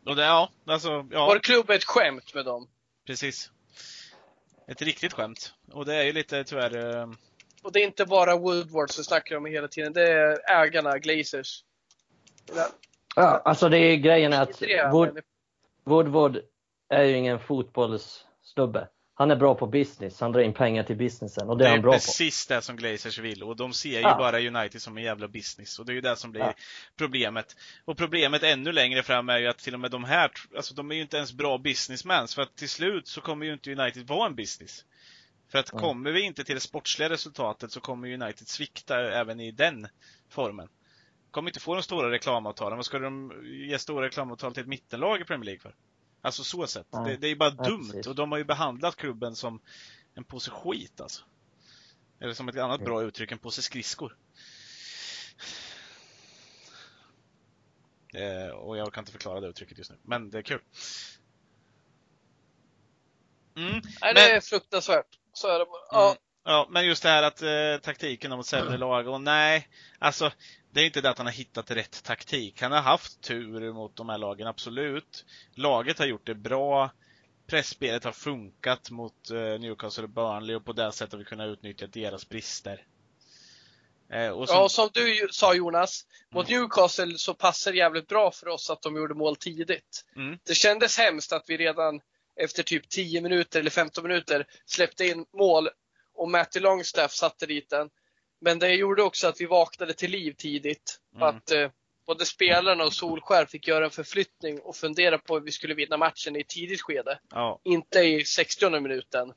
Och 0.07 0.17
det, 0.17 0.23
ja, 0.23 0.51
alltså, 0.65 1.07
ja. 1.11 1.27
Vår 1.27 1.39
klubb 1.39 1.71
är 1.71 1.75
ett 1.75 1.85
skämt 1.85 2.35
med 2.35 2.45
dem. 2.45 2.69
Precis. 3.07 3.51
Ett 4.67 4.83
riktigt 4.83 5.13
skämt. 5.13 5.55
Och 5.73 5.85
det 5.85 5.95
är 5.95 6.03
ju 6.03 6.13
lite 6.13 6.45
tyvärr... 6.45 6.97
eh, 7.01 7.09
Och 7.63 7.73
det 7.73 7.81
är 7.81 7.85
inte 7.85 8.07
bara 8.07 8.37
Woodward 8.37 8.91
som 8.91 9.05
snackar 9.05 9.37
om 9.37 9.47
hela 9.47 9.69
tiden. 9.69 9.93
Det 9.93 10.13
är 10.13 10.51
ägarna, 10.51 10.99
Glazers. 10.99 11.65
ja, 13.17 13.43
alltså 13.45 13.69
det 13.69 13.79
är 13.79 13.97
grejen 13.97 14.33
är 14.33 14.43
att 14.43 14.63
Wood. 14.93 15.21
Woodward 15.85 16.39
är 16.89 17.03
ju 17.03 17.17
ingen 17.17 17.39
fotbollssnubbe. 17.41 18.89
Han 19.19 19.31
är 19.31 19.37
bra 19.37 19.55
på 19.55 19.67
business. 19.67 20.21
Han 20.21 20.33
drar 20.33 20.41
in 20.41 20.53
pengar 20.55 20.83
till 20.83 20.97
businessen 20.97 21.49
och 21.51 21.59
det 21.59 21.65
Det 21.65 21.69
är 21.69 21.71
är 21.71 21.77
han 21.77 21.83
bra 21.83 21.93
på. 21.93 21.99
precis 21.99 22.47
det 22.47 22.63
som 22.63 22.77
Glazers 22.77 23.19
vill 23.19 23.43
och 23.43 23.57
de 23.57 23.73
ser 23.73 23.91
ju 23.91 24.01
Ja. 24.01 24.17
bara 24.19 24.41
United 24.41 24.83
som 24.83 24.97
en 24.97 25.05
jävla 25.05 25.29
business 25.29 25.79
och 25.79 25.87
det 25.87 25.93
är 25.93 25.95
ju 25.95 26.01
det 26.01 26.17
som 26.17 26.31
blir 26.33 26.43
Ja. 26.43 26.55
problemet. 26.97 27.57
Och 27.85 27.97
problemet 27.97 28.43
ännu 28.43 28.73
längre 28.73 29.03
fram 29.03 29.29
är 29.29 29.39
ju 29.39 29.47
att 29.47 29.59
till 29.59 29.75
och 29.75 29.81
med 29.81 29.91
de 29.91 30.05
här, 30.05 30.31
alltså 30.57 30.75
de 30.75 30.91
är 30.91 30.95
ju 30.95 31.03
inte 31.03 31.17
ens 31.17 31.33
bra 31.33 31.59
businessmans 31.59 32.35
för 32.35 32.43
att 32.43 32.57
till 32.57 32.69
slut 32.69 33.09
så 33.09 33.21
kommer 33.21 33.47
ju 33.47 33.53
inte 33.53 33.73
United 33.73 34.07
vara 34.07 34.27
en 34.27 34.35
business. 34.35 34.85
För 35.53 35.59
att 35.59 35.73
Mm. 35.73 35.81
kommer 35.83 36.11
vi 36.13 36.21
inte 36.23 36.45
till 36.45 36.55
det 36.55 36.61
sportsliga 36.61 37.09
resultatet 37.11 37.71
så 37.73 37.81
kommer 37.81 38.13
United 38.23 38.49
svikta 38.49 39.13
även 39.13 39.41
i 39.41 39.51
den 39.51 39.89
formen. 40.31 40.69
Kommer 41.31 41.51
inte 41.51 41.61
få 41.61 41.75
de 41.75 41.83
stora 41.83 42.11
reklamavtalen. 42.11 42.77
Vad 42.79 42.87
ska 42.87 42.99
de 42.99 43.33
ge 43.45 43.79
stora 43.79 44.07
reklamavtal 44.07 44.55
till 44.55 44.63
ett 44.63 44.69
mittenlag 44.69 45.21
i 45.21 45.25
Premier 45.25 45.45
League 45.45 45.61
för? 45.61 45.75
Alltså 46.21 46.45
så 46.45 46.67
sett. 46.67 46.87
Nej. 46.93 47.05
Det, 47.05 47.17
det 47.17 47.29
är 47.29 47.37
bara 47.37 47.51
Nej, 47.51 47.71
dumt 47.71 47.87
precis. 47.87 48.07
och 48.07 48.15
de 48.15 48.33
har 48.33 48.39
ju 48.39 48.45
behandlat 48.45 48.97
klubben 48.97 49.37
som 49.37 49.61
en 50.15 50.25
påse 50.25 50.51
skit 50.51 51.01
alltså. 51.01 51.25
Eller 52.21 52.35
som 52.35 52.49
ett 52.49 52.57
annat 52.57 52.81
bra 52.81 53.03
uttryck, 53.03 53.33
en 53.33 53.39
påse 53.39 53.63
skridskor. 53.63 54.17
Eh, 58.15 58.49
och 58.49 58.77
jag 58.77 58.93
kan 58.93 59.03
inte 59.03 59.13
förklara 59.13 59.41
det 59.41 59.49
uttrycket 59.49 59.79
just 59.79 59.91
nu, 59.91 59.97
men 60.03 60.31
det 60.31 60.39
är 60.39 60.43
kul. 60.43 60.61
Mm. 63.57 63.83
Nej, 64.03 64.15
det 64.15 64.31
är 64.31 64.41
fruktansvärt. 64.41 65.19
Så 65.33 65.49
är 65.49 65.59
det 65.59 65.65
bara. 65.65 65.83
Ja. 65.91 66.07
Mm. 66.07 66.19
Ja, 66.49 66.67
men 66.71 66.87
just 66.87 67.03
det 67.03 67.09
här 67.09 67.23
att 67.23 67.43
eh, 67.43 67.83
taktiken 67.83 68.31
mot 68.31 68.47
sämre 68.47 68.77
lag, 68.77 69.09
och 69.09 69.21
nej, 69.21 69.69
alltså 69.99 70.33
det 70.71 70.81
är 70.81 70.85
inte 70.85 71.01
det 71.01 71.11
att 71.11 71.19
han 71.19 71.27
har 71.27 71.33
hittat 71.33 71.71
rätt 71.71 72.05
taktik. 72.05 72.63
Han 72.63 72.73
har 72.73 72.81
haft 72.81 73.21
tur 73.21 73.73
mot 73.73 73.97
de 73.97 74.09
här 74.09 74.19
lagen, 74.19 74.47
absolut. 74.47 75.25
Laget 75.55 75.99
har 75.99 76.07
gjort 76.07 76.27
det 76.27 76.35
bra. 76.35 76.91
Pressspelet 77.47 78.05
har 78.05 78.13
funkat 78.13 78.91
mot 78.91 79.31
eh, 79.31 79.37
Newcastle 79.37 80.05
och 80.05 80.11
Burnley 80.11 80.57
och 80.57 80.65
på 80.65 80.73
det 80.73 80.93
sättet 80.93 81.13
har 81.13 81.19
vi 81.19 81.25
kunnat 81.25 81.49
utnyttja 81.49 81.87
deras 81.87 82.29
brister. 82.29 82.87
Eh, 84.13 84.29
och 84.29 84.47
Ja, 84.49 84.63
och 84.63 84.71
som 84.71 84.89
du 84.93 85.29
sa 85.31 85.55
Jonas, 85.55 86.07
mot 86.31 86.49
Mm. 86.49 86.61
Newcastle 86.61 87.19
så 87.19 87.35
passar 87.35 87.73
det 87.73 87.79
jävligt 87.79 88.09
bra 88.09 88.31
för 88.31 88.49
oss 88.49 88.71
att 88.71 88.83
de 88.83 88.97
gjorde 88.97 89.15
mål 89.15 89.37
tidigt. 89.37 90.05
Mm. 90.17 90.39
Det 90.45 90.55
kändes 90.55 90.99
hemskt 90.99 91.33
att 91.33 91.45
vi 91.47 91.57
redan 91.57 92.01
efter 92.41 92.63
typ 92.63 92.89
10 92.89 93.21
minuter 93.21 93.61
eller 93.61 93.71
15 93.71 94.03
minuter 94.03 94.47
släppte 94.67 95.07
in 95.07 95.27
mål 95.39 95.69
och 96.17 96.31
Matty 96.31 96.61
Longstaff 96.61 97.13
satte 97.13 97.47
dit 97.47 97.71
den. 97.71 97.91
Men 98.41 98.59
det 98.59 98.75
gjorde 98.75 99.03
också 99.03 99.29
att 99.29 99.41
vi 99.41 99.47
vaknade 99.47 99.95
till 99.95 100.11
liv 100.11 100.33
tidigt. 100.39 101.01
Mm. 101.15 101.29
Att 101.29 101.51
eh, 101.51 101.71
både 102.07 102.25
spelarna 102.25 102.85
och 102.85 102.93
Solskär 102.93 103.47
fick 103.47 103.69
göra 103.69 103.85
en 103.85 103.91
förflyttning 103.91 104.61
och 104.61 104.77
fundera 104.77 105.19
på 105.19 105.35
hur 105.35 105.41
vi 105.41 105.53
skulle 105.53 105.75
vinna 105.75 105.97
matchen 105.97 106.37
i 106.37 106.41
ett 106.41 106.49
tidigt 106.49 106.83
skede. 106.83 107.19
ja, 107.31 107.61
Inte 107.65 108.01
i 108.01 108.25
60 108.25 108.81
minuten. 108.81 109.33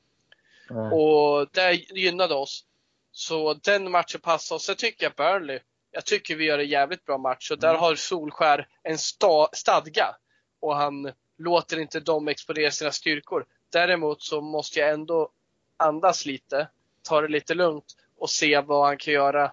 Nej. 0.70 0.92
Och 0.92 1.48
det 1.52 1.74
gynnade 1.74 2.34
oss. 2.36 2.66
Så 3.12 3.54
den 3.54 3.92
matchen 3.92 4.22
passade 4.22 4.56
oss. 4.56 4.66
Sen 4.66 4.76
tycker 4.76 5.06
jag 5.06 5.14
Burnley, 5.14 5.60
jag 5.92 6.06
tycker 6.06 6.36
vi 6.36 6.46
gör 6.46 6.60
en 6.60 6.68
jävligt 6.68 7.06
bra 7.06 7.18
match 7.18 7.52
och 7.52 7.60
där 7.60 7.70
Mm. 7.70 7.80
har 7.82 7.96
Solskär 7.96 8.68
en 8.84 8.98
sta, 8.98 9.50
stadga. 9.54 10.16
Och 10.62 10.76
han 10.76 11.12
låter 11.38 11.80
inte 11.80 12.00
dem 12.00 12.28
exponera 12.28 12.72
sina 12.72 12.92
styrkor. 12.92 13.46
Däremot 13.72 14.22
så 14.22 14.42
måste 14.42 14.80
jag 14.80 14.90
ändå 14.90 15.32
andas 15.80 16.26
lite, 16.26 16.68
ta 17.10 17.22
det 17.22 17.28
lite 17.28 17.54
lugnt 17.54 17.86
och 18.20 18.30
se 18.30 18.62
vad 18.62 18.86
han 18.88 18.98
kan 18.98 19.14
göra 19.14 19.52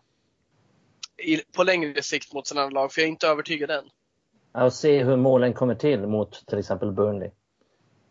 i, 1.17 1.37
på 1.57 1.63
längre 1.63 2.03
sikt 2.03 2.35
mot 2.35 2.47
sina 2.47 2.69
lag. 2.69 2.93
För 2.93 3.01
jag 3.01 3.07
är 3.07 3.11
inte 3.11 3.27
övertygad 3.29 3.71
än. 3.71 3.85
Ja, 4.53 4.65
och 4.65 4.73
se 4.73 5.05
hur 5.05 5.17
målen 5.17 5.53
kommer 5.53 5.75
till 5.75 6.07
mot 6.07 6.47
till 6.47 6.59
exempel 6.59 6.93
Burnley. 6.93 7.31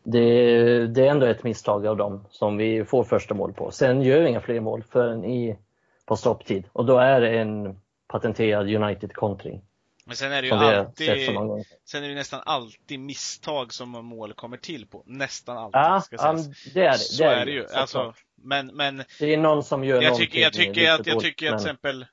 Det, 0.03 0.87
det 0.87 1.07
är 1.07 1.11
ändå 1.11 1.25
ett 1.25 1.43
misstag 1.43 1.87
av 1.87 1.97
dem 1.97 2.25
som 2.29 2.57
vi 2.57 2.85
får 2.85 3.03
första 3.03 3.33
mål 3.33 3.53
på. 3.53 3.71
Sen 3.71 4.01
gör 4.01 4.21
vi 4.21 4.29
inga 4.29 4.41
fler 4.41 4.59
mål 4.59 4.83
förrän 4.83 5.25
i, 5.25 5.57
på 6.05 6.15
stopptid 6.15 6.63
och 6.71 6.85
då 6.85 6.97
är 6.97 7.21
det 7.21 7.29
en 7.29 7.79
patenterad 8.07 8.69
United-kontring 8.75 9.61
men 10.05 10.15
sen 10.15 10.31
är 10.31 10.41
det 10.41 10.47
ju 10.47 10.53
alltid, 10.53 11.35
sen 11.85 12.03
är 12.03 12.09
det 12.09 12.15
nästan 12.15 12.41
alltid 12.45 12.99
misstag 12.99 13.73
som 13.73 13.89
mål 13.89 14.33
kommer 14.33 14.57
till 14.57 14.87
på. 14.87 15.03
Nästan 15.05 15.57
alltid, 15.57 15.79
Ja, 15.79 16.01
ska 16.01 16.15
ja, 16.15 16.33
det 16.73 16.85
är 16.85 16.91
det. 16.91 16.97
Så 16.97 17.23
det 17.23 17.29
är 17.29 17.45
det 17.45 17.51
ju. 17.51 17.67
Alltså, 17.67 18.13
men, 18.35 18.67
men 18.67 19.03
det 19.19 19.33
är 19.33 19.37
någon 19.37 19.63
som 19.63 19.83
gör 19.83 20.01
jag 20.01 20.15
tycker, 20.15 20.39
jag 20.39 20.53
tycker 20.53 20.91
att, 20.91 21.07
jag 21.07 21.19
tycker 21.19 21.53
att 21.53 21.59
till 21.59 21.67
exempel 21.67 22.05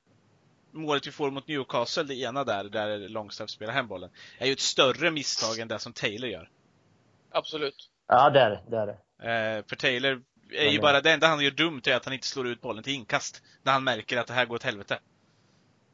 målet 0.71 1.07
vi 1.07 1.11
får 1.11 1.31
mot 1.31 1.47
Newcastle, 1.47 2.03
det 2.03 2.15
ena 2.15 2.43
där, 2.43 2.63
där 2.63 3.09
Longstaff 3.09 3.49
spelar 3.49 3.73
hem 3.73 3.87
bollen, 3.87 4.09
är 4.37 4.45
ju 4.45 4.53
ett 4.53 4.59
större 4.59 5.11
misstag 5.11 5.59
än 5.59 5.67
det 5.67 5.79
som 5.79 5.93
Taylor 5.93 6.29
gör. 6.29 6.49
Absolut. 7.31 7.89
Ja, 8.07 8.29
det 8.29 8.39
är 8.39 8.49
det. 8.49 8.61
det, 8.69 8.77
är 8.77 8.87
det. 8.87 9.57
Eh, 9.57 9.63
för 9.67 9.75
Taylor 9.75 10.21
är 10.51 10.71
ju 10.71 10.79
bara, 10.79 11.01
det 11.01 11.11
enda 11.11 11.27
han 11.27 11.43
gör 11.43 11.51
dumt 11.51 11.81
är 11.85 11.95
att 11.95 12.05
han 12.05 12.13
inte 12.13 12.27
slår 12.27 12.47
ut 12.47 12.61
bollen 12.61 12.83
till 12.83 12.93
inkast. 12.93 13.43
När 13.63 13.73
han 13.73 13.83
märker 13.83 14.17
att 14.17 14.27
det 14.27 14.33
här 14.33 14.45
går 14.45 14.55
åt 14.55 14.63
helvete. 14.63 14.99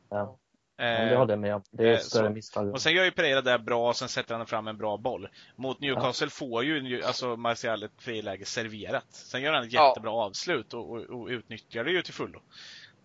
Ja, 0.10 0.38
Eh, 0.80 0.86
men 0.86 1.08
det 1.10 1.16
håller 1.18 1.32
jag 1.34 1.40
med 1.40 1.56
om. 1.56 1.62
Det 1.72 1.84
är 1.84 1.88
eh, 1.88 1.94
ett 1.94 2.04
större 2.04 2.28
så. 2.28 2.34
misstag. 2.34 2.72
och 2.74 2.82
sen 2.82 2.94
gör 2.94 3.04
ju 3.04 3.12
Pereira 3.12 3.42
det 3.42 3.60
bra, 3.60 3.88
och 3.90 3.96
sen 3.96 4.08
sätter 4.10 4.36
han 4.36 4.46
fram 4.46 4.68
en 4.68 4.78
bra 4.78 4.98
boll. 4.98 5.28
Mot 5.56 5.80
Newcastle 5.80 6.30
får 6.30 6.64
ju 6.64 7.04
alltså 7.04 7.36
Martial 7.38 7.84
ett 7.84 7.92
friläge 8.02 8.46
serverat. 8.46 9.06
Sen 9.10 9.42
gör 9.42 9.54
han 9.54 9.64
ett 9.64 9.74
Ja. 9.74 9.88
jättebra 9.88 10.12
avslut 10.12 10.74
och, 10.74 10.90
och, 10.92 10.98
och 11.02 11.28
utnyttjar 11.28 11.84
det 11.84 11.92
ju 11.92 12.02
till 12.02 12.14
fullo. 12.14 12.40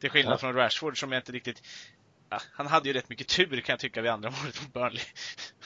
Till 0.01 0.11
skillnad 0.11 0.33
Ja. 0.33 0.39
från 0.39 0.55
Rashford 0.55 1.01
som 1.01 1.13
jag 1.13 1.19
inte 1.19 1.33
riktigt 1.33 1.63
ja, 2.31 2.39
han 2.53 2.67
hade 2.67 2.89
ju 2.89 2.95
rätt 2.95 3.09
mycket 3.09 3.29
tur 3.29 3.61
kan 3.61 3.73
jag 3.73 3.81
tycka 3.81 4.03
vid 4.03 4.11
andra 4.11 4.31
målet 4.41 4.63
mot 4.63 4.73
Burnley. 4.73 5.03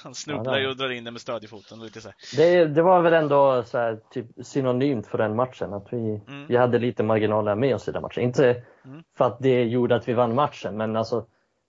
Han 0.02 0.14
snubblar 0.14 0.52
Ja, 0.54 0.60
ju 0.60 0.68
och 0.68 0.76
drar 0.76 0.90
in 0.90 1.04
den 1.04 1.14
med 1.14 1.20
stödjefoten 1.20 1.78
och 1.78 1.84
lite 1.84 2.00
så 2.00 2.08
här. 2.08 2.16
Det, 2.36 2.64
det 2.64 2.82
var 2.82 3.02
väl 3.02 3.12
ändå 3.12 3.62
så 3.66 3.78
här, 3.78 3.98
typ 4.10 4.26
synonymt 4.46 5.06
för 5.06 5.18
den 5.18 5.36
matchen, 5.36 5.72
att 5.72 5.86
vi, 5.92 6.20
Mm. 6.28 6.46
vi 6.46 6.56
hade 6.56 6.78
lite 6.78 7.02
marginaler 7.02 7.54
med 7.54 7.74
oss 7.74 7.88
i 7.88 7.92
den 7.92 8.02
matchen. 8.02 8.22
Inte 8.22 8.62
Mm. 8.84 9.02
för 9.18 9.24
att 9.24 9.38
det 9.40 9.62
gjorde 9.64 9.96
att 9.96 10.08
vi 10.08 10.12
vann 10.12 10.34
matchen, 10.34 10.76
men 10.76 10.96
alltså 10.96 11.26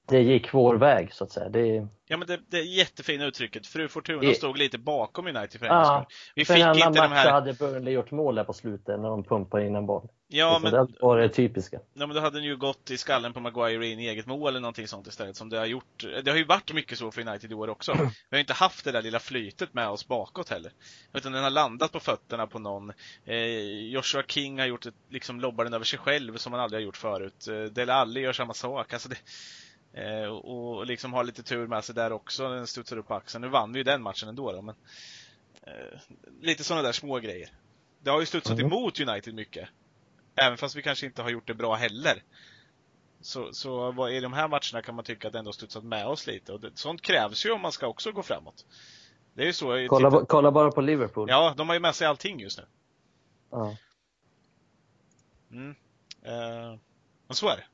det 0.09 0.21
gick 0.21 0.53
vår 0.53 0.75
väg 0.75 1.13
så 1.13 1.23
att 1.23 1.31
säga. 1.31 1.49
Det, 1.49 1.87
Ja 2.11 2.17
men 2.17 2.27
det, 2.27 2.39
det 2.49 2.57
är 2.57 2.63
jättefina 2.63 3.25
uttrycket. 3.25 3.67
Fru 3.67 3.87
Fortuna 3.87 4.23
I- 4.23 4.35
stod 4.35 4.57
lite 4.57 4.77
bakom 4.77 5.27
United 5.27 5.59
för 5.59 5.65
Ja. 5.67 6.05
Vi 6.35 6.45
fick 6.45 6.57
inte 6.57 6.89
de 6.89 7.11
här... 7.11 7.31
hade 7.31 7.53
Burnley 7.53 7.93
gjort 7.93 8.11
mål 8.11 8.35
där 8.35 8.43
på 8.43 8.53
slutet 8.53 8.99
när 8.99 9.09
de 9.09 9.23
pumpade 9.23 9.65
in 9.67 9.75
en 9.75 9.85
boll. 9.85 10.07
Ja 10.27 10.59
Liksom, 10.63 10.71
men, 10.79 10.87
Det 10.87 10.93
var 11.01 11.17
det 11.17 11.29
typiska. 11.29 11.79
ja 11.93 12.07
men 12.07 12.15
då 12.15 12.21
hade 12.21 12.37
den 12.37 12.43
ju 12.43 12.57
gått 12.57 12.91
i 12.91 12.97
skallen 12.97 13.33
på 13.33 13.39
Maguire 13.39 13.87
in 13.87 13.99
i 13.99 14.07
eget 14.07 14.25
mål 14.25 14.49
eller 14.49 14.59
någonting 14.59 14.87
sånt 14.87 15.07
istället 15.07 15.35
som 15.35 15.49
det 15.49 15.57
har 15.57 15.65
gjort. 15.65 16.05
Det 16.23 16.31
har 16.31 16.37
ju 16.37 16.43
varit 16.45 16.73
mycket 16.73 16.97
så 16.97 17.11
för 17.11 17.27
United 17.27 17.51
i 17.51 17.53
år 17.55 17.69
också. 17.69 17.93
Vi 18.29 18.37
har 18.37 18.39
inte 18.39 18.53
haft 18.53 18.85
det 18.85 18.91
där 18.91 19.01
lilla 19.01 19.19
flytet 19.19 19.73
med 19.73 19.89
oss 19.89 20.07
bakåt 20.07 20.49
heller. 20.49 20.71
Utan 21.13 21.31
den 21.31 21.43
har 21.43 21.49
landat 21.49 21.91
på 21.91 21.99
fötterna 21.99 22.47
på 22.47 22.59
någon. 22.59 22.91
Eh, 23.25 23.35
Joshua 23.91 24.23
King 24.27 24.59
har 24.59 24.65
gjort 24.65 24.85
ett, 24.85 24.93
liksom 25.09 25.39
lobbar 25.39 25.63
den 25.63 25.73
över 25.73 25.85
sig 25.85 25.99
själv 25.99 26.37
som 26.37 26.53
han 26.53 26.61
aldrig 26.61 26.81
har 26.81 26.85
gjort 26.85 26.97
förut. 26.97 27.47
Eh, 27.47 27.61
Dele 27.63 27.93
Alli 27.93 28.19
gör 28.21 28.33
samma 28.33 28.53
sak. 28.53 28.93
Alltså 28.93 29.09
det, 29.09 29.17
eh, 29.93 30.25
och 30.25 30.85
liksom 30.85 31.13
har 31.13 31.23
lite 31.23 31.43
tur 31.43 31.67
med 31.67 31.83
sig 31.83 31.95
där 31.95 32.11
också. 32.11 32.49
Den 32.49 32.67
studsar 32.67 32.97
upp 32.97 33.07
på 33.07 33.13
axeln. 33.15 33.41
Nu 33.41 33.47
vann 33.47 33.73
vi 33.73 33.79
ju 33.79 33.83
den 33.83 34.01
matchen 34.01 34.29
ändå 34.29 34.51
då, 34.51 34.61
men 34.61 34.75
eh, 35.61 35.99
lite 36.41 36.63
sådana 36.63 36.83
där 36.83 36.91
små 36.91 37.19
grejer. 37.19 37.49
Det 38.03 38.09
har 38.09 38.19
ju 38.19 38.25
studsat 38.25 38.59
Mm. 38.59 38.65
emot 38.65 38.99
United 38.99 39.33
mycket. 39.33 39.69
Även 40.35 40.57
fast 40.57 40.75
vi 40.75 40.81
kanske 40.81 41.05
inte 41.05 41.21
har 41.21 41.29
gjort 41.29 41.47
det 41.47 41.53
bra 41.53 41.75
heller. 41.75 42.23
Så, 43.21 43.53
så 43.53 43.91
vad, 43.91 44.11
i 44.13 44.19
de 44.19 44.33
här 44.33 44.47
matcherna 44.47 44.81
kan 44.81 44.95
man 44.95 45.05
tycka 45.05 45.27
att 45.27 45.33
det 45.33 45.39
ändå 45.39 45.51
studsat 45.53 45.83
med 45.83 46.07
oss 46.07 46.27
lite. 46.27 46.53
Och 46.53 46.59
det, 46.59 46.71
sånt 46.77 47.01
krävs 47.01 47.45
ju 47.45 47.51
om 47.51 47.61
man 47.61 47.71
ska 47.71 47.87
också 47.87 48.11
gå 48.11 48.23
framåt. 48.23 48.65
Det 49.33 49.41
är 49.41 49.45
ju 49.45 49.53
så. 49.53 49.65
Kolla, 49.89 50.09
titta- 50.09 50.19
ba- 50.19 50.25
kolla 50.25 50.51
bara 50.51 50.71
på 50.71 50.81
Liverpool. 50.81 51.29
Ja, 51.29 51.53
de 51.57 51.67
har 51.67 51.73
ju 51.75 51.79
med 51.79 51.95
sig 51.95 52.07
allting 52.07 52.39
just 52.39 52.57
nu. 52.57 52.65
Ja. 53.51 53.75
Mm. 55.51 55.75
Eh, 56.23 56.79
och 57.27 57.35
så 57.35 57.47
är 57.49 57.57
det. 57.57 57.65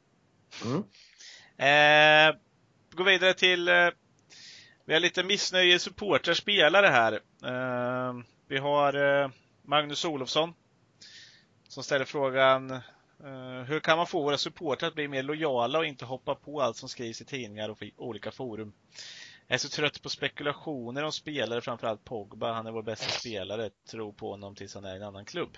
Mm. 0.66 0.84
Eh, 1.58 2.36
gå 2.96 3.04
vidare 3.04 3.34
till 3.34 3.68
eh, 3.68 3.90
Vi 4.86 4.94
har 4.94 5.00
lite 5.00 5.24
missnöje 5.24 5.80
supportrar 5.80 6.34
spelare 6.34 6.88
här. 6.88 7.14
Eh, 7.46 8.14
vi 8.48 8.58
har 8.58 9.22
eh, 9.24 9.30
Magnus 9.62 10.06
Olofsson 10.06 10.54
som 11.68 11.84
ställer 11.84 12.06
frågan 12.06 12.72
eh, 12.72 13.64
Hur 13.68 13.80
kan 13.80 13.98
man 13.98 14.08
få 14.08 14.24
våra 14.24 14.38
supportrar 14.38 14.88
att 14.88 14.96
bli 14.96 15.08
mer 15.08 15.24
lojala 15.24 15.80
och 15.80 15.86
inte 15.86 16.06
hoppa 16.06 16.36
på 16.36 16.62
allt 16.62 16.78
som 16.78 16.90
skrivs 16.90 17.22
i 17.22 17.26
tidningar 17.26 17.70
och 17.70 17.82
i 17.84 17.94
olika 17.98 18.32
forum? 18.32 18.74
Jag 19.48 19.56
är 19.56 19.60
så 19.60 19.70
trött 19.70 20.02
på 20.02 20.10
spekulationer 20.10 21.04
om 21.04 21.12
spelare, 21.12 21.62
framförallt 21.62 22.04
Pogba. 22.04 22.54
Han 22.54 22.68
är 22.68 22.72
vår 22.72 22.84
bästa 22.84 23.10
spelare. 23.10 23.70
Tro 23.92 24.14
på 24.14 24.32
honom 24.32 24.56
tills 24.56 24.76
han 24.76 24.86
är 24.86 24.94
i 24.94 24.98
en 24.98 25.04
annan 25.04 25.26
klubb. 25.26 25.58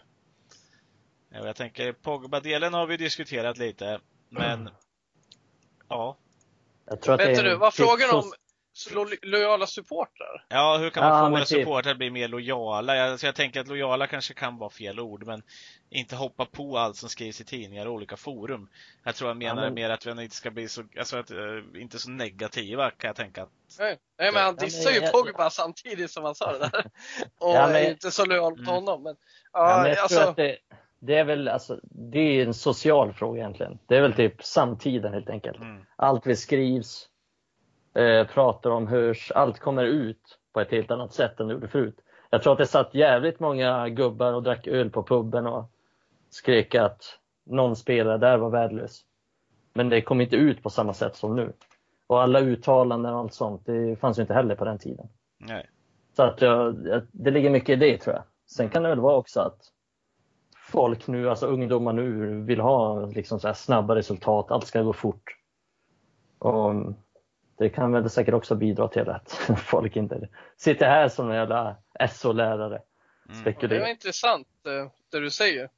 Eh, 1.32 1.46
jag 1.46 1.56
tänker 1.56 1.94
Pogba-delen 1.94 2.74
har 2.74 2.88
vi 2.88 2.98
diskuterat 2.98 3.58
lite, 3.58 4.00
men 4.30 4.70
ja, 5.90 6.18
Jag 6.86 7.02
tror 7.02 7.14
att 7.14 7.20
Vet 7.20 7.28
det 7.28 7.40
är 7.40 7.44
du, 7.44 7.52
en 7.52 7.60
vad 7.60 7.74
typ 7.74 7.86
frågan 7.86 8.10
så- 8.10 8.18
om 8.20 8.34
lo 8.94 9.08
lojala 9.22 9.68
supportrar? 9.68 10.46
Ja, 10.50 10.78
hur 10.78 10.90
kan 10.90 11.04
man 11.10 11.18
Ja, 11.20 11.26
få 11.26 11.30
våra 11.32 11.40
typ. 11.46 11.48
supportrar 11.48 11.92
att 11.92 11.98
bli 11.98 12.10
mer 12.10 12.28
lojala? 12.28 12.96
Jag, 12.96 13.10
alltså 13.12 13.26
jag 13.26 13.36
tänker 13.36 13.60
att 13.62 13.68
lojala 13.68 14.08
kanske 14.08 14.34
kan 14.34 14.58
vara 14.58 14.70
fel 14.70 15.00
ord, 15.00 15.26
men 15.26 15.44
inte 15.90 16.16
hoppa 16.16 16.46
på 16.46 16.78
allt 16.78 16.96
som 16.96 17.10
skrivs 17.10 17.42
i 17.42 17.46
tidningar 17.46 17.86
och 17.86 17.94
olika 17.94 18.18
forum. 18.18 18.70
Jag 19.04 19.16
tror 19.16 19.28
han 19.28 19.38
menar 19.38 19.62
men- 19.62 19.74
mer 19.74 19.90
att 19.90 20.06
vi 20.06 20.12
inte 20.24 20.36
ska 20.36 20.52
bli 20.52 20.68
så, 20.68 20.84
alltså 21.00 21.18
att, 21.18 21.32
eh, 21.32 21.38
inte 21.82 22.00
så 22.00 22.10
negativa 22.10 22.92
kan 22.92 23.08
jag 23.08 23.16
tänka. 23.16 23.48
Nej, 23.80 23.98
Nej 24.20 24.32
men 24.34 24.44
han 24.44 24.46
Ja, 24.46 24.52
men 24.52 24.66
dissar 24.66 24.92
ju 24.92 24.98
jag- 25.00 25.12
Pogba 25.14 25.50
samtidigt 25.50 26.12
som 26.12 26.24
han 26.24 26.36
sa 26.36 26.52
det 26.52 26.60
där. 26.60 26.86
Och 27.40 27.56
Ja, 27.56 27.68
men- 27.68 27.76
är 27.76 27.90
inte 27.90 28.12
så 28.12 28.26
lojal 28.26 28.52
mot 28.52 28.60
Mm. 28.60 28.74
honom. 28.74 29.04
Men, 29.04 29.16
Ja, 29.54 29.70
ja, 29.72 29.82
men 29.82 29.90
jag 29.90 30.00
alltså, 30.00 30.20
tror 30.20 30.30
att 30.30 30.36
det, 30.36 30.58
det 31.00 31.16
är 31.16 31.24
väl 31.24 31.48
alltså, 31.48 31.80
det 31.84 32.20
är 32.20 32.46
en 32.46 32.54
social 32.54 33.14
fråga 33.14 33.40
egentligen. 33.40 33.80
Det 33.86 33.98
är 33.98 34.02
väl 34.02 34.14
typ 34.14 34.44
samtiden 34.44 35.14
helt 35.14 35.30
enkelt. 35.30 35.62
Mm. 35.62 35.86
Allt 35.96 36.28
vi 36.28 36.36
skrivs, 36.36 37.10
eh, 37.96 38.28
pratar 38.28 38.70
om, 38.70 38.88
hörs, 38.88 39.32
allt 39.32 39.60
kommer 39.60 39.84
ut 39.84 40.40
på 40.54 40.62
ett 40.62 40.72
helt 40.72 40.92
annat 40.92 41.14
sätt 41.14 41.40
än 41.40 41.48
det 41.48 41.54
gjorde 41.54 41.68
förut. 41.68 42.00
Jag 42.30 42.44
tror 42.44 42.54
att 42.54 42.60
det 42.60 42.66
satt 42.66 42.94
jävligt 42.94 43.40
många 43.40 43.90
gubbar 43.90 44.34
och 44.34 44.44
drack 44.44 44.68
öl 44.68 44.90
på 44.90 45.04
puben 45.04 45.48
och 45.48 45.72
skrek 46.30 46.76
att 46.76 47.20
någon 47.46 47.76
spelare 47.76 48.18
där 48.18 48.38
var 48.38 48.50
värdelös. 48.50 49.02
Men 49.74 49.90
det 49.90 50.02
kom 50.02 50.22
inte 50.22 50.36
ut 50.36 50.64
på 50.64 50.70
samma 50.70 50.94
sätt 50.94 51.16
som 51.16 51.36
nu. 51.36 51.54
Och 52.08 52.22
alla 52.22 52.40
uttalanden 52.40 53.14
och 53.14 53.20
allt 53.20 53.34
sånt, 53.34 53.66
det 53.66 54.00
fanns 54.00 54.20
ju 54.20 54.22
inte 54.22 54.34
heller 54.34 54.56
på 54.56 54.66
den 54.66 54.78
tiden. 54.78 55.08
Nej. 55.38 55.70
Så 56.16 56.24
att 56.24 56.42
jag, 56.42 56.76
det 57.12 57.32
ligger 57.32 57.50
mycket 57.50 57.70
i 57.70 57.76
det 57.76 57.98
tror 57.98 58.16
jag. 58.16 58.24
Sen 58.48 58.70
kan 58.70 58.84
det 58.84 58.90
väl 58.90 59.00
vara 59.00 59.18
också 59.18 59.40
att 59.40 59.60
folk 60.68 61.08
nu, 61.08 61.30
alltså 61.30 61.48
ungdomar 61.48 61.94
nu 61.94 62.42
vill 62.42 62.60
ha 62.60 63.06
liksom 63.06 63.40
så 63.40 63.48
här 63.48 63.54
snabba 63.54 63.96
resultat, 63.96 64.52
allt 64.52 64.68
ska 64.68 64.82
gå 64.82 64.94
fort. 64.94 65.36
Och 66.40 66.74
det 67.58 67.70
kan 67.70 67.92
väl 67.92 68.10
säkert 68.10 68.34
också 68.34 68.56
bidra 68.56 68.88
till 68.88 69.10
att 69.10 69.32
folk 69.66 69.96
inte 69.96 70.30
sitter 70.58 70.86
här 70.86 71.10
som 71.10 71.30
en 71.30 71.36
jävla 71.36 71.76
SO-lärare. 72.12 72.82
Mm. 73.30 73.56
det 73.60 73.80
var 73.80 73.88
intressant 73.88 74.48
eh, 74.66 74.92
det 75.12 75.20
du 75.20 75.30
säger. 75.30 75.70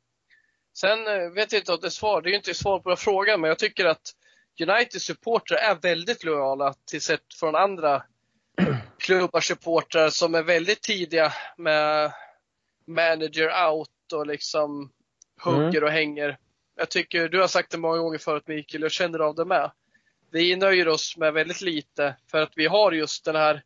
Sen 0.73 1.07
eh, 1.07 1.29
vet 1.29 1.51
jag 1.51 1.61
inte 1.61 1.73
om 1.73 1.79
det 1.81 1.87
är 1.87 1.89
svar, 1.89 2.21
det 2.21 2.29
är 2.29 2.31
ju 2.31 2.37
inte 2.37 2.53
svar 2.53 2.79
på 2.79 2.95
frågan, 2.95 3.41
men 3.41 3.47
jag 3.47 3.59
tycker 3.59 3.85
att 3.85 4.15
Uniteds 4.61 5.05
supportrar 5.05 5.57
är 5.57 5.75
väldigt 5.75 6.23
lojala 6.23 6.73
till 6.85 7.01
sätt 7.01 7.33
från 7.39 7.55
andra 7.55 8.03
klubbars 8.97 9.47
supportrar 9.47 10.09
som 10.09 10.35
är 10.35 10.43
väldigt 10.43 10.81
tidiga 10.81 11.33
med 11.57 12.11
manager 12.85 13.67
out 13.69 13.89
och 14.13 14.27
liksom 14.27 14.91
hugger 15.43 15.83
och 15.83 15.91
hänger. 15.91 16.37
Jag 16.75 16.89
tycker, 16.89 17.29
du 17.29 17.39
har 17.39 17.47
sagt 17.47 17.71
det 17.71 17.77
många 17.77 17.97
gånger 17.97 18.17
förut 18.17 18.47
Mikael, 18.47 18.81
jag 18.81 18.91
känner 18.91 19.19
av 19.19 19.35
det 19.35 19.45
med. 19.45 19.71
Vi 20.31 20.55
nöjer 20.55 20.87
oss 20.87 21.17
med 21.17 21.33
väldigt 21.33 21.61
lite 21.61 22.15
för 22.31 22.41
att 22.41 22.51
vi 22.55 22.65
har 22.65 22.91
just 22.91 23.25
den 23.25 23.35
här, 23.35 23.63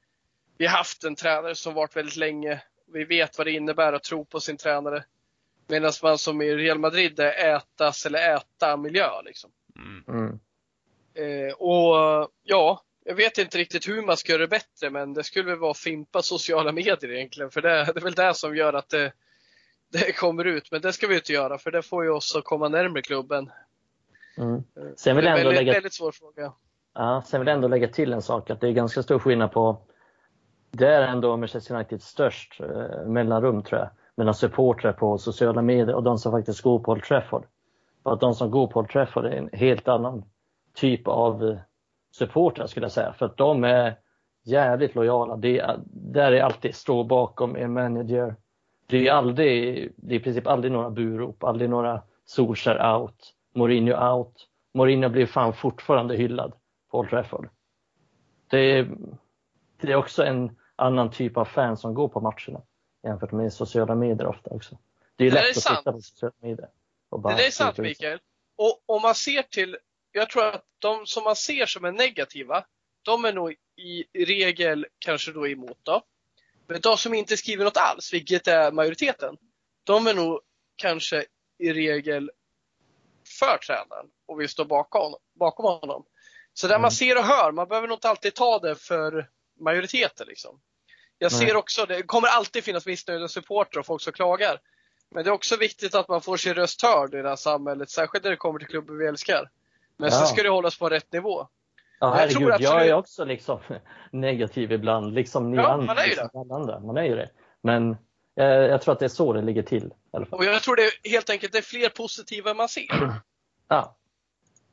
vi 0.57 0.65
har 0.65 0.77
haft 0.77 1.03
en 1.03 1.15
tränare 1.15 1.55
som 1.55 1.73
varit 1.73 1.95
väldigt 1.95 2.15
länge. 2.15 2.61
Vi 2.93 3.03
vet 3.03 3.37
vad 3.37 3.47
det 3.47 3.51
innebär 3.51 3.93
att 3.93 4.03
tro 4.03 4.25
på 4.25 4.39
sin 4.39 4.57
tränare. 4.57 5.03
Medan 5.67 5.91
man 6.03 6.17
som 6.17 6.41
i 6.41 6.55
Real 6.55 6.79
Madrid 6.79 7.19
är 7.19 7.55
ätas 7.55 8.05
eller 8.05 8.35
äta 8.35 8.77
miljö 8.77 9.21
liksom. 9.25 9.51
Mm. 9.75 10.03
Mm. 10.07 10.39
Eh, 11.13 11.53
och 11.53 12.29
ja, 12.43 12.83
jag 13.05 13.15
vet 13.15 13.37
inte 13.37 13.57
riktigt 13.57 13.87
hur 13.87 14.01
man 14.01 14.17
ska 14.17 14.31
göra 14.31 14.41
det 14.41 14.47
bättre 14.47 14.89
men 14.89 15.13
det 15.13 15.23
skulle 15.23 15.49
väl 15.49 15.59
vara 15.59 15.71
att 15.71 15.77
fimpa 15.77 16.21
sociala 16.21 16.71
medier 16.71 17.11
egentligen. 17.11 17.51
För 17.51 17.61
det, 17.61 17.69
det 17.69 17.99
är 17.99 18.03
väl 18.03 18.13
det 18.13 18.33
som 18.33 18.55
gör 18.55 18.73
att 18.73 18.89
det, 18.89 19.13
det 19.93 20.11
kommer 20.11 20.45
ut. 20.45 20.71
Men 20.71 20.81
det 20.81 20.93
ska 20.93 21.07
vi 21.07 21.15
inte 21.15 21.33
göra 21.33 21.57
för 21.57 21.71
det 21.71 21.81
får 21.81 22.03
ju 22.03 22.09
oss 22.09 22.35
att 22.35 22.43
komma 22.43 22.69
närmare 22.69 23.01
klubben. 23.01 23.51
Mm. 24.37 24.55
Eh, 24.55 24.83
Sen 24.97 25.15
vill 25.15 25.25
det 25.25 25.31
är 25.31 25.37
ändå 25.37 25.49
väldigt, 25.49 25.65
lägga 25.65 25.73
väldigt 25.73 25.93
svår 25.93 26.11
fråga. 26.11 26.53
Ja, 26.93 27.23
sen 27.27 27.39
vill 27.39 27.47
jag 27.47 27.55
ändå 27.55 27.67
lägga 27.67 27.87
till 27.87 28.13
en 28.13 28.21
sak, 28.21 28.49
att 28.49 28.61
det 28.61 28.67
är 28.67 28.71
ganska 28.71 29.03
stor 29.03 29.19
skillnad 29.19 29.51
på 29.51 29.81
det 30.77 30.87
är 30.87 31.01
ändå 31.01 31.37
Manchester 31.37 31.75
United 31.75 32.01
störst 32.01 32.61
eh, 32.61 33.05
mellanrum 33.05 33.63
tror 33.63 33.79
jag, 33.79 33.89
mellan 34.15 34.33
supportrar 34.33 34.93
på 34.93 35.17
sociala 35.17 35.61
medier 35.61 35.95
och 35.95 36.03
de 36.03 36.17
som 36.17 36.31
faktiskt 36.31 36.61
går 36.61 36.79
på 36.79 36.91
Old 36.91 37.03
Trafford. 37.03 37.45
Och 38.03 38.13
att 38.13 38.19
de 38.19 38.33
som 38.33 38.51
går 38.51 38.67
på 38.67 38.79
Old 38.79 38.89
Trafford 38.89 39.25
är 39.25 39.31
en 39.31 39.49
helt 39.53 39.87
annan 39.87 40.23
typ 40.73 41.07
av 41.07 41.43
eh, 41.43 41.57
supportrar 42.11 42.67
skulle 42.67 42.85
jag 42.85 42.91
säga, 42.91 43.13
för 43.13 43.25
att 43.25 43.37
de 43.37 43.63
är 43.63 43.95
jävligt 44.43 44.95
lojala. 44.95 45.35
Det 45.35 45.59
är, 45.59 45.79
där 45.85 46.31
är 46.31 46.41
alltid 46.41 46.75
stå 46.75 47.03
bakom 47.03 47.55
en 47.55 47.73
manager. 47.73 48.35
Det 48.93 49.07
är 49.07 49.11
aldrig, 49.11 49.91
det 49.95 50.15
är 50.15 50.19
i 50.19 50.23
princip 50.23 50.47
aldrig 50.47 50.71
några 50.71 50.89
burop, 50.89 51.43
aldrig 51.43 51.69
några 51.69 52.01
Solskjaer 52.25 52.95
out, 52.95 53.33
Mourinho 53.55 54.13
out. 54.13 54.47
Mourinho 54.73 55.09
blir 55.09 55.25
fan 55.25 55.53
fortfarande 55.53 56.15
hyllad 56.15 56.53
på 56.91 56.99
Old 56.99 57.09
Trafford. 57.09 57.49
Det 58.49 58.57
är, 58.57 58.89
det 59.81 59.91
är 59.91 59.95
också 59.95 60.23
en 60.23 60.57
annan 60.75 61.11
typ 61.11 61.37
av 61.37 61.45
fan 61.45 61.77
som 61.77 61.93
går 61.93 62.07
på 62.07 62.19
matcherna 62.19 62.61
jämfört 63.03 63.31
med 63.31 63.53
sociala 63.53 63.95
medier 63.95 64.25
ofta 64.27 64.49
också. 64.49 64.77
Det 65.15 65.25
är 65.25 65.31
Det 65.31 65.35
lätt 65.35 65.43
är 65.45 65.49
att 65.49 65.55
sant. 65.55 65.77
sitta 65.77 65.91
på 65.91 66.01
sociala 66.01 66.33
medier. 66.41 66.69
Och 67.09 67.19
Det 67.19 67.23
bara 67.23 67.35
där 67.35 67.47
är 67.47 67.51
sant. 67.51 67.77
Mikael. 67.77 68.19
Och 68.57 68.83
om 68.85 69.01
man 69.01 69.15
ser 69.15 69.41
till, 69.41 69.77
jag 70.11 70.29
tror 70.29 70.45
att 70.45 70.65
de 70.79 71.05
som 71.05 71.23
man 71.23 71.35
ser 71.35 71.65
som 71.65 71.85
är 71.85 71.91
negativa, 71.91 72.65
de 73.01 73.25
är 73.25 73.33
nog 73.33 73.55
i 73.75 74.25
regel 74.25 74.85
kanske 74.99 75.31
då 75.31 75.47
emot 75.47 75.77
då. 75.83 76.01
Men 76.67 76.81
de 76.81 76.97
som 76.97 77.13
inte 77.13 77.37
skriver 77.37 77.65
något 77.65 77.77
alls, 77.77 78.13
vilket 78.13 78.47
är 78.47 78.71
majoriteten, 78.71 79.37
de 79.83 80.07
är 80.07 80.13
nog 80.13 80.39
kanske 80.75 81.25
i 81.59 81.73
regel 81.73 82.31
för 83.39 83.57
tränaren 83.57 84.05
och 84.25 84.39
vill 84.41 84.49
stå 84.49 84.65
bakom, 84.65 85.15
bakom 85.39 85.65
honom. 85.65 86.05
Så 86.53 86.67
där 86.67 86.75
Mm. 86.75 86.81
man 86.81 86.91
ser 86.91 87.17
och 87.17 87.23
hör, 87.23 87.51
man 87.51 87.67
behöver 87.67 87.87
nog 87.87 87.95
inte 87.95 88.09
alltid 88.09 88.33
ta 88.35 88.59
det 88.59 88.75
för 88.75 89.29
majoriteten 89.59 90.27
liksom. 90.27 90.61
Jag 91.17 91.31
ser 91.31 91.55
också, 91.55 91.85
det 91.85 92.03
kommer 92.03 92.27
alltid 92.27 92.63
finnas 92.63 92.85
missnöjda 92.85 93.27
supportrar 93.27 93.79
och 93.79 93.85
folk 93.85 94.01
som 94.01 94.13
klagar. 94.13 94.59
Men 95.11 95.23
det 95.23 95.29
är 95.29 95.31
också 95.33 95.57
viktigt 95.57 95.95
att 95.95 96.07
man 96.07 96.21
får 96.21 96.37
sin 96.37 96.53
röst 96.53 96.81
hörd 96.81 97.13
i 97.13 97.21
det 97.21 97.29
här 97.29 97.35
samhället, 97.35 97.89
särskilt 97.89 98.23
när 98.23 98.31
det 98.31 98.37
kommer 98.37 98.59
till 98.59 98.67
klubbar 98.67 98.93
vi 98.93 99.07
älskar. 99.07 99.49
Men 99.97 100.09
Ja. 100.11 100.19
så 100.19 100.25
ska 100.25 100.43
det 100.43 100.49
hållas 100.49 100.77
på 100.77 100.89
rätt 100.89 101.11
nivå. 101.11 101.47
Ja, 102.03 102.19
Jag 102.21 102.29
tror 102.29 102.41
herregud, 102.41 102.61
jag, 102.65 102.71
absolut- 102.73 102.89
är 102.89 102.93
också 102.93 103.25
liksom 103.25 103.59
negativ 104.11 104.71
ibland, 104.71 105.13
liksom 105.13 105.51
ni 105.51 105.57
Ja, 105.57 105.67
andra. 105.73 105.85
man 105.85 105.97
är 105.97 106.03
ju 106.03 106.09
liksom 106.09 106.29
alla 106.33 106.55
andra. 106.55 106.79
Man 106.79 106.97
är 106.97 107.03
ju 107.03 107.15
det. 107.15 107.29
Men 107.61 107.91
eh, 108.35 108.45
jag 108.45 108.81
tror 108.81 108.91
att 108.93 108.99
det 108.99 109.05
är 109.05 109.09
så 109.09 109.33
det 109.33 109.41
ligger 109.41 109.63
till. 109.63 109.93
Och 110.11 110.45
jag 110.45 110.61
tror 110.61 110.75
det 110.75 110.81
är 110.83 111.09
helt 111.11 111.29
enkelt 111.29 111.51
det 111.53 111.57
är 111.57 111.61
fler 111.61 111.89
positiva 111.89 112.51
än 112.51 112.57
man 112.57 112.69
ser 112.69 112.85
Ja, 113.67 113.95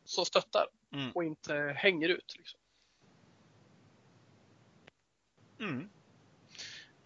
som 0.04 0.24
stöttar 0.24 0.66
Mm. 0.94 1.10
och 1.14 1.24
inte 1.24 1.74
hänger 1.76 2.08
ut. 2.08 2.34
Liksom. 2.38 2.60
Mm. 5.60 5.88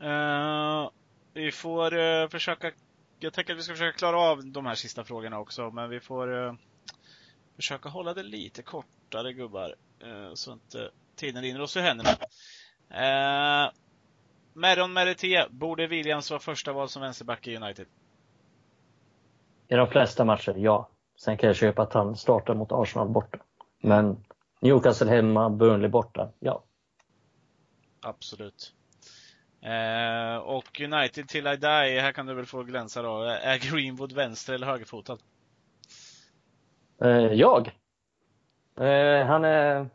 Eh, 0.01 0.91
vi 1.33 1.53
får 1.53 1.97
eh, 1.99 2.29
försöka, 2.29 2.71
jag 3.19 3.33
tänker 3.33 3.53
att 3.53 3.59
vi 3.59 3.63
ska 3.63 3.73
försöka 3.73 3.99
klara 3.99 4.19
av 4.21 4.45
de 4.47 4.67
här 4.67 4.75
sista 4.75 5.05
frågorna 5.05 5.39
också, 5.39 5.71
men 5.71 5.91
vi 5.91 6.01
får 6.01 6.47
eh, 6.47 6.55
försöka 7.57 7.89
hålla 7.89 8.15
det 8.15 8.23
lite 8.23 8.63
kortare 8.63 9.33
gubbar, 9.33 9.75
eh, 10.01 10.35
så 10.35 10.53
inte 10.53 10.91
tiden 11.17 11.43
rinner 11.43 11.61
oss 11.61 11.77
ur 11.77 11.81
händerna. 11.81 12.11
Uh, 12.91 13.73
Meron 14.53 14.93
Merité, 14.93 15.47
borde 15.51 15.87
Williams 15.87 16.31
vara 16.31 16.41
första 16.41 16.73
val 16.73 16.89
som 16.89 17.03
vänsterback 17.03 17.47
i 17.47 17.57
United? 17.57 17.87
i 19.69 19.75
de 19.75 19.87
flesta 19.87 20.25
matcher, 20.25 20.55
ja. 20.57 20.89
Sen 21.17 21.37
kan 21.37 21.47
jag 21.47 21.57
köpa 21.57 21.83
att 21.83 21.93
han 21.93 22.17
startar 22.17 22.55
mot 22.55 22.73
Arsenal 22.73 23.09
borta. 23.09 23.39
Men 23.81 24.25
Newcastle 24.61 25.11
hemma, 25.11 25.51
Burnley 25.51 25.89
borta, 25.89 26.29
ja. 26.39 26.65
Absolut. 28.01 28.75
Eh, 29.63 30.37
och 30.37 30.81
United 30.81 31.29
till 31.29 31.47
I 31.47 31.57
die, 31.57 32.01
här 32.01 32.13
kan 32.13 32.27
du 32.27 32.35
väl 32.35 32.47
få 32.47 32.63
glänsa 32.63 33.03
då. 33.03 33.23
Är 33.23 33.59
Greenwood 33.59 34.13
vänster 34.13 34.55
eller 34.55 34.67
högerfotad? 34.67 35.19
Eh, 37.01 37.33
jag? 37.33 37.79
Eh, 38.77 39.27
han, 39.27 39.45
är, 39.45 39.87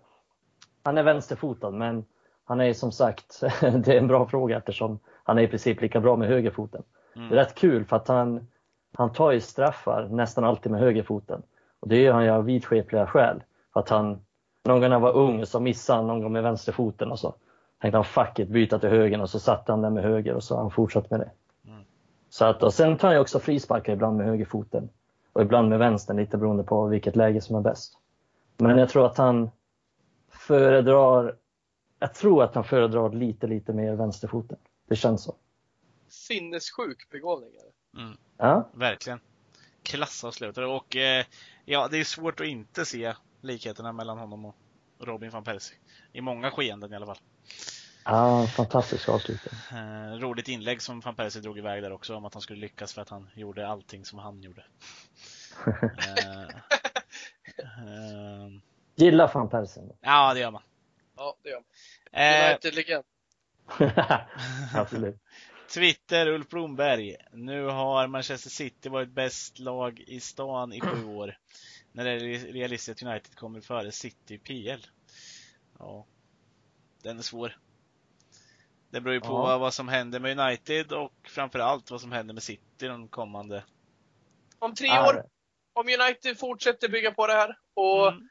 han 0.83 0.97
är 0.97 1.03
vänsterfotad, 1.03 1.71
men 1.71 2.05
han 2.45 2.61
är 2.61 2.73
som 2.73 2.91
sagt, 2.91 3.39
det 3.61 3.87
är 3.87 3.97
en 3.97 4.07
bra 4.07 4.27
fråga 4.27 4.57
eftersom 4.57 4.99
han 5.23 5.37
är 5.37 5.41
i 5.41 5.47
princip 5.47 5.81
lika 5.81 5.99
bra 5.99 6.15
med 6.15 6.27
högerfoten. 6.27 6.83
Mm. 7.15 7.29
Det 7.29 7.35
är 7.35 7.39
rätt 7.39 7.55
kul 7.55 7.85
för 7.85 7.95
att 7.95 8.07
han, 8.07 8.47
han 8.93 9.13
tar 9.13 9.31
ju 9.31 9.41
straffar 9.41 10.07
nästan 10.11 10.43
alltid 10.43 10.71
med 10.71 10.81
högerfoten. 10.81 11.41
Och 11.79 11.87
det 11.87 12.01
gör 12.01 12.13
han 12.13 12.23
ju 12.23 12.29
av 12.29 12.45
vidskepliga 12.45 13.07
skäl. 13.07 13.43
För 13.73 13.79
att 13.79 13.89
han, 13.89 14.21
någon 14.65 14.79
gång 14.79 14.81
när 14.81 14.89
han 14.89 15.01
var 15.01 15.15
ung 15.15 15.45
så 15.45 15.59
missade 15.59 15.99
han 15.99 16.07
någon 16.07 16.21
gång 16.21 16.31
med 16.31 16.43
vänsterfoten 16.43 17.11
och 17.11 17.19
så 17.19 17.35
tänkte 17.81 17.97
han 17.97 18.05
fuck 18.05 18.39
it, 18.39 18.49
byta 18.49 18.79
till 18.79 18.89
höger 18.89 19.21
och 19.21 19.29
så 19.29 19.39
satte 19.39 19.71
han 19.71 19.81
den 19.81 19.93
med 19.93 20.03
höger 20.03 20.33
och 20.33 20.43
så 20.43 20.55
har 20.55 20.61
han 20.61 20.71
fortsatt 20.71 21.09
med 21.09 21.19
det. 21.19 21.31
Mm. 21.67 21.83
Så 22.29 22.45
att, 22.45 22.63
och 22.63 22.73
sen 22.73 22.97
tar 22.97 23.07
han 23.07 23.15
ju 23.15 23.21
också 23.21 23.39
frisparkar 23.39 23.93
ibland 23.93 24.17
med 24.17 24.25
högerfoten 24.25 24.89
och 25.33 25.41
ibland 25.41 25.69
med 25.69 25.79
vänstern 25.79 26.17
lite 26.17 26.37
beroende 26.37 26.63
på 26.63 26.87
vilket 26.87 27.15
läge 27.15 27.41
som 27.41 27.55
är 27.55 27.61
bäst. 27.61 27.97
Men 28.57 28.77
jag 28.77 28.89
tror 28.89 29.05
att 29.05 29.17
han 29.17 29.49
föredrar, 30.29 31.37
jag 31.99 32.13
tror 32.13 32.43
att 32.43 32.55
han 32.55 32.63
föredrar 32.63 33.11
lite, 33.11 33.47
lite 33.47 33.73
mer 33.73 33.95
vänsterfoten. 33.95 34.57
Det 34.87 34.95
känns 34.95 35.23
så. 35.23 35.35
Sinnessjuk 36.07 37.09
begåvning. 37.11 37.51
Mm. 37.97 38.17
Ja, 38.37 38.69
Verkligen. 38.73 39.19
Klassavslutare 39.83 40.67
och 40.67 40.95
eh, 40.95 41.25
ja, 41.65 41.87
det 41.91 41.97
är 41.97 42.03
svårt 42.03 42.39
att 42.39 42.47
inte 42.47 42.85
se 42.85 43.13
likheterna 43.41 43.91
mellan 43.91 44.17
honom 44.17 44.45
och 44.45 44.55
Robin 44.99 45.29
van 45.29 45.43
Persie. 45.43 45.77
I 46.13 46.21
många 46.21 46.51
skeenden 46.51 46.93
i 46.93 46.95
alla 46.95 47.05
fall. 47.05 47.19
Ja 48.09 48.47
fantastisk 48.47 49.09
avslutning. 49.09 49.53
Eh, 49.71 50.13
roligt 50.13 50.47
inlägg 50.47 50.81
som 50.81 50.99
van 50.99 51.15
Persie 51.15 51.41
drog 51.41 51.57
iväg 51.57 51.83
där 51.83 51.91
också 51.91 52.15
om 52.15 52.25
att 52.25 52.33
han 52.33 52.41
skulle 52.41 52.59
lyckas 52.59 52.93
för 52.93 53.01
att 53.01 53.09
han 53.09 53.29
gjorde 53.33 53.67
allting 53.67 54.05
som 54.05 54.19
han 54.19 54.41
gjorde. 54.41 54.63
Eh, 56.07 56.41
eh, 57.59 58.49
Gillar 58.95 59.31
van 59.33 59.49
Persen. 59.49 59.91
ja, 60.01 60.33
det 60.33 60.39
gör 60.39 60.51
man. 60.51 60.61
Ja, 61.17 61.35
det 61.43 61.49
gör 61.49 61.55
man. 61.55 61.65
Eh, 62.11 62.49
United-legend. 62.49 63.03
Absolut. 64.73 65.17
Twitter, 65.73 66.27
Ulf 66.27 66.49
Blomberg. 66.49 67.15
Nu 67.31 67.65
har 67.65 68.07
Manchester 68.07 68.49
City 68.49 68.89
varit 68.89 69.09
bäst 69.09 69.59
lag 69.59 70.03
i 70.07 70.19
stan 70.19 70.73
i 70.73 70.81
sju 70.81 71.05
år. 71.05 71.37
När 71.91 72.03
det 72.05 72.11
är 72.11 72.53
realistiskt 72.53 73.03
att 73.03 73.09
United 73.09 73.35
kommer 73.35 73.61
före 73.61 73.91
City 73.91 74.33
i 74.33 74.37
PL. 74.37 74.85
Ja, 75.79 76.05
den 77.03 77.17
är 77.17 77.21
svår. 77.21 77.57
Det 78.91 79.01
beror 79.01 79.13
ju 79.13 79.21
på 79.21 79.27
Ja. 79.27 79.57
vad 79.57 79.73
som 79.73 79.87
händer 79.87 80.19
med 80.19 80.39
United 80.39 80.91
och 80.91 81.11
framförallt 81.27 81.91
vad 81.91 82.01
som 82.01 82.11
händer 82.11 82.33
med 82.33 82.43
City 82.43 82.87
de 82.87 83.07
kommande. 83.07 83.63
Om 84.59 84.75
tre 84.75 84.87
Ja, 84.87 85.09
år, 85.09 85.23
om 85.73 85.85
United 86.01 86.39
fortsätter 86.39 86.89
bygga 86.89 87.11
på 87.11 87.27
det 87.27 87.33
här 87.33 87.57
och 87.73 88.07
Mm. 88.07 88.29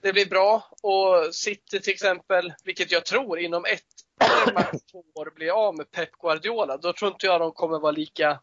det 0.00 0.12
blir 0.12 0.26
bra 0.26 0.62
och 0.82 1.34
City 1.34 1.80
till 1.80 1.92
exempel, 1.92 2.52
vilket 2.64 2.92
jag 2.92 3.04
tror 3.06 3.38
inom 3.38 3.64
ett 3.64 3.82
eller 4.20 4.78
två 4.92 5.04
år 5.14 5.32
blir 5.34 5.50
av 5.50 5.76
med 5.76 5.90
Pep 5.90 6.12
Guardiola, 6.12 6.76
då 6.76 6.92
tror 6.92 7.10
inte 7.12 7.26
jag 7.26 7.40
de 7.40 7.52
kommer 7.52 7.78
vara 7.78 7.92
lika 7.92 8.40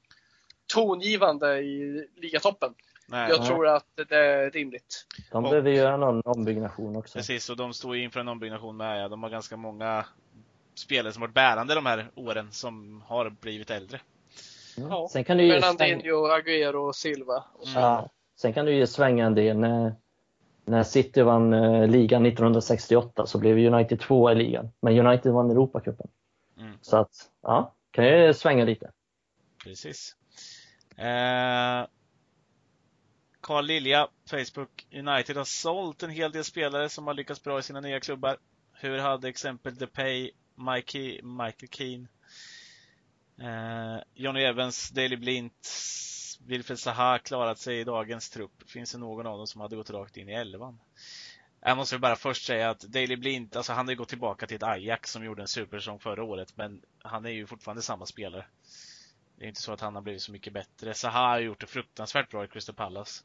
tongivande 0.74 1.60
i 1.60 2.08
ligatoppen. 2.16 2.74
Nej, 3.08 3.30
Jag 3.30 3.46
tror 3.46 3.68
att 3.68 3.86
det 4.10 4.18
är 4.18 4.52
rimligt. 4.52 5.06
De 5.32 5.44
Och- 5.46 5.50
behöver 5.50 5.72
göra 5.72 5.98
någon 5.98 6.22
ombyggnation 6.26 6.96
också. 6.96 7.18
precis. 7.18 7.50
Och 7.50 7.58
de 7.58 7.74
står 7.74 7.96
ju 7.96 8.04
inför 8.04 8.20
en 8.20 8.28
ombyggnation 8.28 8.78
med. 8.78 9.02
Ja. 9.04 9.08
De 9.08 9.24
har 9.24 9.30
ganska 9.30 9.58
många 9.58 10.06
spelare 10.80 11.14
som 11.14 11.22
varit 11.22 11.34
bärande 11.34 11.76
de 11.76 11.86
här 11.86 12.12
åren 12.16 12.52
som 12.52 13.02
har 13.08 13.30
blivit 13.30 13.70
äldre. 13.70 14.00
Ja. 14.78 15.08
Sen 15.12 15.24
kan 15.24 15.38
du 15.38 15.44
ju 15.44 15.62
Fernandinho, 15.62 16.28
Agüero 16.28 16.88
och 16.88 16.96
Silva. 16.96 17.44
Och 17.54 17.68
så. 17.68 17.80
ja, 17.80 18.10
sen 18.36 18.54
kan 18.54 18.66
du 18.66 18.76
ju 18.76 18.88
svänga 18.88 19.26
en 19.26 19.36
del. 19.36 19.58
När, 19.58 19.96
när 20.66 20.84
City 20.84 21.22
vann 21.22 21.54
eh, 21.54 21.88
ligan 21.88 22.26
1968 22.26 23.26
så 23.26 23.38
blev 23.38 23.74
United 23.74 24.00
tvåa 24.00 24.32
i 24.32 24.36
ligan. 24.36 24.72
Men 24.82 25.08
United 25.08 25.32
vann 25.32 25.52
Europacupen. 25.52 26.08
Mm. 26.60 26.78
Så 26.82 26.98
att, 26.98 27.12
ja, 27.42 27.74
kan 27.92 28.06
ju 28.06 28.34
svänga 28.34 28.66
lite. 28.66 28.92
Precis. 29.64 30.16
Eh, 30.98 31.88
Carl 33.42 33.66
Lilja, 33.66 34.08
Facebook. 34.30 34.88
United 34.92 35.38
har 35.38 35.44
sålt 35.44 36.04
en 36.04 36.10
hel 36.10 36.32
del 36.32 36.44
spelare 36.44 36.90
som 36.90 37.08
har 37.08 37.14
lyckats 37.14 37.44
bra 37.44 37.60
i 37.60 37.64
sina 37.64 37.82
nya 37.82 38.00
klubbar. 38.00 38.38
Hur 38.74 38.98
hade 38.98 39.28
exempel 39.28 39.76
DePay, 39.76 40.32
Mikey, 40.56 41.22
Michael 41.22 41.70
Keane, 41.70 42.08
eh, 43.40 44.04
Johnny 44.14 44.44
Evans, 44.44 44.90
Daley 44.90 45.18
Blint, 45.18 45.70
Wilfred 46.46 46.80
Zaha 46.80 47.20
klarat 47.20 47.60
sig 47.60 47.80
i 47.80 47.84
dagens 47.84 48.30
trupp? 48.30 48.70
Finns 48.70 48.92
det 48.92 48.98
någon 48.98 49.28
av 49.28 49.38
dem 49.38 49.48
som 49.48 49.62
hade 49.62 49.76
gått 49.76 49.90
rakt 49.90 50.18
in 50.18 50.30
i 50.30 50.34
elvan? 50.34 50.80
Jag 51.62 51.78
måste 51.78 52.00
bara 52.00 52.16
först 52.16 52.46
säga 52.46 52.70
att 52.70 52.80
Daley 52.80 53.16
Blint, 53.16 53.56
alltså 53.56 53.74
han 53.74 53.86
har 53.86 53.92
ju 53.92 53.98
gått 53.98 54.10
tillbaka 54.10 54.48
till 54.48 54.56
ett 54.56 54.64
Ajax 54.64 55.12
som 55.12 55.26
gjorde 55.26 55.42
en 55.42 55.48
supersäsong 55.48 56.00
förra 56.00 56.24
året, 56.24 56.58
men 56.58 56.82
han 57.04 57.26
är 57.26 57.30
ju 57.30 57.48
fortfarande 57.48 57.82
samma 57.82 58.06
spelare. 58.06 58.46
Det 59.38 59.46
är 59.46 59.50
inte 59.50 59.62
så 59.62 59.74
att 59.74 59.82
han 59.82 59.96
har 59.96 60.02
blivit 60.02 60.22
så 60.22 60.32
mycket 60.32 60.54
bättre. 60.54 60.94
Zaha 60.94 61.30
har 61.30 61.40
gjort 61.40 61.60
det 61.60 61.68
fruktansvärt 61.68 62.30
bra 62.30 62.46
i 62.46 62.48
Crystal 62.48 62.76
Palace. 62.76 63.24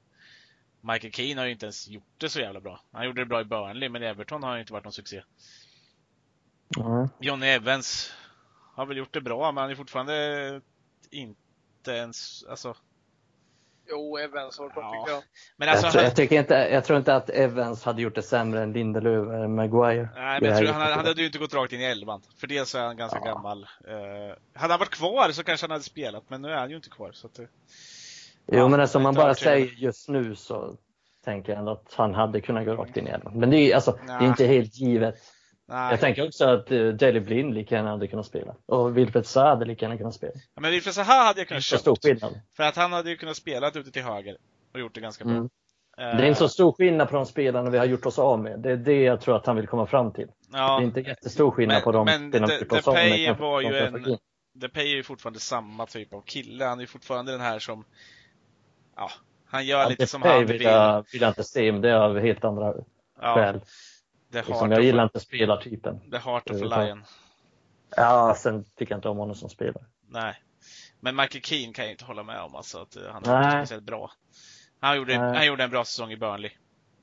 Michael 0.80 1.12
Keane 1.12 1.40
har 1.40 1.46
ju 1.46 1.52
inte 1.52 1.66
ens 1.66 1.88
gjort 1.88 2.18
det 2.18 2.28
så 2.28 2.40
jävla 2.40 2.60
bra. 2.60 2.80
Han 2.92 3.06
gjorde 3.06 3.20
det 3.20 3.26
bra 3.26 3.40
i 3.40 3.44
Burnley, 3.44 3.88
men 3.88 4.02
i 4.02 4.06
Everton 4.06 4.42
har 4.42 4.50
han 4.50 4.58
ju 4.58 4.60
inte 4.60 4.72
varit 4.72 4.84
någon 4.84 4.92
succé. 4.92 5.22
Ja. 6.76 7.08
Johnny 7.20 7.46
Evans 7.46 8.12
har 8.74 8.86
väl 8.86 8.96
gjort 8.96 9.14
det 9.14 9.20
bra, 9.20 9.52
men 9.52 9.62
han 9.62 9.70
är 9.70 9.74
fortfarande 9.74 10.60
inte 11.10 11.90
ens, 11.90 12.44
alltså. 12.50 12.74
Jo, 13.90 14.16
Evans 14.18 14.58
har 14.58 14.72
Ja. 14.76 14.92
tycker 14.92 15.14
jag. 15.14 15.22
Men 15.56 15.68
alltså, 15.68 15.86
jag, 15.86 15.92
tror, 15.92 16.04
jag, 16.04 16.16
tycker 16.16 16.38
inte, 16.38 16.54
jag 16.54 16.84
tror 16.84 16.98
inte 16.98 17.14
att 17.14 17.30
Evans 17.30 17.84
hade 17.84 18.02
gjort 18.02 18.14
det 18.14 18.22
sämre 18.22 18.62
än 18.62 18.72
Lindelöf 18.72 19.28
eller 19.28 19.48
Maguire. 19.48 20.08
nej, 20.14 20.38
men 20.40 20.50
jag 20.50 20.58
tror 20.58 20.68
han, 20.72 20.80
hade- 20.82 20.94
han 20.94 21.06
hade 21.06 21.20
ju 21.20 21.26
inte 21.26 21.38
gått 21.38 21.54
rakt 21.54 21.72
in 21.72 21.80
i 21.80 21.84
elvan. 21.84 22.22
För 22.36 22.46
dels 22.46 22.74
är 22.74 22.80
han 22.86 22.96
ganska 22.96 23.18
Ja. 23.24 23.24
gammal. 23.34 23.62
Eh, 23.62 24.36
hade 24.60 24.72
han 24.72 24.78
varit 24.78 24.90
kvar 24.90 25.30
så 25.32 25.44
kanske 25.44 25.64
han 25.64 25.70
hade 25.70 25.84
spelat, 25.84 26.24
men 26.30 26.42
nu 26.42 26.48
är 26.50 26.56
han 26.56 26.70
ju 26.70 26.76
inte 26.76 26.90
kvar. 26.90 27.12
Så 27.12 27.26
att, 27.26 27.34
det- 27.34 27.48
Jo, 28.46 28.58
Ja, 28.58 28.68
men 28.68 28.80
alltså, 28.80 28.98
om 28.98 29.02
man 29.02 29.14
bara 29.14 29.34
säger 29.34 29.66
just 29.66 30.08
nu 30.08 30.34
så 30.34 30.76
tänker 31.24 31.52
jag 31.52 31.58
ändå 31.58 31.72
att 31.72 31.94
han 31.96 32.14
hade 32.14 32.40
kunnat 32.40 32.64
gå 32.64 32.72
rakt 32.74 32.96
in 32.96 33.06
i 33.06 33.10
elvan. 33.10 33.38
Men 33.38 33.50
det 33.50 33.56
är, 33.58 33.74
alltså, 33.74 33.98
det 34.06 34.12
är 34.12 34.22
inte 34.26 34.46
helt 34.46 34.76
givet. 34.76 35.14
Nej. 35.68 35.90
Jag 35.90 36.00
tänker 36.00 36.26
också 36.26 36.44
att 36.44 36.72
uh, 36.72 36.94
Daley 36.94 37.20
Blind 37.20 37.54
lika 37.54 37.74
gärna 37.74 37.90
hade 37.90 38.06
kunnat 38.08 38.26
spela. 38.26 38.54
Och 38.66 38.96
Wilfred 38.96 39.26
Zaha 39.26 39.48
hade 39.48 39.64
lika 39.64 39.84
gärna 39.86 39.98
kunnat 39.98 40.14
spela. 40.14 40.32
Ja, 40.54 40.60
men 40.60 40.70
Wilfred 40.70 40.94
Zaha 40.94 41.24
hade 41.24 41.40
jag 41.40 41.48
kunnat 41.48 41.62
Så 41.64 41.78
stor 41.78 41.96
köpa. 41.96 42.08
skillnad. 42.08 42.40
För 42.56 42.62
att 42.64 42.76
han 42.76 42.92
hade 42.92 43.10
ju 43.10 43.16
kunnat 43.16 43.36
spela 43.36 43.68
ute 43.68 43.90
till 43.90 44.02
höger 44.02 44.36
och 44.74 44.80
gjort 44.80 44.94
det 44.94 45.00
ganska 45.00 45.24
bra. 45.24 45.34
Mm. 45.34 45.48
Det 45.96 46.04
är 46.04 46.26
inte 46.26 46.38
så 46.38 46.48
stor 46.48 46.72
skillnad 46.72 47.08
på 47.08 47.16
de 47.16 47.26
spelarna 47.26 47.70
vi 47.70 47.78
har 47.78 47.84
gjort 47.84 48.06
oss 48.06 48.18
av 48.18 48.38
med. 48.42 48.60
Det 48.60 48.70
är 48.70 48.76
det 48.76 49.02
jag 49.02 49.20
tror 49.20 49.36
att 49.36 49.46
han 49.46 49.56
vill 49.56 49.66
komma 49.66 49.86
fram 49.86 50.12
till. 50.12 50.28
Ja, 50.52 50.76
Det 50.78 50.82
är 50.82 50.86
inte 50.86 51.00
jättestor 51.00 51.50
skillnad 51.50 51.74
Men- 51.74 51.82
på 51.82 51.92
de 51.92 52.04
men 52.04 52.30
spelarna 52.30 52.46
vi 52.54 52.58
gjort 52.60 52.72
oss 52.72 52.88
av 52.88 52.94
med. 52.94 53.36
Var 53.38 53.60
ju 53.60 53.86
som 53.86 53.94
en-. 54.04 54.18
DePay 54.54 54.92
är 54.92 54.96
ju 54.96 55.02
fortfarande 55.02 55.40
samma 55.40 55.86
typ 55.86 56.14
av 56.14 56.20
kille. 56.22 56.64
Han 56.64 56.78
är 56.78 56.82
ju 56.82 56.86
fortfarande 56.86 57.32
den 57.32 57.40
här 57.40 57.58
som, 57.58 57.84
ja, 58.96 59.10
han 59.46 59.66
gör 59.66 59.80
Ja, 59.82 59.88
lite 59.88 60.06
som 60.06 60.20
Depay 60.20 60.32
han 60.36 60.46
vill 60.46 60.52
vill. 60.58 60.62
jag, 60.66 61.04
vill 61.12 61.20
jag 61.20 61.30
inte 61.30 61.44
se, 61.44 61.72
men 61.72 61.80
det 61.80 61.90
är 61.90 61.94
av 61.94 62.18
helt 62.18 62.44
andra 62.44 62.74
Ja, 63.20 63.34
skäl. 63.34 63.60
The 64.32 64.38
Liksom, 64.38 64.70
jag 64.70 64.78
of, 64.78 64.84
gillar 64.84 65.02
inte 65.04 65.20
spelartypen. 65.20 66.10
the 66.10 66.18
heart 66.18 66.50
of 66.50 66.62
a 66.62 66.82
lion. 66.84 67.04
Ja, 67.96 68.34
sen 68.38 68.64
tycker 68.64 68.92
jag 68.94 68.98
inte 68.98 69.08
om 69.08 69.16
honom 69.16 69.34
som 69.34 69.48
spelare. 69.50 69.84
Nej. 70.08 70.42
Men 71.00 71.16
Michael 71.16 71.42
Keane 71.44 71.72
kan 71.72 71.84
jag 71.84 71.92
inte 71.92 72.04
hålla 72.04 72.22
med 72.22 72.40
om 72.40 72.54
alltså, 72.54 72.78
att 72.78 72.96
eh, 72.96 73.02
han 73.12 73.24
är 73.26 73.44
inte 73.44 73.58
speciellt 73.60 73.84
bra. 73.84 74.10
Han 74.80 74.96
gjorde, 74.96 75.18
Nej. 75.18 75.36
han 75.36 75.46
gjorde 75.46 75.64
en 75.64 75.70
bra 75.70 75.84
säsong 75.84 76.12
i 76.12 76.16
Burnley. 76.16 76.50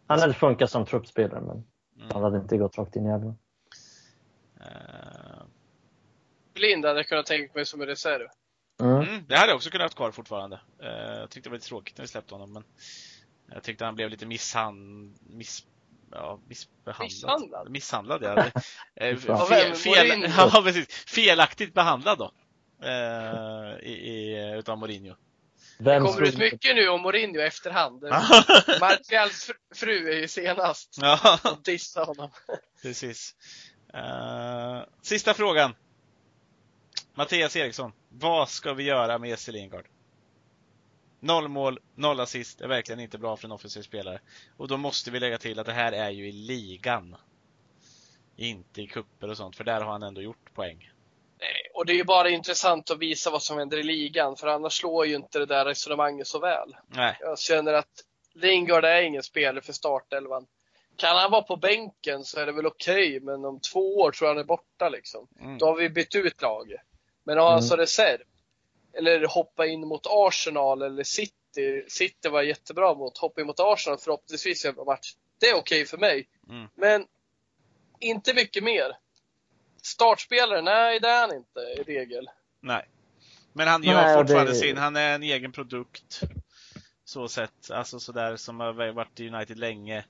Han 0.08 0.20
hade 0.20 0.34
funkat 0.34 0.72
som 0.72 0.86
truppspelare, 0.86 1.42
men 1.42 1.64
Han 2.00 2.12
Mm. 2.12 2.24
hade 2.24 2.38
inte 2.38 2.58
gått 2.58 2.78
rakt 2.78 2.96
in 2.96 3.06
i 3.06 3.10
elvan. 3.10 3.38
Eh, 4.62 5.44
Blind 6.54 6.86
hade 6.86 7.00
jag 7.00 7.08
kunnat 7.08 7.26
tänka 7.26 7.52
mig 7.56 7.66
som 7.66 7.82
en 7.82 7.88
reserv. 7.88 8.28
Mm. 8.82 9.02
Mm, 9.02 9.26
det 9.28 9.36
hade 9.38 9.48
jag 9.50 9.56
också 9.56 9.70
kunnat 9.70 9.94
ha 9.94 9.98
kvar 9.98 10.12
fortfarande. 10.12 10.60
Eh, 10.80 10.90
jag 10.90 11.30
tyckte 11.30 11.50
det 11.50 11.52
var 11.52 11.58
lite 11.58 11.68
tråkigt 11.68 11.98
när 11.98 12.04
vi 12.04 12.08
släppte 12.08 12.34
honom, 12.34 12.54
men 12.54 12.64
jag 13.54 13.64
tyckte 13.64 13.86
han 13.86 13.96
blev 13.96 14.10
lite 14.10 14.26
misshand... 14.26 15.16
Miss... 15.22 15.66
Ja, 16.12 16.40
missbehandlad. 16.48 17.06
Misshandlad? 17.06 17.70
Misshandlad, 17.72 18.24
ja. 18.24 18.36
Det- 18.36 18.52
eh, 19.10 19.18
fel, 19.48 19.76
fel, 19.76 20.32
ja, 20.38 20.62
precis. 20.64 20.88
Felaktigt 21.08 21.74
behandlad 21.74 22.18
då. 22.18 22.32
Eh, 22.84 23.88
i, 23.88 23.92
i, 23.92 24.54
utav 24.58 24.78
Mourinho. 24.78 25.16
Det 25.78 25.84
Vem 25.84 26.06
kommer 26.06 26.22
ut 26.22 26.38
mycket 26.38 26.76
nu 26.76 26.88
om 26.90 27.02
Mourinho 27.02 27.40
i 27.40 27.44
efterhand. 27.44 28.04
Martials 28.80 29.50
fr- 29.50 29.76
fru 29.76 30.10
är 30.14 30.18
ju 30.20 30.28
senast. 30.28 30.98
ja, 31.02 31.40
Och 31.44 31.62
dissar 31.64 32.06
honom. 32.06 32.30
precis. 32.82 33.36
Eh, 33.94 34.84
sista 35.02 35.34
frågan. 35.34 35.76
Mattias 37.14 37.56
Eriksson. 37.56 37.92
Vad 38.10 38.50
ska 38.50 38.74
vi 38.74 38.84
göra 38.84 39.18
med 39.18 39.30
Jesse 39.30 39.52
Lingard? 39.52 39.86
Noll 41.26 41.48
mål, 41.48 41.80
noll 41.96 42.20
assist 42.20 42.62
är 42.62 42.68
verkligen 42.68 43.00
inte 43.00 43.18
bra 43.18 43.38
för 43.38 43.48
en 43.48 43.52
offensiv 43.52 43.82
spelare. 43.82 44.20
Och 44.58 44.68
då 44.68 44.78
måste 44.78 45.12
vi 45.12 45.20
lägga 45.20 45.38
till 45.38 45.60
att 45.60 45.66
det 45.66 45.72
här 45.74 45.92
är 45.92 46.10
ju 46.10 46.28
i 46.28 46.32
ligan. 46.32 47.16
Inte 48.36 48.82
i 48.82 48.88
kupper 48.88 49.30
och 49.30 49.38
sånt, 49.38 49.56
för 49.56 49.64
där 49.64 49.82
har 49.82 49.92
han 49.92 50.04
ändå 50.04 50.22
gjort 50.22 50.54
poäng. 50.54 50.92
Nej, 51.40 51.72
Och 51.74 51.86
det 51.86 51.94
är 51.94 51.96
ju 51.96 52.04
bara 52.04 52.30
intressant 52.30 52.92
att 52.92 53.00
visa 53.00 53.32
vad 53.32 53.44
som 53.44 53.58
händer 53.58 53.78
i 53.78 53.84
ligan, 53.84 54.36
för 54.36 54.48
annars 54.48 54.74
slår 54.74 55.06
ju 55.06 55.16
inte 55.16 55.40
det 55.40 55.46
där 55.46 55.66
resonemanget 55.66 56.28
så 56.28 56.40
väl. 56.40 56.76
Nej, 56.88 57.18
Jag 57.20 57.40
känner 57.40 57.74
att 57.74 58.04
Lingard 58.34 58.86
är 58.86 59.02
ingen 59.02 59.24
spelare 59.24 59.62
för 59.62 59.74
startelvan. 59.74 60.48
Kan 60.98 61.16
han 61.18 61.32
vara 61.32 61.42
på 61.42 61.56
bänken 61.58 62.24
så 62.24 62.40
är 62.40 62.46
det 62.46 62.52
väl 62.52 62.66
okej, 62.66 63.20
men 63.20 63.46
om 63.46 63.60
två 63.60 63.96
år 63.96 64.12
tror 64.12 64.28
jag 64.28 64.36
han 64.36 64.42
är 64.44 64.48
borta 64.48 64.90
liksom. 64.90 65.28
Mm. 65.42 65.58
Då 65.58 65.66
har 65.66 65.76
vi 65.76 65.90
bytt 65.90 66.16
ut 66.16 66.42
laget. 66.42 66.82
Men 67.24 67.38
har 67.38 67.46
han 67.46 67.54
Mm. 67.54 67.62
som 67.68 67.78
reserv, 67.78 68.22
eller 68.98 69.28
hoppa 69.28 69.66
in 69.66 69.88
mot 69.88 70.08
Arsenal 70.10 70.82
eller 70.82 71.04
City. 71.04 71.86
City 71.88 72.30
var 72.30 72.42
jättebra 72.42 72.94
mot, 72.94 73.18
hoppa 73.18 73.42
in 73.42 73.48
mot 73.48 73.60
Arsenal 73.60 74.00
förhoppningsvis 74.00 74.66
i 74.66 74.68
en 74.68 74.76
match. 74.86 75.14
Det 75.40 75.46
är 75.50 75.56
okej 75.56 75.86
för 75.86 75.98
mig. 75.98 76.28
Mm. 76.50 76.68
Men 76.76 77.06
inte 78.00 78.34
mycket 78.34 78.64
mer. 78.64 78.98
Startspelare? 79.82 80.62
Nej, 80.62 81.00
det 81.00 81.08
är 81.10 81.22
han 81.28 81.36
inte 81.36 81.60
i 81.60 81.84
regel. 81.84 82.28
nej. 82.60 82.86
Men 83.54 83.68
han 83.68 83.84
gör 83.84 83.94
Nej, 83.94 84.18
fortfarande 84.18 84.52
det- 84.52 84.56
sin, 84.56 84.78
han 84.78 84.96
är 84.96 85.16
en 85.16 85.24
egen 85.24 85.52
produkt. 85.52 86.22
Så 87.06 87.28
sett, 87.28 87.72
alltså 87.72 88.00
sådär 88.00 88.36
som 88.36 88.60
har 88.60 88.92
varit 88.92 89.20
i 89.20 89.28
United 89.30 89.60
länge. 89.60 90.06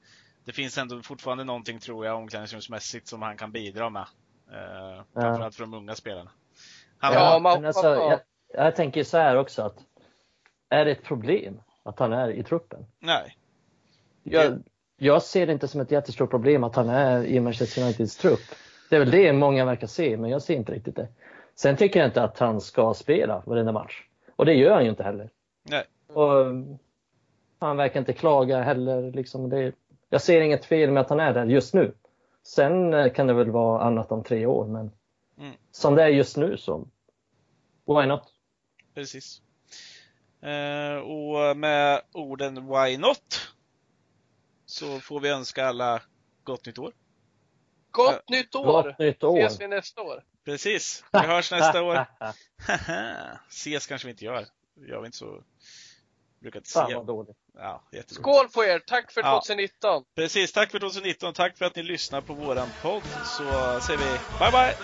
Det 0.45 0.51
finns 0.53 0.77
ändå 0.77 1.01
fortfarande 1.01 1.43
någonting, 1.43 1.79
tror 1.79 2.05
jag, 2.05 2.17
omklädningsrumsmässigt 2.17 3.07
som 3.07 3.21
han 3.21 3.37
kan 3.37 3.51
bidra 3.51 3.89
med. 3.89 4.05
Eh, 4.51 5.03
framförallt 5.13 5.55
för 5.55 5.63
de 5.63 5.73
unga 5.73 5.95
spelarna. 5.95 6.31
Han 6.97 7.13
Ja, 7.13 7.19
var, 7.19 7.39
man- 7.39 7.61
men 7.61 7.65
alltså, 7.67 7.87
ja. 7.87 8.09
jag, 8.11 8.19
jag 8.57 8.75
tänker 8.75 9.03
så 9.03 9.17
här 9.17 9.35
också 9.37 9.61
att 9.61 9.75
är 10.69 10.85
det 10.85 10.91
ett 10.91 11.03
problem 11.03 11.61
att 11.83 11.99
han 11.99 12.13
är 12.13 12.29
i 12.29 12.43
truppen? 12.43 12.85
nej. 12.99 13.37
Jag, 14.27 14.63
jag 14.97 15.21
ser 15.23 15.45
det 15.47 15.53
inte 15.53 15.67
som 15.67 15.81
ett 15.81 15.91
jättestort 15.91 16.29
problem 16.29 16.63
att 16.63 16.75
han 16.75 16.89
är 16.89 17.23
i 17.25 17.39
Manchester 17.39 17.81
Uniteds 17.83 18.17
trupp. 18.17 18.39
Det 18.89 18.95
är 18.95 18.99
väl 18.99 19.11
det 19.11 19.33
många 19.33 19.65
verkar 19.65 19.87
se, 19.87 20.17
men 20.17 20.29
jag 20.29 20.41
ser 20.41 20.53
inte 20.55 20.71
riktigt 20.71 20.95
det. 20.95 21.07
Sen 21.55 21.77
tycker 21.77 21.99
jag 21.99 22.07
inte 22.07 22.23
att 22.23 22.39
han 22.39 22.61
ska 22.61 22.93
spela 22.93 23.43
varenda 23.45 23.71
match. 23.71 24.03
Och 24.35 24.45
det 24.45 24.53
gör 24.53 24.71
han 24.73 24.83
ju 24.83 24.89
inte 24.89 25.03
heller. 25.03 25.29
Nej. 25.63 25.83
Och 26.07 26.45
han 27.59 27.77
verkar 27.77 27.99
inte 27.99 28.13
klaga 28.13 28.61
heller. 28.61 29.11
Liksom 29.11 29.49
det, 29.49 29.71
jag 30.09 30.21
ser 30.21 30.41
inget 30.41 30.65
fel 30.65 30.91
med 30.91 31.01
att 31.01 31.09
han 31.09 31.19
är 31.19 31.33
där 31.33 31.45
just 31.45 31.73
nu. 31.73 31.93
Sen 32.43 32.93
eh, 32.93 33.11
kan 33.13 33.27
det 33.27 33.33
väl 33.33 33.51
vara 33.51 33.81
annat 33.83 34.11
om 34.11 34.23
tre 34.23 34.45
år, 34.45 34.65
men 34.67 34.91
Mm. 35.37 35.51
som 35.71 35.95
det 35.95 36.03
är 36.03 36.07
just 36.07 36.37
nu 36.37 36.57
så 36.57 36.87
why 37.87 38.05
not? 38.05 38.21
Precis. 38.95 39.41
Eh, 40.41 40.95
och 40.97 41.57
med 41.57 42.01
orden 42.11 42.67
Why 42.67 42.97
Not 42.97 43.49
så 44.65 44.99
får 44.99 45.19
vi 45.19 45.29
önska 45.29 45.65
alla 45.65 46.01
gott 46.43 46.65
nytt 46.65 46.77
år. 46.77 46.93
Gott 47.91 48.29
nytt 48.29 48.55
år! 48.55 48.65
Gott 48.65 48.99
nytt 48.99 49.23
år! 49.23 49.39
Ses 49.39 49.61
vi 49.61 49.67
nästa 49.67 50.01
år. 50.01 50.23
Precis. 50.45 51.03
Vi 51.13 51.19
hörs 51.19 51.51
nästa 51.51 51.83
år. 51.83 52.05
Ses 53.49 53.87
kanske 53.87 54.07
vi 54.07 54.11
inte 54.11 54.25
gör. 54.25 54.45
Gör 54.89 54.99
vi 55.01 55.05
inte 55.05 55.17
så. 55.17 55.43
Brukar 56.39 56.59
inte 56.59 56.69
Fan 56.69 56.87
se. 56.89 56.95
vad 56.95 57.05
dåligt. 57.07 57.37
Ja. 57.53 57.83
Skål 58.07 58.49
på 58.49 58.63
er! 58.63 58.79
Tack 58.79 59.11
för 59.11 59.21
Ja. 59.21 59.41
2019! 59.47 60.03
Precis. 60.15 60.53
Tack 60.53 60.71
för 60.71 60.79
2019. 60.79 61.33
Tack 61.33 61.57
för 61.57 61.65
att 61.65 61.75
ni 61.75 61.83
lyssnar 61.83 62.21
på 62.21 62.33
våran 62.33 62.67
podd. 62.81 63.03
Så 63.25 63.43
säger 63.81 63.99
vi 63.99 64.19
bye 64.39 64.51
bye! 64.51 64.75